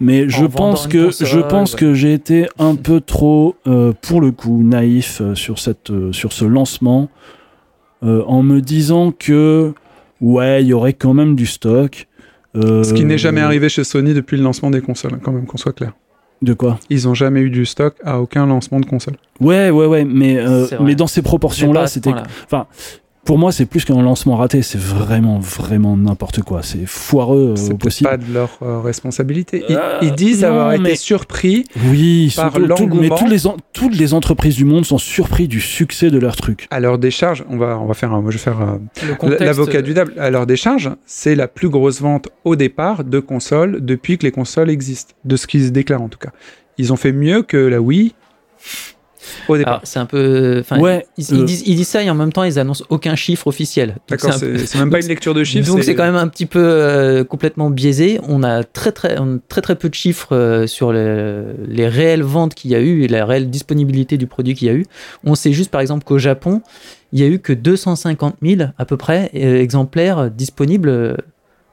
Mais 0.00 0.28
je 0.28 0.46
pense 0.46 0.86
que 0.86 1.06
console, 1.06 1.26
je 1.26 1.40
pense 1.40 1.72
ouais. 1.74 1.78
que 1.80 1.94
j'ai 1.94 2.12
été 2.14 2.46
un 2.58 2.74
peu 2.76 3.00
trop, 3.00 3.56
euh, 3.66 3.92
pour 4.00 4.20
le 4.20 4.30
coup, 4.30 4.62
naïf 4.62 5.20
euh, 5.20 5.34
sur 5.34 5.58
cette 5.58 5.90
euh, 5.90 6.12
sur 6.12 6.32
ce 6.32 6.44
lancement, 6.44 7.08
euh, 8.04 8.22
en 8.26 8.42
me 8.42 8.60
disant 8.60 9.12
que 9.16 9.72
ouais, 10.20 10.62
il 10.62 10.68
y 10.68 10.72
aurait 10.72 10.92
quand 10.94 11.14
même 11.14 11.34
du 11.34 11.46
stock. 11.46 12.06
euh, 12.56 12.82
Ce 12.84 12.92
qui 12.94 13.04
n'est 13.04 13.18
jamais 13.18 13.40
arrivé 13.40 13.68
chez 13.68 13.82
Sony 13.84 14.14
depuis 14.14 14.36
le 14.36 14.42
lancement 14.44 14.70
des 14.70 14.80
consoles, 14.82 15.18
quand 15.22 15.32
même, 15.32 15.46
qu'on 15.46 15.56
soit 15.58 15.72
clair. 15.72 15.92
De 16.42 16.54
quoi? 16.54 16.78
Ils 16.90 17.06
ont 17.06 17.14
jamais 17.14 17.40
eu 17.40 17.50
du 17.50 17.64
stock 17.64 17.94
à 18.04 18.20
aucun 18.20 18.46
lancement 18.46 18.80
de 18.80 18.86
console. 18.86 19.14
Ouais, 19.40 19.70
ouais, 19.70 19.86
ouais, 19.86 20.04
mais 20.04 20.38
euh, 20.38 20.66
mais 20.80 20.96
dans 20.96 21.06
ces 21.06 21.22
proportions-là, 21.22 21.86
c'était 21.86 22.10
point-là. 22.10 22.66
Pour 23.24 23.38
moi, 23.38 23.52
c'est 23.52 23.66
plus 23.66 23.84
qu'un 23.84 24.02
lancement 24.02 24.36
raté. 24.36 24.62
C'est 24.62 24.80
vraiment, 24.80 25.38
vraiment 25.38 25.96
n'importe 25.96 26.42
quoi. 26.42 26.62
C'est 26.62 26.86
foireux 26.86 27.50
euh, 27.52 27.56
C'est 27.56 27.72
au 27.72 27.76
possible. 27.76 28.10
pas 28.10 28.16
de 28.16 28.32
leur 28.32 28.58
euh, 28.62 28.80
responsabilité. 28.80 29.62
Ils, 29.68 29.76
Euh, 29.76 29.98
ils 30.02 30.12
disent 30.12 30.42
non, 30.42 30.48
avoir 30.48 30.68
mais- 30.78 30.90
été 30.90 30.96
surpris. 30.96 31.64
Oui, 31.88 32.32
par 32.34 32.52
surtout- 32.52 32.74
tout- 32.74 32.94
mais 32.94 33.08
toutes 33.10 33.28
les, 33.30 33.46
en- 33.46 33.56
toutes 33.72 33.96
les 33.96 34.12
entreprises 34.12 34.56
du 34.56 34.64
monde 34.64 34.84
sont 34.84 34.98
surpris 34.98 35.46
du 35.46 35.60
succès 35.60 36.10
de 36.10 36.18
leur 36.18 36.34
truc. 36.36 36.66
À 36.70 36.80
leur 36.80 36.98
décharge, 36.98 37.44
on 37.48 37.56
va, 37.58 37.78
on 37.78 37.86
va 37.86 37.94
faire, 37.94 38.12
un- 38.12 38.20
moi 38.22 38.30
je 38.32 38.38
vais 38.38 38.42
faire 38.42 38.60
euh, 38.60 39.36
l'avocat 39.38 39.82
du 39.82 39.94
diable. 39.94 40.14
À 40.18 40.30
leur 40.30 40.46
décharge, 40.46 40.90
c'est 41.06 41.34
la 41.36 41.46
plus 41.48 41.68
grosse 41.68 42.00
vente 42.00 42.28
au 42.44 42.56
départ 42.56 43.04
de 43.04 43.20
consoles 43.20 43.84
depuis 43.84 44.18
que 44.18 44.24
les 44.24 44.32
consoles 44.32 44.68
existent, 44.70 45.14
de 45.24 45.36
ce 45.36 45.46
qu'ils 45.46 45.70
déclarent 45.70 46.02
en 46.02 46.08
tout 46.08 46.18
cas. 46.18 46.30
Ils 46.78 46.92
ont 46.92 46.96
fait 46.96 47.12
mieux 47.12 47.42
que 47.42 47.56
la 47.56 47.80
Wii 47.80 48.14
au 49.48 49.56
départ. 49.56 49.72
Alors, 49.74 49.80
c'est 49.84 49.98
un 49.98 50.06
peu. 50.06 50.58
enfin, 50.60 50.78
Ouais, 50.78 51.06
Ils, 51.18 51.24
ils 51.30 51.40
euh, 51.40 51.44
disent, 51.44 51.62
ils 51.66 51.76
disent 51.76 51.88
ça 51.88 52.02
et 52.02 52.10
en 52.10 52.14
même 52.14 52.32
temps, 52.32 52.44
ils 52.44 52.58
annoncent 52.58 52.84
aucun 52.88 53.14
chiffre 53.14 53.46
officiel. 53.46 53.96
D'accord, 54.08 54.32
c'est 54.34 54.74
même 54.78 54.90
pas 54.90 55.00
une 55.00 55.08
lecture 55.08 55.34
de 55.34 55.44
chiffres. 55.44 55.66
Donc 55.72 55.82
c'est 55.82 55.94
quand 55.94 56.04
même 56.04 56.16
un 56.16 56.28
petit 56.28 56.46
peu 56.46 56.60
euh, 56.62 57.24
complètement 57.24 57.70
biaisé. 57.70 58.20
On 58.28 58.42
a 58.42 58.64
très 58.64 58.92
très, 58.92 59.18
on 59.18 59.36
a 59.36 59.38
très, 59.48 59.60
très 59.60 59.76
peu 59.76 59.88
de 59.88 59.94
chiffres 59.94 60.34
euh, 60.34 60.66
sur 60.66 60.92
le- 60.92 61.54
les 61.66 61.88
réelles 61.88 62.22
ventes 62.22 62.54
qu'il 62.54 62.70
y 62.70 62.74
a 62.74 62.80
eu 62.80 63.02
et 63.02 63.08
la 63.08 63.24
réelle 63.24 63.50
disponibilité 63.50 64.16
du 64.16 64.26
produit 64.26 64.54
qu'il 64.54 64.68
y 64.68 64.70
a 64.70 64.74
eu. 64.74 64.84
On 65.24 65.34
sait 65.34 65.52
juste 65.52 65.70
par 65.70 65.80
exemple 65.80 66.04
qu'au 66.04 66.18
Japon, 66.18 66.62
il 67.12 67.20
y 67.20 67.22
a 67.22 67.26
eu 67.26 67.38
que 67.38 67.52
250 67.52 68.36
000 68.42 68.62
à 68.78 68.84
peu 68.84 68.96
près 68.96 69.30
exemplaires 69.34 70.30
disponibles 70.30 71.16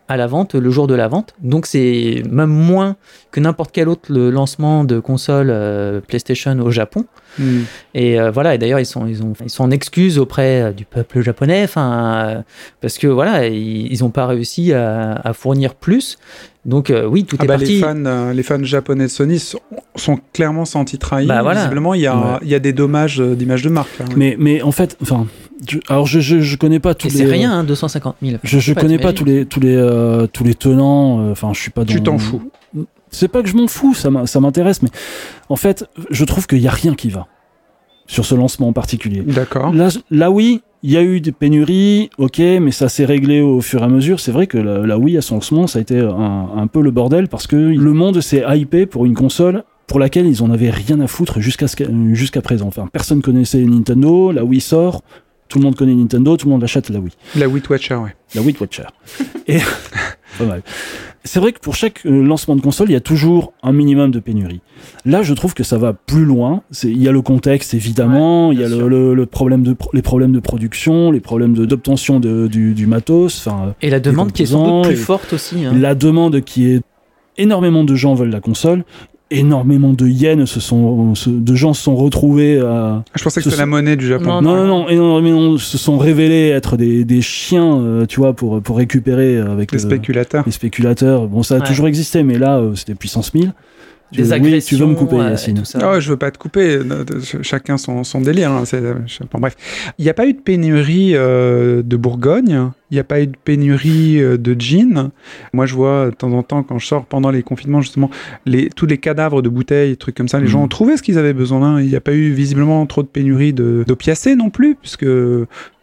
à 0.09 0.17
la 0.17 0.27
vente 0.27 0.55
le 0.55 0.69
jour 0.71 0.87
de 0.87 0.95
la 0.95 1.07
vente. 1.07 1.33
Donc 1.41 1.65
c'est 1.67 2.23
même 2.29 2.49
moins 2.49 2.97
que 3.31 3.39
n'importe 3.39 3.71
quel 3.71 3.87
autre 3.87 4.11
le 4.11 4.31
lancement 4.31 4.83
de 4.83 4.99
console 4.99 5.47
euh, 5.51 6.01
PlayStation 6.01 6.59
au 6.59 6.71
Japon. 6.71 7.05
Hmm. 7.37 7.59
Et 7.93 8.19
euh, 8.19 8.31
voilà, 8.31 8.55
et 8.55 8.57
d'ailleurs, 8.57 8.79
ils 8.79 8.87
sont, 8.87 9.05
ils, 9.05 9.21
ont, 9.23 9.33
ils 9.43 9.51
sont 9.51 9.63
en 9.63 9.71
excuse 9.71 10.17
auprès 10.17 10.61
euh, 10.63 10.71
du 10.71 10.83
peuple 10.83 11.21
japonais, 11.21 11.61
enfin, 11.63 12.25
euh, 12.27 12.41
parce 12.81 12.97
que 12.97 13.05
voilà, 13.05 13.45
ils 13.47 13.99
n'ont 14.01 14.09
pas 14.09 14.25
réussi 14.25 14.73
à, 14.73 15.13
à 15.13 15.33
fournir 15.33 15.75
plus. 15.75 16.17
Donc, 16.65 16.89
euh, 16.89 17.05
oui, 17.05 17.23
tout 17.23 17.37
Ah 17.39 17.43
est 17.43 17.47
bah, 17.47 17.57
parti. 17.57 17.75
les, 17.75 17.79
fans, 17.79 18.05
euh, 18.05 18.33
les 18.33 18.43
fans 18.43 18.63
japonais 18.63 19.03
de 19.05 19.09
Sony 19.09 19.37
sont, 19.39 19.59
sont 19.95 20.19
clairement 20.33 20.65
sentis 20.65 20.97
trahis. 20.97 21.27
Bah, 21.27 21.41
voilà. 21.43 21.59
Visiblement, 21.61 21.93
il 21.93 22.01
y, 22.01 22.07
a, 22.07 22.17
Ouais. 22.17 22.37
il 22.41 22.49
y 22.49 22.55
a 22.55 22.59
des 22.59 22.73
dommages 22.73 23.19
d'image 23.19 23.61
de 23.61 23.69
marque. 23.69 23.89
oui. 23.99 24.13
Mais, 24.17 24.35
mais 24.39 24.61
en 24.63 24.71
fait, 24.71 24.97
enfin, 25.01 25.27
je- 25.67 25.79
alors 25.89 26.05
je, 26.07 26.19
je, 26.19 26.39
je 26.39 26.55
connais 26.57 26.79
pas 26.79 26.93
tous 26.93 27.07
Et 27.07 27.11
les. 27.11 27.17
c'est 27.17 27.25
rien, 27.25 27.51
hein, 27.51 27.63
250 27.63 28.15
000. 28.21 28.37
Je, 28.43 28.59
je 28.59 28.73
Ouais, 28.73 28.81
connais 28.81 28.99
pas 28.99 29.13
tous 29.13 29.25
les 29.25 29.45
tous 29.45 29.59
les 29.59 29.75
euh, 29.75 30.27
tous 30.27 30.43
les 30.43 30.53
tenants. 30.55 31.21
euh, 31.21 31.31
Enfin, 31.31 31.51
je 31.53 31.59
suis 31.59 31.71
pas. 31.71 31.83
Dans... 31.85 31.93
Tu 31.93 32.01
t'en 32.01 32.17
fous. 32.17 32.41
C'est 33.11 33.27
pas 33.27 33.41
que 33.41 33.49
je 33.49 33.55
m'en 33.55 33.67
fous, 33.67 33.95
ça 33.95 34.39
m'intéresse, 34.39 34.83
mais 34.83 34.89
en 35.49 35.55
fait, 35.55 35.85
je 36.11 36.23
trouve 36.25 36.45
qu'il 36.45 36.59
y 36.59 36.67
a 36.67 36.71
rien 36.71 36.93
qui 36.93 37.09
va 37.09 37.25
sur 38.05 38.23
ce 38.23 38.35
lancement 38.35 38.67
en 38.67 38.73
particulier. 38.73 39.21
D'accord. 39.21 39.73
Là, 39.73 39.87
là, 40.11 40.29
oui, 40.29 40.61
il 40.83 40.91
y 40.91 40.97
a 40.97 41.01
eu 41.01 41.19
des 41.19 41.31
pénuries, 41.31 42.11
ok, 42.19 42.37
mais 42.37 42.69
ça 42.69 42.87
s'est 42.87 43.05
réglé 43.05 43.41
au 43.41 43.61
fur 43.61 43.81
et 43.81 43.85
à 43.85 43.87
mesure. 43.87 44.19
C'est 44.19 44.31
vrai 44.31 44.45
que 44.45 44.59
la, 44.59 44.85
la 44.85 44.97
Wii, 44.99 45.17
à 45.17 45.21
son 45.21 45.35
lancement, 45.35 45.65
ça 45.65 45.79
a 45.79 45.81
été 45.81 45.99
un, 45.99 46.49
un 46.55 46.67
peu 46.67 46.81
le 46.83 46.91
bordel 46.91 47.27
parce 47.29 47.47
que 47.47 47.55
le 47.55 47.93
monde 47.93 48.21
s'est 48.21 48.43
hypé 48.47 48.85
pour 48.85 49.07
une 49.07 49.15
console 49.15 49.63
pour 49.87 49.97
laquelle 49.99 50.27
ils 50.27 50.43
en 50.43 50.51
avaient 50.51 50.69
rien 50.69 50.99
à 50.99 51.07
foutre 51.07 51.39
jusqu'à 51.39 51.65
jusqu'à 52.13 52.41
présent. 52.43 52.67
Enfin, 52.67 52.87
personne 52.93 53.23
connaissait 53.23 53.63
Nintendo, 53.63 54.31
la 54.31 54.43
Wii 54.45 54.61
sort, 54.61 55.01
tout 55.49 55.57
le 55.59 55.65
monde 55.65 55.75
connaît 55.75 55.93
Nintendo, 55.95 56.37
tout 56.37 56.45
le 56.47 56.51
monde 56.53 56.63
achète 56.63 56.89
la 56.89 56.99
Wii. 56.99 57.11
La 57.35 57.47
Wii 57.49 57.61
Watcher, 57.69 57.95
ouais. 57.95 58.15
La 58.35 58.41
Wii 58.41 58.55
Watcher. 58.59 58.83
Et 59.47 59.57
pas 60.37 60.45
mal. 60.45 60.61
C'est 61.25 61.41
vrai 61.41 61.51
que 61.51 61.59
pour 61.59 61.75
chaque 61.75 62.05
euh, 62.05 62.23
lancement 62.23 62.55
de 62.55 62.61
console, 62.61 62.89
il 62.89 62.93
y 62.93 62.95
a 62.95 63.01
toujours 63.01 63.51
un 63.61 63.73
minimum 63.73 64.09
de 64.09 64.19
pénurie. 64.19 64.61
Là, 65.03 65.21
je 65.21 65.33
trouve 65.33 65.53
que 65.53 65.63
ça 65.63 65.77
va 65.77 65.91
plus 65.91 66.23
loin. 66.23 66.61
Il 66.83 67.01
y 67.03 67.09
a 67.09 67.11
le 67.11 67.21
contexte, 67.21 67.73
évidemment. 67.73 68.47
Ouais, 68.49 68.55
il 68.55 68.61
y 68.61 68.63
a 68.63 68.69
le, 68.69 68.75
sûr. 68.77 68.87
le- 68.89 69.13
le 69.13 69.25
problème 69.25 69.63
de, 69.63 69.75
les 69.91 70.01
problèmes 70.01 70.31
de 70.31 70.39
production, 70.39 71.11
les 71.11 71.19
problèmes 71.19 71.53
d'obtention 71.53 72.21
du, 72.21 72.73
du 72.73 72.87
matos. 72.87 73.49
Et 73.81 73.89
la 73.89 73.99
demande 73.99 74.31
qui 74.31 74.43
est 74.43 74.45
sans 74.45 74.81
doute 74.81 74.85
plus 74.91 74.93
et- 74.93 75.03
forte 75.03 75.33
aussi. 75.33 75.65
hein. 75.65 75.73
la 75.75 75.93
demande 75.93 76.39
qui 76.41 76.67
est 76.71 76.81
énormément 77.37 77.83
de 77.83 77.95
gens 77.95 78.13
veulent 78.15 78.29
la 78.31 78.41
console. 78.41 78.83
Énormément 79.31 79.93
de 79.93 80.07
yens 80.07 80.45
se 80.49 80.59
sont, 80.59 81.13
se- 81.13 81.29
de 81.29 81.53
gens 81.55 81.75
se 81.75 81.83
sont 81.83 81.95
retrouvés 81.95 82.59
à, 82.59 83.03
Je 83.15 83.23
pensais 83.23 83.41
que 83.41 83.43
c'était 83.45 83.57
la 83.57 83.67
monnaie 83.67 83.95
du 83.95 84.07
Japon. 84.07 84.25
Non, 84.25 84.41
non, 84.41 84.55
non, 84.55 84.65
non, 84.67 84.89
énormément 84.89 85.57
se 85.59 85.77
sont 85.77 85.99
révélés 85.99 86.49
être 86.49 86.77
des, 86.77 87.05
des 87.05 87.21
chiens, 87.21 87.77
euh, 87.79 88.05
tu 88.07 88.19
vois, 88.19 88.33
pour, 88.33 88.59
pour 88.59 88.77
récupérer 88.77 89.37
avec 89.37 89.71
Les 89.71 89.77
le- 89.77 89.83
spéculateurs. 89.83 90.43
les 90.47 90.51
spéculateurs. 90.51 91.27
Bon, 91.27 91.43
ça 91.43 91.57
a 91.57 91.59
Ouais. 91.59 91.67
toujours 91.67 91.87
existé, 91.87 92.23
mais 92.23 92.39
là, 92.39 92.57
euh, 92.57 92.73
c'était 92.73 92.95
puissance 92.95 93.33
1000. 93.35 93.53
Des 94.11 94.23
veux- 94.23 94.29
oui, 94.29 94.33
agressions. 94.33 94.77
tu 94.77 94.83
veux 94.83 94.89
me 94.89 94.95
couper, 94.95 95.17
euh, 95.17 95.29
Yacine. 95.29 95.57
tout 95.59 95.65
ça. 95.65 95.79
Ah 95.81 95.91
ouais, 95.91 96.01
je 96.01 96.09
veux 96.09 96.17
pas 96.17 96.31
te 96.31 96.37
couper, 96.37 96.77
euh, 96.77 97.03
de- 97.03 97.19
ch- 97.19 97.41
chacun 97.43 97.77
son, 97.77 98.03
son 98.03 98.21
délire. 98.21 98.51
hein, 98.51 98.63
c'est- 98.65 98.81
je- 99.05 99.19
bon, 99.31 99.39
bref, 99.39 99.55
il 99.99 100.03
n'y 100.03 100.09
a 100.09 100.13
pas 100.13 100.25
eu 100.27 100.33
de 100.33 100.39
pénurie 100.39 101.11
euh, 101.15 101.83
de 101.83 101.95
Bourgogne, 101.97 102.69
il 102.91 102.95
n'y 102.95 102.99
a 102.99 103.03
pas 103.03 103.21
eu 103.21 103.27
de 103.27 103.35
pénurie 103.43 104.19
euh, 104.21 104.37
de 104.37 104.55
gin. 104.59 105.11
Moi, 105.53 105.65
je 105.67 105.75
vois 105.75 106.07
de 106.09 106.15
temps 106.15 106.31
en 106.33 106.41
temps, 106.43 106.63
quand 106.63 106.79
je 106.79 106.87
sors 106.87 107.05
pendant 107.05 107.29
les 107.29 107.43
confinements, 107.43 107.81
justement, 107.81 108.09
les, 108.45 108.69
tous 108.69 108.85
les 108.87 108.97
cadavres 108.97 109.41
de 109.41 109.49
bouteilles, 109.49 109.95
trucs 109.97 110.15
comme 110.15 110.27
ça, 110.27 110.39
les 110.39 110.45
Mhm. 110.45 110.49
gens 110.51 110.63
ont 110.63 110.67
trouvé 110.67 110.97
ce 110.97 111.03
qu'ils 111.03 111.17
avaient 111.19 111.33
besoin. 111.33 111.75
hein. 111.75 111.81
Il 111.81 111.87
n'y 111.87 111.95
a 111.95 112.01
pas 112.01 112.13
eu 112.13 112.31
visiblement 112.31 112.85
trop 112.87 113.03
de 113.03 113.07
pénurie 113.07 113.53
de- 113.53 113.83
d'opiacés 113.87 114.35
non 114.35 114.49
plus, 114.49 114.75
puisque 114.75 115.05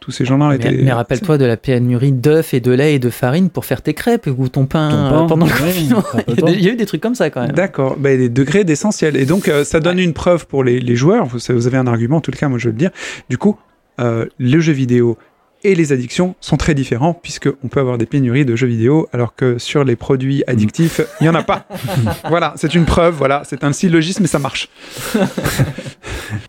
tous 0.07 0.13
ces 0.13 0.25
gens-là 0.25 0.51
Mais, 0.51 0.55
étaient. 0.57 0.71
mais 0.85 0.93
rappelle-toi 0.93 1.37
de 1.37 1.45
la 1.45 1.57
pénurie 1.57 2.13
d'œufs 2.13 2.55
et 2.55 2.61
de 2.61 2.71
lait 2.71 2.95
et 2.95 2.99
de 3.01 3.11
farine 3.11 3.51
pour 3.51 3.65
faire 3.65 3.83
tes 3.83 3.93
crêpes 3.93 4.29
ou 4.39 4.49
ton 4.49 4.65
pain, 4.67 4.89
Ton 4.89 4.97
euh, 4.97 5.11
pain, 5.23 5.27
pendant 5.27 5.47
le 5.47 5.51
confinement. 5.51 5.75
Il 5.81 5.89
y, 5.89 5.93
a 5.93 6.01
rappelle-toi. 6.01 6.51
des- 6.53 6.57
il 6.59 6.65
y 6.65 6.69
a 6.69 6.73
eu 6.75 6.77
des 6.77 6.87
trucs 6.87 7.01
comme 7.01 7.17
ça 7.17 7.29
quand 7.29 7.43
même. 7.43 7.51
D'accord, 7.51 7.97
bah, 7.99 8.17
des 8.17 8.29
degrés 8.29 8.63
d'essentiel. 8.63 9.17
Et 9.17 9.27
donc, 9.27 9.49
euh, 9.49 9.65
ça 9.65 9.81
donne 9.81 9.99
une 9.99 10.13
preuve 10.13 10.47
pour 10.47 10.63
les, 10.63 10.79
les 10.79 10.95
joueurs. 10.95 11.27
Vous, 11.27 11.39
vous 11.49 11.67
avez 11.67 11.77
un 11.77 11.89
argument, 11.89 12.19
en 12.19 12.21
tout 12.21 12.31
cas, 12.31 12.49
moi 12.49 12.59
je 12.61 12.67
veux 12.69 12.73
le 12.73 12.79
dire. 12.79 12.91
Du 13.29 13.37
coup, 13.37 13.59
euh, 13.99 14.27
les 14.39 14.61
jeux 14.61 14.73
vidéo 14.73 15.19
et 15.67 15.75
les 15.75 15.93
addictions 15.93 16.35
sont 16.41 16.57
très 16.57 16.75
différents, 16.75 17.13
puisqu'on 17.13 17.69
peut 17.69 17.81
avoir 17.81 17.99
des 17.99 18.07
pénuries 18.07 18.45
de 18.45 18.55
jeux 18.55 18.67
vidéo, 18.69 19.09
alors 19.13 19.35
que 19.35 19.59
sur 19.59 19.83
les 19.85 19.97
produits 19.97 20.45
addictifs, 20.47 21.01
il 21.21 21.25
n'y 21.25 21.29
en 21.29 21.35
a 21.35 21.43
pas. 21.43 21.67
voilà, 22.29 22.55
c'est 22.57 22.75
une 22.75 22.85
preuve, 22.85 23.15
voilà, 23.15 23.43
c'est 23.45 23.65
un 23.65 23.73
syllogisme, 23.73 24.23
mais 24.23 24.29
ça 24.29 24.39
marche. 24.39 24.69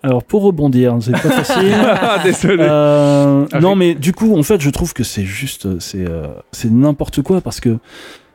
Alors, 0.04 0.24
pour 0.24 0.44
rebondir, 0.44 0.98
c'est 1.02 1.12
pas 1.12 1.20
facile. 1.20 1.76
Désolé. 2.24 2.64
Euh, 2.64 3.46
Ah, 3.52 3.60
non, 3.60 3.76
mais 3.76 3.96
du 3.96 4.14
coup, 4.14 4.38
en 4.38 4.44
fait, 4.44 4.62
je 4.62 4.70
trouve 4.70 4.94
que 4.94 5.04
c'est 5.04 5.24
juste, 5.26 5.80
c'est, 5.80 6.08
euh, 6.08 6.28
c'est 6.52 6.72
n'importe 6.72 7.22
quoi 7.22 7.42
parce 7.42 7.60
que, 7.60 7.78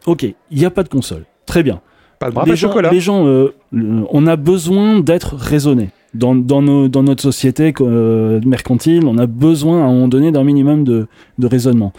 ok, 0.06 0.22
il 0.22 0.58
n'y 0.58 0.64
a 0.64 0.70
pas 0.70 0.82
de 0.82 0.88
console, 0.88 1.24
très 1.46 1.62
bien. 1.62 1.80
pas 2.18 2.28
de 2.28 2.34
bras, 2.34 2.44
les 2.44 2.50
pas 2.50 2.54
de 2.54 2.56
gens, 2.56 2.68
chocolat. 2.68 2.90
les 2.90 3.00
gens, 3.00 3.26
euh, 3.26 3.54
on 3.72 4.26
a 4.26 4.36
besoin 4.36 5.00
d'être 5.00 5.36
raisonné. 5.36 5.90
Dans, 6.14 6.34
dans, 6.34 6.60
nos- 6.60 6.88
dans 6.88 7.02
notre 7.02 7.22
société 7.22 7.72
euh, 7.80 8.38
mercantile, 8.44 9.06
on 9.06 9.16
a 9.16 9.26
besoin 9.26 9.80
à 9.82 9.86
un 9.86 9.92
moment 9.92 10.08
donné 10.08 10.30
d'un 10.30 10.44
minimum 10.44 10.84
de, 10.84 11.06
de 11.38 11.46
raisonnement. 11.46 11.92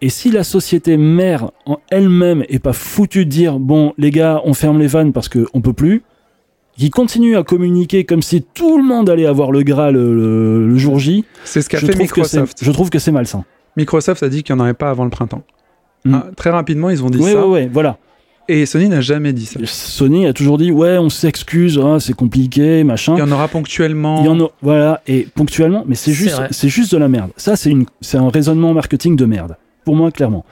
Et 0.00 0.08
si 0.10 0.30
la 0.30 0.44
société 0.44 0.96
mère 0.96 1.50
en 1.66 1.78
elle-même 1.90 2.44
est 2.48 2.58
pas 2.60 2.72
foutue 2.72 3.24
de 3.24 3.30
dire 3.30 3.58
bon 3.58 3.94
les 3.98 4.10
gars 4.10 4.40
on 4.44 4.54
ferme 4.54 4.78
les 4.78 4.86
vannes 4.86 5.12
parce 5.12 5.28
qu'on 5.28 5.60
peut 5.60 5.72
plus, 5.72 6.02
qui 6.76 6.90
continue 6.90 7.36
à 7.36 7.42
communiquer 7.42 8.04
comme 8.04 8.22
si 8.22 8.42
tout 8.42 8.78
le 8.78 8.84
monde 8.84 9.10
allait 9.10 9.26
avoir 9.26 9.50
le 9.52 9.62
Graal 9.62 9.94
le, 9.94 10.14
le- 10.14 10.68
le 10.68 10.78
jour 10.78 10.98
J, 11.00 11.24
C'est 11.44 11.62
ce 11.62 11.68
qu'a 11.68 11.78
fait 11.78 11.96
Microsoft. 11.98 12.58
je 12.62 12.70
trouve 12.70 12.90
que 12.90 12.98
c'est 13.00 13.12
malsain. 13.12 13.44
Microsoft 13.76 14.22
a 14.22 14.28
dit 14.28 14.42
qu'il 14.42 14.54
n'y 14.54 14.60
en 14.60 14.64
aurait 14.64 14.74
pas 14.74 14.90
avant 14.90 15.04
le 15.04 15.10
printemps. 15.10 15.42
Mm. 16.04 16.14
Ah, 16.14 16.26
très 16.36 16.50
rapidement, 16.50 16.90
ils 16.90 17.02
ont 17.04 17.10
dit 17.10 17.18
Oui, 17.18 17.32
ça. 17.32 17.46
oui, 17.46 17.62
oui, 17.62 17.68
voilà. 17.72 17.98
Et 18.48 18.66
Sony 18.66 18.88
n'a 18.88 19.00
jamais 19.00 19.32
dit 19.32 19.46
ça. 19.46 19.60
Sony 19.64 20.26
a 20.26 20.32
toujours 20.32 20.58
dit 20.58 20.70
ouais 20.72 20.98
on 20.98 21.08
s'excuse, 21.08 21.78
hein, 21.78 22.00
c'est 22.00 22.12
compliqué, 22.14 22.82
machin. 22.84 23.14
Il 23.16 23.20
y 23.20 23.22
en 23.22 23.30
aura 23.30 23.48
ponctuellement. 23.48 24.20
Il 24.20 24.26
y 24.26 24.28
en 24.28 24.40
a, 24.40 24.48
voilà, 24.62 25.00
et 25.06 25.26
ponctuellement, 25.34 25.84
mais 25.86 25.94
c'est 25.94 26.12
juste, 26.12 26.40
c'est 26.50 26.68
juste 26.68 26.92
de 26.92 26.98
la 26.98 27.08
merde. 27.08 27.30
Ça, 27.36 27.56
c'est 27.56 27.70
une, 27.70 27.86
c'est 28.00 28.18
un 28.18 28.28
raisonnement 28.28 28.74
marketing 28.74 29.16
de 29.16 29.24
merde. 29.24 29.56
Pour 29.84 29.96
moi, 29.96 30.10
clairement. 30.10 30.44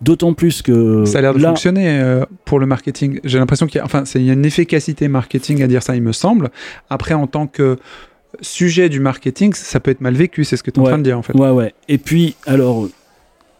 D'autant 0.00 0.34
plus 0.34 0.60
que 0.60 1.04
Ça 1.06 1.18
a 1.18 1.20
l'air 1.22 1.34
de 1.34 1.38
là, 1.38 1.48
fonctionner 1.48 1.98
euh, 2.00 2.24
pour 2.44 2.58
le 2.58 2.66
marketing. 2.66 3.20
J'ai 3.24 3.38
l'impression 3.38 3.66
qu'il 3.66 3.78
y 3.78 3.80
a, 3.80 3.84
enfin, 3.84 4.04
c'est- 4.04 4.18
il 4.20 4.26
y 4.26 4.30
a 4.30 4.34
une 4.34 4.44
efficacité 4.44 5.08
marketing 5.08 5.62
à 5.62 5.66
dire 5.66 5.82
ça, 5.82 5.96
il 5.96 6.02
me 6.02 6.12
semble. 6.12 6.50
Après, 6.90 7.14
en 7.14 7.26
tant 7.26 7.46
que 7.46 7.78
sujet 8.40 8.88
du 8.88 9.00
marketing, 9.00 9.54
ça 9.54 9.80
peut 9.80 9.90
être 9.92 10.00
mal 10.00 10.14
vécu, 10.14 10.44
c'est 10.44 10.56
ce 10.56 10.62
que 10.62 10.70
tu 10.70 10.78
es 10.80 10.82
en 10.82 10.86
train 10.86 10.98
de 10.98 11.04
dire 11.04 11.18
en 11.18 11.22
fait. 11.22 11.32
Ouais, 11.34 11.50
ouais. 11.50 11.72
Et 11.88 11.98
puis, 11.98 12.34
alors, 12.46 12.88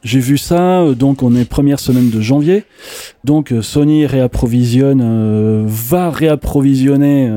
J'ai 0.04 0.20
vu 0.20 0.36
ça, 0.36 0.82
euh, 0.82 0.94
donc 0.94 1.22
on 1.22 1.34
est 1.34 1.46
première 1.46 1.80
semaine 1.80 2.10
de 2.10 2.20
janvier. 2.20 2.64
Donc 3.24 3.52
euh, 3.52 3.62
Sony 3.62 4.04
réapprovisionne, 4.04 5.00
euh, 5.02 5.64
va 5.66 6.10
réapprovisionner 6.10 7.30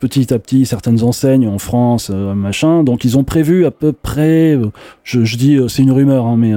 petit 0.00 0.34
à 0.34 0.38
petit 0.38 0.66
certaines 0.66 1.02
enseignes 1.02 1.46
en 1.46 1.58
France, 1.58 2.10
machin. 2.10 2.82
Donc 2.82 3.04
ils 3.04 3.16
ont 3.16 3.24
prévu 3.24 3.64
à 3.64 3.70
peu 3.70 3.92
près, 3.92 4.58
je, 5.04 5.36
dis 5.36 5.58
c'est 5.68 5.82
une 5.82 5.92
rumeur, 5.92 6.26
hein, 6.26 6.36
mais 6.36 6.52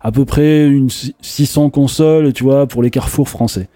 à 0.00 0.12
peu 0.12 0.24
près 0.24 0.66
une 0.66 0.88
600 1.20 1.68
consoles, 1.70 2.32
tu 2.32 2.44
vois, 2.44 2.66
pour 2.66 2.82
les 2.82 2.90
carrefours 2.90 3.28
français. 3.28 3.68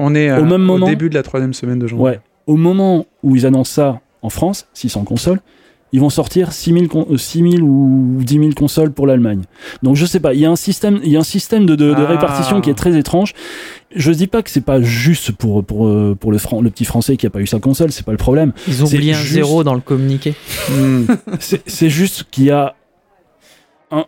On 0.00 0.14
est 0.14 0.32
au, 0.32 0.44
même 0.44 0.62
moment, 0.62 0.86
au 0.86 0.88
début 0.88 1.08
de 1.08 1.14
la 1.14 1.22
troisième 1.22 1.54
semaine 1.54 1.78
de 1.78 1.86
janvier. 1.86 2.04
Ouais. 2.04 2.20
Au 2.46 2.56
moment 2.56 3.06
où 3.22 3.36
ils 3.36 3.46
annoncent 3.46 3.74
ça 3.74 4.00
en 4.22 4.30
France, 4.30 4.66
600 4.74 5.04
consoles, 5.04 5.40
ils 5.94 6.00
vont 6.00 6.10
sortir 6.10 6.52
6000 6.52 6.88
6000 7.16 7.60
euh, 7.60 7.62
ou 7.62 8.16
10 8.18 8.34
000 8.34 8.50
consoles 8.56 8.90
pour 8.90 9.06
l'Allemagne. 9.06 9.42
Donc 9.84 9.94
je 9.94 10.04
sais 10.04 10.18
pas, 10.18 10.34
il 10.34 10.40
y 10.40 10.44
a 10.44 10.50
un 10.50 10.56
système, 10.56 10.98
il 11.04 11.12
y 11.12 11.16
a 11.16 11.20
un 11.20 11.22
système 11.22 11.66
de, 11.66 11.76
de, 11.76 11.94
ah. 11.96 12.06
répartition 12.06 12.60
qui 12.60 12.68
est 12.68 12.74
très 12.74 12.98
étrange. 12.98 13.32
Je 13.94 14.10
dis 14.10 14.26
pas 14.26 14.42
que 14.42 14.50
c'est 14.50 14.60
pas 14.60 14.82
juste 14.82 15.30
pour 15.30 15.64
pour 15.64 15.86
euh, 15.86 16.16
pour 16.18 16.32
le, 16.32 16.38
le 16.62 16.70
petit 16.70 16.84
français 16.84 17.16
qui 17.16 17.28
a 17.28 17.30
pas 17.30 17.38
eu 17.38 17.46
sa 17.46 17.60
console, 17.60 17.92
c'est 17.92 18.04
pas 18.04 18.10
le 18.10 18.18
problème. 18.18 18.52
Ils 18.66 18.82
ont 18.82 18.86
oublié 18.86 19.14
un 19.14 19.22
zéro 19.22 19.62
dans 19.62 19.74
le 19.74 19.80
communiqué. 19.80 20.34
Hmm. 20.68 21.04
c'est 21.38 21.90
juste 21.90 22.24
qu'il 22.28 22.46
y 22.46 22.50
a 22.50 22.74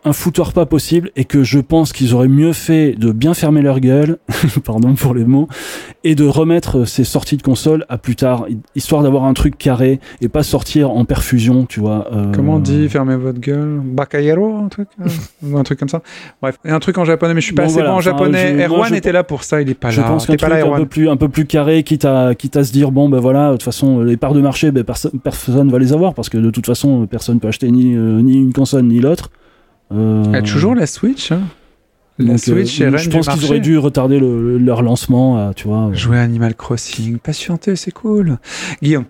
un, 0.03 0.13
foutoir 0.13 0.53
pas 0.53 0.65
possible 0.65 1.11
et 1.15 1.25
que 1.25 1.43
je 1.43 1.59
pense 1.59 1.93
qu'ils 1.93 2.13
auraient 2.13 2.27
mieux 2.27 2.53
fait 2.53 2.93
de 2.93 3.11
bien 3.11 3.33
fermer 3.33 3.61
leur 3.61 3.79
gueule, 3.79 4.17
pardon 4.63 4.93
pour 4.95 5.13
les 5.13 5.25
mots, 5.25 5.47
et 6.03 6.15
de 6.15 6.25
remettre 6.25 6.85
ces 6.85 7.03
sorties 7.03 7.37
de 7.37 7.41
console 7.41 7.85
à 7.89 7.97
plus 7.97 8.15
tard, 8.15 8.47
histoire 8.75 9.03
d'avoir 9.03 9.25
un 9.25 9.33
truc 9.33 9.57
carré 9.57 9.99
et 10.21 10.29
pas 10.29 10.43
sortir 10.43 10.91
en 10.91 11.05
perfusion, 11.05 11.65
tu 11.65 11.79
vois. 11.79 12.07
Euh... 12.13 12.31
Comment 12.33 12.55
on 12.55 12.59
dit 12.59 12.87
fermez 12.89 13.15
votre 13.15 13.39
gueule? 13.39 13.79
Bakayero, 13.83 14.57
un 14.57 14.67
truc 14.67 14.89
euh, 15.01 15.55
un 15.55 15.63
truc 15.63 15.79
comme 15.79 15.89
ça 15.89 16.01
Bref, 16.41 16.57
un 16.65 16.79
truc 16.79 16.97
en 16.97 17.05
japonais, 17.05 17.33
mais 17.33 17.41
je 17.41 17.45
suis 17.45 17.55
pas 17.55 17.63
assez 17.63 17.81
bon 17.81 17.89
en 17.89 18.01
japonais. 18.01 18.65
Erwan 18.65 18.93
était 18.93 19.11
là 19.11 19.23
pour 19.23 19.43
ça, 19.43 19.61
il 19.61 19.69
est 19.69 19.73
pas 19.73 19.89
là. 19.89 19.93
Je 19.93 20.01
pense 20.01 20.25
qu'un 20.25 20.35
truc 20.35 20.51
un, 20.51 20.77
peu 20.77 20.85
plus, 20.85 21.09
un 21.09 21.17
peu 21.17 21.29
plus 21.29 21.45
carré, 21.45 21.83
quitte 21.83 22.05
à, 22.05 22.35
quitte 22.35 22.57
à 22.57 22.63
se 22.63 22.71
dire, 22.71 22.91
bon 22.91 23.09
ben 23.09 23.19
voilà, 23.19 23.47
de 23.47 23.51
toute 23.53 23.63
façon, 23.63 24.01
les 24.01 24.17
parts 24.17 24.33
de 24.33 24.41
marché, 24.41 24.71
ben, 24.71 24.83
personne, 24.83 25.19
personne 25.19 25.69
va 25.69 25.79
les 25.79 25.93
avoir 25.93 26.13
parce 26.13 26.29
que 26.29 26.37
de 26.37 26.49
toute 26.49 26.65
façon, 26.65 27.05
personne 27.07 27.39
peut 27.39 27.47
acheter 27.47 27.71
ni, 27.71 27.95
euh, 27.95 28.21
ni 28.21 28.37
une 28.37 28.53
console 28.53 28.83
ni 28.83 28.99
l'autre. 28.99 29.29
Euh... 29.91 30.33
a 30.33 30.41
toujours 30.41 30.75
la 30.75 30.87
Switch. 30.87 31.31
Hein 31.31 31.41
la 32.19 32.33
euh, 32.33 32.37
Switch 32.37 32.81
euh, 32.81 32.97
Je 32.97 33.09
pense 33.09 33.27
qu'ils 33.27 33.45
auraient 33.45 33.59
dû 33.59 33.77
retarder 33.77 34.19
le, 34.19 34.57
leur 34.57 34.81
lancement, 34.81 35.53
tu 35.53 35.67
vois. 35.67 35.91
Jouer 35.93 36.17
Animal 36.17 36.55
Crossing, 36.55 37.19
patienter, 37.19 37.75
c'est 37.75 37.91
cool. 37.91 38.37
Guillaume. 38.81 39.05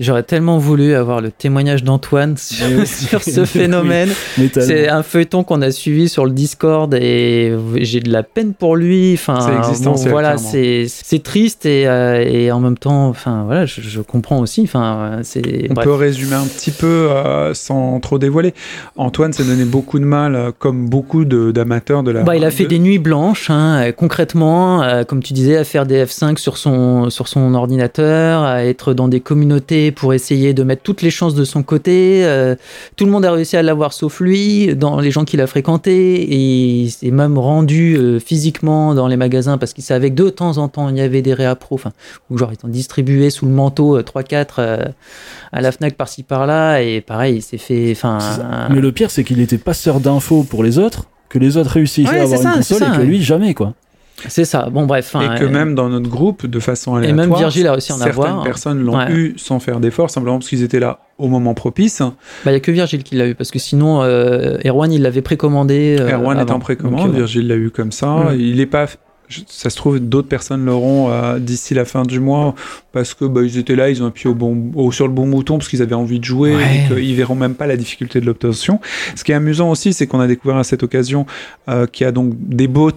J'aurais 0.00 0.24
tellement 0.24 0.58
voulu 0.58 0.94
avoir 0.94 1.20
le 1.20 1.30
témoignage 1.30 1.84
d'Antoine 1.84 2.36
sur, 2.36 3.22
ce 3.22 3.44
phénomène. 3.44 4.10
c'est 4.52 4.88
un 4.88 5.04
feuilleton 5.04 5.44
qu'on 5.44 5.62
a 5.62 5.70
suivi 5.70 6.08
sur 6.08 6.24
le 6.24 6.32
Discord 6.32 6.92
et 6.94 7.54
j'ai 7.76 8.00
de 8.00 8.10
la 8.10 8.24
peine 8.24 8.54
pour 8.54 8.74
lui. 8.74 9.14
Enfin, 9.14 9.62
voilà, 10.06 10.36
c'est 10.36 11.22
triste 11.22 11.64
et, 11.66 11.86
euh, 11.86 12.24
et, 12.24 12.50
en 12.50 12.58
même 12.58 12.76
temps, 12.76 13.08
enfin 13.08 13.44
voilà, 13.44 13.66
je, 13.66 14.00
comprends 14.00 14.40
aussi. 14.40 14.62
Enfin, 14.62 15.20
c'est. 15.22 15.68
On 15.70 15.74
peut 15.74 15.94
résumer 15.94 16.34
un 16.34 16.46
petit 16.46 16.72
peu 16.72 16.86
euh, 16.86 17.54
sans 17.54 18.00
trop 18.00 18.18
dévoiler. 18.18 18.52
Antoine 18.96 19.32
s'est 19.32 19.44
donné 19.44 19.64
beaucoup 19.64 20.00
de 20.00 20.04
mal, 20.04 20.34
euh, 20.34 20.50
comme 20.56 20.88
beaucoup 20.88 21.24
d'amateurs 21.24 22.02
de, 22.02 22.10
la. 22.10 22.22
Bah, 22.22 22.36
il 22.36 22.44
a 22.44 22.50
fait 22.50 22.66
des 22.66 22.80
nuits 22.80 22.98
blanches, 22.98 23.48
hein, 23.48 23.92
concrètement, 23.96 25.04
comme 25.06 25.22
tu 25.22 25.32
disais, 25.32 25.56
à 25.56 25.64
faire 25.64 25.86
des 25.86 26.04
F5 26.04 26.38
sur 26.38 26.56
son 26.56 27.10
sur 27.10 27.28
son 27.28 27.54
ordinateur, 27.54 28.42
à 28.42 28.64
être 28.64 28.92
dans 28.92 29.06
des 29.06 29.20
communautés 29.20 29.83
pour 29.92 30.14
essayer 30.14 30.54
de 30.54 30.62
mettre 30.62 30.82
toutes 30.82 31.02
les 31.02 31.10
chances 31.10 31.34
de 31.34 31.44
son 31.44 31.62
côté. 31.62 32.24
Euh, 32.24 32.54
tout 32.96 33.04
le 33.04 33.10
monde 33.10 33.24
a 33.24 33.32
réussi 33.32 33.56
à 33.56 33.62
l'avoir 33.62 33.92
sauf 33.92 34.20
lui, 34.20 34.74
dans 34.74 35.00
les 35.00 35.10
gens 35.10 35.24
qu'il 35.24 35.40
a 35.40 35.46
fréquentés, 35.46 36.22
et 36.22 36.82
il 36.82 36.90
s'est 36.90 37.10
même 37.10 37.38
rendu 37.38 37.96
euh, 37.96 38.18
physiquement 38.18 38.94
dans 38.94 39.08
les 39.08 39.16
magasins 39.16 39.58
parce 39.58 39.72
qu'il 39.72 39.84
savait 39.84 40.10
que 40.10 40.16
de 40.16 40.30
temps 40.30 40.58
en 40.58 40.68
temps 40.68 40.88
il 40.88 40.96
y 40.96 41.00
avait 41.00 41.22
des 41.22 41.34
réappros, 41.34 41.74
enfin, 41.76 41.92
ou 42.30 42.38
genre 42.38 42.52
ils 42.52 42.66
ont 42.66 42.70
distribué 42.70 43.30
sous 43.30 43.46
le 43.46 43.52
manteau 43.52 44.00
3-4 44.00 44.46
euh, 44.58 44.84
à 45.52 45.60
la 45.60 45.72
Fnac 45.72 45.94
par-ci 45.94 46.22
par-là, 46.22 46.80
et 46.82 47.00
pareil, 47.00 47.36
il 47.36 47.42
s'est 47.42 47.58
fait. 47.58 47.92
Enfin, 47.92 48.18
Mais 48.70 48.80
le 48.80 48.92
pire, 48.92 49.10
c'est 49.10 49.24
qu'il 49.24 49.40
était 49.40 49.58
passeur 49.58 50.00
d'infos 50.00 50.42
pour 50.42 50.62
les 50.62 50.78
autres, 50.78 51.06
que 51.28 51.38
les 51.38 51.56
autres 51.56 51.70
réussissaient 51.70 52.18
à 52.18 52.22
avoir 52.22 52.40
une 52.40 52.52
console 52.52 52.82
et 52.82 52.96
que 52.96 53.02
lui 53.02 53.22
jamais, 53.22 53.54
quoi. 53.54 53.74
C'est 54.28 54.44
ça. 54.44 54.68
Bon, 54.70 54.86
bref. 54.86 55.14
Et 55.16 55.38
que 55.38 55.44
même 55.44 55.74
dans 55.74 55.88
notre 55.88 56.08
groupe, 56.08 56.46
de 56.46 56.60
façon 56.60 56.94
aléatoire, 56.94 57.24
et 57.24 57.28
même 57.28 57.36
Virgile 57.36 57.66
a 57.66 57.72
réussi 57.72 57.92
à 57.92 57.96
en 57.96 57.98
certaines 57.98 58.24
avoir. 58.24 58.44
personnes 58.44 58.82
l'ont 58.82 59.08
eu 59.08 59.34
sans 59.36 59.58
faire 59.58 59.80
d'efforts, 59.80 60.10
simplement 60.10 60.38
parce 60.38 60.48
qu'ils 60.48 60.62
étaient 60.62 60.80
là 60.80 61.00
au 61.18 61.28
moment 61.28 61.54
propice. 61.54 62.00
Bah, 62.00 62.12
il 62.46 62.50
n'y 62.50 62.56
a 62.56 62.60
que 62.60 62.72
Virgile 62.72 63.02
qui 63.02 63.16
l'a 63.16 63.28
eu, 63.28 63.34
parce 63.34 63.50
que 63.50 63.58
sinon, 63.58 64.02
euh, 64.02 64.58
Erwan, 64.64 64.92
il 64.92 65.02
l'avait 65.02 65.22
précommandé. 65.22 65.96
Euh, 66.00 66.16
Erwan 66.16 66.38
est 66.38 66.50
en 66.50 66.58
précommande, 66.58 67.10
euh, 67.10 67.16
Virgile 67.18 67.48
l'a 67.48 67.56
eu 67.56 67.70
comme 67.70 67.92
ça. 67.92 68.30
Il 68.36 68.60
est 68.60 68.66
pas 68.66 68.86
ça 69.48 69.70
se 69.70 69.76
trouve, 69.76 69.98
d'autres 70.00 70.28
personnes 70.28 70.66
l'auront 70.66 71.10
euh, 71.10 71.38
d'ici 71.38 71.72
la 71.72 71.86
fin 71.86 72.02
du 72.02 72.20
mois 72.20 72.54
parce 72.92 73.14
que 73.14 73.24
bah, 73.24 73.40
ils 73.42 73.56
étaient 73.56 73.74
là, 73.74 73.88
ils 73.88 74.02
ont 74.02 74.06
appuyé 74.06 74.30
au 74.30 74.34
bon, 74.34 74.90
sur 74.90 75.08
le 75.08 75.14
bon 75.14 75.26
bouton 75.26 75.56
parce 75.56 75.68
qu'ils 75.68 75.80
avaient 75.80 75.94
envie 75.94 76.20
de 76.20 76.24
jouer 76.24 76.52
et 76.52 76.94
qu'ils 76.94 77.16
verront 77.16 77.34
même 77.34 77.54
pas 77.54 77.66
la 77.66 77.78
difficulté 77.78 78.20
de 78.20 78.26
l'obtention. 78.26 78.80
Ce 79.16 79.24
qui 79.24 79.32
est 79.32 79.34
amusant 79.34 79.70
aussi, 79.70 79.94
c'est 79.94 80.06
qu'on 80.06 80.20
a 80.20 80.26
découvert 80.26 80.58
à 80.58 80.62
cette 80.62 80.82
occasion 80.82 81.24
qu'il 81.90 82.04
y 82.04 82.08
a 82.08 82.12
donc 82.12 82.34
des 82.36 82.68
bots 82.68 82.90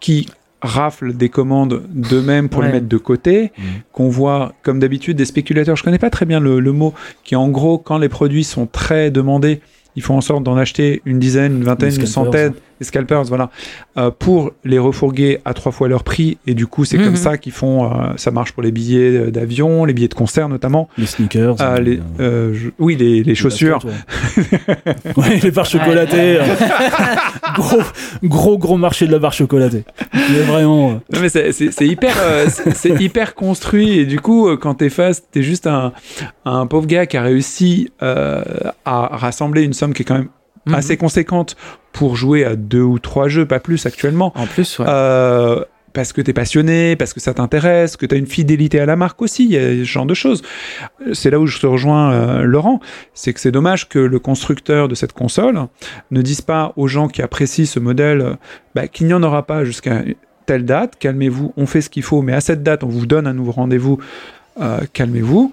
qui 0.00 0.26
raflent 0.62 1.12
des 1.12 1.28
commandes 1.28 1.82
d'eux-mêmes 1.90 2.48
pour 2.48 2.62
les 2.62 2.70
mettre 2.70 2.88
de 2.88 2.96
côté, 2.96 3.52
mmh. 3.56 3.62
qu'on 3.92 4.08
voit 4.08 4.54
comme 4.62 4.78
d'habitude 4.78 5.16
des 5.16 5.24
spéculateurs, 5.24 5.76
je 5.76 5.82
connais 5.82 5.98
pas 5.98 6.10
très 6.10 6.24
bien 6.24 6.40
le, 6.40 6.60
le, 6.60 6.72
mot, 6.72 6.94
qui 7.24 7.36
en 7.36 7.48
gros 7.48 7.78
quand 7.78 7.98
les 7.98 8.08
produits 8.08 8.44
sont 8.44 8.66
très 8.66 9.10
demandés, 9.10 9.60
ils 9.96 10.02
font 10.02 10.16
en 10.16 10.20
sorte 10.20 10.44
d'en 10.44 10.56
acheter 10.56 11.02
une 11.04 11.18
dizaine, 11.18 11.56
une 11.56 11.64
vingtaine, 11.64 11.94
une 11.94 12.06
centaine, 12.06 12.54
les 12.82 12.86
scalpers, 12.86 13.22
voilà, 13.24 13.50
euh, 13.96 14.10
pour 14.10 14.50
les 14.64 14.78
refourguer 14.78 15.38
à 15.44 15.54
trois 15.54 15.70
fois 15.70 15.86
leur 15.88 16.02
prix. 16.02 16.38
Et 16.48 16.54
du 16.54 16.66
coup, 16.66 16.84
c'est 16.84 16.98
comme 16.98 17.10
mhm. 17.10 17.16
ça 17.16 17.38
qu'ils 17.38 17.52
font. 17.52 17.84
Euh, 17.84 18.12
ça 18.16 18.32
marche 18.32 18.52
pour 18.52 18.62
les 18.62 18.72
billets 18.72 19.30
d'avion, 19.30 19.84
les 19.84 19.92
billets 19.92 20.08
de 20.08 20.14
concert 20.14 20.48
notamment. 20.48 20.88
Les 20.98 21.06
sneakers. 21.06 21.56
Euh, 21.60 21.78
les, 21.78 22.00
oui, 22.78 22.96
les, 22.96 23.22
les 23.22 23.34
chaussures. 23.36 23.78
ouais. 25.16 25.38
les 25.42 25.50
barres 25.52 25.66
chocolatées. 25.66 26.40
gros, 27.54 27.82
gros, 28.24 28.58
gros 28.58 28.76
marché 28.76 29.06
de 29.06 29.12
la 29.12 29.20
barre 29.20 29.32
chocolatée. 29.32 29.84
Mais 30.12 30.40
vraiment. 30.40 31.00
Non, 31.12 31.20
mais 31.20 31.28
c'est 31.28 31.86
hyper, 31.86 32.16
c'est 32.48 33.00
hyper 33.00 33.34
construit. 33.34 34.00
Et 34.00 34.06
du 34.06 34.18
coup, 34.18 34.56
quand 34.56 34.74
t'es 34.74 34.90
face, 34.90 35.22
t'es 35.30 35.42
juste 35.42 35.68
un, 35.68 35.92
un 36.44 36.66
pauvre 36.66 36.86
gars 36.86 37.06
qui 37.06 37.16
a 37.16 37.22
réussi 37.22 37.90
à 38.00 39.16
rassembler 39.16 39.62
une 39.62 39.72
somme 39.72 39.94
qui 39.94 40.02
est 40.02 40.04
quand 40.04 40.18
même 40.18 40.28
Mhm. 40.66 40.74
assez 40.74 40.96
conséquente 40.96 41.56
pour 41.92 42.16
jouer 42.16 42.44
à 42.44 42.56
deux 42.56 42.82
ou 42.82 42.98
trois 42.98 43.28
jeux, 43.28 43.46
pas 43.46 43.60
plus 43.60 43.86
actuellement. 43.86 44.32
En 44.34 44.46
plus, 44.46 44.78
ouais. 44.78 44.86
Euh, 44.88 45.64
parce 45.92 46.12
que 46.12 46.20
tu 46.20 46.30
es 46.30 46.32
passionné, 46.32 46.96
parce 46.96 47.12
que 47.12 47.20
ça 47.20 47.34
t'intéresse, 47.34 47.96
que 47.96 48.06
tu 48.06 48.14
as 48.14 48.18
une 48.18 48.26
fidélité 48.26 48.80
à 48.80 48.86
la 48.86 48.96
marque 48.96 49.20
aussi, 49.20 49.44
il 49.44 49.52
y 49.52 49.58
a 49.58 49.68
ce 49.68 49.84
genre 49.84 50.06
de 50.06 50.14
choses. 50.14 50.42
C'est 51.12 51.30
là 51.30 51.38
où 51.38 51.46
je 51.46 51.58
te 51.58 51.66
rejoins, 51.66 52.12
euh, 52.12 52.42
Laurent, 52.42 52.80
c'est 53.14 53.32
que 53.32 53.40
c'est 53.40 53.50
dommage 53.50 53.88
que 53.88 53.98
le 53.98 54.18
constructeur 54.18 54.88
de 54.88 54.94
cette 54.94 55.12
console 55.12 55.66
ne 56.10 56.22
dise 56.22 56.40
pas 56.40 56.72
aux 56.76 56.88
gens 56.88 57.08
qui 57.08 57.22
apprécient 57.22 57.66
ce 57.66 57.78
modèle 57.78 58.36
bah, 58.74 58.88
qu'il 58.88 59.06
n'y 59.06 59.14
en 59.14 59.22
aura 59.22 59.46
pas 59.46 59.64
jusqu'à 59.64 60.02
telle 60.46 60.64
date, 60.64 60.94
calmez-vous, 60.98 61.52
on 61.56 61.66
fait 61.66 61.80
ce 61.80 61.90
qu'il 61.90 62.02
faut, 62.02 62.22
mais 62.22 62.32
à 62.32 62.40
cette 62.40 62.62
date, 62.62 62.84
on 62.84 62.88
vous 62.88 63.06
donne 63.06 63.26
un 63.26 63.34
nouveau 63.34 63.52
rendez-vous, 63.52 63.98
euh, 64.60 64.80
calmez-vous 64.92 65.52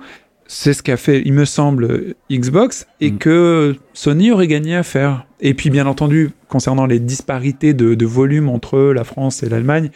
c'est 0.52 0.74
ce 0.74 0.82
qu'a 0.82 0.98
fait, 0.98 1.22
il 1.24 1.34
me 1.34 1.46
semble, 1.46 2.16
Xbox, 2.32 2.88
et 3.00 3.12
mm. 3.12 3.18
que 3.20 3.76
Sony 3.94 4.32
aurait 4.32 4.48
gagné 4.48 4.76
à 4.76 4.82
faire. 4.82 5.28
Et 5.40 5.54
puis, 5.54 5.70
bien 5.70 5.86
entendu, 5.86 6.32
concernant 6.48 6.88
les 6.88 7.00
disparités 7.00 7.76
de, 7.76 8.06
volume 8.06 8.50
entre 8.50 8.80
la 8.80 9.04
France 9.04 9.44
et 9.44 9.48
l'Allemagne, 9.48 9.92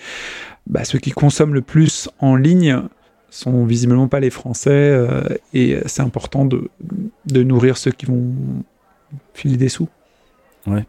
bah, 0.68 0.86
ceux 0.86 1.00
qui 1.00 1.10
consomment 1.10 1.56
le 1.56 1.64
plus 1.64 2.08
en 2.20 2.36
ligne 2.36 2.84
sont 3.32 3.66
visiblement 3.66 4.08
pas 4.08 4.20
les 4.20 4.30
Français, 4.30 4.70
euh, 4.72 5.24
et 5.56 5.80
c'est 5.88 6.04
important 6.04 6.46
de, 6.46 6.70
de 7.26 7.42
nourrir 7.42 7.76
ceux 7.76 7.90
qui 7.90 8.06
vont 8.06 8.32
filer 9.34 9.58
des 9.58 9.70
sous. 9.70 9.90
Ouais. 10.68 10.86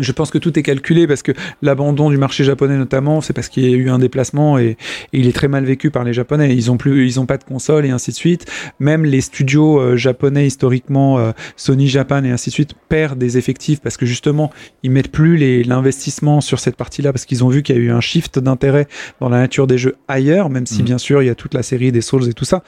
Je 0.00 0.12
pense 0.12 0.30
que 0.30 0.38
tout 0.38 0.58
est 0.58 0.62
calculé 0.62 1.06
parce 1.06 1.22
que 1.22 1.32
l'abandon 1.62 2.10
du 2.10 2.16
marché 2.16 2.44
japonais 2.44 2.76
notamment, 2.76 3.20
c'est 3.20 3.32
parce 3.32 3.48
qu'il 3.48 3.68
y 3.68 3.72
a 3.72 3.76
eu 3.76 3.90
un 3.90 3.98
déplacement 3.98 4.58
et, 4.58 4.76
il 5.12 5.26
est 5.26 5.32
très 5.32 5.48
mal 5.48 5.64
vécu 5.64 5.90
par 5.90 6.04
les 6.04 6.12
Japonais. 6.12 6.54
Ils 6.54 6.70
ont 6.70 6.76
plus, 6.76 7.06
ils 7.06 7.20
ont 7.20 7.26
pas 7.26 7.36
de 7.36 7.44
console 7.44 7.84
et 7.86 7.90
ainsi 7.90 8.10
de 8.10 8.16
suite. 8.16 8.46
Même 8.78 9.04
les 9.04 9.20
studios 9.20 9.80
euh, 9.80 9.96
japonais 9.96 10.46
historiquement, 10.46 11.18
euh, 11.18 11.32
Sony 11.56 11.88
Japan 11.88 12.24
et 12.24 12.30
ainsi 12.30 12.50
de 12.50 12.54
suite, 12.54 12.74
perdent 12.88 13.18
des 13.18 13.38
effectifs 13.38 13.80
parce 13.80 13.96
que 13.96 14.06
justement 14.06 14.50
ils 14.82 14.90
mettent 14.90 15.10
plus 15.10 15.36
l'investissement 15.64 16.40
sur 16.40 16.58
cette 16.58 16.76
partie-là 16.76 17.12
parce 17.12 17.24
qu'ils 17.24 17.44
ont 17.44 17.48
vu 17.48 17.62
qu'il 17.62 17.76
y 17.76 17.78
a 17.78 17.82
eu 17.82 17.90
un 17.90 18.00
shift 18.00 18.38
d'intérêt 18.38 18.86
dans 19.20 19.28
la 19.28 19.38
nature 19.38 19.66
des 19.66 19.78
jeux 19.78 19.96
ailleurs, 20.08 20.50
même 20.50 20.66
si 20.66 20.82
mmh. 20.82 20.84
bien 20.84 20.98
sûr 20.98 21.22
il 21.22 21.26
y 21.26 21.30
a 21.30 21.34
toute 21.34 21.54
la 21.54 21.62
série 21.62 21.92
des 21.92 22.00
Souls 22.00 22.28
et 22.28 22.34
tout 22.34 22.44
ça. 22.44 22.62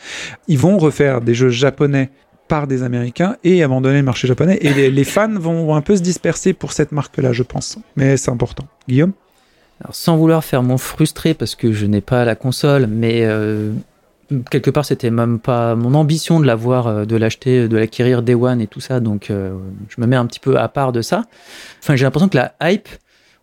Ils 0.49 0.59
vont 0.59 0.79
refaire 0.79 1.21
des 1.21 1.35
jeux 1.35 1.51
japonais 1.51 2.11
par 2.49 2.67
des 2.67 2.83
Américains 2.83 3.37
et 3.45 3.63
abandonner 3.63 3.99
le 3.99 4.03
marché 4.03 4.29
japonais. 4.29 4.59
Et 4.61 4.91
les, 4.91 5.05
fans 5.05 5.33
vont 5.33 5.75
un 5.75 5.81
peu 5.81 5.97
se 5.97 6.03
disperser 6.03 6.53
pour 6.53 6.73
cette 6.73 6.93
marque-là, 6.93 7.33
je 7.33 7.43
pense. 7.43 7.79
Mais 7.97 8.17
c'est 8.17 8.31
important. 8.31 8.67
Guillaume? 8.89 9.13
Sans 9.91 10.17
vouloir 10.17 10.45
faire 10.45 10.63
mon 10.63 10.79
frustré 10.79 11.35
parce 11.35 11.55
que 11.55 11.73
je 11.73 11.87
n'ai 11.87 12.01
pas 12.01 12.25
la 12.25 12.37
console, 12.37 12.87
mais 12.87 13.25
euh, 13.25 13.73
quelque 14.51 14.71
part, 14.71 14.85
c'était 14.85 15.11
même 15.11 15.39
pas 15.39 15.75
mon 15.75 15.95
ambition 15.95 16.41
de 16.41 16.47
l'avoir, 16.47 16.87
euh, 16.87 17.05
de 17.05 17.17
l'acheter, 17.17 17.69
de 17.69 17.77
l'acquérir 17.77 18.23
Day 18.23 18.35
One 18.35 18.61
et 18.61 18.67
tout 18.67 18.81
ça. 18.81 19.01
Donc, 19.01 19.31
euh, 19.31 19.53
je 19.89 20.01
me 20.01 20.07
mets 20.07 20.17
un 20.17 20.27
petit 20.27 20.41
peu 20.41 20.59
à 20.59 20.69
part 20.69 20.93
de 20.93 21.03
ça. 21.03 21.25
Enfin, 21.83 21.97
j'ai 21.97 22.05
l'impression 22.05 22.29
que 22.29 22.37
la 22.37 22.55
hype 22.63 22.89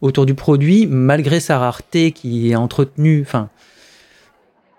autour 0.02 0.26
du 0.26 0.34
produit, 0.34 0.88
malgré 0.88 1.40
sa 1.40 1.60
rareté 1.60 2.12
qui 2.12 2.52
est 2.52 2.56
entretenue, 2.56 3.24
enfin, 3.26 3.50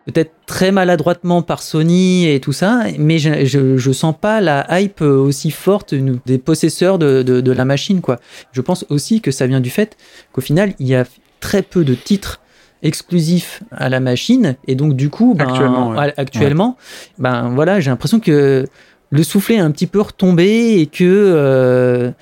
peut-être 0.06 0.32
très 0.46 0.72
maladroitement 0.72 1.42
par 1.42 1.62
Sony 1.62 2.28
et 2.28 2.40
tout 2.40 2.52
ça, 2.52 2.84
mais 2.98 3.18
je, 3.18 3.76
je, 3.76 3.92
sens 3.92 4.14
pas 4.18 4.40
la 4.40 4.66
hype 4.80 5.02
aussi 5.02 5.50
forte 5.50 5.94
des 5.94 6.38
possesseurs 6.38 6.98
de, 6.98 7.22
de, 7.22 7.52
la 7.52 7.64
machine, 7.64 8.00
quoi. 8.00 8.18
Je 8.52 8.60
pense 8.60 8.84
aussi 8.88 9.20
que 9.20 9.30
ça 9.30 9.46
vient 9.46 9.60
du 9.60 9.70
fait 9.70 9.96
qu'au 10.32 10.40
final, 10.40 10.74
il 10.78 10.86
y 10.86 10.94
a 10.94 11.04
très 11.40 11.62
peu 11.62 11.84
de 11.84 11.94
titres 11.94 12.40
exclusifs 12.82 13.62
à 13.70 13.88
la 13.88 14.00
machine 14.00 14.56
et 14.66 14.74
donc 14.74 14.94
du 14.94 15.10
coup 15.10 15.34
ben, 15.34 15.46
actuellement, 15.46 15.92
actuellement 15.92 16.76
ben 17.18 17.50
voilà 17.50 17.78
j'ai 17.78 17.90
l'impression 17.90 18.20
que 18.20 18.66
le 19.10 19.24
soufflet 19.24 19.56
est 19.56 19.60
un 19.60 19.72
petit 19.72 19.88
peu 19.88 20.00
retombé 20.00 20.78
et 20.78 20.86
que 20.86 21.04
euh, 21.04 22.12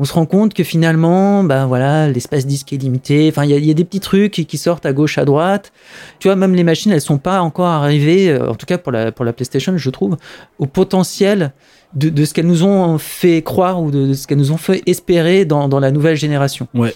on 0.00 0.04
se 0.04 0.12
rend 0.12 0.26
compte 0.26 0.54
que 0.54 0.64
finalement, 0.64 1.44
ben 1.44 1.66
voilà, 1.66 2.08
l'espace 2.08 2.46
disque 2.46 2.72
est 2.72 2.78
limité. 2.78 3.28
Enfin, 3.30 3.44
il 3.44 3.64
y, 3.64 3.70
a 3.70 3.74
des 3.74 3.84
petits 3.84 4.00
trucs 4.00 4.32
qui 4.32 4.58
sortent 4.58 4.84
à 4.84 4.92
gauche, 4.92 5.18
à 5.18 5.24
droite. 5.24 5.72
Tu 6.18 6.26
vois, 6.26 6.34
même 6.34 6.56
les 6.56 6.64
machines, 6.64 6.90
elles 6.90 7.00
sont 7.00 7.18
pas 7.18 7.40
encore 7.40 7.66
arrivées, 7.66 8.28
euh, 8.28 8.50
en 8.50 8.56
tout 8.56 8.66
cas 8.66 8.76
pour 8.76 8.90
la 8.90 9.12
pour 9.12 9.24
la 9.24 9.32
PlayStation, 9.32 9.76
je 9.76 9.90
trouve, 9.90 10.16
au 10.58 10.66
potentiel 10.66 11.52
de, 11.94 12.08
de 12.08 12.24
ce 12.24 12.34
qu'elles 12.34 12.46
nous 12.46 12.64
ont 12.64 12.98
fait 12.98 13.42
croire 13.42 13.80
ou 13.80 13.92
de, 13.92 14.12
ce 14.12 14.26
qu'elles 14.26 14.38
nous 14.38 14.50
ont 14.50 14.56
fait 14.56 14.82
espérer 14.86 15.44
dans, 15.44 15.68
dans, 15.68 15.78
la 15.78 15.92
nouvelle 15.92 16.16
génération. 16.16 16.66
Ouais. 16.74 16.94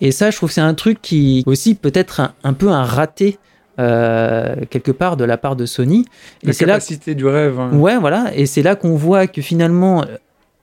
Et 0.00 0.12
ça, 0.12 0.30
je 0.30 0.36
trouve 0.36 0.50
que 0.50 0.54
c'est 0.54 0.60
un 0.60 0.74
truc 0.74 1.02
qui 1.02 1.42
aussi 1.46 1.74
peut-être 1.74 2.20
un, 2.20 2.34
un 2.44 2.52
peu 2.52 2.68
un 2.68 2.84
raté 2.84 3.38
euh, 3.78 4.56
quelque 4.70 4.92
part 4.92 5.16
de 5.16 5.24
la 5.24 5.36
part 5.36 5.56
de 5.56 5.66
Sony. 5.66 6.04
La 6.42 6.52
et 6.52 6.56
capacité 6.56 7.12
là... 7.12 7.14
du 7.14 7.26
rêve. 7.26 7.58
Hein. 7.58 7.70
Ouais, 7.74 7.98
voilà. 7.98 8.30
Et 8.34 8.46
c'est 8.46 8.62
là 8.62 8.76
qu'on 8.76 8.96
voit 8.96 9.26
que 9.26 9.42
finalement, 9.42 10.02
euh, 10.02 10.16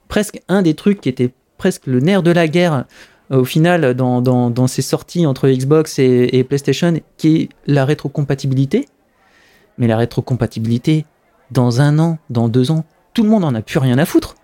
presque 0.07 0.41
un 0.47 0.61
des 0.61 0.73
trucs 0.73 1.01
qui 1.01 1.09
était 1.09 1.31
presque 1.57 1.87
le 1.87 1.99
nerf 1.99 2.23
de 2.23 2.31
la 2.31 2.47
guerre 2.47 2.85
euh, 3.31 3.37
au 3.39 3.45
final 3.45 3.93
dans, 3.93 4.21
dans, 4.21 4.49
dans, 4.49 4.67
ces 4.67 4.81
sorties 4.81 5.25
entre 5.25 5.49
Xbox 5.49 5.99
et, 5.99 6.29
et, 6.33 6.43
PlayStation, 6.43 6.99
qui 7.17 7.35
est 7.35 7.49
la 7.67 7.85
rétrocompatibilité. 7.85 8.87
Mais 9.77 9.87
la 9.87 9.97
rétrocompatibilité, 9.97 11.05
dans 11.51 11.81
un 11.81 11.99
an, 11.99 12.17
dans 12.29 12.49
deux 12.49 12.71
ans, 12.71 12.85
tout 13.13 13.23
le 13.23 13.29
monde 13.29 13.43
en 13.43 13.55
a 13.55 13.61
plus 13.61 13.79
rien 13.79 13.97
à 13.97 14.05
foutre 14.05 14.35
c'est 14.35 14.40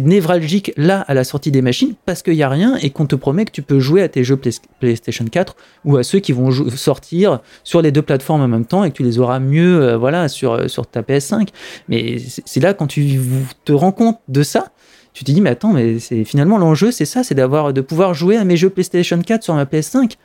névralgique 0.00 0.72
là 0.76 1.00
à 1.00 1.14
la 1.14 1.24
sortie 1.24 1.50
des 1.50 1.62
machines 1.62 1.94
parce 2.04 2.22
qu'il 2.22 2.34
n'y 2.34 2.42
a 2.42 2.48
rien 2.48 2.76
et 2.76 2.90
qu'on 2.90 3.06
te 3.06 3.16
promet 3.16 3.44
que 3.44 3.50
tu 3.50 3.62
peux 3.62 3.80
jouer 3.80 4.02
à 4.02 4.08
tes 4.08 4.24
jeux 4.24 4.38
PlayStation 4.80 5.24
4 5.24 5.56
ou 5.84 5.96
à 5.96 6.02
ceux 6.02 6.18
qui 6.18 6.32
vont 6.32 6.50
sortir 6.70 7.40
sur 7.64 7.82
les 7.82 7.92
deux 7.92 8.02
plateformes 8.02 8.42
en 8.42 8.48
même 8.48 8.64
temps 8.64 8.84
et 8.84 8.90
que 8.90 8.96
tu 8.96 9.02
les 9.02 9.18
auras 9.18 9.38
mieux 9.38 9.82
euh, 9.82 9.96
voilà, 9.96 10.28
sur, 10.28 10.52
euh, 10.52 10.68
sur 10.68 10.86
ta 10.86 11.02
PS5. 11.02 11.48
Mais 11.88 12.16
c'est 12.18 12.60
là 12.60 12.74
quand 12.74 12.86
tu 12.86 13.20
te 13.64 13.72
rends 13.72 13.92
compte 13.92 14.18
de 14.28 14.42
ça, 14.42 14.72
tu 15.12 15.24
te 15.24 15.32
dis 15.32 15.40
mais 15.40 15.50
attends 15.50 15.72
mais 15.72 15.98
c'est 15.98 16.24
finalement 16.24 16.58
l'enjeu 16.58 16.90
c'est 16.90 17.06
ça 17.06 17.24
c'est 17.24 17.34
d'avoir 17.34 17.72
de 17.72 17.80
pouvoir 17.80 18.12
jouer 18.12 18.36
à 18.36 18.44
mes 18.44 18.58
jeux 18.58 18.68
PlayStation 18.68 19.18
4 19.18 19.42
sur 19.42 19.54
ma 19.54 19.64
PS5 19.64 20.16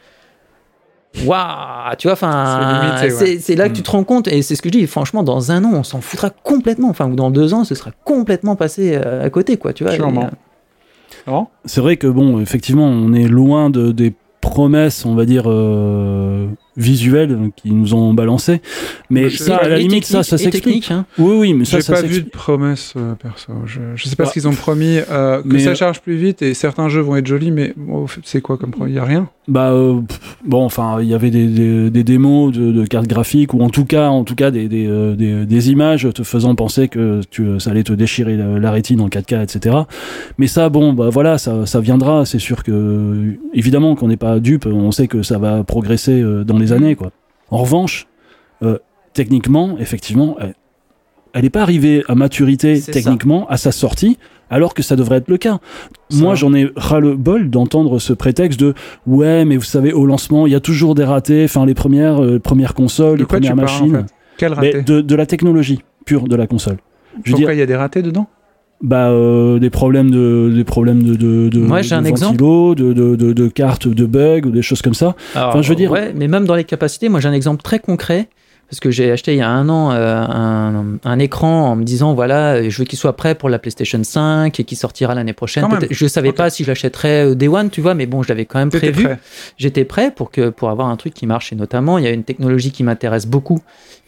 Waouh, 1.26 1.96
tu 1.98 2.08
vois, 2.08 2.14
enfin, 2.14 2.96
c'est 3.40 3.56
là 3.56 3.68
que 3.68 3.74
tu 3.74 3.82
mm. 3.82 3.84
te 3.84 3.92
rends 3.92 4.04
compte, 4.04 4.28
et 4.28 4.42
c'est 4.42 4.56
ce 4.56 4.62
que 4.62 4.70
je 4.70 4.80
dis, 4.80 4.88
franchement, 4.88 5.24
dans 5.24 5.52
un 5.52 5.64
an, 5.66 5.72
on 5.74 5.84
s'en 5.84 6.02
foutra 6.02 6.30
complètement, 6.30 6.90
enfin, 6.90 7.10
ou 7.10 7.16
dans 7.16 7.32
deux 7.32 7.54
ans, 7.54 7.64
ce 7.64 7.76
sera 7.76 7.92
complètement 8.06 8.56
passé 8.56 8.94
euh, 8.96 9.26
à 9.26 9.30
côté, 9.30 9.58
quoi, 9.58 9.74
tu 9.74 9.84
vois. 9.84 9.94
Euh, 9.94 11.42
c'est 11.66 11.82
vrai 11.82 11.98
que, 11.98 12.08
bon, 12.08 12.40
effectivement, 12.40 12.86
on 12.86 13.14
est 13.14 13.28
loin 13.28 13.70
de, 13.70 13.92
des 13.92 14.14
promesses, 14.40 15.06
on 15.06 15.14
va 15.14 15.26
dire, 15.26 15.44
euh, 15.48 16.48
visuels 16.78 17.52
qui 17.56 17.72
nous 17.72 17.94
ont 17.94 18.14
balancé. 18.14 18.62
Mais 19.10 19.30
ça, 19.30 19.58
à 19.58 19.68
la 19.68 19.78
limite, 19.78 20.06
ça, 20.06 20.24
ça 20.24 20.38
s'explique. 20.38 20.90
Hein. 20.92 21.06
Oui, 21.18 21.36
oui, 21.38 21.54
mais 21.54 21.66
ça, 21.66 21.80
J'ai 21.80 21.94
pas 21.94 22.02
vu 22.02 22.22
de 22.24 22.30
promesses, 22.30 22.94
euh, 22.96 23.16
perso. 23.16 23.52
Je, 23.66 23.82
je 23.96 24.08
sais 24.08 24.16
pas 24.16 24.26
ce 24.26 24.34
qu'ils 24.34 24.48
ont 24.48 24.54
promis, 24.54 25.00
euh, 25.10 25.42
que 25.44 25.60
ça 25.60 25.76
charge 25.76 26.02
plus 26.02 26.16
vite 26.16 26.42
et 26.42 26.54
certains 26.54 26.90
jeux 26.90 27.02
vont 27.02 27.16
être 27.16 27.28
jolis, 27.28 27.52
mais 27.52 27.74
c'est 28.24 28.42
quoi 28.42 28.58
comme 28.58 28.72
promis 28.72 28.92
Il 28.92 28.96
y 28.96 29.00
a 29.00 29.04
rien? 29.04 29.30
Bah, 29.48 29.72
euh, 29.72 30.00
bon, 30.46 30.64
enfin, 30.64 31.00
il 31.02 31.08
y 31.08 31.14
avait 31.14 31.32
des, 31.32 31.90
des, 31.90 32.04
démos 32.04 32.54
de, 32.54 32.86
cartes 32.86 33.08
graphiques 33.08 33.54
ou 33.54 33.62
en 33.62 33.70
tout 33.70 33.86
cas, 33.86 34.08
en 34.08 34.24
tout 34.24 34.36
cas, 34.36 34.52
des, 34.52 34.70
des, 34.70 35.46
des 35.46 35.72
images 35.72 36.08
te 36.14 36.24
faisant 36.24 36.56
penser 36.56 36.88
que 36.88 37.22
tu, 37.30 37.60
ça 37.60 37.72
allait 37.72 37.84
te 37.84 37.94
déchirer 37.94 38.38
la, 38.38 38.72
rétine 38.72 39.02
en 39.02 39.10
4K, 39.10 39.44
etc. 39.44 39.76
Mais 40.38 40.48
ça, 40.48 40.70
bon, 40.70 40.94
bah 40.94 41.10
voilà, 41.10 41.38
ça, 41.38 41.66
ça 41.66 41.82
viendra. 41.82 42.26
C'est 42.26 42.40
sûr 42.40 42.64
que, 42.64 43.38
évidemment, 43.54 43.96
qu'on 43.96 44.08
n'est 44.08 44.16
pas 44.16 44.40
dupe, 44.40 44.66
on 44.68 44.92
sait 44.92 45.08
que 45.08 45.24
ça 45.24 45.38
va 45.38 45.64
progresser 45.66 46.24
dans 46.46 46.61
années. 46.72 46.96
Quoi. 46.96 47.12
En 47.50 47.58
revanche, 47.58 48.08
euh, 48.64 48.78
techniquement, 49.14 49.78
effectivement, 49.80 50.38
elle 51.34 51.44
n'est 51.44 51.50
pas 51.50 51.62
arrivée 51.62 52.04
à 52.08 52.16
maturité 52.16 52.80
techniquement 52.82 53.48
à 53.50 53.58
sa 53.58 53.72
sortie, 53.72 54.18
alors 54.50 54.74
que 54.74 54.84
ça 54.84 54.96
devrait 54.96 55.18
être 55.18 55.30
le 55.30 55.38
cas. 55.38 55.60
Moi, 56.12 56.36
j'en 56.36 56.54
ai 56.54 56.70
ras 56.76 57.00
le 57.00 57.16
bol 57.16 57.50
d'entendre 57.50 58.00
ce 58.00 58.14
prétexte 58.14 58.60
de 58.60 58.74
ouais, 59.08 59.46
mais 59.46 59.58
vous 59.58 59.64
savez, 59.64 59.94
au 59.94 60.06
lancement, 60.06 60.46
il 60.46 60.52
y 60.52 60.56
a 60.56 60.60
toujours 60.60 60.94
des 60.94 61.06
ratés. 61.06 61.46
Enfin, 61.46 61.66
les 61.66 61.74
premières, 61.74 62.22
euh, 62.22 62.40
premières 62.40 62.74
consoles, 62.74 63.20
les 63.20 63.26
premières 63.26 63.56
machines. 63.56 64.06
de, 64.40 65.16
la 65.16 65.26
technologie 65.26 65.80
pure 66.06 66.28
de 66.28 66.36
la 66.36 66.48
console. 66.48 66.78
Je 67.24 67.32
Pourquoi 67.32 67.54
il 67.54 67.60
y 67.60 67.62
a 67.62 67.66
des 67.66 67.76
ratés 67.76 68.02
dedans? 68.02 68.28
Bah, 68.82 69.10
euh, 69.10 69.60
des 69.60 69.70
problèmes 69.70 70.12
de 70.12 70.52
des 70.54 70.64
problèmes 70.64 71.04
de 71.04 71.16
de, 71.16 71.50
de, 71.50 71.60
Moi, 71.60 71.82
j'ai 71.82 71.96
un 71.96 72.02
de, 72.02 72.74
de, 72.74 73.16
de, 73.16 73.34
de, 73.34 73.48
cartes 73.48 73.88
de 73.88 74.06
bugs 74.06 74.42
ou 74.46 74.52
des 74.52 74.62
choses 74.62 74.82
comme 74.82 74.94
ça. 74.94 75.16
enfin, 75.36 75.62
je 75.62 75.70
veux 75.70 75.76
dire. 75.76 75.92
Ouais, 75.92 76.14
mais 76.16 76.28
même 76.28 76.46
dans 76.46 76.56
les 76.56 76.64
capacités, 76.64 77.10
moi 77.10 77.20
j'ai 77.20 77.28
un 77.28 77.34
exemple 77.34 77.62
très 77.62 77.80
concret 77.80 78.28
parce 78.72 78.80
que 78.80 78.90
j'ai 78.90 79.12
acheté 79.12 79.34
il 79.34 79.38
y 79.38 79.42
a 79.42 79.50
un 79.50 79.68
an 79.68 79.92
euh, 79.92 80.16
un, 80.16 80.98
un, 81.04 81.20
écran 81.20 81.72
en 81.72 81.76
me 81.76 81.84
disant 81.84 82.14
voilà 82.14 82.70
je 82.70 82.78
veux 82.78 82.86
qu'il 82.86 82.98
soit 82.98 83.18
prêt 83.18 83.36
pour 83.36 83.50
la 83.50 83.60
PlayStation 83.60 84.02
5 84.02 84.58
et 84.58 84.64
qu'il 84.64 84.78
sortira 84.78 85.14
l'année 85.14 85.34
prochaine. 85.34 85.68
Je 85.90 86.08
savais 86.08 86.32
pas 86.32 86.50
si 86.50 86.64
je 86.64 86.70
l'achèterais 86.70 87.32
euh, 87.32 87.36
Day 87.36 87.50
One, 87.50 87.70
tu 87.70 87.82
vois, 87.82 87.96
mais 87.96 88.06
bon, 88.06 88.24
je 88.24 88.30
l'avais 88.30 88.46
quand 88.46 88.60
même 88.60 88.70
prévu. 88.70 89.08
J'étais 89.58 89.84
prêt 89.84 90.10
pour 90.10 90.32
que 90.32 90.50
pour 90.50 90.70
avoir 90.70 90.88
un 90.88 90.96
truc 90.96 91.14
qui 91.14 91.28
marche 91.28 91.52
et 91.52 91.56
notamment 91.56 91.98
il 91.98 92.06
y 92.06 92.08
a 92.08 92.12
une 92.12 92.24
technologie 92.24 92.72
qui 92.72 92.84
m'intéresse 92.84 93.28
beaucoup 93.28 93.60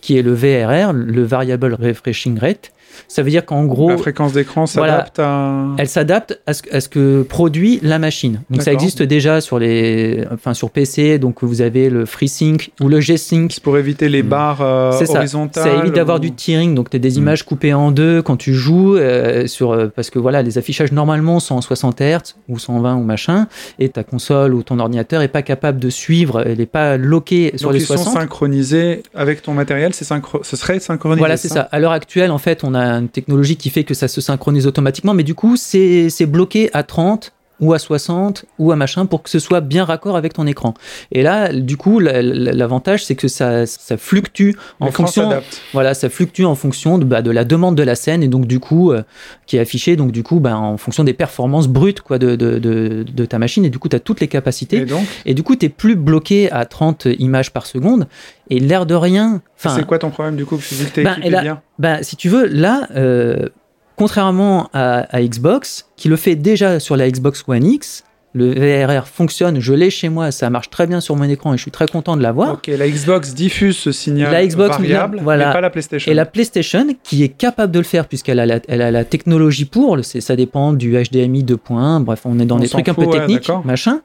qui 0.01 0.17
est 0.17 0.21
le 0.21 0.33
VRR, 0.33 0.93
le 0.93 1.23
Variable 1.23 1.77
Refreshing 1.79 2.39
Rate 2.39 2.71
ça 3.07 3.23
veut 3.23 3.29
dire 3.29 3.45
qu'en 3.45 3.65
gros. 3.65 3.89
La 3.89 3.97
fréquence 3.97 4.33
d'écran 4.33 4.65
s'adapte 4.65 5.19
à. 5.19 5.67
Elle 5.77 5.87
s'adapte 5.87 6.39
à 6.45 6.53
ce, 6.53 6.61
à 6.71 6.81
ce, 6.81 6.89
que 6.89 7.23
produit 7.23 7.79
la 7.81 7.99
machine. 7.99 8.41
Donc 8.49 8.61
ça 8.61 8.73
existe 8.73 9.03
déjà 9.03 9.41
sur, 9.41 9.59
les, 9.59 10.25
enfin, 10.31 10.53
sur 10.53 10.69
PC. 10.69 11.19
Donc 11.19 11.43
vous 11.43 11.61
avez 11.61 11.89
le 11.89 12.05
FreeSync 12.05 12.71
ou 12.81 12.87
le 12.87 12.99
G-Sync. 12.99 13.59
Pour 13.61 13.77
éviter 13.77 14.09
les 14.09 14.23
hmm. 14.23 14.27
barres 14.27 14.61
euh, 14.61 14.91
horizontales. 14.91 15.63
Ça 15.63 15.75
évite 15.77 15.93
d'avoir 15.93 16.19
du 16.19 16.31
tearing. 16.31 16.75
Donc 16.75 16.89
tu 16.89 16.97
as 16.97 16.99
des 16.99 17.17
hmm. 17.17 17.21
images 17.21 17.43
coupées 17.43 17.73
en 17.73 17.91
deux 17.91 18.21
quand 18.21 18.37
tu 18.37 18.53
joues. 18.53 18.95
Euh, 18.95 19.47
sur, 19.47 19.71
euh, 19.71 19.87
parce 19.87 20.09
que 20.09 20.19
voilà, 20.19 20.41
les 20.41 20.57
affichages 20.57 20.91
normalement 20.91 21.39
sont 21.39 21.55
en 21.55 21.61
60 21.61 22.01
Hz 22.01 22.35
ou 22.49 22.59
120 22.59 22.95
ou 22.95 23.03
machin. 23.03 23.47
Et 23.79 23.89
ta 23.89 24.03
console 24.03 24.53
ou 24.53 24.63
ton 24.63 24.79
ordinateur 24.79 25.21
est 25.21 25.27
pas 25.27 25.41
capable 25.41 25.79
de 25.79 25.89
suivre. 25.89 26.43
Elle 26.45 26.57
n'est 26.57 26.65
pas 26.65 26.97
loquée 26.97 27.53
sur 27.55 27.71
les 27.71 27.81
ils 27.81 27.85
60. 27.85 28.05
sont 28.05 28.19
synchronisés 28.19 29.03
avec 29.13 29.41
ton 29.41 29.53
matériel. 29.53 29.93
Synchro... 29.93 30.41
Ce 30.43 30.55
serait 30.55 30.79
synchronisé. 30.79 31.19
Voilà, 31.19 31.37
c'est 31.37 31.47
ça. 31.47 31.61
À 31.71 31.79
l'heure 31.79 31.91
actuelle, 31.91 32.31
en 32.31 32.37
fait, 32.37 32.63
on 32.63 32.73
a 32.73 32.82
technologie 33.11 33.55
qui 33.55 33.69
fait 33.69 33.83
que 33.83 33.93
ça 33.93 34.07
se 34.07 34.21
synchronise 34.21 34.67
automatiquement, 34.67 35.13
mais 35.13 35.23
du 35.23 35.35
coup, 35.35 35.57
c'est 35.57 36.25
bloqué 36.25 36.69
à 36.73 36.83
30 36.83 37.33
ou 37.63 37.73
à 37.73 37.79
60 37.79 38.45
ou 38.59 38.71
à 38.71 38.75
machin 38.75 39.05
pour 39.05 39.23
que 39.23 39.29
ce 39.29 39.39
soit 39.39 39.61
bien 39.61 39.85
raccord 39.85 40.17
avec 40.17 40.33
ton 40.33 40.45
écran. 40.45 40.73
Et 41.11 41.23
là, 41.23 41.53
du 41.53 41.77
coup, 41.77 41.99
l'avantage 41.99 43.05
c'est 43.05 43.15
que 43.15 43.27
ça, 43.27 43.65
ça 43.65 43.97
fluctue 43.97 44.51
en 44.79 44.91
fonction. 44.91 45.29
Voilà, 45.71 45.93
ça 45.93 46.09
fluctue 46.09 46.43
en 46.43 46.55
fonction 46.55 46.97
de, 46.97 47.05
bah, 47.05 47.21
de, 47.21 47.31
la 47.31 47.45
demande 47.45 47.75
de 47.75 47.83
la 47.83 47.95
scène 47.95 48.21
et 48.21 48.27
donc 48.27 48.45
du 48.47 48.59
coup 48.59 48.91
euh, 48.91 49.03
qui 49.47 49.57
est 49.57 49.59
affichée 49.59 49.95
donc 49.95 50.11
du 50.11 50.23
coup 50.23 50.39
bah, 50.39 50.57
en 50.57 50.77
fonction 50.77 51.03
des 51.03 51.13
performances 51.13 51.67
brutes 51.67 52.01
quoi 52.01 52.19
de, 52.19 52.35
de, 52.35 52.59
de, 52.59 53.25
ta 53.25 53.39
machine 53.39 53.63
et 53.63 53.69
du 53.69 53.79
coup 53.79 53.87
tu 53.87 53.95
as 53.95 53.99
toutes 53.99 54.19
les 54.19 54.27
capacités 54.27 54.77
et, 54.77 54.85
donc 54.85 55.05
et 55.25 55.33
du 55.33 55.43
coup 55.43 55.55
tu 55.55 55.65
es 55.65 55.69
plus 55.69 55.95
bloqué 55.95 56.51
à 56.51 56.65
30 56.65 57.07
images 57.19 57.51
par 57.51 57.65
seconde 57.65 58.07
et 58.49 58.59
l'air 58.59 58.85
de 58.85 58.95
rien. 58.95 59.41
C'est 59.55 59.85
quoi 59.85 59.99
ton 59.99 60.09
problème 60.09 60.35
du 60.35 60.45
coup? 60.45 60.57
Que 60.57 60.93
tu 60.93 61.03
bah, 61.03 61.15
bien 61.21 61.61
bah, 61.79 62.03
si 62.03 62.15
tu 62.15 62.29
veux 62.29 62.45
là 62.45 62.87
euh, 62.95 63.49
contrairement 63.95 64.69
à, 64.73 65.21
Xbox, 65.21 65.89
qui 65.95 66.09
le 66.09 66.15
fait 66.15 66.35
déjà 66.35 66.79
sur 66.79 66.95
la 66.95 67.09
Xbox 67.09 67.43
One 67.47 67.65
X, 67.65 68.03
le 68.35 68.51
VRR 68.51 69.07
fonctionne, 69.07 69.59
je 69.59 69.73
l'ai 69.73 69.91
chez 69.91 70.09
moi, 70.09 70.31
ça 70.31 70.49
marche 70.49 70.71
très 70.71 70.87
bien 70.87 71.01
sur 71.01 71.15
mon 71.15 71.25
écran 71.25 71.53
et 71.53 71.57
je 71.57 71.61
suis 71.61 71.71
très 71.71 71.87
content 71.87 72.17
de 72.17 72.23
l'avoir. 72.23 72.53
Ok, 72.53 72.67
la 72.67 72.89
Xbox 72.89 73.35
diffuse 73.35 73.77
ce 73.77 73.91
signal 73.91 74.31
la 74.31 74.45
Xbox, 74.45 74.77
variable, 74.77 75.19
voilà. 75.21 75.47
mais 75.47 75.53
pas 75.53 75.61
la 75.61 75.69
PlayStation. 75.69 76.11
Et 76.11 76.15
la 76.15 76.25
PlayStation, 76.25 76.87
qui 77.03 77.23
est 77.23 77.29
capable 77.29 77.71
de 77.71 77.77
le 77.77 77.85
faire 77.85 78.07
puisqu'elle 78.07 78.39
a, 78.39 78.47
la, 78.47 78.59
elle 78.67 78.81
a 78.81 78.89
la 78.89 79.05
technologie 79.05 79.65
pour, 79.65 79.99
ça 80.03 80.35
dépend 80.35 80.73
du 80.73 80.93
HDMI 80.93 81.43
2.1, 81.43 82.01
bref, 82.01 82.21
on 82.25 82.39
est 82.39 82.45
dans 82.45 82.57
des 82.57 82.69
trucs 82.69 82.89
un 82.89 82.95
peu 82.95 83.07
techniques, 83.07 83.51
machin. 83.63 84.01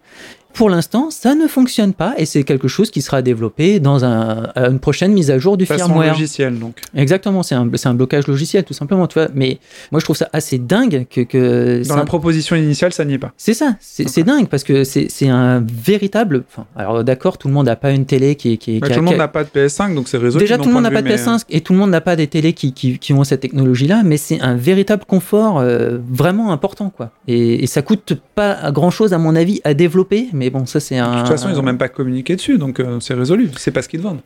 Pour 0.55 0.71
l'instant, 0.71 1.11
ça 1.11 1.35
ne 1.35 1.47
fonctionne 1.47 1.93
pas 1.93 2.15
et 2.17 2.25
c'est 2.25 2.43
quelque 2.43 2.69
chose 2.69 2.91
qui 2.91 3.03
sera 3.03 3.23
développé 3.23 3.81
dans 3.81 4.05
un, 4.05 4.51
une 4.57 4.81
prochaine 4.81 5.13
mise 5.13 5.31
à 5.31 5.39
jour 5.39 5.57
du 5.57 5.67
Façon 5.67 5.87
firmware. 5.87 6.13
logiciel 6.13 6.59
donc. 6.59 6.81
Exactement, 6.97 7.43
c'est 7.43 7.55
un, 7.55 7.69
un, 7.85 7.95
blocage 7.95 8.27
logiciel 8.27 8.65
tout 8.65 8.75
simplement. 8.75 9.07
Tu 9.07 9.19
vois. 9.19 9.29
Mais 9.35 9.59
moi 9.93 10.01
je 10.01 10.05
trouve 10.05 10.17
ça 10.17 10.29
assez 10.33 10.59
dingue 10.59 11.07
que. 11.09 11.21
que 11.21 11.87
dans 11.87 11.97
la 11.97 12.05
proposition 12.05 12.57
initiale, 12.57 12.93
ça 12.93 13.05
n'y 13.05 13.15
est 13.15 13.19
pas. 13.19 13.33
C'est 13.37 13.55
ça, 13.55 13.77
c'est 13.81 14.23
dingue 14.25 14.49
parce 14.49 14.65
que 14.65 14.85
c'est 14.85 15.29
un 15.29 15.65
véritable. 15.65 16.45
Enfin, 16.51 16.67
alors 16.77 17.05
d'accord, 17.05 17.39
tout 17.39 17.49
le 17.49 17.55
monde 17.55 17.67
n'a 17.67 17.77
pas 17.77 17.93
une 17.93 18.07
télé 18.07 18.35
qui, 18.35 18.59
qui, 18.59 18.81
bah, 18.81 18.89
Tout 18.89 18.97
le 18.97 19.03
monde 19.03 19.17
n'a 19.17 19.29
pas 19.29 19.45
de 19.45 19.51
PS5 19.51 19.95
donc 19.95 20.09
c'est 20.09 20.19
réseau. 20.19 20.39
Déjà, 20.39 20.59
tout 20.59 20.69
le 20.69 20.75
monde 20.75 20.85
n'a 20.85 20.91
pas 20.91 21.03
de 21.03 21.09
PS5 21.09 21.45
et 21.51 21.61
tout 21.61 21.73
le 21.73 21.79
monde 21.79 21.91
n'a 21.91 22.01
pas 22.01 22.17
des 22.17 22.27
télés 22.27 22.53
qui, 22.53 22.73
qui, 22.73 23.13
ont 23.13 23.25
cette 23.25 23.41
technologie 23.41 23.87
là, 23.87 24.03
mais 24.05 24.17
c'est 24.17 24.41
un 24.41 24.55
véritable 24.55 25.05
confort 25.05 25.59
euh, 25.59 25.99
vraiment 26.11 26.53
important 26.53 26.91
quoi. 26.91 27.11
Et, 27.27 27.63
et 27.63 27.67
ça 27.67 27.83
coûte 27.83 28.15
pas 28.35 28.71
grand 28.71 28.91
chose 28.91 29.13
à 29.13 29.19
mon 29.19 29.37
avis 29.37 29.61
à 29.65 29.75
développer 29.75 30.29
mais 30.39 30.51
bon, 30.51 30.65
ça 30.65 30.81
c'est 30.81 30.97
un. 30.97 31.13
De 31.17 31.19
toute 31.21 31.29
façon, 31.29 31.49
ils 31.51 31.57
n'ont 31.57 31.63
même 31.63 31.79
pas 31.79 31.89
communiqué 31.89 32.37
dessus, 32.37 32.57
donc 32.59 32.81
euh, 32.81 33.01
c'est 33.01 33.15
résolu. 33.15 33.51
C'est 33.57 33.73
pas 33.73 33.83
ce 33.83 33.89
qu'ils 33.89 34.01
vendent. 34.01 34.21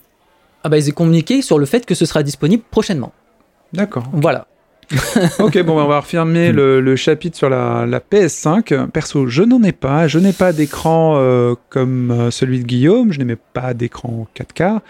Ah 0.62 0.68
bah 0.68 0.78
ils 0.78 0.88
ont 0.88 0.92
communiqué 0.94 1.42
sur 1.42 1.58
le 1.58 1.66
fait 1.66 1.84
que 1.84 1.94
ce 1.94 2.06
sera 2.06 2.22
disponible 2.22 2.62
prochainement. 2.70 3.12
D'accord. 3.72 4.04
Voilà. 4.12 4.46
ok, 5.38 5.62
bon, 5.62 5.80
on 5.80 5.86
va 5.86 6.00
refermer 6.00 6.52
le, 6.52 6.80
le 6.80 6.96
chapitre 6.96 7.36
sur 7.36 7.48
la, 7.48 7.86
la, 7.86 8.00
PS5. 8.00 8.88
Perso, 8.88 9.26
je 9.26 9.42
n'en 9.42 9.62
ai 9.62 9.72
pas. 9.72 10.08
Je 10.08 10.18
n'ai 10.18 10.32
pas 10.32 10.52
d'écran 10.52 11.14
euh, 11.16 11.54
comme 11.70 12.10
euh, 12.10 12.30
celui 12.30 12.58
de 12.60 12.64
Guillaume. 12.64 13.12
Je 13.12 13.20
n'ai 13.20 13.36
pas 13.36 13.74
d'écran 13.74 14.26
4K. 14.36 14.80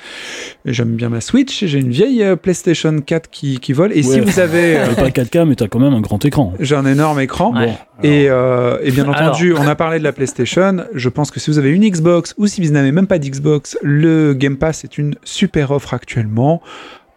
J'aime 0.64 0.94
bien 0.96 1.08
ma 1.08 1.20
Switch. 1.20 1.64
J'ai 1.64 1.78
une 1.78 1.90
vieille 1.90 2.22
euh, 2.22 2.36
PlayStation 2.36 3.00
4 3.00 3.30
qui, 3.30 3.58
qui 3.60 3.72
vole. 3.72 3.92
Et 3.92 3.96
Ouais. 3.96 4.02
si 4.02 4.20
vous 4.20 4.40
avez. 4.40 4.78
euh, 4.78 4.94
pas 4.94 5.08
4K, 5.10 5.44
mais 5.46 5.54
t'as 5.54 5.68
quand 5.68 5.78
même 5.80 5.94
un 5.94 6.00
grand 6.00 6.24
écran. 6.24 6.52
J'ai 6.60 6.74
un 6.76 6.86
énorme 6.86 7.20
écran. 7.20 7.54
Ouais. 7.54 7.72
Et, 8.02 8.26
euh, 8.28 8.78
et 8.82 8.90
bien 8.90 9.04
Alors. 9.04 9.28
entendu, 9.28 9.54
on 9.56 9.66
a 9.68 9.74
parlé 9.76 9.98
de 10.00 10.04
la 10.04 10.12
PlayStation. 10.12 10.78
Je 10.92 11.08
pense 11.08 11.30
que 11.30 11.38
si 11.38 11.50
vous 11.50 11.58
avez 11.58 11.70
une 11.70 11.88
Xbox 11.88 12.34
ou 12.38 12.46
si 12.48 12.60
vous 12.66 12.72
n'avez 12.72 12.90
même 12.90 13.06
pas 13.06 13.18
d'Xbox, 13.18 13.78
le 13.82 14.34
Game 14.34 14.56
Pass 14.56 14.82
est 14.84 14.98
une 14.98 15.14
super 15.22 15.70
offre 15.70 15.94
actuellement 15.94 16.60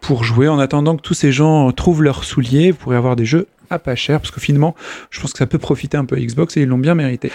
pour 0.06 0.24
jouer 0.24 0.48
en 0.48 0.60
attendant 0.60 0.96
que 0.96 1.02
tous 1.02 1.16
ces 1.16 1.32
gens 1.32 1.72
trouvent 1.72 2.04
leurs 2.04 2.24
souliers. 2.24 2.72
Vous 2.72 2.78
pourrez 2.78 2.96
avoir 2.96 3.16
des 3.16 3.26
jeux 3.26 3.48
à 3.72 3.80
pas 3.80 3.96
cher 3.96 4.20
parce 4.22 4.30
que 4.30 4.40
finalement, 4.40 4.76
je 5.10 5.20
pense 5.20 5.34
que 5.34 5.40
ça 5.40 5.48
peut 5.48 5.58
profiter 5.58 5.98
un 5.98 6.06
peu 6.06 6.16
à 6.16 6.20
Xbox 6.20 6.56
et 6.58 6.62
ils 6.62 6.68
l'ont 6.68 6.78
bien 6.78 6.94
mérité. 6.94 7.32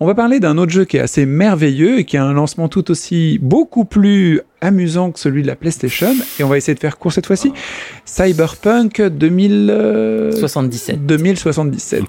On 0.00 0.06
va 0.06 0.14
parler 0.14 0.38
d'un 0.38 0.58
autre 0.58 0.70
jeu 0.70 0.84
qui 0.84 0.98
est 0.98 1.00
assez 1.00 1.24
merveilleux 1.24 1.98
et 1.98 2.04
qui 2.04 2.18
a 2.18 2.24
un 2.24 2.34
lancement 2.34 2.68
tout 2.68 2.90
aussi 2.90 3.38
beaucoup 3.40 3.86
plus 3.86 4.42
amusant 4.60 5.12
que 5.12 5.18
celui 5.18 5.40
de 5.40 5.46
la 5.46 5.56
PlayStation. 5.56 6.14
Et 6.38 6.44
on 6.44 6.48
va 6.48 6.58
essayer 6.58 6.74
de 6.74 6.80
faire 6.80 6.98
court 6.98 7.12
cette 7.12 7.26
fois-ci. 7.26 7.52
Cyberpunk 8.04 9.00
2000, 9.00 9.70
euh, 9.70 10.32
77. 10.32 11.06
2077. 11.06 12.04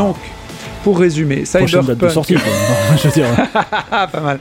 Donc, 0.00 0.16
pour 0.82 0.98
résumer, 0.98 1.42
Prochaine 1.42 1.84
date 1.84 1.98
de 1.98 2.08
Cyberpunk, 2.08 2.10
sortie. 2.10 2.34
quoi. 2.34 2.42
Je 2.96 3.08
veux 3.08 3.12
dire, 3.12 3.26
Ah, 3.92 4.08
pas 4.10 4.20
mal. 4.20 4.40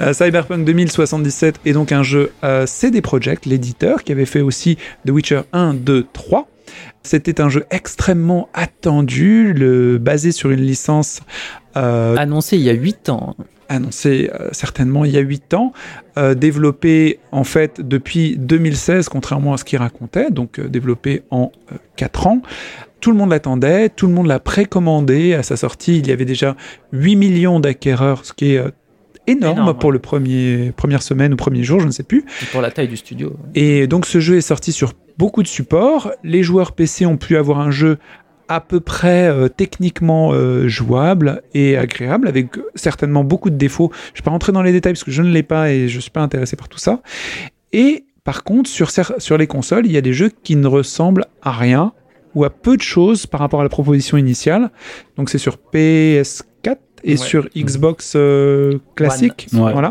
Euh, 0.00 0.12
Cyberpunk 0.12 0.64
2077 0.64 1.60
est 1.64 1.72
donc 1.72 1.92
un 1.92 2.02
jeu 2.02 2.32
euh, 2.42 2.66
CD 2.66 3.00
Projekt, 3.00 3.46
l'éditeur, 3.46 4.02
qui 4.02 4.10
avait 4.10 4.26
fait 4.26 4.40
aussi 4.40 4.78
The 5.06 5.10
Witcher 5.10 5.42
1, 5.52 5.74
2, 5.74 6.06
3. 6.12 6.48
C'était 7.04 7.40
un 7.40 7.48
jeu 7.48 7.64
extrêmement 7.70 8.48
attendu, 8.52 9.52
le, 9.52 9.98
basé 9.98 10.32
sur 10.32 10.50
une 10.50 10.62
licence 10.62 11.20
euh, 11.76 12.16
Annoncé 12.16 12.56
il 12.56 12.62
y 12.62 12.70
a 12.70 12.72
8 12.72 13.10
ans. 13.10 13.36
annoncée 13.68 14.28
euh, 14.40 14.48
certainement 14.50 15.04
il 15.04 15.12
y 15.12 15.16
a 15.16 15.20
8 15.20 15.54
ans, 15.54 15.72
euh, 16.18 16.34
développé 16.34 17.20
en 17.30 17.44
fait 17.44 17.80
depuis 17.80 18.36
2016, 18.38 19.08
contrairement 19.08 19.52
à 19.54 19.56
ce 19.58 19.64
qu'il 19.64 19.78
racontait, 19.78 20.30
donc 20.32 20.58
euh, 20.58 20.66
développé 20.68 21.22
en 21.30 21.52
4 21.96 22.26
ans. 22.26 22.42
Tout 23.00 23.10
le 23.10 23.16
monde 23.16 23.30
l'attendait, 23.30 23.88
tout 23.88 24.06
le 24.06 24.12
monde 24.12 24.26
l'a 24.26 24.40
précommandé. 24.40 25.34
À 25.34 25.42
sa 25.42 25.56
sortie, 25.56 25.98
il 25.98 26.06
y 26.06 26.12
avait 26.12 26.24
déjà 26.24 26.56
8 26.92 27.16
millions 27.16 27.60
d'acquéreurs, 27.60 28.24
ce 28.24 28.32
qui 28.32 28.54
est 28.54 28.58
euh, 28.58 28.70
énorme, 29.26 29.58
Énorme, 29.58 29.78
pour 29.78 29.88
ouais. 29.88 29.94
le 29.94 29.98
premier 29.98 30.72
première 30.76 31.02
semaine 31.02 31.34
ou 31.34 31.36
premier 31.36 31.62
jour, 31.62 31.80
je 31.80 31.86
ne 31.86 31.90
sais 31.90 32.02
plus. 32.02 32.24
Et 32.42 32.46
pour 32.46 32.60
la 32.60 32.70
taille 32.70 32.88
du 32.88 32.96
studio. 32.96 33.34
Et 33.54 33.86
donc 33.86 34.06
ce 34.06 34.20
jeu 34.20 34.36
est 34.36 34.42
sorti 34.42 34.72
sur 34.72 34.92
beaucoup 35.18 35.42
de 35.42 35.48
supports. 35.48 36.10
Les 36.22 36.42
joueurs 36.42 36.72
PC 36.72 37.06
ont 37.06 37.16
pu 37.16 37.36
avoir 37.36 37.60
un 37.60 37.70
jeu 37.70 37.98
à 38.48 38.60
peu 38.60 38.80
près 38.80 39.28
euh, 39.28 39.48
techniquement 39.48 40.30
euh, 40.32 40.68
jouable 40.68 41.42
et 41.52 41.76
agréable, 41.76 42.28
avec 42.28 42.48
certainement 42.74 43.24
beaucoup 43.24 43.50
de 43.50 43.56
défauts. 43.56 43.90
Je 43.92 44.12
ne 44.12 44.22
vais 44.22 44.24
pas 44.24 44.30
rentrer 44.30 44.52
dans 44.52 44.62
les 44.62 44.72
détails 44.72 44.92
parce 44.92 45.04
que 45.04 45.10
je 45.10 45.22
ne 45.22 45.30
l'ai 45.30 45.42
pas 45.42 45.70
et 45.70 45.88
je 45.88 45.96
ne 45.96 46.00
suis 46.00 46.10
pas 46.10 46.22
intéressé 46.22 46.56
par 46.56 46.68
tout 46.68 46.78
ça. 46.78 47.00
Et 47.72 48.04
par 48.22 48.44
contre, 48.44 48.70
sur, 48.70 48.90
sur 48.90 49.38
les 49.38 49.46
consoles, 49.46 49.86
il 49.86 49.92
y 49.92 49.96
a 49.96 50.00
des 50.00 50.12
jeux 50.12 50.30
qui 50.42 50.56
ne 50.56 50.66
ressemblent 50.66 51.26
à 51.42 51.52
rien 51.52 51.92
ou 52.36 52.44
à 52.44 52.50
peu 52.50 52.76
de 52.76 52.82
choses 52.82 53.26
par 53.26 53.40
rapport 53.40 53.60
à 53.60 53.62
la 53.64 53.68
proposition 53.68 54.16
initiale. 54.16 54.70
Donc 55.16 55.30
c'est 55.30 55.38
sur 55.38 55.56
PS4 55.72 56.76
et 57.02 57.10
Ouais. 57.12 57.16
sur 57.16 57.48
Xbox 57.56 58.12
euh, 58.14 58.78
classique. 58.94 59.48
One. 59.54 59.62
Ouais. 59.74 59.90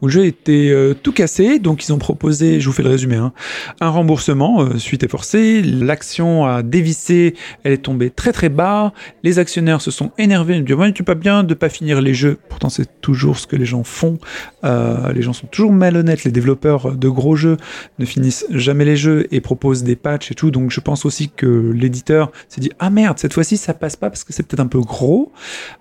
Où 0.00 0.06
le 0.06 0.12
jeu 0.12 0.24
était 0.24 0.70
euh, 0.70 0.94
tout 0.94 1.12
cassé, 1.12 1.58
donc 1.58 1.84
ils 1.84 1.92
ont 1.92 1.98
proposé, 1.98 2.60
je 2.60 2.66
vous 2.66 2.72
fais 2.72 2.84
le 2.84 2.90
résumé, 2.90 3.16
hein, 3.16 3.32
un 3.80 3.90
remboursement 3.90 4.62
euh, 4.62 4.78
suite 4.78 5.02
et 5.02 5.08
forcé, 5.08 5.62
l'action 5.62 6.46
a 6.46 6.62
dévissé, 6.62 7.34
elle 7.64 7.72
est 7.72 7.78
tombée 7.78 8.10
très 8.10 8.32
très 8.32 8.48
bas, 8.48 8.92
les 9.24 9.40
actionnaires 9.40 9.80
se 9.80 9.90
sont 9.90 10.12
énervés, 10.16 10.54
ils 10.54 10.60
ont 10.60 10.64
dit 10.64 10.74
ouais, 10.74 10.92
tu 10.92 11.02
pas 11.02 11.16
bien 11.16 11.42
de 11.42 11.54
pas 11.54 11.68
finir 11.68 12.00
les 12.00 12.14
jeux, 12.14 12.38
pourtant 12.48 12.68
c'est 12.68 13.00
toujours 13.00 13.36
ce 13.36 13.46
que 13.46 13.56
les 13.56 13.66
gens 13.66 13.84
font, 13.84 14.18
Euh, 14.64 15.12
les 15.12 15.22
gens 15.22 15.32
sont 15.32 15.46
toujours 15.46 15.72
malhonnêtes, 15.72 16.24
les 16.24 16.32
développeurs 16.32 16.96
de 16.96 17.08
gros 17.08 17.36
jeux 17.36 17.56
ne 17.98 18.04
finissent 18.04 18.46
jamais 18.50 18.84
les 18.84 18.96
jeux 18.96 19.26
et 19.30 19.40
proposent 19.40 19.82
des 19.82 19.96
patchs 19.96 20.32
et 20.32 20.34
tout, 20.34 20.50
donc 20.50 20.70
je 20.70 20.80
pense 20.80 21.04
aussi 21.04 21.30
que 21.30 21.72
l'éditeur 21.74 22.30
s'est 22.48 22.60
dit 22.60 22.70
ah 22.78 22.90
merde, 22.90 23.18
cette 23.18 23.34
fois-ci 23.34 23.56
ça 23.56 23.74
passe 23.74 23.96
pas 23.96 24.08
parce 24.10 24.24
que 24.24 24.32
c'est 24.32 24.44
peut-être 24.44 24.60
un 24.60 24.66
peu 24.66 24.80
gros, 24.80 25.32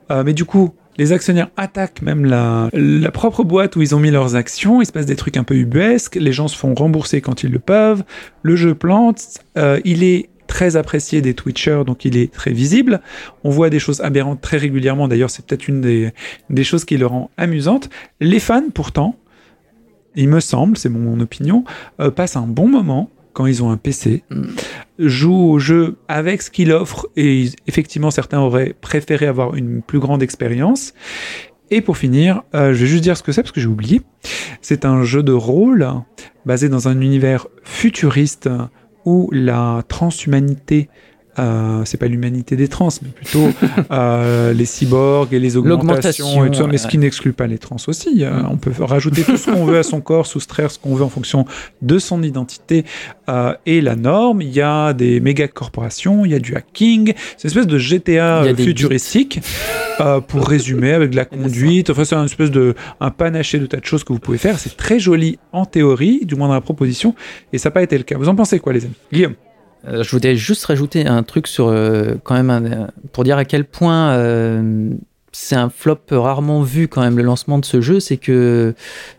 mais 0.09 0.33
du 0.33 0.45
coup 0.45 0.73
les 0.97 1.11
actionnaires 1.11 1.49
attaquent 1.57 2.01
même 2.01 2.25
la, 2.25 2.69
propre 3.11 3.43
boîte 3.43 3.75
où 3.75 3.81
ils 3.81 3.95
ont 3.95 3.99
mis 3.99 4.11
leurs 4.11 4.35
actions, 4.35 4.81
il 4.81 4.85
se 4.85 4.91
passe 4.91 5.05
des 5.05 5.15
trucs 5.15 5.37
un 5.37 5.43
peu 5.43 5.55
ubuesques, 5.55 6.15
les 6.15 6.31
gens 6.31 6.47
se 6.47 6.57
font 6.57 6.73
rembourser 6.73 7.21
quand 7.21 7.43
ils 7.43 7.51
le 7.51 7.59
peuvent, 7.59 8.03
le 8.41 8.55
jeu 8.55 8.75
plante, 8.75 9.39
euh, 9.57 9.79
il 9.85 10.03
est 10.03 10.29
très 10.47 10.75
apprécié 10.77 11.21
des 11.21 11.33
Twitchers, 11.33 11.83
donc 11.85 12.05
il 12.05 12.15
est 12.15 12.31
très 12.31 12.51
visible. 12.51 13.01
On 13.43 13.49
voit 13.49 13.69
des 13.69 13.79
choses 13.79 13.99
aberrantes 14.01 14.41
très 14.41 14.57
régulièrement, 14.57 15.07
d'ailleurs 15.07 15.29
c'est 15.29 15.45
peut-être 15.45 15.67
une 15.67 15.81
des, 15.81 16.13
des 16.49 16.63
choses 16.63 16.85
qui 16.85 16.97
le 16.97 17.05
rend 17.05 17.29
amusante. 17.37 17.89
Les 18.21 18.39
fans, 18.39 18.69
pourtant, 18.73 19.15
il 20.15 20.29
me 20.29 20.39
semble, 20.39 20.77
c'est 20.77 20.89
mon 20.89 21.19
opinion, 21.19 21.63
euh, 21.99 22.11
passent 22.11 22.37
un 22.37 22.47
bon 22.47 22.67
moment 22.67 23.09
quand 23.37 23.45
ils 23.45 23.61
ont 23.63 23.69
un 23.69 23.77
PC, 23.77 24.23
Mm. 24.31 24.43
jouent 24.97 25.51
au 25.51 25.59
jeu 25.59 25.97
avec 26.07 26.41
ce 26.41 26.49
qu'il 26.49 26.71
offre, 26.71 27.07
et 27.15 27.41
ils- 27.43 27.53
effectivement 27.67 28.09
certains 28.09 28.39
auraient 28.39 28.73
préféré 28.81 29.27
avoir 29.27 29.53
une 29.55 29.83
plus 29.83 29.99
grande 29.99 30.23
expérience. 30.23 30.93
Et 31.69 31.81
pour 31.81 31.97
finir, 31.97 32.41
euh, 32.55 32.73
je 32.73 32.79
vais 32.81 32.87
juste 32.87 33.03
dire 33.03 33.15
ce 33.15 33.21
que 33.23 33.31
c'est 33.31 33.43
parce 33.43 33.51
que 33.51 33.59
j'ai 33.61 33.67
oublié. 33.67 34.01
C'est 34.61 34.85
un 34.85 35.03
jeu 35.03 35.21
de 35.21 35.33
rôle 35.33 35.87
basé 36.45 36.67
dans 36.69 36.87
un 36.87 36.99
univers 37.01 37.45
futuriste 37.63 38.49
où 39.05 39.29
la 39.31 39.83
transhumanité, 39.87 40.89
euh, 41.39 41.83
c'est 41.85 41.97
pas 41.97 42.07
l'humanité 42.07 42.55
des 42.55 42.67
trans, 42.67 42.89
mais 43.01 43.09
plutôt 43.09 43.49
euh, 43.91 44.53
les 44.53 44.65
cyborgs 44.65 45.33
et 45.33 45.39
les 45.39 45.57
augmentations 45.57 46.45
et 46.45 46.49
tout 46.49 46.55
ça, 46.55 46.67
mais 46.67 46.77
ce 46.77 46.87
qui 46.87 46.97
n'exclut 46.97 47.33
pas 47.33 47.47
les 47.47 47.57
trans 47.57 47.77
aussi. 47.87 48.23
Euh, 48.23 48.41
on 48.49 48.57
peut 48.57 48.71
rajouter 48.79 49.23
tout 49.23 49.37
ce 49.37 49.51
qu'on 49.51 49.65
veut 49.65 49.77
à 49.77 49.83
son 49.83 50.01
corps, 50.01 50.25
soustraire 50.27 50.71
ce 50.71 50.79
qu'on 50.79 50.95
veut 50.95 51.03
en 51.03 51.09
fonction 51.09 51.45
de 51.81 51.99
son 51.99 52.23
identité 52.23 52.85
euh, 53.29 53.53
et 53.65 53.81
la 53.81 53.95
norme. 53.95 54.41
Il 54.41 54.49
y 54.49 54.61
a 54.61 54.93
des 54.93 55.19
méga 55.19 55.47
corporations, 55.47 56.25
il 56.25 56.31
y 56.31 56.35
a 56.35 56.39
du 56.39 56.55
hacking, 56.55 57.13
c'est 57.37 57.47
une 57.47 57.49
espèce 57.49 57.67
de 57.67 57.77
GTA 57.77 58.43
futuristique. 58.55 59.39
pour 60.27 60.47
résumer, 60.47 60.93
avec 60.93 61.11
de 61.11 61.15
la 61.15 61.25
conduite, 61.25 61.89
enfin 61.89 62.05
c'est 62.05 62.15
un 62.15 62.25
espèce 62.25 62.51
de 62.51 62.75
un 62.99 63.09
panaché 63.09 63.59
de 63.59 63.65
tas 63.65 63.77
de 63.77 63.85
choses 63.85 64.03
que 64.03 64.13
vous 64.13 64.19
pouvez 64.19 64.37
faire. 64.37 64.59
C'est 64.59 64.77
très 64.77 64.99
joli 64.99 65.39
en 65.51 65.65
théorie, 65.65 66.21
du 66.25 66.35
moins 66.35 66.47
dans 66.47 66.53
la 66.53 66.61
proposition, 66.61 67.15
et 67.53 67.57
ça 67.57 67.69
n'a 67.69 67.73
pas 67.73 67.83
été 67.83 67.97
le 67.97 68.03
cas. 68.03 68.17
Vous 68.17 68.29
en 68.29 68.35
pensez 68.35 68.59
quoi, 68.59 68.73
les 68.73 68.85
amis? 68.85 68.93
Guillaume? 69.11 69.33
Je 69.89 70.11
voudrais 70.11 70.35
juste 70.35 70.65
rajouter 70.65 71.05
un 71.07 71.23
truc 71.23 71.47
sur 71.47 71.67
euh, 71.67 72.15
quand 72.23 72.41
même 72.41 72.49
euh, 72.49 72.87
pour 73.11 73.23
dire 73.23 73.37
à 73.37 73.45
quel 73.45 73.65
point 73.65 74.11
euh, 74.11 74.89
c'est 75.31 75.55
un 75.55 75.69
flop 75.69 75.99
rarement 76.11 76.61
vu 76.61 76.87
quand 76.87 77.01
même 77.01 77.17
le 77.17 77.23
lancement 77.23 77.59
de 77.59 77.65
ce 77.65 77.81
jeu, 77.81 77.99
c'est 77.99 78.17
que 78.17 78.73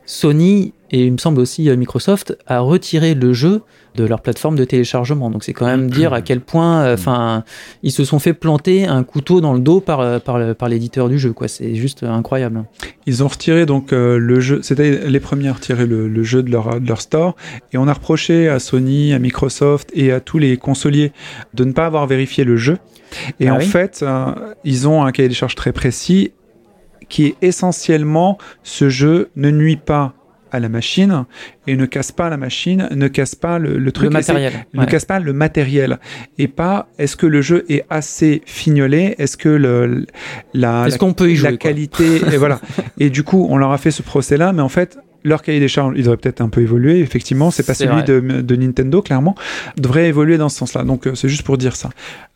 Sony 0.04 0.72
et 0.90 1.04
il 1.04 1.12
me 1.12 1.18
semble 1.18 1.40
aussi 1.40 1.68
euh, 1.68 1.76
Microsoft 1.76 2.36
a 2.46 2.60
retiré 2.60 3.14
le 3.14 3.32
jeu 3.32 3.62
de 3.98 4.04
leur 4.06 4.20
plateforme 4.20 4.56
de 4.56 4.64
téléchargement. 4.64 5.28
Donc 5.30 5.42
c'est 5.44 5.52
quand 5.52 5.66
même 5.66 5.90
dire 5.90 6.12
à 6.12 6.22
quel 6.22 6.40
point, 6.40 6.82
euh, 6.82 6.94
enfin, 6.94 7.42
ils 7.82 7.90
se 7.92 8.04
sont 8.04 8.18
fait 8.20 8.32
planter 8.32 8.86
un 8.86 9.02
couteau 9.02 9.40
dans 9.40 9.52
le 9.54 9.60
dos 9.60 9.80
par 9.80 10.00
euh, 10.00 10.18
par, 10.18 10.38
le- 10.38 10.54
par 10.54 10.68
l'éditeur 10.68 11.08
du 11.08 11.18
jeu. 11.18 11.32
Quoi, 11.32 11.48
c'est 11.48 11.74
juste 11.74 12.02
incroyable. 12.04 12.64
Ils 13.06 13.22
ont 13.24 13.28
retiré 13.28 13.66
donc 13.66 13.92
euh, 13.92 14.18
le 14.18 14.40
jeu, 14.40 14.60
c'était 14.62 15.08
les 15.08 15.20
premiers 15.20 15.48
à 15.48 15.52
retirer 15.54 15.86
le, 15.86 16.08
le 16.08 16.22
jeu 16.22 16.42
de 16.42 16.50
leur, 16.50 16.80
de 16.80 16.86
leur 16.88 17.00
store, 17.00 17.34
et 17.72 17.78
on 17.78 17.88
a 17.88 17.92
reproché 17.92 18.48
à 18.48 18.58
Sony, 18.58 19.12
à 19.12 19.18
Microsoft 19.18 19.90
et 19.94 20.12
à 20.12 20.20
tous 20.20 20.38
les 20.38 20.56
consoliers 20.56 21.12
de 21.54 21.64
ne 21.64 21.72
pas 21.72 21.86
avoir 21.86 22.06
vérifié 22.06 22.44
le 22.44 22.56
jeu. 22.56 22.78
Et 23.40 23.48
Ah 23.48 23.54
en 23.54 23.58
oui 23.58 23.64
fait, 23.66 24.00
euh, 24.02 24.26
ils 24.64 24.86
ont 24.86 25.02
un 25.04 25.10
cahier 25.12 25.28
des 25.28 25.34
charges 25.34 25.54
très 25.56 25.72
précis 25.72 26.32
qui 27.08 27.24
est 27.26 27.36
essentiellement 27.40 28.36
ce 28.62 28.88
jeu 28.90 29.30
ne 29.34 29.50
nuit 29.50 29.76
pas 29.76 30.12
à 30.52 30.60
la 30.60 30.68
machine 30.68 31.24
et 31.66 31.76
ne 31.76 31.86
casse 31.86 32.12
pas 32.12 32.28
la 32.30 32.36
machine, 32.36 32.88
ne 32.94 33.08
casse 33.08 33.34
pas 33.34 33.58
le, 33.58 33.78
le 33.78 33.92
truc. 33.92 34.04
le 34.04 34.10
matériel. 34.10 34.52
ne 34.74 34.84
casse 34.84 35.04
pas 35.04 35.20
le 35.20 35.32
matériel 35.32 35.98
et 36.38 36.48
pas 36.48 36.88
est-ce 36.98 37.16
que 37.16 37.26
le 37.26 37.42
jeu 37.42 37.64
est 37.68 37.84
assez 37.90 38.42
fignolé? 38.46 39.14
Est-ce 39.18 39.36
que 39.36 39.48
le, 39.48 40.06
la, 40.54 40.84
Est-ce 40.86 40.94
la- 40.94 40.98
qu'on 40.98 41.12
peut 41.12 41.30
y 41.30 41.36
jouer 41.36 41.50
la 41.52 41.56
qualité 41.56 42.16
et 42.32 42.36
voilà 42.36 42.60
et 42.98 43.10
du 43.10 43.22
coup 43.24 43.46
on 43.50 43.56
leur 43.56 43.72
a 43.72 43.78
fait 43.78 43.90
ce 43.90 44.02
procès 44.02 44.36
là 44.36 44.52
mais 44.52 44.62
en 44.62 44.68
fait 44.68 44.98
leur 45.28 45.42
cahier 45.42 45.60
des 45.60 45.68
charges, 45.68 45.94
il 45.96 46.02
devrait 46.02 46.16
peut-être 46.16 46.40
un 46.40 46.48
peu 46.48 46.60
évoluer. 46.62 46.98
Effectivement, 47.00 47.50
c'est 47.50 47.64
pas 47.66 47.74
celui 47.74 48.02
de, 48.04 48.18
de 48.40 48.56
Nintendo, 48.56 49.02
clairement, 49.02 49.34
devrait 49.76 50.08
évoluer 50.08 50.38
dans 50.38 50.48
ce 50.48 50.58
sens-là. 50.58 50.82
Donc, 50.84 51.06
euh, 51.06 51.14
c'est 51.14 51.28
juste 51.28 51.42
pour 51.42 51.58
dire 51.58 51.76
ça. 51.76 51.90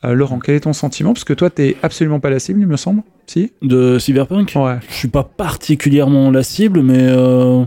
Euh, 0.05 0.15
Laurent, 0.15 0.39
quel 0.39 0.55
est 0.55 0.61
ton 0.61 0.73
sentiment? 0.73 1.13
Parce 1.13 1.25
que 1.25 1.33
toi, 1.33 1.51
t'es 1.51 1.77
absolument 1.83 2.21
pas 2.21 2.31
la 2.31 2.39
cible, 2.39 2.61
il 2.61 2.67
me 2.67 2.77
semble. 2.77 3.03
Si? 3.27 3.53
De 3.63 3.99
Cyberpunk? 3.99 4.53
Ouais. 4.57 4.77
Je 4.89 4.95
suis 4.95 5.09
pas 5.09 5.25
particulièrement 5.25 6.31
la 6.31 6.43
cible, 6.43 6.83
mais, 6.83 6.99
euh, 7.01 7.65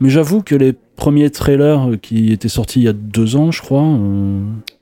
mais 0.00 0.08
j'avoue 0.10 0.42
que 0.42 0.54
les 0.54 0.72
premiers 0.96 1.30
trailers 1.30 1.88
qui 2.02 2.32
étaient 2.32 2.48
sortis 2.48 2.80
il 2.80 2.84
y 2.84 2.88
a 2.88 2.92
deux 2.92 3.36
ans, 3.36 3.50
je 3.50 3.60
crois. 3.60 3.82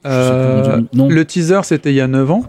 euh, 0.07 0.81
je 0.93 0.97
non, 0.99 1.09
le 1.09 1.25
teaser, 1.25 1.61
c'était 1.65 1.91
il 1.91 1.97
y 1.97 2.01
a 2.01 2.09
9 2.09 2.31
ans. 2.31 2.45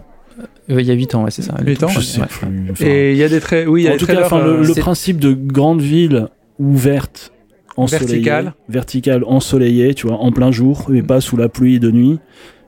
Il 0.68 0.80
y 0.80 0.90
a 0.90 0.94
8 0.94 1.14
ans, 1.14 1.24
ouais, 1.24 1.30
c'est 1.30 1.42
ça. 1.42 1.54
Huit 1.64 1.82
ans, 1.82 1.88
je 1.88 2.00
sais 2.00 2.20
Ouais. 2.20 2.26
plus. 2.26 2.48
Enfin, 2.72 2.84
Et 2.86 3.12
il 3.12 3.18
y 3.18 3.22
a 3.22 3.28
des 3.28 3.40
traits. 3.40 3.68
Oui, 3.68 3.82
il 3.82 3.84
y 3.84 3.88
a 3.88 3.90
en 3.90 3.92
des 3.94 3.98
tout 3.98 4.06
cas, 4.06 4.24
enfin, 4.24 4.42
le, 4.42 4.50
euh, 4.60 4.64
le 4.64 4.74
principe 4.74 5.18
de 5.20 5.32
grande 5.32 5.80
ville 5.80 6.28
ouverte, 6.58 7.32
ensoleillée, 7.76 8.06
Verticale. 8.22 8.54
verticale, 8.68 9.24
ensoleillée, 9.26 9.94
tu 9.94 10.06
vois, 10.06 10.16
en 10.18 10.32
plein 10.32 10.50
jour 10.52 10.86
et 10.94 11.02
pas 11.02 11.20
sous 11.20 11.36
la 11.36 11.48
pluie 11.48 11.80
de 11.80 11.90
nuit. 11.90 12.18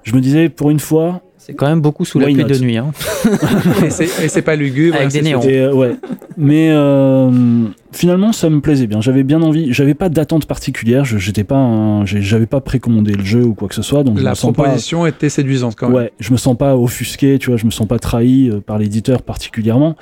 Je 0.03 0.15
me 0.15 0.21
disais, 0.21 0.49
pour 0.49 0.71
une 0.71 0.81
fois, 0.81 1.23
C'est 1.39 1.55
quand 1.55 1.67
même 1.69 1.81
beaucoup 1.81 2.05
sous 2.05 2.19
la 2.19 2.27
pluie 2.27 2.35
not? 2.37 2.49
de 2.49 2.59
nuit. 2.59 2.77
Hein. 2.77 2.91
et 4.23 4.29
c'est 4.29 4.43
pas 4.43 4.57
lugubre. 4.57 4.97
Avec 4.97 5.09
hein, 5.09 5.11
des 5.13 5.23
néons. 5.23 5.41
Et, 5.43 5.59
euh, 5.61 5.73
ouais. 5.73 5.95
Mais 6.37 6.71
euh, 6.71 7.67
finalement, 7.93 8.33
ça 8.33 8.51
me 8.51 8.61
plaisait 8.61 8.87
bien. 8.89 9.01
J'avais 9.01 9.23
bien 9.23 9.41
envie. 9.43 9.73
J'avais 9.73 9.95
pas 9.95 10.09
d'attente 10.09 10.47
particulière. 10.47 11.05
Je 11.05 11.19
j'étais 11.19 11.45
pas, 11.45 12.03
j'avais 12.05 12.47
pas 12.47 12.61
précommandé 12.61 13.13
le 13.13 13.25
jeu 13.25 13.45
ou 13.45 13.55
quoi 13.55 13.69
que 13.69 13.75
ce 13.77 13.83
soit. 13.83 14.03
Donc 14.05 14.19
je 14.19 14.25
La 14.25 14.31
me 14.31 14.35
sens 14.35 14.53
pas. 14.55 14.63
proposition 14.65 15.07
était 15.07 15.29
séduisante 15.29 15.77
quand 15.77 15.89
même. 15.89 15.97
Ouais, 15.97 16.13
je 16.19 16.33
me 16.33 16.37
sens 16.37 16.57
pas 16.57 16.77
offusqué. 16.77 17.39
Tu 17.39 17.51
vois, 17.51 17.57
je 17.57 17.67
me 17.67 17.71
sens 17.71 17.87
pas 17.87 17.99
trahi 18.01 18.51
euh, 18.51 18.61
par 18.61 18.79
l'éditeur 18.79 19.23
particulièrement. 19.23 19.95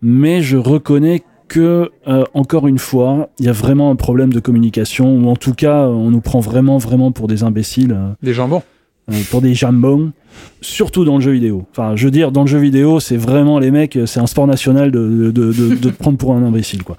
Mais 0.00 0.42
je 0.42 0.56
reconnais 0.56 1.22
que 1.48 1.90
euh, 2.08 2.24
encore 2.34 2.66
une 2.68 2.78
fois, 2.78 3.30
il 3.38 3.46
y 3.46 3.48
a 3.48 3.52
vraiment 3.52 3.90
un 3.90 3.96
problème 3.96 4.32
de 4.32 4.40
communication 4.40 5.16
ou 5.16 5.28
en 5.28 5.36
tout 5.36 5.54
cas, 5.54 5.86
on 5.88 6.10
nous 6.10 6.20
prend 6.20 6.40
vraiment, 6.40 6.78
vraiment 6.78 7.12
pour 7.12 7.28
des 7.28 7.42
imbéciles. 7.42 7.92
euh, 7.92 8.12
Des 8.22 8.32
jambons. 8.34 8.62
euh, 9.10 9.14
pour 9.30 9.42
des 9.42 9.54
jambons, 9.54 10.12
surtout 10.60 11.04
dans 11.04 11.16
le 11.16 11.20
jeu 11.20 11.32
vidéo. 11.32 11.64
Enfin, 11.72 11.96
je 11.96 12.04
veux 12.04 12.10
dire, 12.10 12.32
dans 12.32 12.42
le 12.42 12.46
jeu 12.48 12.58
vidéo, 12.58 13.00
c'est 13.00 13.16
vraiment 13.16 13.58
les 13.58 13.70
mecs, 13.70 13.98
c'est 14.06 14.20
un 14.20 14.26
sport 14.26 14.46
national 14.46 14.90
de, 14.90 15.30
de, 15.30 15.52
de, 15.52 15.74
te 15.74 15.88
prendre 15.88 16.18
pour 16.18 16.34
un 16.34 16.42
imbécile, 16.42 16.82
quoi. 16.84 16.96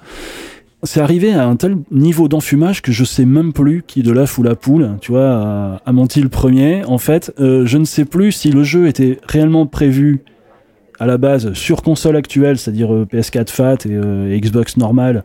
C'est 0.85 0.99
arrivé 0.99 1.31
à 1.33 1.47
un 1.47 1.55
tel 1.55 1.77
niveau 1.91 2.27
d'enfumage 2.27 2.81
que 2.81 2.91
je 2.91 3.05
sais 3.05 3.23
même 3.23 3.53
plus 3.53 3.83
qui 3.87 4.03
de 4.03 4.11
l'œuf 4.11 4.37
ou 4.37 4.43
la 4.43 4.55
poule, 4.55 4.97
tu 4.99 5.13
vois, 5.13 5.29
a, 5.31 5.81
a 5.85 5.91
menti 5.93 6.19
le 6.21 6.27
premier. 6.27 6.83
En 6.83 6.97
fait, 6.97 7.31
je 7.39 7.77
ne 7.77 7.85
sais 7.85 8.03
plus 8.03 8.33
si 8.33 8.51
le 8.51 8.65
jeu 8.65 8.87
était 8.87 9.17
réellement 9.25 9.65
prévu 9.65 10.19
à 10.99 11.05
la 11.05 11.17
base 11.17 11.53
sur 11.53 11.81
console 11.81 12.15
actuelle, 12.15 12.57
c'est-à-dire 12.57 12.93
euh, 12.93 13.05
PS4 13.11 13.49
Fat 13.49 13.73
et, 13.85 13.89
euh, 13.91 14.33
et 14.33 14.39
Xbox 14.39 14.77
normale, 14.77 15.23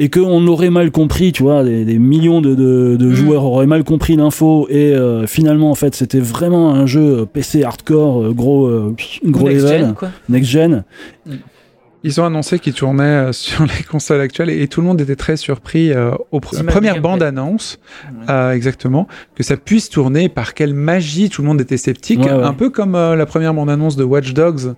et 0.00 0.08
qu'on 0.10 0.46
aurait 0.48 0.70
mal 0.70 0.90
compris, 0.90 1.30
tu 1.32 1.42
vois, 1.44 1.62
des, 1.62 1.84
des 1.84 1.98
millions 1.98 2.40
de, 2.40 2.54
de- 2.54 2.96
de 2.98 3.06
Mm. 3.06 3.12
joueurs 3.14 3.44
auraient 3.44 3.66
mal 3.66 3.84
compris 3.84 4.16
l'info, 4.16 4.66
et 4.68 4.92
euh, 4.94 5.26
finalement, 5.26 5.70
en 5.70 5.74
fait, 5.76 5.94
c'était 5.94 6.18
vraiment 6.20 6.72
un 6.74 6.86
jeu 6.86 7.26
PC 7.32 7.62
hardcore, 7.62 8.32
gros, 8.34 8.68
gros 9.24 9.48
Next 9.48 9.62
level, 9.64 9.80
gen, 9.80 9.94
quoi. 9.94 10.08
next 10.28 10.50
gen. 10.50 10.84
Ils 12.06 12.20
ont 12.20 12.24
annoncé 12.26 12.58
qu'ils 12.58 12.74
tournaient 12.74 13.02
euh, 13.28 13.32
sur 13.46 13.64
les 13.64 13.82
consoles 13.82 14.20
actuelles 14.20 14.50
et, 14.50 14.62
et 14.62 14.68
tout 14.68 14.80
le 14.82 14.86
monde 14.86 15.00
était 15.00 15.16
très 15.16 15.36
surpris 15.36 15.90
euh, 15.92 16.12
aux 16.30 16.38
pr- 16.38 16.62
premières 16.64 16.94
gameplay. 16.94 17.00
bandes 17.00 17.22
annonces, 17.22 17.78
Ouais. 18.12 18.26
euh, 18.30 18.52
exactement, 18.52 19.08
que 19.34 19.42
ça 19.42 19.56
puisse 19.56 19.88
tourner. 19.90 20.28
Par 20.28 20.54
quelle 20.54 20.74
magie 20.74 21.30
Tout 21.30 21.42
le 21.42 21.48
monde 21.48 21.60
était 21.60 21.76
sceptique, 21.78 22.20
Ouais, 22.20 22.32
ouais. 22.32 22.42
un 22.44 22.52
peu 22.52 22.68
comme 22.70 22.94
euh, 22.94 23.16
la 23.16 23.26
première 23.26 23.54
bande 23.54 23.70
annonce 23.70 23.96
de 23.96 24.04
Watch 24.04 24.32
Dogs, 24.34 24.74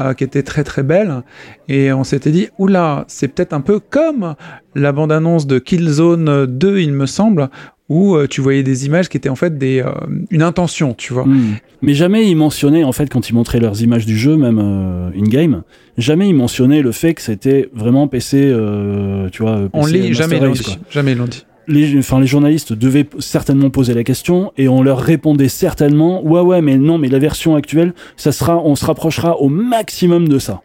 euh, 0.00 0.14
qui 0.14 0.22
était 0.24 0.42
très 0.42 0.62
très 0.64 0.82
belle. 0.82 1.22
Et 1.68 1.92
on 1.92 2.04
s'était 2.04 2.30
dit, 2.30 2.48
oula, 2.58 3.04
c'est 3.08 3.28
peut-être 3.28 3.52
un 3.54 3.60
peu 3.62 3.80
comme 3.80 4.34
la 4.74 4.92
bande 4.92 5.10
annonce 5.12 5.46
de 5.46 5.58
Killzone 5.58 6.44
2, 6.46 6.78
il 6.80 6.92
me 6.92 7.06
semble, 7.06 7.48
où 7.88 8.16
euh, 8.16 8.26
tu 8.26 8.40
voyais 8.40 8.62
des 8.64 8.86
images 8.86 9.08
qui 9.08 9.16
étaient 9.16 9.28
en 9.28 9.36
fait 9.36 9.58
des, 9.58 9.80
euh, 9.80 9.92
une 10.30 10.42
intention, 10.42 10.94
tu 10.94 11.12
vois. 11.12 11.24
Mm. 11.24 11.58
Mais 11.82 11.94
jamais 11.94 12.28
ils 12.28 12.34
mentionnaient, 12.34 12.82
en 12.84 12.92
fait, 12.92 13.08
quand 13.08 13.28
ils 13.28 13.34
montraient 13.34 13.60
leurs 13.60 13.80
images 13.82 14.06
du 14.06 14.16
jeu, 14.18 14.36
même 14.36 14.58
euh, 14.58 15.10
in-game, 15.16 15.62
jamais 15.96 16.28
ils 16.28 16.34
mentionnaient 16.34 16.82
le 16.82 16.90
fait 16.92 17.14
que 17.14 17.22
c'était 17.22 17.68
vraiment 17.74 18.08
PC, 18.08 18.38
euh, 18.50 19.28
tu 19.30 19.42
vois, 19.42 19.68
On 19.72 19.84
PC 19.84 20.12
jamais 20.14 20.38
Race, 20.38 20.62
quoi. 20.62 20.74
dit. 20.74 20.78
Jamais 20.90 21.12
ils 21.12 21.18
l'ont 21.18 21.26
dit. 21.26 21.44
les, 21.68 21.96
enfin, 21.98 22.18
les 22.20 22.26
journalistes 22.26 22.72
devaient 22.72 23.06
certainement 23.20 23.70
poser 23.70 23.94
la 23.94 24.02
question 24.04 24.52
et 24.56 24.68
on 24.68 24.82
leur 24.82 24.98
répondait 24.98 25.48
certainement 25.48 26.24
ouais 26.24 26.40
ouais 26.40 26.62
mais 26.62 26.76
non 26.78 26.96
mais 26.98 27.08
la 27.08 27.18
version 27.18 27.56
actuelle 27.56 27.92
ça 28.16 28.30
sera 28.30 28.56
on 28.58 28.76
se 28.76 28.84
rapprochera 28.86 29.36
au 29.40 29.48
maximum 29.48 30.28
de 30.28 30.38
ça 30.38 30.62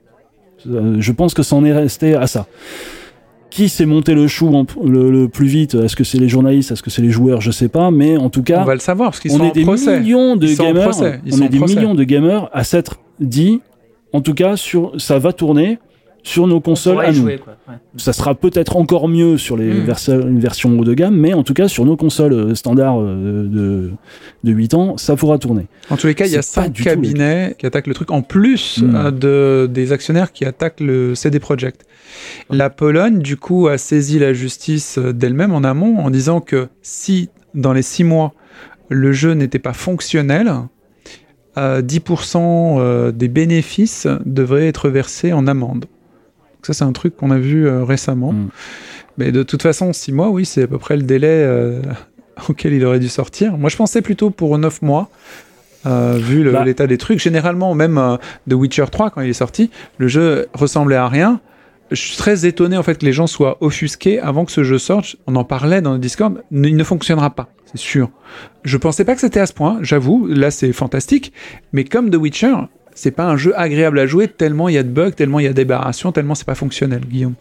Euh, 0.69 0.97
je 0.99 1.11
pense 1.11 1.33
que 1.33 1.41
c'en 1.41 1.65
est 1.65 1.73
resté 1.73 2.13
à 2.13 2.27
ça 2.27 2.45
qui 3.51 3.69
s'est 3.69 3.85
monté 3.85 4.15
le 4.15 4.27
chou 4.27 4.47
en- 4.55 4.65
le, 4.83 5.11
le 5.11 5.27
plus 5.27 5.45
vite 5.45 5.75
est-ce 5.75 5.95
que 5.95 6.03
c'est 6.03 6.17
les 6.17 6.29
journalistes 6.29 6.71
est-ce 6.71 6.81
que 6.81 6.89
c'est 6.89 7.01
les 7.03 7.11
joueurs 7.11 7.41
je 7.41 7.51
sais 7.51 7.67
pas 7.69 7.91
mais 7.91 8.17
en 8.17 8.29
tout 8.29 8.41
cas 8.43 8.61
On 8.61 8.65
va 8.65 8.73
le 8.73 8.79
savoir 8.79 9.11
parce 9.11 9.19
qu'ils 9.19 9.31
on 9.33 9.37
sont 9.37 9.43
est 9.43 9.49
en 9.49 9.53
des 9.53 9.63
procès. 9.63 9.99
millions 9.99 10.35
de 10.37 10.47
Ils 10.47 10.55
sont 10.55 10.63
en 10.63 10.67
gamers 10.67 10.83
procès. 10.89 11.19
Ils 11.25 11.33
on 11.33 11.37
sont 11.37 11.43
est 11.43 11.47
en 11.47 11.49
des 11.49 11.57
procès. 11.57 11.75
millions 11.75 11.93
de 11.93 12.03
gamers 12.03 12.49
à 12.53 12.63
s'être 12.63 12.95
dit 13.19 13.61
en 14.13 14.21
tout 14.21 14.33
cas 14.33 14.55
sur 14.57 14.93
ça 14.99 15.19
va 15.19 15.33
tourner 15.33 15.77
sur 16.23 16.45
nos 16.45 16.59
consoles 16.61 16.99
à 17.03 17.07
nous 17.11 17.21
jouer, 17.21 17.37
quoi. 17.39 17.55
Ouais. 17.67 17.75
ça 17.97 18.13
sera 18.13 18.35
peut-être 18.35 18.77
encore 18.77 19.07
mieux 19.07 19.37
sur 19.37 19.57
les 19.57 19.73
Mm. 19.73 19.83
versions 19.85 20.21
une 20.21 20.39
version 20.39 20.79
haut 20.79 20.83
de 20.85 20.93
gamme, 20.93 21.15
mais 21.17 21.33
en 21.33 21.41
tout 21.43 21.53
cas 21.55 21.67
sur 21.67 21.83
nos 21.85 21.97
consoles 21.97 22.33
euh, 22.33 22.55
standards 22.55 22.99
euh, 23.01 23.47
de, 23.47 23.91
de 24.43 24.51
8 24.51 24.73
ans, 24.75 24.97
ça 24.97 25.15
pourra 25.15 25.39
tourner. 25.39 25.65
En 25.89 25.97
tous 25.97 26.05
les 26.07 26.13
cas, 26.15 26.25
il 26.27 26.31
y 26.33 26.37
a 26.37 26.41
C'est 26.43 26.55
pas 26.55 26.65
cinq 26.65 26.73
du 26.73 26.83
tout 26.83 26.89
cabinets 26.89 27.55
qui 27.57 27.65
attaquent 27.65 27.87
le 27.87 27.93
truc, 27.95 28.11
en 28.11 28.21
plus 28.21 28.79
Mm. 28.83 28.95
euh, 28.95 29.11
de, 29.11 29.67
des 29.71 29.91
actionnaires 29.93 30.31
qui 30.31 30.45
attaquent 30.45 30.79
le 30.81 31.15
CD 31.15 31.39
Projekt. 31.39 31.85
La 32.49 32.69
Pologne, 32.69 33.19
du 33.19 33.37
coup, 33.37 33.67
a 33.67 33.77
saisi 33.79 34.19
la 34.19 34.33
justice 34.33 34.99
d'elle-même 34.99 35.53
en 35.53 35.63
amont 35.63 35.97
en 35.99 36.09
disant 36.11 36.39
que 36.41 36.67
si, 36.81 37.29
dans 37.55 37.73
les 37.73 37.81
six 37.81 38.03
mois, 38.03 38.33
le 38.89 39.11
jeu 39.11 39.31
n'était 39.33 39.59
pas 39.59 39.73
fonctionnel, 39.73 40.51
euh, 41.57 41.81
10% 41.81 42.77
euh, 42.79 43.11
des 43.11 43.27
bénéfices 43.27 44.07
devraient 44.25 44.67
être 44.67 44.89
versés 44.89 45.33
en 45.33 45.47
amende. 45.47 45.85
Donc 46.61 46.67
ça, 46.67 46.73
c'est 46.73 46.83
un 46.83 46.91
truc 46.91 47.15
qu'on 47.17 47.31
a 47.31 47.39
vu 47.39 47.67
euh, 47.67 47.83
récemment. 47.83 48.33
Mm. 48.33 48.49
Mais 49.17 49.31
de 49.31 49.41
toute 49.41 49.63
façon, 49.63 49.93
six 49.93 50.11
mois, 50.11 50.29
oui, 50.29 50.45
c'est 50.45 50.63
à 50.63 50.67
peu 50.67 50.77
près 50.77 50.95
le 50.95 51.01
délai 51.03 51.27
euh, 51.43 51.81
auquel 52.49 52.73
il 52.73 52.85
aurait 52.85 52.99
dû 52.99 53.09
sortir. 53.09 53.57
Moi, 53.57 53.69
je 53.69 53.77
pensais 53.77 54.01
plutôt 54.01 54.29
pour 54.29 54.57
neuf 54.57 54.81
mois. 54.81 55.09
euh, 55.87 56.19
vu 56.21 56.47
Bah. 56.51 56.63
l'état 56.63 56.85
des 56.85 56.99
trucs, 56.99 57.19
généralement 57.19 57.73
même 57.73 57.97
euh, 57.97 58.17
de 58.45 58.53
Witcher 58.55 58.85
3 58.91 59.09
quand 59.09 59.21
il 59.21 59.29
est 59.31 59.33
sorti, 59.33 59.71
le 59.97 60.07
jeu 60.07 60.47
ressemblait 60.53 60.95
à 60.95 61.07
rien. 61.07 61.41
Je 61.89 61.99
suis 61.99 62.15
très 62.15 62.45
étonné 62.45 62.77
en 62.77 62.83
fait 62.83 62.99
que 62.99 63.05
les 63.05 63.11
gens 63.13 63.25
soient 63.27 63.57
offusqués 63.61 64.19
avant 64.19 64.45
que 64.45 64.51
ce 64.51 64.63
jeu 64.63 64.77
sorte. 64.77 65.15
On 65.27 65.35
en 65.35 65.43
parlait 65.43 65.81
dans 65.81 65.93
le 65.93 65.99
Discord, 65.99 66.41
il 66.51 66.77
ne 66.77 66.83
fonctionnera 66.83 67.31
pas, 67.31 67.49
c'est 67.65 67.79
sûr. 67.79 68.09
Je 68.63 68.77
pensais 68.77 69.03
pas 69.03 69.13
que 69.15 69.19
c'était 69.21 69.39
à 69.41 69.45
ce 69.47 69.53
point, 69.53 69.79
j'avoue, 69.81 70.27
là 70.27 70.51
c'est 70.51 70.71
fantastique, 70.71 71.33
mais 71.73 71.83
comme 71.83 72.09
The 72.11 72.15
Witcher, 72.15 72.53
c'est 72.95 73.11
pas 73.11 73.25
un 73.25 73.37
jeu 73.37 73.53
agréable 73.57 73.99
à 73.99 74.05
jouer 74.05 74.27
tellement 74.27 74.69
il 74.69 74.75
y 74.75 74.77
a 74.77 74.83
de 74.83 74.89
bugs, 74.89 75.11
tellement 75.11 75.39
il 75.39 75.45
y 75.45 75.49
a 75.49 75.53
d'aberrations, 75.53 76.11
tellement 76.11 76.35
c'est 76.35 76.45
pas 76.45 76.55
fonctionnel, 76.55 77.01
Guillaume. 77.07 77.33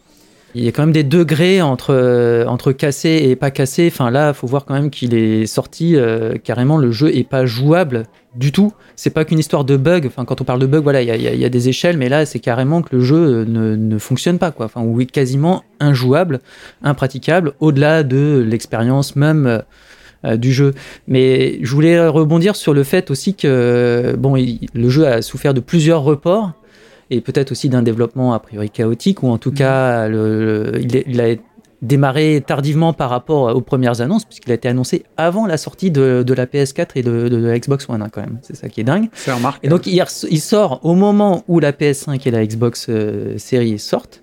Il 0.57 0.65
y 0.65 0.69
a 0.69 0.73
quand 0.73 0.83
même 0.83 0.91
des 0.93 1.05
degrés 1.05 1.63
entre, 1.63 1.95
euh, 1.95 2.45
entre 2.47 2.73
cassé 2.73 3.21
et 3.29 3.37
pas 3.37 3.53
cassé. 3.53 3.89
Enfin 3.93 4.11
là, 4.11 4.33
faut 4.33 4.49
voir 4.49 4.65
quand 4.65 4.75
même 4.75 4.91
qu'il 4.91 5.15
est 5.15 5.47
sorti 5.47 5.95
euh, 5.95 6.35
carrément. 6.43 6.77
Le 6.77 6.91
jeu 6.91 7.15
est 7.15 7.23
pas 7.23 7.47
jouable 7.47 8.03
du 8.35 8.51
tout. 8.51 8.73
C'est 8.97 9.11
pas 9.11 9.25
qu'une 9.25 9.39
histoire 9.39 9.65
de 9.65 9.77
bug. 9.77 10.07
Enfin, 10.07 10.25
quand 10.25 10.41
on 10.41 10.45
parle 10.45 10.59
de 10.59 10.67
bug, 10.67 10.83
voilà, 10.83 11.03
il 11.03 11.09
y 11.23 11.39
y 11.39 11.45
a- 11.45 11.49
des 11.49 11.69
échelles, 11.69 11.97
mais 11.97 12.09
là, 12.09 12.27
c'est 12.27 12.41
carrément 12.41 12.83
que 12.83 12.97
le 12.97 13.01
jeu 13.01 13.17
euh, 13.17 13.45
ne, 13.45 13.77
ne 13.77 13.99
fonctionne 13.99 14.39
pas, 14.41 14.51
quoi. 14.51 14.67
Enfin, 14.67 14.83
ou 14.83 15.01
est 15.01 15.07
quasiment 15.07 15.63
injouable, 15.79 16.41
impraticable, 16.83 17.53
au-delà 17.61 18.03
de 18.03 18.45
l'expérience 18.45 19.15
même. 19.15 19.63
Du 20.37 20.53
jeu. 20.53 20.75
Mais 21.09 21.59
je 21.63 21.73
voulais 21.75 22.07
rebondir 22.07 22.57
sur 22.57 22.75
le 22.75 22.85
fait 22.85 23.11
aussi 23.11 23.35
que 23.35 24.15
bon, 24.19 24.37
il- 24.37 24.69
le 24.75 24.89
jeu 24.89 25.07
a 25.07 25.23
souffert 25.23 25.55
de 25.55 25.61
plusieurs 25.61 26.03
reports 26.03 26.53
et 27.11 27.21
peut-être 27.21 27.53
aussi 27.53 27.69
d'un 27.69 27.83
développement 27.83 28.35
a 28.35 28.39
priori 28.39 28.71
chaotique 28.71 29.23
ou 29.23 29.29
en 29.29 29.39
tout 29.39 29.51
cas 29.53 30.09
le- 30.09 30.71
le- 30.73 30.81
il, 31.07 31.21
a 31.21 31.35
démarré 31.83 32.45
tardivement 32.47 32.93
par 32.93 33.09
rapport 33.09 33.57
aux 33.57 33.61
premières 33.63 34.03
annonces 34.03 34.27
puisqu'il 34.27 34.53
a 34.53 34.55
été 34.55 34.69
annoncé 34.69 35.05
avant 35.17 35.47
la 35.47 35.57
sortie 35.57 35.91
de, 35.91 36.23
de 36.27 36.35
la 36.35 36.45
PS4 36.47 36.89
et 36.97 37.03
de, 37.03 37.29
de 37.29 37.37
la 37.39 37.59
Xbox 37.59 37.89
One 37.89 38.03
hein, 38.03 38.09
quand 38.13 38.21
même. 38.21 38.39
C'est 38.43 38.55
ça 38.55 38.69
qui 38.69 38.83
est 38.83 38.85
dingue. 38.85 39.09
C'est 39.15 39.33
remarquable. 39.33 39.65
Et 39.67 39.69
donc 39.71 39.87
il, 39.87 40.05
il 40.31 40.41
sort 40.41 40.81
au 40.85 40.95
moment 40.95 41.43
où 41.49 41.59
la 41.59 41.73
PS5 41.73 42.21
et 42.29 42.31
la 42.31 42.45
Xbox 42.47 42.87
euh, 42.91 43.39
Series 43.39 43.79
sortent. 43.79 44.23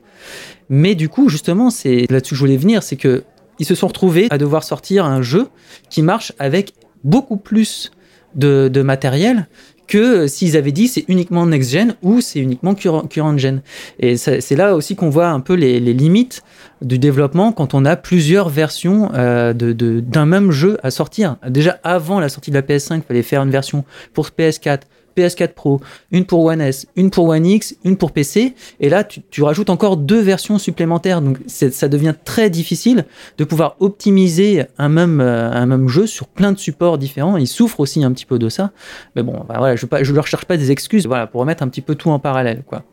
Mais 0.69 0.95
du 0.95 1.07
coup, 1.09 1.29
justement, 1.29 1.69
c'est 1.69 2.05
là-dessus 2.11 2.31
que 2.31 2.35
je 2.35 2.41
voulais 2.41 2.57
venir, 2.57 2.83
c'est 2.83 2.97
que 2.97 3.23
ils 3.59 3.65
se 3.65 3.75
sont 3.75 3.87
retrouvés 3.87 4.27
à 4.29 4.37
devoir 4.37 4.63
sortir 4.63 5.05
un 5.05 5.21
jeu 5.21 5.47
qui 5.89 6.01
marche 6.01 6.33
avec 6.39 6.73
beaucoup 7.03 7.37
plus 7.37 7.91
de, 8.35 8.81
matériel 8.81 9.47
que 9.87 10.27
s'ils 10.27 10.57
avaient 10.57 10.73
dit 10.73 10.89
c'est 10.89 11.05
uniquement 11.07 11.45
next-gen 11.45 11.95
ou 12.01 12.19
c'est 12.19 12.39
uniquement 12.39 12.75
current- 12.75 13.07
current-gen. 13.07 13.61
Et 13.99 14.17
c'est 14.17 14.55
là 14.55 14.75
aussi 14.75 14.95
qu'on 14.95 15.09
voit 15.09 15.29
un 15.29 15.39
peu 15.39 15.53
les, 15.53 15.79
limites 15.79 16.43
du 16.81 16.99
développement 16.99 17.53
quand 17.53 17.73
on 17.73 17.85
a 17.85 17.95
plusieurs 17.95 18.49
versions 18.49 19.09
euh, 19.13 19.53
d'un 19.53 20.25
même 20.25 20.51
jeu 20.51 20.77
à 20.83 20.91
sortir. 20.91 21.37
Déjà 21.47 21.79
avant 21.83 22.19
la 22.19 22.27
sortie 22.27 22.51
de 22.51 22.55
la 22.55 22.61
PS5, 22.61 22.97
il 22.97 23.01
fallait 23.03 23.23
faire 23.23 23.41
une 23.41 23.49
version 23.49 23.85
pour 24.13 24.27
PS4, 24.27 24.81
PS4 25.17 25.53
Pro, 25.53 25.81
une 26.11 26.25
pour 26.25 26.45
One 26.45 26.61
S, 26.61 26.87
une 26.95 27.09
pour 27.09 27.27
One 27.27 27.45
X, 27.45 27.75
une 27.83 27.97
pour 27.97 28.11
PC. 28.11 28.53
Et 28.79 28.89
là, 28.89 29.03
tu, 29.03 29.43
rajoutes 29.43 29.69
encore 29.69 29.97
deux 29.97 30.21
versions 30.21 30.57
supplémentaires. 30.59 31.21
Donc, 31.21 31.39
ça 31.47 31.87
devient 31.87 32.13
très 32.25 32.49
difficile 32.49 33.05
de 33.37 33.43
pouvoir 33.43 33.75
optimiser 33.79 34.65
un 34.77 34.89
même, 34.89 35.21
euh, 35.21 35.51
un 35.51 35.65
même 35.65 35.87
jeu 35.87 36.07
sur 36.07 36.27
plein 36.27 36.51
de 36.51 36.59
supports 36.59 36.97
différents. 36.97 37.37
Ils 37.37 37.47
souffrent 37.47 37.79
aussi 37.79 38.03
un 38.03 38.11
petit 38.11 38.25
peu 38.25 38.39
de 38.39 38.49
ça. 38.49 38.71
Mais 39.15 39.23
bon, 39.23 39.43
bah 39.47 39.75
je 39.75 39.85
ne 40.11 40.15
leur 40.15 40.27
cherche 40.27 40.45
pas 40.45 40.57
des 40.57 40.71
excuses 40.71 41.07
voilà, 41.07 41.27
pour 41.27 41.41
remettre 41.41 41.63
un 41.63 41.67
petit 41.67 41.81
peu 41.81 41.95
tout 41.95 42.09
en 42.09 42.19
parallèle. 42.19 42.63
Quoi. 42.65 42.83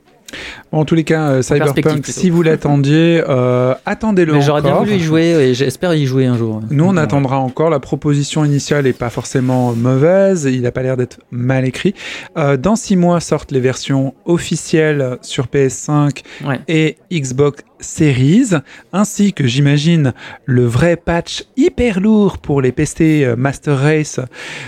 En 0.72 0.84
tous 0.84 0.94
les 0.94 1.04
cas, 1.04 1.30
euh, 1.30 1.42
Cyberpunk, 1.42 2.06
si 2.06 2.30
vous 2.30 2.42
l'attendiez, 2.42 3.22
euh, 3.28 3.74
attendez-le 3.86 4.40
J'aurais 4.40 4.62
bien 4.62 4.74
voulu 4.74 4.94
y 4.94 5.00
jouer 5.00 5.24
et 5.50 5.54
j'espère 5.54 5.94
y 5.94 6.06
jouer 6.06 6.26
un 6.26 6.36
jour. 6.36 6.60
Nous, 6.70 6.84
on 6.84 6.96
attendra 6.96 7.38
encore. 7.38 7.70
La 7.70 7.80
proposition 7.80 8.44
initiale 8.44 8.84
n'est 8.84 8.92
pas 8.92 9.10
forcément 9.10 9.72
mauvaise. 9.74 10.48
Il 10.50 10.62
n'a 10.62 10.72
pas 10.72 10.82
l'air 10.82 10.96
d'être 10.96 11.18
mal 11.30 11.64
écrit. 11.64 11.94
Euh, 12.36 12.56
dans 12.56 12.76
six 12.76 12.96
mois 12.96 13.20
sortent 13.20 13.52
les 13.52 13.60
versions 13.60 14.14
officielles 14.24 15.18
sur 15.22 15.46
PS5 15.46 16.22
Ouais. 16.44 16.60
et 16.68 16.96
Xbox 17.12 17.62
Series, 17.80 18.50
ainsi 18.92 19.32
que 19.32 19.46
j'imagine 19.46 20.14
le 20.46 20.64
vrai 20.64 20.96
patch 20.96 21.44
hyper 21.56 22.00
lourd 22.00 22.38
pour 22.38 22.62
les 22.62 22.72
PC 22.72 23.34
Master 23.36 23.78
Race 23.78 24.20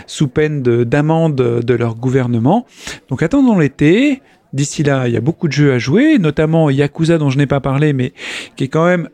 sous 0.07 0.29
peine 0.29 0.63
de- 0.63 0.85
d'amende 0.85 1.35
de 1.37 1.75
leur 1.75 1.95
gouvernement. 1.95 2.67
Donc 3.09 3.23
attendons 3.23 3.59
l'été. 3.59 4.21
D'ici 4.57 4.83
là, 4.83 5.07
il 5.07 5.13
y 5.13 5.19
a 5.19 5.21
beaucoup 5.21 5.49
de 5.49 5.53
jeux 5.53 5.75
à 5.75 5.79
jouer, 5.79 6.19
notamment 6.19 6.71
Yakuza 6.71 7.19
dont 7.19 7.29
je 7.29 7.37
n'ai 7.37 7.47
pas 7.47 7.61
parlé, 7.61 7.93
mais 7.93 8.15
qui 8.57 8.65
est 8.65 8.69
quand 8.69 8.87
même 8.87 9.11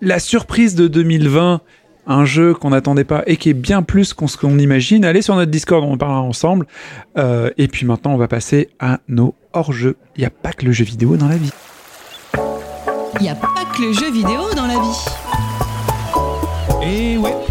la 0.00 0.18
surprise 0.18 0.74
de 0.74 0.88
2020. 0.88 1.60
Un 2.06 2.24
jeu 2.24 2.54
qu'on 2.54 2.70
n'attendait 2.70 3.04
pas 3.04 3.22
et 3.26 3.36
qui 3.36 3.50
est 3.50 3.54
bien 3.54 3.82
plus 3.82 4.14
qu'on 4.14 4.26
ce 4.26 4.38
qu'on 4.38 4.58
imagine. 4.58 5.04
Allez 5.04 5.20
sur 5.20 5.36
notre 5.36 5.50
Discord, 5.50 5.84
on 5.84 5.92
en 5.92 5.98
parlera 5.98 6.22
ensemble. 6.22 6.66
Euh, 7.18 7.50
et 7.58 7.68
puis 7.68 7.84
maintenant, 7.84 8.14
on 8.14 8.16
va 8.16 8.26
passer 8.26 8.70
à 8.80 9.00
nos 9.06 9.34
hors-jeux. 9.52 9.96
Il 10.16 10.20
n'y 10.20 10.26
a 10.26 10.30
pas 10.30 10.52
que 10.52 10.64
le 10.64 10.72
jeu 10.72 10.84
vidéo 10.84 11.16
dans 11.16 11.28
la 11.28 11.36
vie. 11.36 11.52
Il 13.20 13.22
n'y 13.22 13.28
a 13.28 13.34
pas 13.34 13.66
que 13.76 13.82
le 13.82 13.92
jeu 13.92 14.10
vidéo 14.10 14.40
dans 14.56 14.66
la 14.66 14.80
vie. 14.80 15.04
Et 16.82 17.18
ouais. 17.18 17.49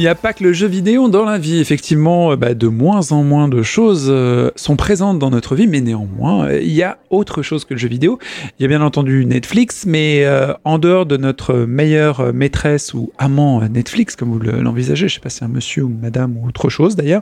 Il 0.00 0.04
n'y 0.04 0.08
a 0.08 0.14
pas 0.14 0.32
que 0.32 0.42
le 0.42 0.54
jeu 0.54 0.66
vidéo 0.66 1.10
dans 1.10 1.26
la 1.26 1.36
vie. 1.36 1.58
Effectivement, 1.58 2.32
euh, 2.32 2.36
bah, 2.36 2.54
de 2.54 2.68
moins 2.68 3.12
en 3.12 3.22
moins 3.22 3.48
de 3.48 3.60
choses 3.62 4.06
euh, 4.08 4.50
sont 4.56 4.74
présentes 4.74 5.18
dans 5.18 5.28
notre 5.28 5.54
vie, 5.54 5.66
mais 5.66 5.82
néanmoins, 5.82 6.46
euh, 6.46 6.62
il 6.62 6.72
y 6.72 6.82
a 6.82 6.96
autre 7.10 7.42
chose 7.42 7.66
que 7.66 7.74
le 7.74 7.78
jeu 7.78 7.88
vidéo. 7.88 8.18
Il 8.58 8.62
y 8.62 8.64
a 8.64 8.68
bien 8.68 8.80
entendu 8.80 9.26
Netflix, 9.26 9.84
mais 9.84 10.26
en 10.64 10.78
dehors 10.78 11.04
de 11.04 11.18
notre 11.18 11.54
meilleure 11.54 12.32
maîtresse 12.32 12.94
ou 12.94 13.12
amant 13.18 13.60
Netflix, 13.68 14.16
comme 14.16 14.30
vous 14.30 14.38
le- 14.38 14.62
l'envisagez, 14.62 15.06
je 15.06 15.14
sais 15.16 15.20
pas 15.20 15.28
si 15.28 15.40
c'est 15.40 15.44
un 15.44 15.48
monsieur 15.48 15.82
ou 15.82 15.92
madame 16.00 16.34
ou 16.38 16.48
autre 16.48 16.70
chose 16.70 16.96
d'ailleurs, 16.96 17.20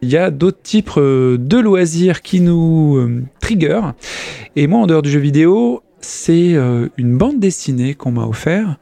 il 0.00 0.08
y 0.08 0.16
a 0.16 0.30
d'autres 0.30 0.62
types 0.62 0.96
de 0.96 1.58
loisirs 1.58 2.22
qui 2.22 2.40
nous 2.40 3.24
trigger. 3.40 3.80
Et 4.54 4.68
moi, 4.68 4.78
en 4.82 4.86
dehors 4.86 5.02
du 5.02 5.10
jeu 5.10 5.18
vidéo, 5.20 5.82
c'est 6.00 6.54
une 6.96 7.16
bande 7.16 7.40
dessinée 7.40 7.94
qu'on 7.94 8.12
m'a 8.12 8.26
offert 8.26 8.76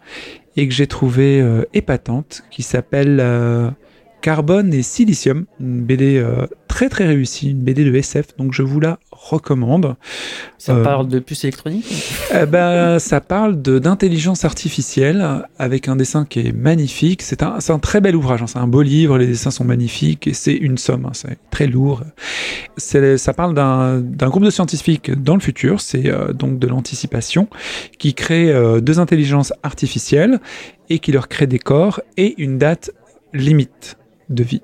et 0.56 0.68
que 0.68 0.74
j'ai 0.74 0.86
trouvé 0.86 1.40
euh, 1.40 1.64
épatante, 1.72 2.44
qui 2.50 2.62
s'appelle 2.62 3.18
euh, 3.20 3.70
Carbone 4.20 4.72
et 4.72 4.82
Silicium, 4.82 5.46
une 5.60 5.82
BD 5.82 6.18
euh, 6.18 6.46
très 6.72 6.88
très 6.88 7.06
réussie, 7.06 7.50
une 7.50 7.58
BD 7.58 7.84
de 7.84 7.94
SF, 7.94 8.34
donc 8.38 8.54
je 8.54 8.62
vous 8.62 8.80
la 8.80 8.98
recommande. 9.10 9.94
Ça 10.56 10.72
Euh, 10.72 10.82
parle 10.82 11.06
de 11.06 11.18
puces 11.18 11.44
électroniques 11.44 12.14
ben, 12.48 12.98
ça 12.98 13.20
parle 13.20 13.60
d'intelligence 13.60 14.46
artificielle 14.46 15.44
avec 15.58 15.88
un 15.88 15.96
dessin 15.96 16.24
qui 16.24 16.40
est 16.40 16.52
magnifique. 16.52 17.20
C'est 17.20 17.42
un, 17.42 17.58
un 17.68 17.78
très 17.78 18.00
bel 18.00 18.16
ouvrage, 18.16 18.40
hein. 18.40 18.46
c'est 18.46 18.58
un 18.58 18.66
beau 18.66 18.80
livre, 18.80 19.18
les 19.18 19.26
dessins 19.26 19.50
sont 19.50 19.64
magnifiques 19.64 20.26
et 20.26 20.32
c'est 20.32 20.54
une 20.54 20.78
somme, 20.78 21.04
hein. 21.04 21.12
c'est 21.12 21.36
très 21.50 21.66
lourd. 21.66 22.04
Ça 22.78 23.34
parle 23.34 23.52
d'un 23.52 24.00
d'un 24.00 24.30
groupe 24.30 24.44
de 24.44 24.50
scientifiques 24.50 25.10
dans 25.10 25.34
le 25.34 25.42
futur, 25.42 25.82
c'est 25.82 26.06
euh, 26.06 26.32
donc 26.32 26.58
de 26.58 26.66
l'anticipation, 26.66 27.48
qui 27.98 28.14
crée 28.14 28.50
euh, 28.50 28.80
deux 28.80 28.98
intelligences 28.98 29.52
artificielles 29.62 30.40
et 30.88 31.00
qui 31.00 31.12
leur 31.12 31.28
crée 31.28 31.46
des 31.46 31.58
corps 31.58 32.00
et 32.16 32.34
une 32.38 32.56
date 32.56 32.92
limite 33.34 33.98
de 34.30 34.42
vie. 34.42 34.62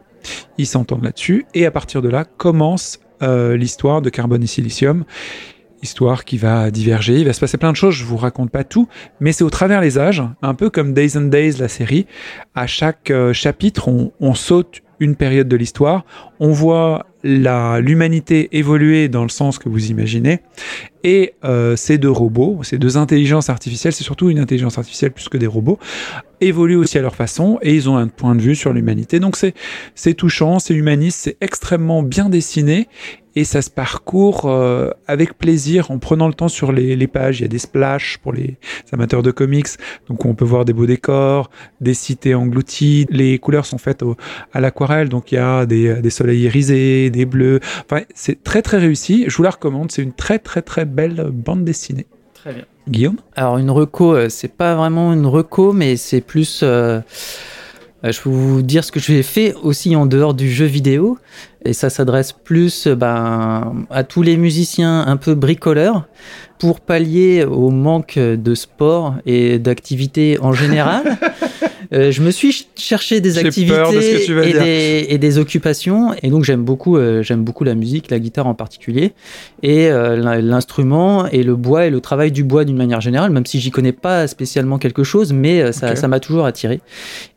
Ils 0.59 0.67
s'entendent 0.67 1.05
là-dessus 1.05 1.47
et 1.55 1.67
à 1.67 1.71
partir 1.71 2.03
de 2.03 2.09
là 2.09 2.25
commence 2.25 3.01
euh, 3.23 3.57
l'histoire 3.57 4.03
de 4.03 4.11
Carbone 4.11 4.43
et 4.43 4.47
Silicium 4.47 5.05
histoire 5.83 6.25
qui 6.25 6.39
va 6.39 6.71
diverger. 6.71 7.19
Il 7.19 7.25
va 7.25 7.33
se 7.33 7.41
passer 7.41 7.57
plein 7.57 7.71
de 7.71 7.77
choses, 7.77 7.95
je 7.95 8.05
vous 8.05 8.17
raconte 8.17 8.51
pas 8.51 8.65
tout, 8.65 8.89
mais 9.21 9.33
c'est 9.33 9.45
au 9.45 9.51
travers 9.51 9.81
les 9.81 9.99
âges, 9.99 10.23
un 10.43 10.55
peu 10.55 10.71
comme 10.71 10.93
Days 10.93 11.17
and 11.17 11.27
Days, 11.27 11.53
la 11.59 11.69
série. 11.69 12.07
À 12.55 12.67
chaque 12.67 13.11
euh, 13.11 13.33
chapitre, 13.33 13.89
on, 13.89 14.13
on 14.21 14.35
saute 14.35 14.83
une 15.01 15.17
période 15.17 15.49
de 15.49 15.57
l'histoire, 15.57 16.05
on 16.41 16.53
voit 16.53 17.07
l'humanité 17.25 18.49
évoluer 18.57 19.09
dans 19.09 19.25
le 19.25 19.29
sens 19.29 19.59
que 19.59 19.69
vous 19.69 19.91
imaginez, 19.91 20.41
et 21.05 21.35
euh, 21.45 21.77
ces 21.77 21.99
deux 21.99 22.11
robots, 22.11 22.61
ces 22.63 22.79
deux 22.79 22.97
intelligences 22.97 23.51
artificielles, 23.51 23.93
c'est 23.93 24.05
surtout 24.05 24.31
une 24.31 24.39
intelligence 24.39 24.79
artificielle 24.79 25.11
plus 25.11 25.29
que 25.29 25.37
des 25.37 25.47
robots, 25.47 25.79
évoluent 26.41 26.77
aussi 26.77 26.99
à 26.99 27.03
leur 27.03 27.17
façon 27.17 27.59
et 27.63 27.75
ils 27.75 27.89
ont 27.89 27.97
un 27.97 28.09
point 28.09 28.35
de 28.35 28.41
vue 28.41 28.55
sur 28.55 28.73
l'humanité. 28.73 29.21
Donc 29.21 29.37
c'est 29.37 30.15
touchant, 30.15 30.59
c'est 30.59 30.75
humaniste, 30.75 31.21
c'est 31.23 31.37
extrêmement 31.41 32.03
bien 32.03 32.29
dessiné 32.29 32.89
et 33.39 33.45
ça 33.45 33.63
se 33.63 33.71
parcourt 33.71 34.43
euh, 34.47 34.91
avec 35.07 35.39
plaisir 35.39 35.91
en 35.91 35.99
prenant 35.99 36.27
le 36.29 36.35
temps 36.35 36.49
sur 36.49 36.73
les, 36.73 36.97
les 36.97 37.07
pages. 37.07 37.39
Il 37.39 37.43
y 37.43 37.45
a 37.45 37.49
des 37.49 37.59
splashes 37.59 38.19
pour 38.23 38.33
les 38.33 38.57
amateurs 38.93 39.23
de 39.23 39.31
comics, 39.31 39.69
donc 40.09 40.25
on 40.25 40.35
peut 40.35 40.45
voir 40.45 40.65
des 40.65 40.73
beaux 40.73 40.87
décors, 40.87 41.51
des 41.81 41.95
cités 41.95 42.35
englouties. 42.35 43.07
Les 43.11 43.39
couleurs 43.39 43.67
sont 43.67 43.79
faites 43.79 44.03
au- 44.03 44.17
à 44.53 44.61
l'aquarelle, 44.61 45.09
donc 45.09 45.31
il 45.31 45.37
y 45.37 45.39
a 45.39 45.67
des, 45.67 45.95
des 46.03 46.11
soleils 46.11 46.41
irisés, 46.41 47.11
des 47.11 47.27
bleus. 47.27 47.61
Enfin, 47.85 48.03
c'est 48.15 48.43
très 48.43 48.63
très 48.63 48.79
réussi. 48.79 49.25
Je 49.29 49.37
vous 49.37 49.45
la 49.45 49.51
recommande. 49.51 49.93
C'est 49.93 50.03
une 50.03 50.13
très 50.13 50.39
très 50.41 50.63
très 50.63 50.85
belle 50.85 51.29
bande 51.33 51.65
dessinée. 51.65 52.07
Très 52.35 52.53
bien. 52.53 52.65
Guillaume? 52.89 53.17
Alors 53.37 53.59
une 53.59 53.71
reco, 53.71 54.15
euh, 54.15 54.29
c'est 54.29 54.53
pas 54.57 54.75
vraiment 54.75 55.13
une 55.13 55.27
reco, 55.27 55.73
mais 55.73 55.97
c'est 55.97 56.21
plus. 56.21 56.61
euh, 56.63 57.01
je 58.05 58.21
peux 58.21 58.31
vous 58.31 58.63
dire 58.63 58.85
ce 58.85 58.93
que 58.93 59.01
j'ai 59.01 59.23
fait 59.23 59.55
aussi 59.63 59.97
en 59.97 60.07
dehors 60.07 60.35
du 60.35 60.51
jeu 60.51 60.67
vidéo, 60.67 61.19
et 61.65 61.73
ça 61.73 61.91
s'adresse 61.91 62.33
plus 62.33 62.87
euh, 62.87 62.95
ben, 62.95 63.87
à 63.91 64.05
tous 64.05 64.23
les 64.23 64.37
musiciens 64.37 65.01
un 65.07 65.17
peu 65.17 65.35
bricoleurs 65.35 66.07
pour 66.59 66.81
pallier 66.81 67.45
au 67.45 67.71
manque 67.71 68.19
de 68.19 68.55
sport 68.55 69.15
et 69.27 69.59
d'activité 69.59 70.39
en 70.41 70.53
général. 70.53 71.19
euh, 71.93 72.11
je 72.13 72.21
me 72.23 72.31
suis 72.31 72.53
ch- 72.53 72.67
cherché 72.77 73.21
des 73.21 73.39
activités 73.47 73.73
de 73.93 74.01
et, 74.49 74.53
des, 74.65 75.07
et 75.11 75.19
des 75.19 75.39
occupations, 75.39 76.15
et 76.23 76.29
donc 76.31 76.45
j'aime 76.45 76.63
beaucoup, 76.63 76.97
euh, 76.97 77.23
j'aime 77.23 77.45
beaucoup 77.45 77.65
la 77.65 77.75
musique, 77.75 78.11
la 78.11 78.19
guitare 78.19 78.47
en 78.47 78.55
particulier, 78.55 79.13
et 79.63 79.89
euh, 79.91 80.17
l'in- 80.17 80.41
l'instrument 80.41 81.27
et 81.29 81.43
le 81.43 81.57
bois 81.57 81.87
et 81.87 81.91
le 81.91 82.01
travail 82.01 82.33
du 82.33 82.45
bois 82.45 82.65
d'une 82.65 82.77
manière 82.77 83.01
générale, 83.01 83.31
même 83.31 83.47
si 83.47 83.61
j'y 83.61 83.71
connais 83.71 83.93
pas 83.93 84.27
spécialement 84.27 84.79
quelque 84.79 85.05
chose, 85.05 85.33
mais 85.33 85.73
ça 85.97 86.09
m'a 86.09 86.21
toujours 86.21 86.45
attiré. 86.47 86.81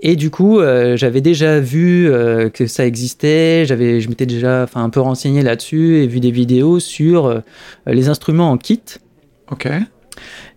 Et 0.02 0.16
du 0.16 0.30
coup, 0.30 0.60
j'avais 0.96 1.22
déjà 1.22 1.60
vu 1.60 2.10
que 2.54 2.68
ça 2.68 2.86
existait, 2.86 3.66
j'avais, 3.66 4.02
je 4.02 4.10
m'étais 4.10 4.26
déjà, 4.26 4.66
un 4.76 4.90
peu 4.90 5.00
renseigné 5.00 5.42
là-dessus 5.42 5.98
et 5.98 6.08
vu 6.08 6.20
des 6.20 6.32
vidéos 6.32 6.80
sur 6.80 7.42
les 7.88 8.10
instruments 8.10 8.52
en 8.52 8.58
kit. 8.58 8.82
Ok. 9.52 9.68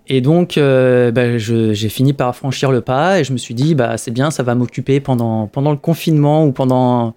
Et 0.06 0.20
donc, 0.20 0.59
euh, 0.59 1.10
bah, 1.10 1.39
j'ai 1.39 1.89
fini 1.89 2.12
par 2.12 2.36
franchir 2.36 2.70
le 2.70 2.82
pas 2.82 3.20
et 3.20 3.24
je 3.24 3.32
me 3.32 3.39
suis 3.39 3.55
dit, 3.55 3.74
bah, 3.74 3.97
c'est 3.97 4.10
bien, 4.10 4.31
ça 4.31 4.43
va 4.43 4.55
m'occuper 4.55 5.01
pendant, 5.01 5.47
pendant 5.47 5.70
le 5.70 5.78
confinement 5.78 6.44
ou 6.44 6.52
pendant 6.52 7.14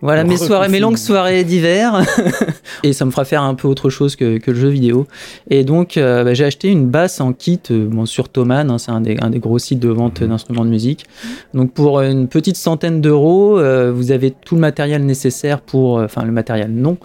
voilà, 0.00 0.24
mes 0.24 0.38
soirées, 0.38 0.70
mes 0.70 0.80
longues 0.80 0.96
soirées 0.96 1.44
d'hiver. 1.44 2.00
et 2.82 2.94
ça 2.94 3.04
me 3.04 3.10
fera 3.10 3.26
faire 3.26 3.42
un 3.42 3.54
peu 3.54 3.68
autre 3.68 3.90
chose 3.90 4.16
que, 4.16 4.38
que 4.38 4.50
le 4.50 4.56
jeu 4.58 4.68
vidéo. 4.68 5.06
Et 5.50 5.62
donc, 5.62 5.98
euh, 5.98 6.24
bah, 6.24 6.32
j'ai 6.32 6.46
acheté 6.46 6.68
une 6.68 6.86
basse 6.86 7.20
en 7.20 7.34
kit 7.34 7.60
euh, 7.70 7.86
bon, 7.86 8.06
sur 8.06 8.30
Thomann, 8.30 8.70
hein, 8.70 8.78
c'est 8.78 8.92
un 8.92 9.02
des, 9.02 9.18
un 9.20 9.28
des 9.28 9.38
gros 9.38 9.58
sites 9.58 9.80
de 9.80 9.90
vente 9.90 10.24
d'instruments 10.24 10.64
de 10.64 10.70
musique. 10.70 11.04
Donc, 11.52 11.72
pour 11.72 12.00
une 12.00 12.28
petite 12.28 12.56
centaine 12.56 13.02
d'euros, 13.02 13.58
euh, 13.58 13.92
vous 13.94 14.10
avez 14.10 14.30
tout 14.30 14.54
le 14.54 14.62
matériel 14.62 15.04
nécessaire 15.04 15.60
pour, 15.60 15.98
enfin, 15.98 16.24
le 16.24 16.32
matériel 16.32 16.72
non, 16.72 16.96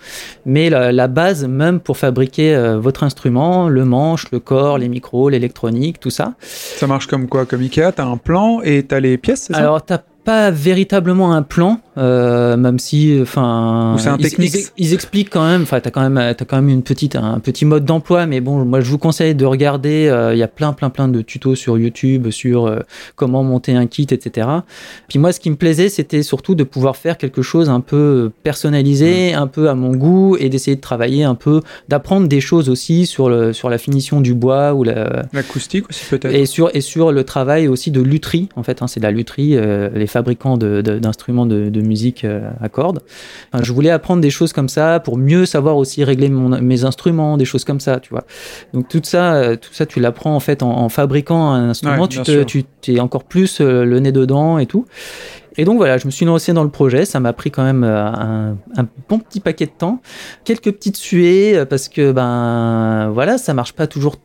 mais 0.45 0.69
la, 0.69 0.93
la 0.93 1.07
base 1.09 1.45
même 1.45 1.81
pour 1.81 1.97
fabriquer 1.97 2.77
votre 2.79 3.03
instrument, 3.03 3.67
le 3.67 3.83
manche, 3.83 4.31
le 4.31 4.39
corps, 4.39 4.77
les 4.77 4.87
micros, 4.87 5.16
l'électronique, 5.29 5.99
tout 5.99 6.09
ça. 6.09 6.35
Ça 6.41 6.87
marche 6.87 7.07
comme 7.07 7.27
quoi 7.27 7.45
Comme 7.45 7.61
Ikea, 7.61 7.91
t'as 7.95 8.05
un 8.05 8.17
plan 8.17 8.61
et 8.61 8.83
t'as 8.83 8.99
les 8.99 9.17
pièces, 9.17 9.45
c'est 9.47 9.53
ça? 9.53 9.59
Alors, 9.59 9.83
t'as 9.83 9.99
pas 10.27 10.51
véritablement 10.51 11.31
un 11.31 11.41
plan, 11.41 11.79
euh, 11.97 12.57
même 12.57 12.79
si, 12.79 13.17
enfin, 13.21 13.95
un 13.95 14.17
ils, 14.17 14.23
technique. 14.23 14.53
ils- 14.77 14.85
ils 14.87 14.93
expliquent 14.93 15.29
quand 15.29 15.47
même. 15.47 15.61
Enfin, 15.61 15.79
t'as 15.79 15.89
quand 15.89 16.07
même, 16.07 16.35
t'as 16.35 16.43
quand 16.43 16.57
même 16.57 16.67
une 16.67 16.83
petite, 16.83 17.15
un 17.15 17.39
petit 17.39 17.63
mode 17.63 17.85
d'emploi. 17.85 18.25
Mais 18.25 18.41
bon, 18.41 18.65
moi, 18.65 18.81
je 18.81 18.91
vous 18.91 18.97
conseille 18.97 19.35
de 19.35 19.45
regarder. 19.45 20.09
euh, 20.09 20.33
Il 20.33 20.37
y 20.37 20.43
a 20.43 20.49
plein, 20.49 20.73
plein, 20.73 20.89
plein 20.89 21.07
de 21.07 21.21
tutos 21.21 21.55
sur 21.55 21.77
YouTube 21.77 22.29
sur 22.29 22.65
euh, 22.67 22.79
comment 23.15 23.41
monter 23.41 23.73
un 23.73 23.87
kit, 23.87 24.05
etc. 24.11 24.47
Puis 25.07 25.17
moi, 25.17 25.31
ce 25.31 25.39
qui 25.39 25.49
me 25.49 25.55
plaisait, 25.55 25.87
c'était 25.87 26.23
surtout 26.23 26.55
de 26.55 26.65
pouvoir 26.65 26.97
faire 26.97 27.17
quelque 27.17 27.41
chose 27.41 27.69
un 27.69 27.79
peu 27.79 28.29
personnalisé, 28.43 29.33
un 29.33 29.47
peu 29.47 29.69
à 29.69 29.75
mon 29.75 29.95
goût, 29.95 30.35
et 30.37 30.49
d'essayer 30.49 30.75
de 30.75 30.81
travailler 30.81 31.23
un 31.23 31.35
peu, 31.35 31.61
d'apprendre 31.87 32.27
des 32.27 32.41
choses 32.41 32.69
aussi 32.69 33.05
sur 33.05 33.29
le, 33.29 33.53
sur 33.53 33.69
la 33.69 33.77
finition 33.77 34.19
du 34.19 34.33
bois 34.33 34.73
ou 34.73 34.83
la, 34.83 35.25
L'acoustique 35.31 35.89
aussi 35.89 36.05
peut-être. 36.09 36.35
et 36.35 36.45
sur, 36.45 36.69
et 36.75 36.81
sur 36.81 37.13
le 37.13 37.23
travail 37.23 37.69
aussi 37.69 37.91
de 37.91 38.01
lutherie, 38.01 38.49
en 38.57 38.63
fait, 38.63 38.81
hein, 38.81 38.87
c'est 38.87 38.99
de 38.99 39.05
la 39.05 39.11
lutherie, 39.11 39.55
euh, 39.55 39.89
les 39.95 40.07
fabricants 40.17 40.57
de- 40.57 40.81
de- 40.81 40.99
d'instruments 40.99 41.45
de, 41.45 41.69
de 41.69 41.81
musique 41.81 42.23
euh, 42.25 42.49
à 42.59 42.69
cordes. 42.69 42.99
Enfin, 43.53 43.63
je 43.63 43.71
voulais 43.71 43.91
apprendre 43.91 44.21
des 44.21 44.31
choses 44.31 44.51
comme 44.51 44.69
ça 44.69 44.99
pour 44.99 45.15
mieux 45.17 45.45
savoir 45.45 45.77
aussi 45.77 46.03
régler 46.03 46.29
mon- 46.29 46.59
mes 46.61 46.83
instruments, 46.83 47.37
des 47.37 47.45
choses 47.45 47.63
comme 47.65 47.79
ça, 47.79 47.99
tu 47.99 48.09
vois. 48.09 48.25
Donc 48.73 48.87
tout 48.89 49.01
ça, 49.03 49.33
euh, 49.35 49.55
tout 49.55 49.73
ça 49.73 49.85
tu 49.85 49.99
l'apprends 49.99 50.35
en 50.35 50.39
fait 50.39 50.63
en, 50.63 50.71
en 50.85 50.89
fabriquant 50.89 51.51
un 51.51 51.69
instrument, 51.69 52.01
Ouais, 52.01 52.07
tu, 52.07 52.17
te, 52.23 52.31
tu 52.81 52.95
es 52.95 52.99
encore 52.99 53.23
plus 53.25 53.61
euh, 53.61 53.85
le 53.85 53.99
nez 53.99 54.11
dedans 54.11 54.57
et 54.57 54.65
tout. 54.65 54.85
Et 55.59 55.65
donc 55.65 55.77
voilà, 55.77 55.97
je 55.97 56.05
me 56.05 56.11
suis 56.11 56.25
lancé 56.25 56.53
dans 56.53 56.63
le 56.63 56.69
projet, 56.69 57.03
ça 57.05 57.19
m'a 57.19 57.33
pris 57.33 57.49
quand 57.49 57.63
même 57.63 57.83
un, 57.83 58.57
un 58.75 58.85
bon 59.09 59.17
petit 59.19 59.39
paquet 59.39 59.65
de 59.65 59.71
temps, 59.75 60.01
quelques 60.43 60.71
petites 60.71 60.97
suées 60.97 61.63
parce 61.67 61.89
que 61.89 62.11
ben 62.11 63.09
voilà, 63.11 63.37
ça 63.39 63.53
marche 63.55 63.73
pas 63.73 63.87
toujours 63.87 64.17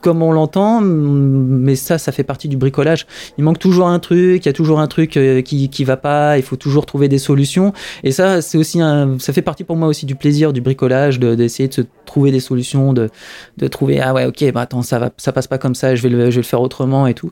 comme 0.00 0.22
on 0.22 0.32
l'entend, 0.32 0.80
mais 0.80 1.76
ça, 1.76 1.98
ça 1.98 2.12
fait 2.12 2.24
partie 2.24 2.48
du 2.48 2.56
bricolage. 2.56 3.06
Il 3.36 3.44
manque 3.44 3.58
toujours 3.58 3.88
un 3.88 3.98
truc, 3.98 4.44
il 4.44 4.46
y 4.46 4.48
a 4.48 4.52
toujours 4.52 4.80
un 4.80 4.86
truc 4.86 5.16
euh, 5.16 5.42
qui 5.42 5.68
qui 5.68 5.84
va 5.84 5.96
pas, 5.96 6.36
il 6.38 6.42
faut 6.42 6.56
toujours 6.56 6.86
trouver 6.86 7.08
des 7.08 7.18
solutions. 7.18 7.72
Et 8.04 8.12
ça, 8.12 8.42
c'est 8.42 8.58
aussi 8.58 8.80
un, 8.80 9.18
ça 9.18 9.32
fait 9.32 9.42
partie 9.42 9.64
pour 9.64 9.76
moi 9.76 9.88
aussi 9.88 10.06
du 10.06 10.14
plaisir 10.14 10.52
du 10.52 10.60
bricolage, 10.60 11.18
de- 11.18 11.34
d'essayer 11.34 11.68
de, 11.68 11.74
se 11.74 11.82
trouver 12.06 12.30
des 12.30 12.40
solutions, 12.40 12.92
de, 12.92 13.10
de 13.56 13.68
trouver 13.68 14.00
ah 14.00 14.14
ouais 14.14 14.24
ok, 14.24 14.52
bah 14.52 14.62
attends 14.62 14.82
ça 14.82 14.98
va, 14.98 15.10
ça 15.16 15.32
passe 15.32 15.46
pas 15.46 15.58
comme 15.58 15.74
ça, 15.74 15.94
je 15.94 16.02
vais 16.02 16.08
le, 16.08 16.30
je 16.30 16.36
vais 16.36 16.42
le 16.42 16.42
faire 16.42 16.60
autrement 16.62 17.06
et 17.06 17.14
tout. 17.14 17.30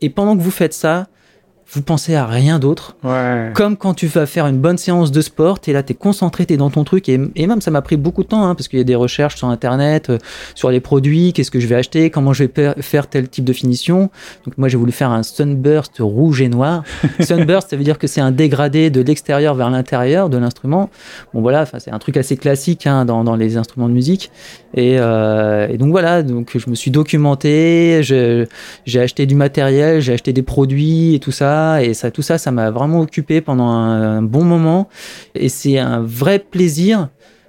Et 0.00 0.10
pendant 0.10 0.36
que 0.36 0.42
vous 0.42 0.50
faites 0.50 0.74
ça, 0.74 1.06
vous 1.74 1.82
pensez 1.82 2.14
à 2.14 2.26
rien 2.26 2.58
d'autre. 2.58 2.96
Ouais. 3.02 3.50
Comme 3.54 3.76
quand 3.76 3.94
tu 3.94 4.06
vas 4.06 4.26
faire 4.26 4.46
une 4.46 4.58
bonne 4.58 4.78
séance 4.78 5.10
de 5.10 5.20
sport, 5.20 5.60
t'es 5.60 5.72
là, 5.72 5.82
t'es 5.82 5.94
concentré, 5.94 6.46
t'es 6.46 6.56
dans 6.56 6.70
ton 6.70 6.84
truc, 6.84 7.08
et, 7.08 7.20
et 7.34 7.46
même 7.46 7.60
ça 7.60 7.70
m'a 7.70 7.82
pris 7.82 7.96
beaucoup 7.96 8.22
de 8.22 8.28
temps, 8.28 8.46
hein, 8.46 8.54
parce 8.54 8.68
qu'il 8.68 8.78
y 8.78 8.82
a 8.82 8.84
des 8.84 8.94
recherches 8.94 9.36
sur 9.36 9.48
Internet, 9.48 10.10
euh, 10.10 10.18
sur 10.54 10.70
les 10.70 10.80
produits, 10.80 11.32
qu'est-ce 11.32 11.50
que 11.50 11.60
je 11.60 11.66
vais 11.66 11.74
acheter, 11.74 12.10
comment 12.10 12.32
je 12.32 12.44
vais 12.44 12.74
faire 12.80 13.08
tel 13.08 13.28
type 13.28 13.44
de 13.44 13.52
finition. 13.52 14.10
Donc 14.44 14.56
moi 14.58 14.68
j'ai 14.68 14.76
voulu 14.76 14.92
faire 14.92 15.10
un 15.10 15.22
sunburst 15.22 15.96
rouge 15.98 16.40
et 16.40 16.48
noir. 16.48 16.84
sunburst, 17.20 17.70
ça 17.70 17.76
veut 17.76 17.84
dire 17.84 17.98
que 17.98 18.06
c'est 18.06 18.20
un 18.20 18.30
dégradé 18.30 18.90
de 18.90 19.00
l'extérieur 19.00 19.54
vers 19.54 19.70
l'intérieur 19.70 20.28
de 20.28 20.38
l'instrument. 20.38 20.90
Bon 21.32 21.40
voilà, 21.40 21.66
c'est 21.66 21.90
un 21.90 21.98
truc 21.98 22.16
assez 22.16 22.36
classique 22.36 22.86
hein, 22.86 23.04
dans, 23.04 23.24
dans 23.24 23.36
les 23.36 23.56
instruments 23.56 23.88
de 23.88 23.94
musique. 23.94 24.30
Et, 24.74 24.96
euh, 24.98 25.68
et 25.68 25.78
donc 25.78 25.90
voilà, 25.90 26.22
donc 26.22 26.56
je 26.56 26.68
me 26.68 26.74
suis 26.74 26.90
documenté, 26.90 28.02
j'ai 28.02 29.00
acheté 29.00 29.26
du 29.26 29.34
matériel, 29.34 30.00
j'ai 30.00 30.12
acheté 30.12 30.32
des 30.32 30.42
produits 30.42 31.14
et 31.14 31.20
tout 31.20 31.32
ça, 31.32 31.63
et 31.82 31.94
ça, 31.94 32.10
tout 32.10 32.22
ça, 32.22 32.38
ça 32.38 32.50
m'a 32.50 32.70
vraiment 32.70 33.00
occupé 33.00 33.40
pendant 33.40 33.68
un, 33.68 34.18
un 34.18 34.22
bon 34.22 34.44
moment. 34.44 34.88
Et 35.34 35.48
c'est 35.48 35.78
un 35.78 36.00
vrai 36.00 36.38
plaisir, 36.38 37.08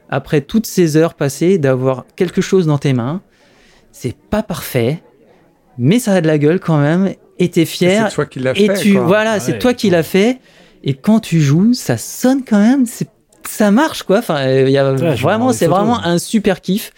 après 0.10 0.42
toutes 0.42 0.66
ces 0.66 0.98
heures 0.98 1.14
passées, 1.14 1.58
d'avoir 1.58 2.06
quelque 2.16 2.42
chose 2.42 2.66
dans 2.68 2.78
tes 2.78 2.94
mains. 2.94 3.22
C'est 3.92 4.16
pas 4.16 4.44
parfait, 4.44 5.02
mais 5.78 6.00
ça 6.00 6.14
a 6.14 6.22
de 6.22 6.28
la 6.28 6.38
gueule 6.38 6.60
quand 6.60 6.78
même, 6.78 7.14
et 7.40 7.50
t'es 7.50 7.66
fier. 7.66 8.08
C'est 8.10 8.16
toi 8.16 8.26
qui 8.26 8.40
l'as 8.40 8.58
Et 8.60 8.68
fait. 8.68 8.74
tu, 8.82 8.94
quoi. 8.94 9.04
voilà, 9.04 9.34
Ouais, 9.36 9.40
c'est 9.40 9.60
toi 9.60 9.74
qui 9.74 9.90
l'as 9.90 10.04
fait. 10.04 10.40
Et 10.84 10.94
quand 10.94 11.20
tu 11.20 11.42
joues, 11.42 11.74
ça 11.74 11.98
sonne 11.98 12.44
quand 12.48 12.60
même. 12.60 12.86
C'est 12.86 13.10
ça 13.48 13.72
marche 13.72 14.04
quoi. 14.04 14.20
Enfin, 14.20 14.38
euh, 14.46 14.64
il 14.68 14.72
y 14.72 14.78
a 14.78 14.92
Ouais, 14.94 15.16
vraiment, 15.16 15.52
c'est 15.54 15.68
vraiment 15.68 16.04
un 16.04 16.18
super 16.18 16.62
kiff. 16.62 16.92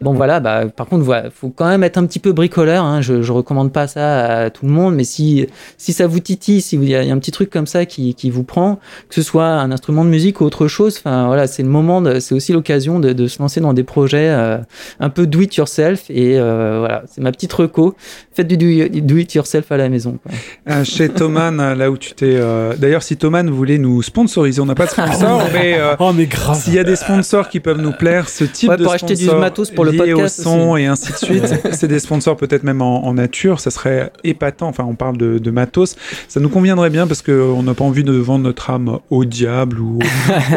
Bon 0.00 0.12
voilà, 0.14 0.40
bah 0.40 0.64
par 0.74 0.86
contre, 0.86 1.04
voilà, 1.04 1.30
faut 1.30 1.50
quand 1.50 1.66
même 1.66 1.82
être 1.84 1.98
un 1.98 2.06
petit 2.06 2.18
peu 2.18 2.32
bricoleur. 2.32 2.84
Hein. 2.84 3.00
Je, 3.00 3.22
je 3.22 3.32
recommande 3.32 3.72
pas 3.72 3.86
ça 3.86 4.26
à 4.44 4.50
tout 4.50 4.66
le 4.66 4.72
monde, 4.72 4.94
mais 4.94 5.04
si 5.04 5.46
si 5.78 5.92
ça 5.92 6.06
vous 6.06 6.20
titille, 6.20 6.60
si 6.60 6.76
il 6.76 6.88
y, 6.88 6.94
a 6.94 7.02
il 7.02 7.08
y 7.08 7.10
a 7.10 7.14
un 7.14 7.18
petit 7.18 7.30
truc 7.32 7.50
comme 7.50 7.66
ça 7.66 7.86
qui, 7.86 8.14
qui 8.14 8.30
vous 8.30 8.44
prend, 8.44 8.78
que 9.08 9.14
ce 9.14 9.22
soit 9.22 9.46
un 9.46 9.70
instrument 9.72 10.04
de 10.04 10.10
musique 10.10 10.40
ou 10.40 10.44
autre 10.44 10.68
chose, 10.68 10.96
enfin 10.98 11.26
voilà, 11.26 11.46
c'est 11.46 11.62
le 11.62 11.68
moment, 11.68 12.00
de- 12.02 12.20
c'est 12.20 12.34
aussi 12.34 12.52
l'occasion 12.52 13.00
de, 13.00 13.12
de 13.12 13.26
se 13.26 13.38
lancer 13.40 13.60
dans 13.60 13.72
des 13.72 13.84
projets 13.84 14.28
euh, 14.30 14.58
un 15.00 15.10
peu 15.10 15.26
do 15.26 15.40
it 15.40 15.54
yourself. 15.56 16.04
Et 16.10 16.38
euh, 16.38 16.76
voilà, 16.80 17.02
c'est 17.10 17.20
ma 17.20 17.32
petite 17.32 17.52
reco. 17.52 17.94
Faites 18.34 18.48
du 18.48 18.56
do 18.56 18.66
do 19.00 19.16
it 19.16 19.32
yourself 19.34 19.70
à 19.70 19.76
la 19.76 19.88
maison. 19.88 20.18
Quoi. 20.22 20.32
Euh, 20.70 20.84
chez 20.84 21.08
Thoman, 21.08 21.60
euh, 21.60 21.74
là 21.74 21.90
où 21.90 21.96
tu 21.96 22.12
t'es. 22.14 22.34
euh, 22.36 22.74
D'ailleurs, 22.76 23.02
si 23.02 23.16
Thoman 23.16 23.48
voulait 23.50 23.78
nous 23.78 24.02
sponsoriser, 24.02 24.60
on 24.60 24.66
n'a 24.66 24.74
pas 24.74 24.86
de 24.86 24.90
sponsor, 24.90 25.42
mais 25.52 25.76
euh, 25.92 25.96
Oh, 26.00 26.12
mais 26.12 26.26
grave. 26.26 26.60
s'il 26.60 26.74
y 26.74 26.78
a 26.78 26.84
des 26.84 26.96
sponsors 26.96 27.48
qui 27.48 27.60
peuvent 27.60 27.80
nous 27.80 27.92
plaire, 27.92 28.28
ce 28.28 28.44
type 28.44 28.70
Ouais, 28.70 28.76
de 28.76 28.84
pour 28.84 28.92
acheter 28.92 29.14
du 29.14 29.22
sponsors 29.24 29.40
matos 29.40 29.70
pour 29.70 29.84
le 29.84 29.92
liés 29.92 29.98
podcast 30.12 30.40
au 30.40 30.42
son 30.42 30.70
aussi. 30.72 30.82
et 30.82 30.86
ainsi 30.86 31.12
de 31.12 31.16
suite, 31.16 31.54
c'est 31.72 31.88
des 31.88 31.98
sponsors 31.98 32.36
peut-être 32.36 32.62
même 32.64 32.82
en, 32.82 33.04
en 33.04 33.14
nature, 33.14 33.60
ça 33.60 33.70
serait 33.70 34.10
épatant. 34.24 34.68
Enfin, 34.68 34.84
on 34.88 34.94
parle 34.94 35.16
de, 35.16 35.38
de 35.38 35.50
matos, 35.50 35.96
ça 36.28 36.40
nous 36.40 36.48
conviendrait 36.48 36.90
bien 36.90 37.06
parce 37.06 37.22
qu'on 37.22 37.62
n'a 37.62 37.74
pas 37.74 37.84
envie 37.84 38.04
de 38.04 38.12
vendre 38.12 38.44
notre 38.44 38.70
âme 38.70 38.98
au 39.10 39.24
diable 39.24 39.78
ou 39.80 39.98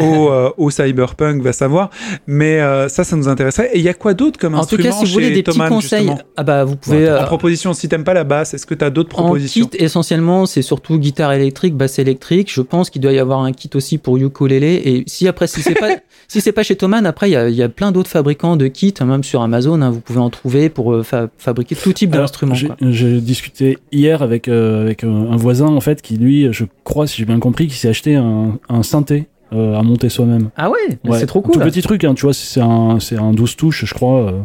au, 0.04 0.32
euh, 0.32 0.50
au 0.56 0.70
cyberpunk, 0.70 1.42
va 1.42 1.52
savoir. 1.52 1.90
Mais 2.26 2.60
euh, 2.60 2.88
ça, 2.88 3.04
ça 3.04 3.16
nous 3.16 3.28
intéresserait. 3.28 3.70
Et 3.74 3.78
il 3.78 3.84
y 3.84 3.88
a 3.88 3.94
quoi 3.94 4.14
d'autre 4.14 4.38
comme 4.38 4.54
En 4.54 4.58
tout 4.64 4.76
instrument 4.76 4.84
cas, 4.84 4.92
si 4.98 5.04
vous 5.06 5.12
voulez 5.12 5.30
des 5.30 5.42
petits 5.42 5.58
conseils, 5.58 6.10
ah 6.36 6.42
bah 6.42 6.64
vous 6.64 6.76
pouvez. 6.76 6.98
Ouais, 6.98 7.08
euh, 7.08 7.22
En 7.22 7.26
proposition, 7.26 7.72
si 7.72 7.88
t'aimes 7.88 8.04
pas 8.04 8.14
la 8.14 8.24
basse, 8.24 8.54
est-ce 8.54 8.66
que 8.66 8.74
tu 8.74 8.84
as 8.84 8.90
d'autres 8.90 9.18
En 9.18 9.24
propositions? 9.24 9.66
kit, 9.66 9.78
essentiellement, 9.82 10.46
c'est 10.46 10.62
surtout 10.62 10.98
guitare 10.98 11.32
électrique, 11.32 11.74
basse 11.76 11.98
électrique. 11.98 12.50
Je 12.52 12.60
pense 12.62 12.90
qu'il 12.90 13.00
doit 13.02 13.12
y 13.12 13.18
avoir 13.18 13.40
un 13.40 13.52
kit 13.52 13.70
aussi 13.74 13.98
pour 13.98 14.16
ukulélé. 14.16 14.80
Et 14.84 15.04
si 15.06 15.17
après, 15.26 15.46
si 15.48 15.62
c'est 15.62 15.74
pas, 15.74 15.88
si 16.28 16.40
c'est 16.40 16.52
pas 16.52 16.62
chez 16.62 16.76
Thomann, 16.76 17.06
après, 17.06 17.30
il 17.30 17.50
y 17.50 17.54
y 17.54 17.62
a 17.62 17.68
plein 17.68 17.90
d'autres 17.90 18.10
fabricants 18.10 18.56
de 18.56 18.68
kits, 18.68 18.94
même 19.04 19.24
sur 19.24 19.42
Amazon, 19.42 19.80
hein, 19.82 19.90
vous 19.90 20.00
pouvez 20.00 20.20
en 20.20 20.30
trouver 20.30 20.68
pour 20.68 20.92
euh, 20.92 21.02
fa- 21.02 21.28
fabriquer 21.38 21.74
tout 21.74 21.92
type 21.92 22.10
d'instruments. 22.10 22.54
j'ai- 22.54 23.20
discuté 23.20 23.78
hier 23.90 24.22
avec, 24.22 24.46
euh, 24.48 24.82
avec 24.82 25.02
euh, 25.02 25.08
un 25.30 25.36
voisin, 25.36 25.66
en 25.66 25.80
fait, 25.80 26.02
qui 26.02 26.16
lui, 26.18 26.52
je 26.52 26.64
crois, 26.84 27.06
si 27.06 27.16
j'ai 27.16 27.24
bien 27.24 27.38
compris, 27.40 27.66
qui 27.66 27.74
s'est 27.76 27.88
acheté 27.88 28.14
un, 28.16 28.58
un 28.68 28.82
synthé 28.82 29.26
euh, 29.52 29.74
à 29.76 29.82
monter 29.82 30.10
soi-même. 30.10 30.50
Ah 30.56 30.68
ouais, 30.70 30.98
c'est 31.18 31.26
trop 31.26 31.38
un 31.38 31.42
cool. 31.42 31.54
Tout 31.54 31.60
petit 31.60 31.80
truc, 31.82 32.04
hein, 32.04 32.12
tu 32.14 32.22
vois, 32.26 32.34
c'est 32.34 32.60
un, 32.60 33.00
c'est 33.00 33.16
un 33.16 33.32
12 33.32 33.56
touches, 33.56 33.84
je 33.86 33.94
crois. 33.94 34.20
euh. 34.30 34.40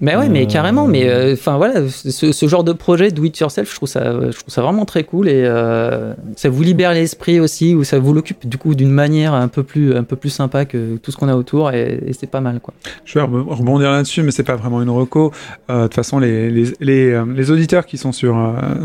Mais 0.00 0.16
ouais, 0.16 0.28
mais 0.28 0.44
Euh, 0.44 0.46
carrément. 0.46 0.86
Mais 0.86 1.08
euh, 1.08 1.34
enfin 1.34 1.56
voilà, 1.58 1.88
ce, 1.88 2.32
ce 2.32 2.48
genre 2.48 2.64
de 2.64 2.72
projet 2.72 3.10
do 3.10 3.22
it 3.24 3.38
yourself, 3.38 3.70
je 3.70 3.76
trouve 3.76 3.88
ça, 3.88 4.02
je 4.30 4.38
trouve 4.38 4.48
ça 4.52 4.62
vraiment 4.62 4.84
très 4.84 5.04
cool 5.04 5.28
et 5.28 5.42
euh, 5.44 6.14
ça 6.36 6.48
vous 6.48 6.62
libère 6.62 6.92
l'esprit 6.94 7.38
aussi, 7.40 7.74
ou 7.74 7.84
ça 7.84 7.98
vous 7.98 8.12
l'occupe 8.14 8.48
du 8.48 8.56
coup 8.56 8.74
d'une 8.74 8.90
manière 8.90 9.34
un 9.34 9.48
peu 9.48 9.62
plus, 9.62 9.94
un 9.94 10.02
peu 10.04 10.16
plus 10.16 10.30
sympa 10.30 10.64
que 10.64 10.96
tout 10.96 11.10
ce 11.12 11.16
qu'on 11.16 11.28
a 11.28 11.34
autour 11.36 11.72
et, 11.72 12.00
et 12.06 12.12
c'est 12.12 12.30
pas 12.30 12.40
mal 12.40 12.60
quoi. 12.60 12.72
Je 13.04 13.18
vais 13.18 13.24
re- 13.24 13.54
rebondir 13.54 13.90
là-dessus, 13.90 14.22
mais 14.22 14.30
c'est 14.30 14.42
pas 14.42 14.56
vraiment 14.56 14.80
une 14.82 14.90
reco. 14.90 15.32
Euh, 15.70 15.78
De 15.78 15.82
toute 15.84 15.94
façon, 15.94 16.18
les, 16.18 16.50
les, 16.50 16.64
les, 16.80 17.22
les 17.36 17.50
auditeurs 17.50 17.84
qui 17.86 17.98
sont 17.98 18.12
sur 18.12 18.36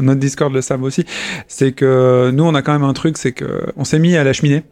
notre 0.02 0.20
Discord 0.20 0.54
le 0.54 0.62
savent 0.62 0.84
aussi. 0.84 1.06
C'est 1.48 1.72
que 1.72 2.32
nous, 2.34 2.44
on 2.44 2.56
a 2.56 2.62
quand 2.62 2.74
même 2.74 2.84
un 2.84 2.94
truc, 2.94 3.18
c'est 3.18 3.32
que 3.32 3.64
on 3.78 3.84
s'est 3.86 4.00
mis 4.00 4.16
à 4.18 4.24
la 4.24 4.34
cheminée. 4.34 4.64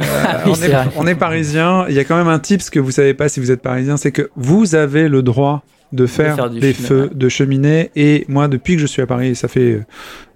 Euh, 0.00 0.04
Ah 0.24 0.42
oui, 0.44 0.52
on, 0.52 0.62
est, 0.62 0.68
vrai. 0.68 0.86
on 0.96 1.06
est 1.06 1.14
parisien. 1.14 1.86
Il 1.88 1.94
y 1.94 1.98
a 1.98 2.04
quand 2.04 2.16
même 2.16 2.28
un 2.28 2.38
tips 2.38 2.70
que 2.70 2.78
vous 2.78 2.90
savez 2.90 3.14
pas 3.14 3.28
si 3.28 3.40
vous 3.40 3.50
êtes 3.50 3.62
parisien, 3.62 3.96
c'est 3.96 4.12
que 4.12 4.30
vous 4.36 4.74
avez 4.74 5.08
le 5.08 5.22
droit 5.22 5.62
de 5.92 6.06
faire, 6.06 6.50
des 6.50 6.72
feux 6.74 7.10
de 7.14 7.28
cheminée. 7.28 7.90
Et 7.96 8.24
moi, 8.28 8.48
depuis 8.48 8.74
que 8.76 8.80
je 8.80 8.86
suis 8.86 9.02
à 9.02 9.06
Paris, 9.06 9.28
et 9.28 9.34
ça 9.34 9.48
fait 9.48 9.72
euh, 9.72 9.84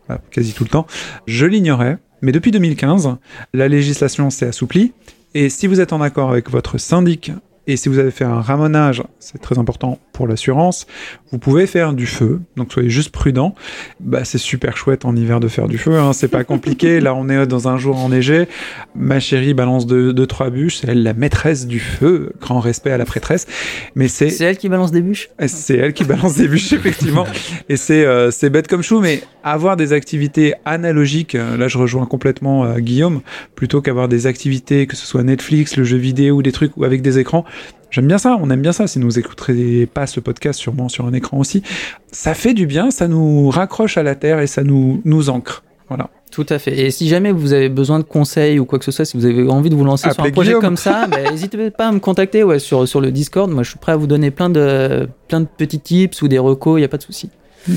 voilà, 0.07 0.21
quasi 0.31 0.53
tout 0.53 0.65
le 0.65 0.71
temps, 0.71 0.87
je 1.27 1.47
l'ignorais. 1.47 1.99
Mais 2.23 2.33
depuis 2.33 2.51
2015, 2.53 3.17
la 3.53 3.69
législation 3.69 4.31
s'est 4.31 4.47
assouplie. 4.47 4.93
Et 5.35 5.49
si 5.49 5.67
vous 5.67 5.81
êtes 5.81 5.93
en 5.93 6.01
accord 6.01 6.31
avec 6.31 6.51
votre 6.51 6.79
syndic 6.79 7.33
et 7.67 7.77
si 7.77 7.89
vous 7.89 7.99
avez 7.99 8.11
fait 8.11 8.25
un 8.25 8.41
ramonage, 8.41 9.03
c'est 9.21 9.41
très 9.41 9.59
important 9.59 9.99
pour 10.13 10.27
l'assurance, 10.27 10.87
vous 11.31 11.39
pouvez 11.39 11.67
faire 11.67 11.93
du 11.93 12.07
feu. 12.07 12.41
Donc 12.57 12.73
soyez 12.73 12.91
juste 12.91 13.11
prudent. 13.11 13.55
Bah, 14.01 14.25
c'est 14.25 14.39
super 14.39 14.77
chouette 14.77 15.05
en 15.05 15.15
hiver 15.15 15.39
de 15.39 15.49
faire 15.49 15.69
du 15.69 15.79
feu. 15.79 15.97
Hein, 15.97 16.13
c'est 16.13 16.29
pas 16.29 16.45
compliqué. 16.45 17.01
Là, 17.01 17.15
on 17.15 17.29
est 17.29 17.47
dans 17.47 17.69
un 17.69 17.79
jour 17.79 17.99
enneigé. 17.99 18.49
Ma 18.97 19.21
chérie 19.21 19.55
balance 19.55 19.87
deux, 19.87 20.13
deux 20.13 20.27
trois 20.27 20.51
bûches. 20.51 20.79
C'est 20.79 20.89
elle 20.89 21.03
la 21.03 21.15
maîtresse 21.15 21.67
du 21.67 21.79
feu. 21.79 22.33
Grand 22.41 22.61
respect 22.61 22.91
à 22.91 22.99
la 22.99 23.05
prêtresse. 23.05 23.47
Mais 23.95 24.09
c'est 24.09 24.31
C'est 24.31 24.45
elle 24.45 24.59
qui 24.59 24.69
balance 24.69 24.91
des 24.91 25.01
bûches? 25.01 25.31
c'est 25.47 25.77
elle 25.77 25.93
qui 25.93 26.05
balance 26.05 26.37
des 26.37 26.49
bûches, 26.49 26.73
effectivement. 26.73 27.27
Et 27.69 27.77
c'est 27.77 28.05
euh, 28.05 28.31
c'est 28.31 28.51
bête 28.51 28.69
comme 28.69 28.83
chou, 28.83 29.01
mais 29.01 29.23
avoir 29.45 29.77
des 29.77 29.93
activités 29.93 30.55
analogiques, 30.65 31.35
euh, 31.35 31.57
là 31.57 31.69
je 31.69 31.79
rejoins 31.79 32.07
complètement 32.07 32.65
euh, 32.65 32.79
Guillaume, 32.79 33.21
plutôt 33.55 33.81
qu'avoir 33.81 34.09
des 34.09 34.27
activités, 34.27 34.87
que 34.87 34.97
ce 34.97 35.07
soit 35.07 35.23
Netflix, 35.23 35.77
le 35.77 35.85
jeu 35.85 35.97
vidéo 35.97 36.43
des 36.43 36.53
trucs 36.53 36.77
ou 36.77 36.85
avec 36.85 37.03
des 37.03 37.19
écrans. 37.19 37.45
J'aime 37.91 38.07
bien 38.07 38.19
ça, 38.19 38.39
on 38.41 38.49
aime 38.51 38.63
bien 38.63 38.73
ça. 38.73 38.87
Si 38.87 38.99
vous 38.99 39.19
écouterez 39.19 39.87
pas 39.87 40.07
ce 40.07 40.19
podcast, 40.19 40.59
sûrement 40.59 40.89
sur 40.89 41.07
un 41.07 41.13
écran 41.13 41.39
aussi, 41.39 41.63
ça 42.11 42.33
fait 42.33 42.55
du 42.55 42.67
bien, 42.67 42.91
ça 42.91 43.07
nous 43.07 43.51
raccroche 43.51 43.99
à 43.99 44.03
la 44.03 44.15
terre 44.15 44.41
et 44.41 44.47
ça 44.47 44.65
nous, 44.65 45.03
nous 45.05 45.29
ancre. 45.29 45.63
Voilà. 45.89 46.09
Tout 46.31 46.47
à 46.49 46.59
fait. 46.59 46.87
Et 46.87 46.91
si 46.91 47.07
jamais 47.07 47.31
vous 47.33 47.53
avez 47.53 47.69
besoin 47.69 47.99
de 47.99 48.05
conseils 48.05 48.59
ou 48.59 48.65
quoi 48.65 48.79
que 48.79 48.87
ce 48.87 48.91
soit, 48.91 49.05
si 49.05 49.19
vous 49.19 49.27
avez 49.27 49.47
envie 49.51 49.69
de 49.69 49.75
vous 49.75 49.85
lancer 49.85 50.05
sur 50.05 50.13
Appelez 50.13 50.31
un 50.31 50.33
projet 50.33 50.49
Guillaume. 50.49 50.63
comme 50.63 50.77
ça, 50.79 51.07
bah, 51.11 51.31
n'hésitez 51.31 51.71
pas 51.71 51.89
à 51.89 51.93
me 51.93 51.99
contacter 51.99 52.43
ouais, 52.43 52.59
sur, 52.59 52.89
sur 52.89 53.03
le 53.03 53.11
Discord. 53.11 53.51
Moi, 53.51 53.63
je 53.63 53.71
suis 53.71 53.79
prêt 53.79 53.93
à 53.93 53.97
vous 53.97 54.07
donner 54.07 54.31
plein 54.31 54.49
de, 54.49 55.07
plein 55.29 55.41
de 55.41 55.47
petits 55.47 55.81
tips 55.81 56.23
ou 56.23 56.29
des 56.29 56.39
recos, 56.39 56.79
il 56.79 56.81
n'y 56.81 56.87
a 56.87 56.89
pas 56.89 56.97
de 56.97 57.03
souci. 57.03 57.29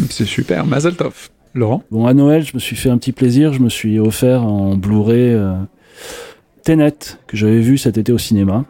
C'est 0.09 0.25
super, 0.25 0.65
Mazel 0.65 0.95
Tov. 0.95 1.29
Laurent? 1.53 1.83
Bon, 1.91 2.05
à 2.05 2.13
Noël, 2.13 2.43
je 2.43 2.51
me 2.53 2.59
suis 2.59 2.77
fait 2.77 2.89
un 2.89 2.97
petit 2.97 3.11
plaisir. 3.11 3.51
Je 3.51 3.59
me 3.59 3.69
suis 3.69 3.99
offert 3.99 4.43
en 4.43 4.75
Blu-ray 4.75 5.33
euh, 5.33 5.53
Tenet, 6.63 7.17
que 7.27 7.35
j'avais 7.35 7.59
vu 7.59 7.77
cet 7.77 7.97
été 7.97 8.13
au 8.13 8.17
cinéma. 8.17 8.65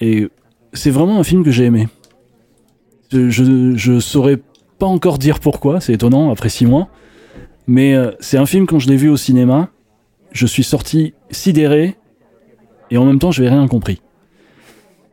Et 0.00 0.28
c'est 0.72 0.90
vraiment 0.90 1.18
un 1.18 1.24
film 1.24 1.42
que 1.44 1.50
j'ai 1.50 1.64
aimé. 1.64 1.88
Je, 3.10 3.30
je, 3.30 3.76
je 3.76 3.98
saurais 4.00 4.38
pas 4.78 4.86
encore 4.86 5.18
dire 5.18 5.40
pourquoi, 5.40 5.80
c'est 5.80 5.92
étonnant 5.94 6.30
après 6.30 6.48
six 6.48 6.66
mois. 6.66 6.88
Mais 7.66 7.94
euh, 7.94 8.10
c'est 8.20 8.36
un 8.38 8.46
film, 8.46 8.66
quand 8.66 8.78
je 8.78 8.88
l'ai 8.88 8.96
vu 8.96 9.08
au 9.08 9.16
cinéma, 9.16 9.68
je 10.32 10.46
suis 10.46 10.64
sorti 10.64 11.14
sidéré 11.30 11.96
et 12.90 12.98
en 12.98 13.04
même 13.04 13.18
temps, 13.18 13.30
je 13.32 13.42
n'avais 13.42 13.54
rien 13.56 13.66
compris. 13.68 14.00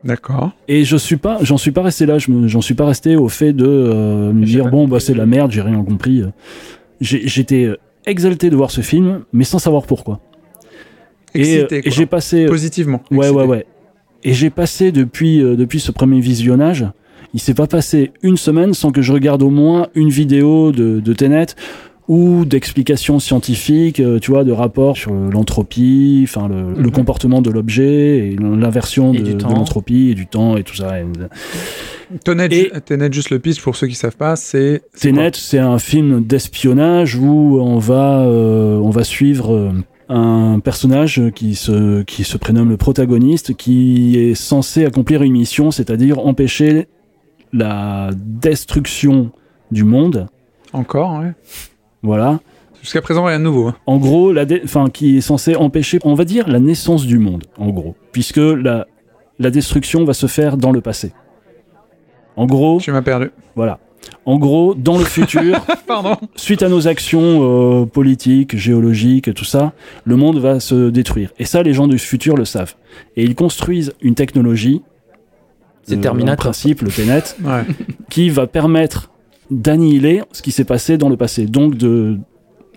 D'accord. 0.03 0.51
Et 0.67 0.83
je 0.83 0.97
suis 0.97 1.15
pas, 1.15 1.39
j'en 1.43 1.57
suis 1.57 1.71
pas 1.71 1.81
resté 1.81 2.05
là. 2.05 2.17
Je 2.17 2.29
me- 2.29 2.47
j'en 2.49 2.59
suis 2.61 2.73
pas 2.73 2.85
resté 2.85 3.15
au 3.15 3.29
fait 3.29 3.53
de 3.53 3.65
euh, 3.65 4.33
me 4.33 4.43
dire 4.45 4.69
bon 4.69 4.85
bah 4.87 4.99
c'est 4.99 5.13
la 5.13 5.25
merde, 5.25 5.49
j'ai 5.51 5.61
rien 5.61 5.81
compris. 5.83 6.23
J'étais 6.99 7.63
euh, 7.63 7.77
exalté 8.05 8.49
de 8.49 8.55
voir 8.57 8.69
ce 8.69 8.81
film, 8.81 9.23
mais 9.31 9.45
sans 9.45 9.59
savoir 9.59 9.83
pourquoi. 9.85 10.19
Et, 11.33 11.39
euh, 11.39 11.41
Excité, 11.63 11.77
et 11.77 11.81
quoi. 11.83 11.91
j'ai 11.91 12.05
passé, 12.05 12.45
Positivement. 12.47 13.01
ouais 13.11 13.17
excité. 13.27 13.35
ouais 13.41 13.47
ouais. 13.47 13.65
Et 14.23 14.33
j'ai 14.33 14.49
passé 14.49 14.91
depuis 14.91 15.41
euh, 15.41 15.55
depuis 15.55 15.79
ce 15.79 15.91
premier 15.91 16.19
visionnage, 16.19 16.85
il 17.33 17.39
s'est 17.39 17.53
pas 17.53 17.67
passé 17.67 18.11
une 18.21 18.37
semaine 18.37 18.73
sans 18.73 18.91
que 18.91 19.01
je 19.01 19.11
regarde 19.11 19.41
au 19.43 19.49
moins 19.49 19.87
une 19.95 20.09
vidéo 20.09 20.71
de, 20.71 20.99
de 20.99 21.13
Tenet 21.13 21.47
ou 22.09 22.43
d'explications 22.43 23.17
scientifiques, 23.19 24.01
euh, 24.01 24.19
tu 24.19 24.31
vois, 24.31 24.43
de 24.43 24.51
rapports 24.51 24.97
sur 24.97 25.13
l'entropie, 25.13 26.21
enfin 26.27 26.49
le, 26.49 26.73
le 26.73 26.87
Mhm. 26.87 26.91
comportement 26.91 27.41
de 27.41 27.49
l'objet 27.49 28.27
et 28.29 28.35
l'inversion 28.35 29.13
Et 29.13 29.21
de, 29.21 29.41
l'entropie 29.43 30.09
et 30.09 30.13
du 30.13 30.27
temps 30.27 30.57
et 30.57 30.63
tout 30.63 30.75
ça. 30.75 30.99
Et- 30.99 31.05
Tenet, 32.25 32.49
Et- 32.51 32.71
Tenet, 32.85 33.11
juste 33.11 33.29
le 33.29 33.39
pitch 33.39 33.61
pour 33.61 33.75
ceux 33.77 33.87
qui 33.87 33.95
savent 33.95 34.17
pas, 34.17 34.35
c'est. 34.35 34.81
c'est 34.93 35.09
Tenet, 35.11 35.31
c'est 35.33 35.59
un 35.59 35.79
film 35.79 36.21
d'espionnage 36.23 37.15
où 37.15 37.57
on 37.61 37.77
va, 37.79 38.19
euh, 38.21 38.75
on 38.77 38.89
va 38.89 39.03
suivre 39.05 39.53
euh, 39.53 39.71
un 40.09 40.59
personnage 40.59 41.21
qui 41.35 41.55
se, 41.55 42.03
qui 42.03 42.23
se 42.23 42.37
prénomme 42.37 42.69
le 42.69 42.77
protagoniste, 42.77 43.55
qui 43.55 44.17
est 44.17 44.35
censé 44.35 44.85
accomplir 44.85 45.21
une 45.23 45.33
mission, 45.33 45.71
c'est-à-dire 45.71 46.19
empêcher 46.19 46.87
la 47.53 48.09
destruction 48.15 49.31
du 49.71 49.83
monde. 49.83 50.27
Encore, 50.73 51.19
ouais. 51.19 51.33
Voilà. 52.01 52.39
Jusqu'à 52.81 53.01
présent, 53.01 53.23
rien 53.23 53.39
de 53.39 53.43
nouveau. 53.45 53.67
hein. 53.67 53.75
En 53.85 53.97
gros, 53.97 54.33
la 54.33 54.45
enfin, 54.63 54.89
qui 54.89 55.17
est 55.17 55.21
censé 55.21 55.55
empêcher, 55.55 55.99
on 56.03 56.15
va 56.15 56.25
dire, 56.25 56.47
la 56.49 56.59
naissance 56.59 57.05
du 57.05 57.17
monde, 57.17 57.45
en 57.57 57.69
gros, 57.69 57.95
puisque 58.11 58.37
la, 58.37 58.87
la 59.39 59.51
destruction 59.51 60.03
va 60.03 60.13
se 60.13 60.27
faire 60.27 60.57
dans 60.57 60.71
le 60.71 60.81
passé. 60.81 61.13
En 62.35 62.45
gros, 62.45 62.79
Tu 62.81 62.91
m'as 62.91 63.01
perdu. 63.03 63.29
voilà. 63.55 63.79
En 64.25 64.37
gros, 64.37 64.73
dans 64.73 64.97
le 64.97 65.03
futur, 65.03 65.65
Pardon. 65.87 66.15
suite 66.35 66.63
à 66.63 66.69
nos 66.69 66.87
actions 66.87 67.81
euh, 67.81 67.85
politiques, 67.85 68.57
géologiques, 68.57 69.33
tout 69.33 69.43
ça, 69.45 69.73
le 70.05 70.15
monde 70.15 70.39
va 70.39 70.59
se 70.59 70.89
détruire. 70.89 71.31
Et 71.39 71.45
ça, 71.45 71.61
les 71.63 71.73
gens 71.73 71.87
du 71.87 71.97
futur 71.99 72.35
le 72.37 72.45
savent. 72.45 72.75
Et 73.17 73.23
ils 73.23 73.35
construisent 73.35 73.93
une 74.01 74.15
technologie, 74.15 74.81
C'est 75.83 76.05
euh, 76.05 76.09
en 76.09 76.35
principe, 76.35 76.81
le 76.81 76.89
Tenet, 76.89 77.23
Ouais. 77.43 77.63
qui 78.09 78.29
va 78.29 78.47
permettre 78.47 79.09
d'annihiler 79.51 80.21
ce 80.31 80.41
qui 80.41 80.51
s'est 80.51 80.63
passé 80.63 80.97
dans 80.97 81.09
le 81.09 81.17
passé. 81.17 81.45
Donc, 81.45 81.75
de, 81.75 82.17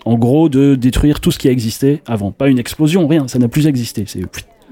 en 0.05 0.15
gros, 0.15 0.49
de 0.49 0.75
détruire 0.75 1.19
tout 1.21 1.31
ce 1.31 1.39
qui 1.39 1.47
a 1.47 1.51
existé 1.51 2.01
avant. 2.05 2.31
Pas 2.31 2.49
une 2.49 2.59
explosion, 2.59 3.07
rien, 3.07 3.27
ça 3.27 3.39
n'a 3.39 3.47
plus 3.47 3.67
existé. 3.67 4.03
C'est 4.05 4.21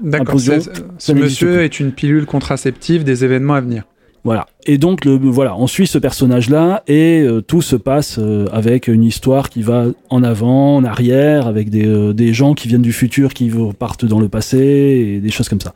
D'accord. 0.02 0.38
Ce 0.38 1.12
monsieur 1.12 1.52
plus. 1.54 1.60
est 1.64 1.80
une 1.80 1.90
pilule 1.92 2.26
contraceptive 2.26 3.02
des 3.02 3.24
événements 3.24 3.54
à 3.54 3.62
venir. 3.62 3.84
Voilà. 4.26 4.46
Et 4.66 4.76
donc, 4.76 5.04
le, 5.06 5.16
voilà, 5.16 5.56
on 5.56 5.66
suit 5.66 5.86
ce 5.86 5.96
personnage-là 5.98 6.82
et 6.86 7.20
euh, 7.22 7.40
tout 7.40 7.62
se 7.62 7.76
passe 7.76 8.18
euh, 8.18 8.46
avec 8.52 8.88
une 8.88 9.02
histoire 9.04 9.48
qui 9.48 9.62
va 9.62 9.86
en 10.10 10.22
avant, 10.22 10.76
en 10.76 10.84
arrière, 10.84 11.46
avec 11.46 11.70
des, 11.70 11.86
euh, 11.86 12.12
des 12.12 12.34
gens 12.34 12.52
qui 12.54 12.68
viennent 12.68 12.82
du 12.82 12.92
futur 12.92 13.32
qui 13.32 13.50
partent 13.78 14.04
dans 14.04 14.20
le 14.20 14.28
passé 14.28 14.58
et 14.58 15.20
des 15.20 15.30
choses 15.30 15.48
comme 15.48 15.60
ça. 15.60 15.72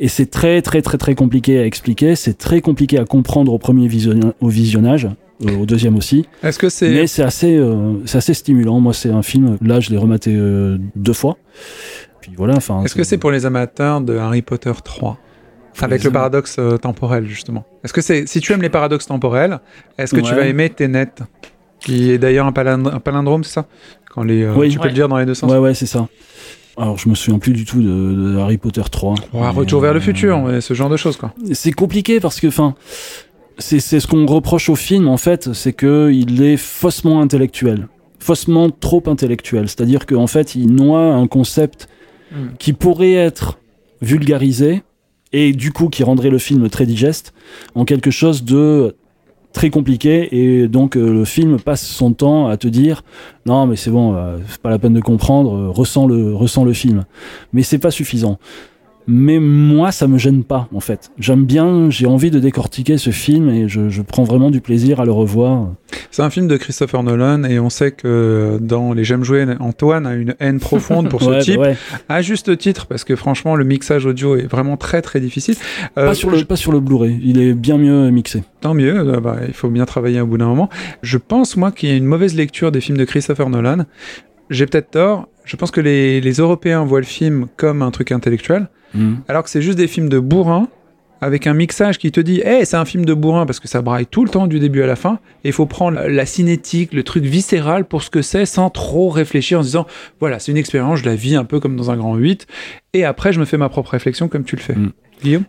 Et 0.00 0.08
c'est 0.08 0.26
très, 0.30 0.62
très, 0.62 0.80
très, 0.82 0.96
très 0.98 1.14
compliqué 1.14 1.58
à 1.58 1.66
expliquer. 1.66 2.16
C'est 2.16 2.38
très 2.38 2.60
compliqué 2.60 2.98
à 2.98 3.04
comprendre 3.04 3.52
au 3.52 3.58
premier 3.58 3.86
visionna- 3.88 4.32
au 4.40 4.48
visionnage, 4.48 5.08
euh, 5.44 5.56
au 5.60 5.66
deuxième 5.66 5.96
aussi. 5.96 6.24
Est-ce 6.42 6.58
que 6.58 6.68
c'est. 6.68 6.88
Mais 6.90 7.06
c'est 7.06 7.22
assez, 7.24 7.56
euh, 7.56 7.94
c'est 8.06 8.18
assez 8.18 8.34
stimulant. 8.34 8.80
Moi, 8.80 8.92
c'est 8.94 9.10
un 9.10 9.22
film. 9.22 9.58
Là, 9.60 9.80
je 9.80 9.90
l'ai 9.90 9.96
rematé 9.98 10.34
euh, 10.36 10.78
deux 10.96 11.12
fois. 11.12 11.36
Puis 12.20 12.32
voilà. 12.36 12.54
Enfin. 12.56 12.82
Est-ce 12.84 12.94
que 12.94 13.02
c'est 13.04 13.18
pour 13.18 13.30
les 13.32 13.44
amateurs 13.44 14.00
de 14.00 14.16
Harry 14.16 14.42
Potter 14.42 14.72
3 14.84 15.18
avec 15.82 16.04
le 16.04 16.10
paradoxe 16.10 16.56
euh, 16.58 16.76
temporel, 16.76 17.26
justement. 17.26 17.64
Est-ce 17.84 17.92
que 17.92 18.00
c'est. 18.00 18.26
Si 18.28 18.40
tu 18.40 18.52
aimes 18.52 18.62
les 18.62 18.68
paradoxes 18.70 19.06
temporels, 19.06 19.60
est-ce 19.98 20.14
que 20.14 20.20
tu 20.20 20.34
vas 20.34 20.46
aimer 20.46 20.70
Tenet 20.70 21.08
Qui 21.80 22.10
est 22.10 22.18
d'ailleurs 22.18 22.46
un, 22.46 22.52
palindr- 22.52 22.92
un 22.94 23.00
palindrome, 23.00 23.44
c'est 23.44 23.52
ça? 23.54 23.66
Quand 24.14 24.22
les, 24.22 24.42
euh, 24.42 24.54
Oui. 24.54 24.70
Tu 24.70 24.78
peux 24.78 24.88
le 24.88 24.94
dire 24.94 25.08
dans 25.08 25.18
les 25.18 25.26
deux 25.26 25.34
sens 25.34 25.50
Ouais, 25.50 25.58
ouais, 25.58 25.74
c'est 25.74 25.86
ça. 25.86 26.08
Alors, 26.76 26.96
je 26.96 27.08
me 27.08 27.14
souviens 27.14 27.38
plus 27.40 27.52
du 27.52 27.64
tout 27.64 27.80
de, 27.82 28.34
de 28.34 28.38
Harry 28.38 28.56
Potter 28.56 28.82
3. 28.90 29.14
Ouais, 29.14 29.18
Mais, 29.34 29.48
Retour 29.48 29.80
vers 29.80 29.92
le 29.92 29.98
euh, 29.98 30.02
futur, 30.02 30.48
ce 30.60 30.74
genre 30.74 30.88
de 30.88 30.96
choses, 30.96 31.16
quoi. 31.16 31.32
C'est 31.52 31.72
compliqué 31.72 32.20
parce 32.20 32.38
que, 32.40 32.46
enfin, 32.46 32.74
c'est 33.58 33.80
c'est 33.80 33.98
ce 33.98 34.06
qu'on 34.06 34.26
reproche 34.26 34.68
au 34.68 34.76
film, 34.76 35.08
en 35.08 35.16
fait, 35.16 35.52
c'est 35.54 35.72
que 35.72 36.10
il 36.12 36.42
est 36.42 36.56
faussement 36.56 37.20
intellectuel. 37.20 37.88
Faussement 38.20 38.70
trop 38.70 39.02
intellectuel. 39.06 39.68
C'est-à-dire 39.68 40.06
qu'en 40.06 40.26
fait, 40.28 40.54
il 40.54 40.72
noie 40.74 41.00
un 41.14 41.26
concept 41.26 41.88
Hmm. 42.30 42.48
qui 42.58 42.74
pourrait 42.74 43.14
être 43.14 43.58
vulgarisé 44.02 44.82
et 45.32 45.52
du 45.52 45.72
coup 45.72 45.88
qui 45.88 46.02
rendrait 46.02 46.30
le 46.30 46.38
film 46.38 46.68
très 46.68 46.86
digeste 46.86 47.32
en 47.74 47.84
quelque 47.84 48.10
chose 48.10 48.44
de 48.44 48.94
très 49.52 49.70
compliqué. 49.70 50.28
Et 50.36 50.68
donc 50.68 50.96
euh, 50.96 51.12
le 51.12 51.24
film 51.24 51.58
passe 51.58 51.86
son 51.86 52.12
temps 52.12 52.48
à 52.48 52.56
te 52.56 52.68
dire 52.68 53.02
non 53.46 53.66
mais 53.66 53.76
c'est 53.76 53.90
bon 53.90 54.14
euh, 54.14 54.38
c'est 54.48 54.60
pas 54.60 54.70
la 54.70 54.78
peine 54.78 54.94
de 54.94 55.00
comprendre 55.00 55.54
euh, 55.54 55.70
ressens 55.70 56.06
le 56.06 56.34
ressens 56.34 56.64
le 56.64 56.72
film. 56.72 57.04
Mais 57.52 57.62
c'est 57.62 57.78
pas 57.78 57.90
suffisant 57.90 58.38
mais 59.08 59.38
moi 59.40 59.90
ça 59.90 60.06
me 60.06 60.18
gêne 60.18 60.44
pas 60.44 60.68
en 60.72 60.80
fait 60.80 61.10
j'aime 61.18 61.44
bien 61.44 61.88
j'ai 61.90 62.06
envie 62.06 62.30
de 62.30 62.38
décortiquer 62.38 62.98
ce 62.98 63.10
film 63.10 63.48
et 63.48 63.66
je, 63.68 63.88
je 63.88 64.02
prends 64.02 64.22
vraiment 64.24 64.50
du 64.50 64.60
plaisir 64.60 65.00
à 65.00 65.04
le 65.06 65.12
revoir 65.12 65.70
C'est 66.10 66.22
un 66.22 66.30
film 66.30 66.46
de 66.46 66.56
Christopher 66.56 67.02
Nolan 67.02 67.44
et 67.44 67.58
on 67.58 67.70
sait 67.70 67.92
que 67.92 68.58
dans 68.60 68.92
Les 68.92 69.04
J'aime 69.04 69.24
jouer, 69.24 69.46
Antoine 69.60 70.06
a 70.06 70.14
une 70.14 70.34
haine 70.40 70.60
profonde 70.60 71.08
pour 71.08 71.22
ce 71.24 71.30
Ouais, 71.30 71.38
type, 71.40 71.58
ouais. 71.58 71.76
à 72.08 72.20
juste 72.22 72.56
titre, 72.58 72.86
parce 72.86 73.04
que 73.04 73.16
franchement, 73.16 73.56
le 73.56 73.64
mixage 73.64 74.04
audio 74.04 74.36
est 74.36 74.46
vraiment 74.46 74.76
très 74.76 75.00
très 75.00 75.18
difficile. 75.20 75.54
Euh, 75.96 76.06
pas 76.08 76.14
sur 76.14 76.30
le 76.30 76.44
pas 76.44 76.56
sur 76.56 76.72
le 76.72 76.80
Blu-ray 76.80 77.18
il 77.22 77.40
est 77.40 77.54
bien 77.54 77.78
mieux 77.78 78.10
mixé 78.10 78.42
Tant 78.60 78.74
mieux, 78.74 78.98
euh, 78.98 79.20
bah, 79.20 79.36
il 79.46 79.54
faut 79.54 79.70
bien 79.70 79.86
travailler 79.86 80.20
au 80.20 80.26
bout 80.26 80.36
d'un 80.36 80.48
moment. 80.48 80.68
Je 81.02 81.16
pense, 81.16 81.56
moi, 81.56 81.70
qu'il 81.72 81.88
y 81.88 81.92
a 81.92 81.96
une 81.96 82.04
mauvaise 82.06 82.34
lecture 82.34 82.72
des 82.72 82.80
films 82.80 82.98
de 82.98 83.04
Christopher 83.04 83.48
Nolan. 83.48 83.84
J'ai 84.50 84.66
peut-être 84.66 84.90
tort. 84.90 85.28
Je 85.44 85.56
pense 85.56 85.70
que 85.70 85.80
les, 85.80 86.20
les 86.20 86.32
Européens 86.34 86.84
voient 86.84 87.00
le 87.00 87.06
film 87.06 87.46
comme 87.56 87.82
un 87.82 87.90
truc 87.90 88.12
intellectuel, 88.12 88.68
alors 89.28 89.42
que 89.44 89.50
c'est 89.50 89.62
juste 89.62 89.78
des 89.78 89.86
films 89.86 90.08
de 90.08 90.18
bourrin 90.18 90.68
avec 91.20 91.46
un 91.46 91.54
mixage 91.54 91.98
qui 91.98 92.12
te 92.12 92.20
dit 92.20 92.40
hey, 92.44 92.64
c'est 92.64 92.76
un 92.76 92.84
film 92.84 93.04
de 93.04 93.14
bourrin 93.14 93.46
parce 93.46 93.60
que 93.60 93.68
ça 93.68 93.82
braille 93.82 94.06
tout 94.06 94.24
le 94.24 94.30
temps 94.30 94.46
du 94.46 94.60
début 94.60 94.82
à 94.82 94.86
la 94.86 94.96
fin 94.96 95.18
et 95.44 95.48
il 95.48 95.52
faut 95.52 95.66
prendre 95.66 96.00
la, 96.00 96.26
cinétique, 96.26 96.92
le 96.92 97.02
truc 97.02 97.24
viscéral 97.24 97.84
pour 97.84 98.02
ce 98.02 98.10
que 98.10 98.22
c'est 98.22 98.46
sans 98.46 98.70
trop 98.70 99.08
réfléchir 99.08 99.58
en 99.58 99.62
se 99.62 99.68
disant 99.68 99.86
voilà, 100.20 100.38
c'est 100.38 100.52
une 100.52 100.58
expérience, 100.58 101.00
je 101.00 101.04
la 101.04 101.16
vis 101.16 101.36
un 101.36 101.44
peu 101.44 101.60
comme 101.60 101.76
dans 101.76 101.90
un 101.90 101.96
grand 101.96 102.14
8 102.14 102.46
et 102.94 103.04
après 103.04 103.32
je 103.32 103.40
me 103.40 103.44
fais 103.44 103.56
ma 103.56 103.68
propre 103.68 103.90
réflexion 103.90 104.28
comme 104.28 104.44
tu 104.44 104.56
le 104.56 104.62
fais. 104.62 104.74
Mm. 104.74 104.92
Guillaume? 105.22 105.44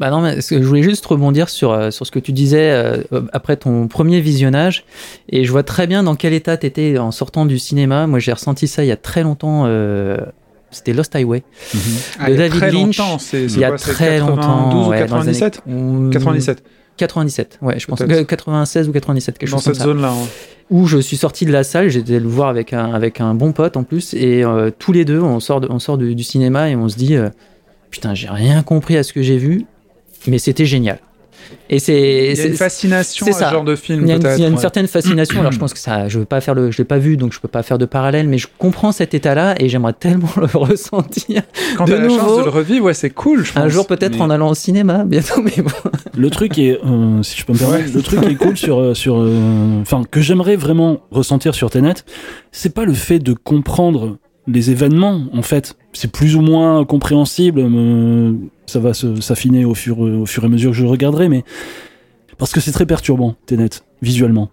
Bah 0.00 0.10
non, 0.10 0.20
mais 0.20 0.38
je 0.40 0.56
voulais 0.62 0.82
juste 0.82 1.04
rebondir 1.06 1.48
sur, 1.48 1.72
euh, 1.72 1.90
sur 1.90 2.06
ce 2.06 2.10
que 2.12 2.20
tu 2.20 2.30
disais 2.32 2.70
euh, 2.70 2.98
après 3.32 3.56
ton 3.56 3.88
premier 3.88 4.20
visionnage. 4.20 4.84
Et 5.28 5.44
je 5.44 5.50
vois 5.50 5.64
très 5.64 5.86
bien 5.88 6.02
dans 6.04 6.14
quel 6.14 6.32
état 6.32 6.56
tu 6.56 6.66
étais 6.66 6.98
en 6.98 7.10
sortant 7.10 7.46
du 7.46 7.58
cinéma. 7.58 8.06
Moi, 8.06 8.18
j'ai 8.20 8.32
ressenti 8.32 8.68
ça 8.68 8.84
il 8.84 8.88
y 8.88 8.92
a 8.92 8.96
très 8.96 9.22
longtemps. 9.24 9.64
euh, 9.66 10.18
C'était 10.70 10.92
Lost 10.92 11.16
Highway. 11.16 11.42
Ah, 12.20 12.28
De 12.28 12.32
il 12.34 12.38
y 12.38 12.42
a 12.42 12.48
David 12.48 12.58
très 12.58 12.70
Lynch, 12.70 12.98
longtemps, 12.98 13.18
c'est 13.18 13.42
Il 13.44 13.58
y 13.58 13.64
a 13.64 13.68
quoi, 13.68 13.78
très 13.78 14.18
92 14.18 14.28
longtemps. 14.28 14.86
ou 14.86 14.90
ouais, 14.90 15.06
dans 15.06 15.22
les 15.22 15.32
97 15.32 15.62
années- 15.66 16.10
97 16.12 16.62
97, 16.96 17.58
ouais, 17.62 17.78
je 17.78 17.86
pense. 17.86 18.00
Que 18.00 18.22
96 18.22 18.88
ou 18.88 18.92
97, 18.92 19.38
quelque 19.38 19.50
dans 19.50 19.56
chose 19.58 19.64
comme 19.64 19.74
cette 19.74 19.80
ça. 19.82 19.84
zone-là. 19.88 20.10
hein. 20.10 20.26
Où 20.70 20.86
je 20.86 20.98
suis 20.98 21.16
sorti 21.16 21.46
de 21.46 21.52
la 21.52 21.62
salle, 21.64 21.88
j'étais 21.88 22.18
le 22.20 22.28
voir 22.28 22.48
avec 22.48 22.72
un, 22.72 22.92
avec 22.92 23.20
un 23.20 23.34
bon 23.34 23.52
pote 23.52 23.76
en 23.76 23.84
plus. 23.84 24.14
Et 24.14 24.44
euh, 24.44 24.70
tous 24.76 24.92
les 24.92 25.04
deux, 25.04 25.20
on 25.20 25.38
sort, 25.40 25.60
de- 25.60 25.68
on 25.70 25.78
sort 25.78 25.96
du, 25.96 26.14
du 26.16 26.24
cinéma 26.24 26.68
et 26.70 26.76
on 26.76 26.88
se 26.88 26.96
dit 26.96 27.14
euh, 27.16 27.28
Putain, 27.90 28.14
j'ai 28.14 28.28
rien 28.28 28.62
compris 28.64 28.96
à 28.96 29.02
ce 29.04 29.12
que 29.12 29.22
j'ai 29.22 29.38
vu, 29.38 29.64
mais 30.26 30.38
c'était 30.38 30.66
génial. 30.66 30.98
Et 31.70 31.78
c'est. 31.78 31.94
Il 32.24 32.28
y 32.28 32.32
a 32.32 32.36
c'est- 32.36 32.48
une 32.48 32.54
fascination 32.56 33.26
à 33.26 33.32
ce 33.32 33.38
ça. 33.38 33.50
genre 33.50 33.64
de 33.64 33.74
film, 33.74 34.02
Il 34.02 34.08
y 34.08 34.12
a 34.12 34.16
une, 34.16 34.20
peut-être. 34.22 34.38
il 34.38 34.42
y 34.42 34.44
a 34.44 34.48
une 34.48 34.54
ouais. 34.56 34.60
certaine 34.60 34.86
fascination. 34.86 35.40
Alors 35.40 35.52
je 35.52 35.58
pense 35.58 35.72
que 35.72 35.78
ça, 35.78 36.06
je 36.08 36.18
veux 36.18 36.26
pas 36.26 36.42
faire 36.42 36.54
le, 36.54 36.70
je 36.70 36.76
l'ai 36.78 36.84
pas 36.84 36.98
vu, 36.98 37.16
donc 37.16 37.32
je 37.32 37.40
peux 37.40 37.48
pas 37.48 37.62
faire 37.62 37.78
de 37.78 37.86
parallèle, 37.86 38.28
mais 38.28 38.36
je 38.36 38.48
comprends 38.58 38.92
cet 38.92 39.14
état-là 39.14 39.54
et 39.58 39.68
j'aimerais 39.70 39.94
tellement 39.94 40.28
le 40.36 40.44
ressentir 40.58 41.42
Quand 41.78 41.86
de 41.86 41.92
t'as 41.92 41.98
la 42.02 42.08
chance 42.10 42.18
nouveau, 42.22 42.38
de 42.40 42.44
le 42.44 42.50
revivre, 42.50 42.84
ouais, 42.86 42.92
c'est 42.94 43.08
cool, 43.10 43.44
je 43.46 43.52
pense. 43.54 43.62
un 43.62 43.68
jour 43.68 43.86
peut-être 43.86 44.16
mais- 44.16 44.22
en 44.22 44.30
allant 44.30 44.50
au 44.50 44.54
cinéma 44.54 45.04
bientôt. 45.06 45.40
Mais 45.42 45.62
bon. 45.62 45.70
Le 46.16 46.28
truc 46.30 46.58
est, 46.58 46.78
euh, 46.84 47.22
si 47.22 47.38
je 47.40 47.46
peux 47.46 47.54
me 47.54 47.58
permettre, 47.58 47.86
Ouais. 47.86 47.92
le 47.94 48.02
truc 48.02 48.20
qui 48.20 48.28
est 48.28 48.34
cool 48.34 48.56
sur, 48.58 48.78
euh, 48.80 48.94
sur, 48.94 49.16
euh, 49.18 49.80
enfin, 49.80 50.02
que 50.10 50.20
j'aimerais 50.20 50.56
vraiment 50.56 50.98
ressentir 51.10 51.54
sur 51.54 51.70
Tenet, 51.70 51.94
c'est 52.52 52.74
pas 52.74 52.84
le 52.84 52.92
fait 52.94 53.20
de 53.20 53.32
comprendre 53.32 54.18
les 54.48 54.70
événements, 54.70 55.22
en 55.32 55.42
fait. 55.42 55.76
C'est 55.92 56.10
plus 56.10 56.36
ou 56.36 56.40
moins 56.40 56.84
compréhensible, 56.84 57.64
ça 58.66 58.80
va 58.80 58.92
s'affiner 58.94 59.64
au 59.64 59.74
fur, 59.74 59.98
et 59.98 60.44
à 60.44 60.48
mesure 60.48 60.70
que 60.70 60.76
je 60.76 60.86
regarderai, 60.86 61.28
mais 61.28 61.44
parce 62.38 62.52
que 62.52 62.60
c'est 62.60 62.72
très 62.72 62.86
perturbant, 62.86 63.34
Tenet, 63.46 63.70
visuellement. 64.00 64.50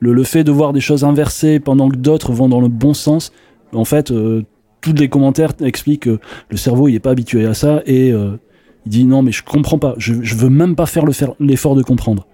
Le, 0.00 0.24
fait 0.24 0.44
de 0.44 0.52
voir 0.52 0.72
des 0.72 0.80
choses 0.80 1.04
inversées 1.04 1.58
pendant 1.58 1.88
que 1.88 1.96
d'autres 1.96 2.32
vont 2.32 2.48
dans 2.48 2.60
le 2.60 2.68
bon 2.68 2.94
sens, 2.94 3.32
en 3.72 3.84
fait, 3.84 4.10
euh, 4.10 4.44
tous 4.80 4.92
les 4.92 5.08
commentaires 5.08 5.52
expliquent 5.62 6.04
que 6.04 6.18
le 6.50 6.56
cerveau 6.56 6.88
il 6.88 6.94
est 6.94 7.00
pas 7.00 7.10
habitué 7.10 7.44
à 7.46 7.54
ça 7.54 7.82
et 7.86 8.12
euh, 8.12 8.36
il 8.84 8.90
dit 8.90 9.04
non 9.04 9.22
mais 9.22 9.32
je 9.32 9.42
comprends 9.42 9.78
pas, 9.78 9.94
je, 9.98 10.12
veux 10.12 10.48
même 10.48 10.76
pas 10.76 10.86
faire 10.86 11.04
l'effort 11.40 11.74
de 11.74 11.82
comprendre. 11.82 12.26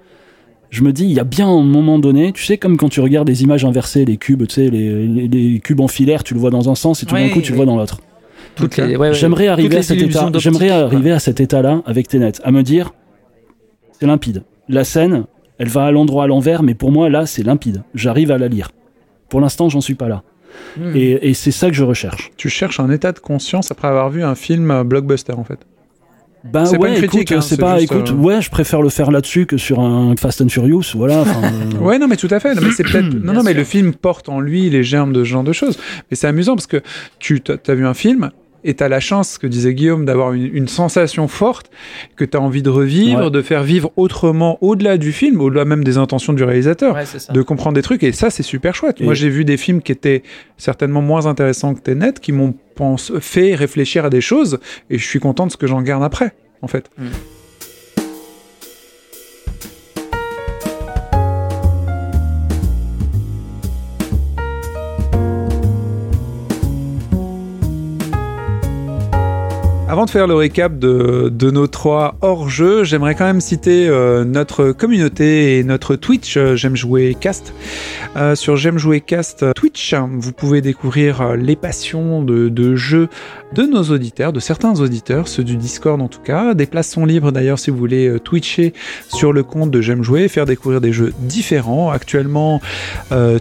Je 0.73 0.82
me 0.82 0.90
dis, 0.93 1.05
il 1.05 1.12
y 1.12 1.20
a 1.20 1.24
bien 1.24 1.47
un 1.49 1.62
moment 1.62 1.99
donné, 1.99 2.32
tu 2.32 2.43
sais, 2.44 2.57
comme 2.57 2.78
quand 2.78 2.89
tu 2.89 3.01
regardes 3.01 3.28
les 3.28 3.43
images 3.43 3.65
inversées, 3.66 4.07
les 4.07 4.16
cubes, 4.16 4.47
tu 4.47 4.55
sais, 4.55 4.70
les, 4.70 5.07
les- 5.07 5.28
les 5.28 5.61
cubes 5.61 5.81
en 5.81 5.86
filaire, 5.86 6.24
tu 6.24 6.32
le 6.32 6.40
vois 6.40 6.49
dans 6.51 6.70
un 6.70 6.74
sens 6.74 7.03
et 7.03 7.07
tout 7.07 7.15
Ouais, 7.15 7.28
d'un 7.28 7.35
coup, 7.35 7.43
tu 7.43 7.53
le 7.53 7.57
vois 7.57 7.66
dans 7.66 7.77
l'autre. 7.77 8.01
Ouais, 8.86 8.97
ouais. 8.97 9.12
J'aimerais 9.15 9.49
arriver 9.49 9.77
à 9.77 9.82
cet 9.82 9.99
état. 10.01 10.31
J'aimerais 10.39 10.70
à 10.70 11.20
état-là 11.40 11.82
avec 11.85 12.09
Tenet, 12.09 12.32
à 12.43 12.51
me 12.51 12.62
dire, 12.62 12.94
c'est 14.01 14.07
limpide. 14.07 14.44
La 14.70 14.85
scène, 14.85 15.24
elle 15.59 15.69
va 15.69 15.85
à 15.85 15.90
l'endroit 15.90 16.24
à 16.24 16.27
l'envers, 16.27 16.62
mais 16.62 16.74
pour 16.74 16.90
moi 16.90 17.11
là, 17.11 17.27
c'est 17.27 17.43
limpide. 17.43 17.82
J'arrive 17.94 18.31
à 18.31 18.39
la 18.39 18.49
lire. 18.49 18.70
Pour 19.28 19.40
l'instant, 19.43 19.69
j'en 19.69 19.82
suis 19.82 19.94
pas 19.94 20.09
là. 20.09 20.23
Hmm. 20.78 20.93
Et, 20.94 21.28
et 21.28 21.35
c'est 21.35 21.51
ça 21.51 21.69
que 21.69 21.74
je 21.77 21.85
recherche. 21.85 22.31
Tu 22.39 22.49
cherches 22.49 22.81
un 22.81 22.90
état 22.90 23.12
de 23.12 23.19
conscience 23.19 23.70
après 23.70 23.89
avoir 23.89 24.09
vu 24.11 24.23
un 24.24 24.35
film 24.35 24.82
blockbuster 24.85 25.32
en 25.35 25.44
fait. 25.44 25.59
Ben 26.44 26.64
C'est 26.64 26.77
pas 26.77 26.82
ouais, 26.82 26.90
une 26.90 26.97
critique, 26.97 27.20
écoute, 27.31 27.36
hein, 27.36 27.40
c'est 27.40 27.55
c'est 27.55 27.60
pas, 27.60 27.81
écoute, 27.81 28.10
euh, 28.10 28.14
ouais, 28.14 28.43
je 28.43 28.51
préfère 28.51 28.82
le 28.82 28.89
faire 28.89 29.10
là-dessus 29.10 29.47
que 29.47 29.56
sur 29.56 29.78
un 29.81 30.14
Fast 30.16 30.40
and 30.43 30.48
Furious, 30.48 30.82
voilà. 30.94 31.20
euh, 31.20 31.78
Ouais, 31.81 31.98
non, 31.98 32.09
mais 32.09 32.16
tout 32.16 32.28
à 32.31 32.40
fait. 32.40 32.55
Non, 32.55 32.62
mais 32.62 32.70
c'est 32.73 32.82
peut-être. 32.82 33.05
Non, 33.14 33.20
Bien 33.20 33.32
non, 33.35 33.43
mais 33.44 33.51
sûr. 33.52 33.59
le 33.59 33.64
film 33.64 33.94
porte 33.94 34.28
en 34.28 34.40
lui 34.40 34.69
les 34.69 34.82
germes 34.82 35.12
de 35.12 35.23
ce 35.24 35.28
genre 35.28 35.44
de 35.44 35.52
choses. 35.52 35.78
Mais 36.10 36.16
c'est 36.16 36.27
amusant 36.27 36.55
parce 36.56 36.66
que 36.66 36.82
tu 37.20 37.40
as 37.48 37.74
vu 37.74 37.86
un 37.86 37.94
film 37.94 38.31
et 38.64 38.74
tu 38.74 38.82
as 38.84 38.89
la 38.89 39.01
chance, 39.01 39.30
ce 39.32 39.39
que 39.39 39.47
disait 39.47 39.74
Guillaume, 39.74 40.05
d'avoir 40.05 40.32
une, 40.32 40.55
une 40.55 40.68
sensation 40.68 41.28
forte 41.28 41.70
que 42.16 42.24
tu 42.24 42.36
as 42.36 42.40
envie 42.40 42.62
de 42.62 42.70
revivre, 42.70 43.24
Ouais. 43.24 43.30
de 43.30 43.43
faire 43.43 43.62
vivre 43.62 43.90
autrement 43.97 44.59
au-delà 44.60 44.98
du 44.98 45.12
film, 45.12 45.40
au-delà 45.40 45.64
même 45.64 45.84
des 45.84 45.98
intentions 45.98 46.32
du 46.32 46.44
réalisateur. 46.44 46.94
Ouais. 46.94 47.05
De 47.32 47.43
comprendre 47.43 47.74
des 47.74 47.82
trucs 47.82 48.02
et 48.02 48.12
ça 48.12 48.30
c'est 48.30 48.43
super 48.43 48.74
chouette. 48.74 49.01
Et- 49.01 49.05
Moi 49.05 49.14
j'ai 49.14 49.28
vu 49.28 49.44
des 49.44 49.56
films 49.56 49.82
qui 49.82 49.93
étaient 49.93 50.22
certainement 50.56 51.02
moins 51.02 51.26
intéressants 51.26 51.74
que 51.74 51.80
Tenet, 51.80 52.14
qui 52.20 52.32
m'ont 52.32 52.55
pense- 52.74 53.12
fait 53.20 53.55
réfléchir 53.55 54.05
à 54.05 54.10
des 54.10 54.20
choses 54.20 54.59
et 54.90 54.98
je 54.98 55.06
suis 55.06 55.20
content 55.20 55.47
de 55.47 55.52
ce 55.52 55.56
que 55.56 55.66
j'en 55.66 55.82
garde 55.82 56.02
après 56.05 56.32
en 56.62 56.68
fait. 56.68 56.90
Avant 69.93 70.06
de 70.06 70.10
faire 70.10 70.27
le 70.27 70.35
récap 70.35 70.78
de, 70.78 71.51
nos 71.51 71.66
trois 71.66 72.14
hors-jeux, 72.23 72.82
j'aimerais 72.82 73.14
quand 73.14 73.27
même 73.27 73.43
citer 73.43 73.86
euh, 73.90 74.24
notre 74.24 74.73
communauté 74.73 75.59
et 75.59 75.64
notre 75.64 75.97
Twitch 75.97 76.39
euh, 76.39 76.56
J'aime 76.56 76.77
jouer 76.77 77.14
cast. 77.20 77.52
Euh, 78.16 78.34
sur 78.34 78.56
J'aime 78.56 78.76
jouer 78.76 79.01
cast 79.01 79.43
euh, 79.43 79.52
Twitch, 79.55 79.94
vous 79.94 80.32
pouvez 80.32 80.60
découvrir 80.60 81.22
euh, 81.22 81.36
les 81.36 81.56
passions 81.56 82.22
de, 82.22 82.76
jeux 82.76 83.09
de 83.55 83.62
nos 83.62 83.84
auditeurs, 83.84 84.34
de 84.34 84.40
certains 84.40 84.78
auditeurs, 84.80 85.28
ceux 85.28 85.44
du 85.44 85.56
Discord 85.56 86.01
en 86.01 86.09
tout 86.09 86.20
cas. 86.20 86.52
Des 86.52 86.66
places 86.66 86.90
sont 86.90 87.06
libres 87.06 87.32
d'ailleurs 87.32 87.59
si 87.59 87.70
vous 87.70 87.78
voulez 87.78 88.18
twitcher 88.22 88.74
sur 89.09 89.32
le 89.32 89.43
compte 89.43 89.70
de 89.70 89.80
J'aime 89.80 90.02
jouer, 90.02 90.28
faire 90.28 90.44
découvrir 90.44 90.80
des 90.82 90.93
jeux 90.93 91.12
différents. 91.20 91.90
Actuellement 91.90 92.60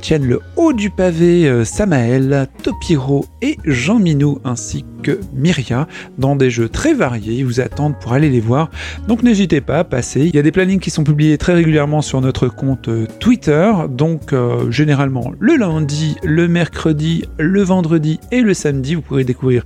tiennent 0.02 0.28
le 0.28 0.40
haut 0.56 0.74
du 0.74 0.90
pavé 0.90 1.48
euh, 1.48 1.66
Samael, 1.66 2.48
Topiro 2.64 3.26
et 3.42 3.58
Jean 3.66 4.00
Minou 4.00 4.40
ainsi 4.44 4.86
que 5.02 5.20
Myria 5.34 5.88
dans 6.18 6.36
des 6.36 6.50
jeux 6.50 6.70
très 6.70 6.94
variés. 6.94 7.34
Ils 7.34 7.46
vous 7.46 7.60
attendent 7.60 8.00
pour 8.00 8.14
aller 8.14 8.30
les 8.30 8.40
voir. 8.40 8.70
Donc 9.08 9.24
n'hésitez 9.24 9.62
pas 9.62 9.80
à 9.80 9.84
passer. 9.84 10.22
Il 10.22 10.36
y 10.36 10.40
a 10.40 10.44
des 10.44 10.52
plannings 10.52 10.80
qui 10.80 10.92
sont 10.92 11.04
publiés 11.04 11.38
très 11.38 11.54
régulièrement 11.54 12.02
sur 12.02 12.22
notre 12.22 12.48
compte 12.48 12.90
Twitter. 13.20 13.72
Donc 13.90 14.34
généralement 14.70 15.32
le 15.40 15.56
lundi, 15.56 16.16
le 16.24 16.48
mercredi, 16.48 17.26
le 17.38 17.62
vendredi 17.64 18.20
et 18.32 18.42
le 18.42 18.54
samedi, 18.54 18.96
vous 18.96 19.02
pourrez 19.02 19.24
découvrir 19.24 19.64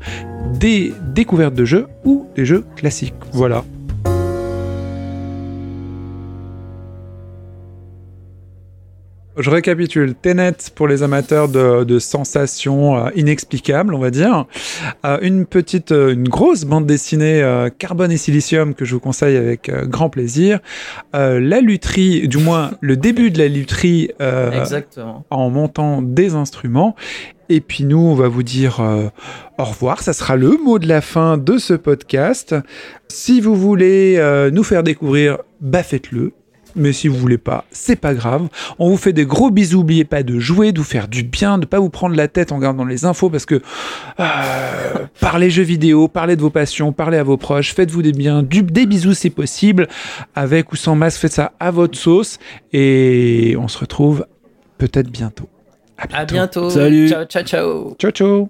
des 0.59 0.93
découvertes 1.13 1.55
de 1.55 1.65
jeux 1.65 1.87
ou 2.03 2.27
des 2.35 2.45
jeux 2.45 2.65
classiques. 2.75 3.13
Voilà. 3.31 3.63
Je 9.37 9.49
récapitule. 9.49 10.15
Tenet 10.15 10.53
pour 10.75 10.87
les 10.87 11.03
amateurs 11.03 11.49
de, 11.49 11.83
de 11.83 11.99
sensations 11.99 12.97
euh, 12.97 13.09
inexplicables, 13.15 13.93
on 13.93 13.99
va 13.99 14.09
dire. 14.09 14.45
Euh, 15.05 15.17
une 15.21 15.45
petite, 15.45 15.91
euh, 15.91 16.13
une 16.13 16.29
grosse 16.29 16.63
bande 16.63 16.85
dessinée 16.85 17.41
euh, 17.41 17.69
Carbone 17.69 18.11
et 18.11 18.17
Silicium 18.17 18.73
que 18.73 18.85
je 18.85 18.93
vous 18.93 19.01
conseille 19.01 19.35
avec 19.35 19.67
euh, 19.67 19.85
grand 19.85 20.09
plaisir. 20.09 20.59
Euh, 21.15 21.41
la 21.41 21.59
lutherie, 21.59 22.27
du 22.29 22.37
moins 22.37 22.71
le 22.79 22.95
début 22.95 23.29
de 23.29 23.37
la 23.39 23.49
lutherie 23.49 24.11
euh, 24.21 24.65
en 25.29 25.49
montant 25.49 26.01
des 26.01 26.33
instruments. 26.33 26.95
Et 27.49 27.59
puis 27.61 27.83
nous, 27.83 27.99
on 27.99 28.15
va 28.15 28.27
vous 28.29 28.41
dire 28.41 28.79
euh, 28.79 29.09
au 29.57 29.65
revoir. 29.65 30.01
Ça 30.01 30.13
sera 30.13 30.37
le 30.37 30.57
mot 30.63 30.79
de 30.79 30.87
la 30.87 31.01
fin 31.01 31.37
de 31.37 31.57
ce 31.57 31.73
podcast. 31.73 32.55
Si 33.09 33.41
vous 33.41 33.55
voulez 33.55 34.15
euh, 34.17 34.49
nous 34.49 34.63
faire 34.63 34.81
découvrir, 34.81 35.39
bah 35.59 35.83
faites-le. 35.83 36.31
Mais 36.75 36.91
si 36.93 37.07
vous 37.07 37.15
voulez 37.17 37.37
pas, 37.37 37.65
c'est 37.71 37.95
pas 37.95 38.13
grave. 38.13 38.47
On 38.79 38.89
vous 38.89 38.97
fait 38.97 39.13
des 39.13 39.25
gros 39.25 39.49
bisous. 39.49 39.77
N'oubliez 39.79 40.03
pas 40.05 40.23
de 40.23 40.39
jouer, 40.39 40.71
de 40.71 40.79
vous 40.79 40.83
faire 40.85 41.07
du 41.07 41.23
bien, 41.23 41.57
de 41.57 41.65
pas 41.65 41.79
vous 41.79 41.89
prendre 41.89 42.15
la 42.15 42.27
tête 42.27 42.51
en 42.51 42.57
regardant 42.57 42.85
les 42.85 43.05
infos 43.05 43.29
parce 43.29 43.45
que 43.45 43.61
euh, 44.19 44.23
parlez 45.19 45.49
jeux 45.49 45.63
vidéo, 45.63 46.07
parlez 46.07 46.35
de 46.35 46.41
vos 46.41 46.49
passions, 46.49 46.91
parlez 46.91 47.17
à 47.17 47.23
vos 47.23 47.37
proches, 47.37 47.73
faites-vous 47.73 48.01
des 48.01 48.11
biens, 48.11 48.43
du- 48.43 48.63
des 48.63 48.85
bisous 48.85 49.13
si 49.13 49.29
possible, 49.29 49.87
avec 50.35 50.71
ou 50.71 50.75
sans 50.75 50.95
masque, 50.95 51.19
faites 51.21 51.33
ça 51.33 51.53
à 51.59 51.71
votre 51.71 51.97
sauce 51.97 52.39
et 52.73 53.55
on 53.59 53.67
se 53.67 53.77
retrouve 53.77 54.25
peut-être 54.77 55.09
bientôt. 55.09 55.47
À 55.97 56.25
bientôt. 56.25 56.69
Salut. 56.69 57.09
Ciao, 57.09 57.23
ciao, 57.25 57.43
ciao. 57.43 57.95
Ciao 57.99 58.11
ciao 58.11 58.49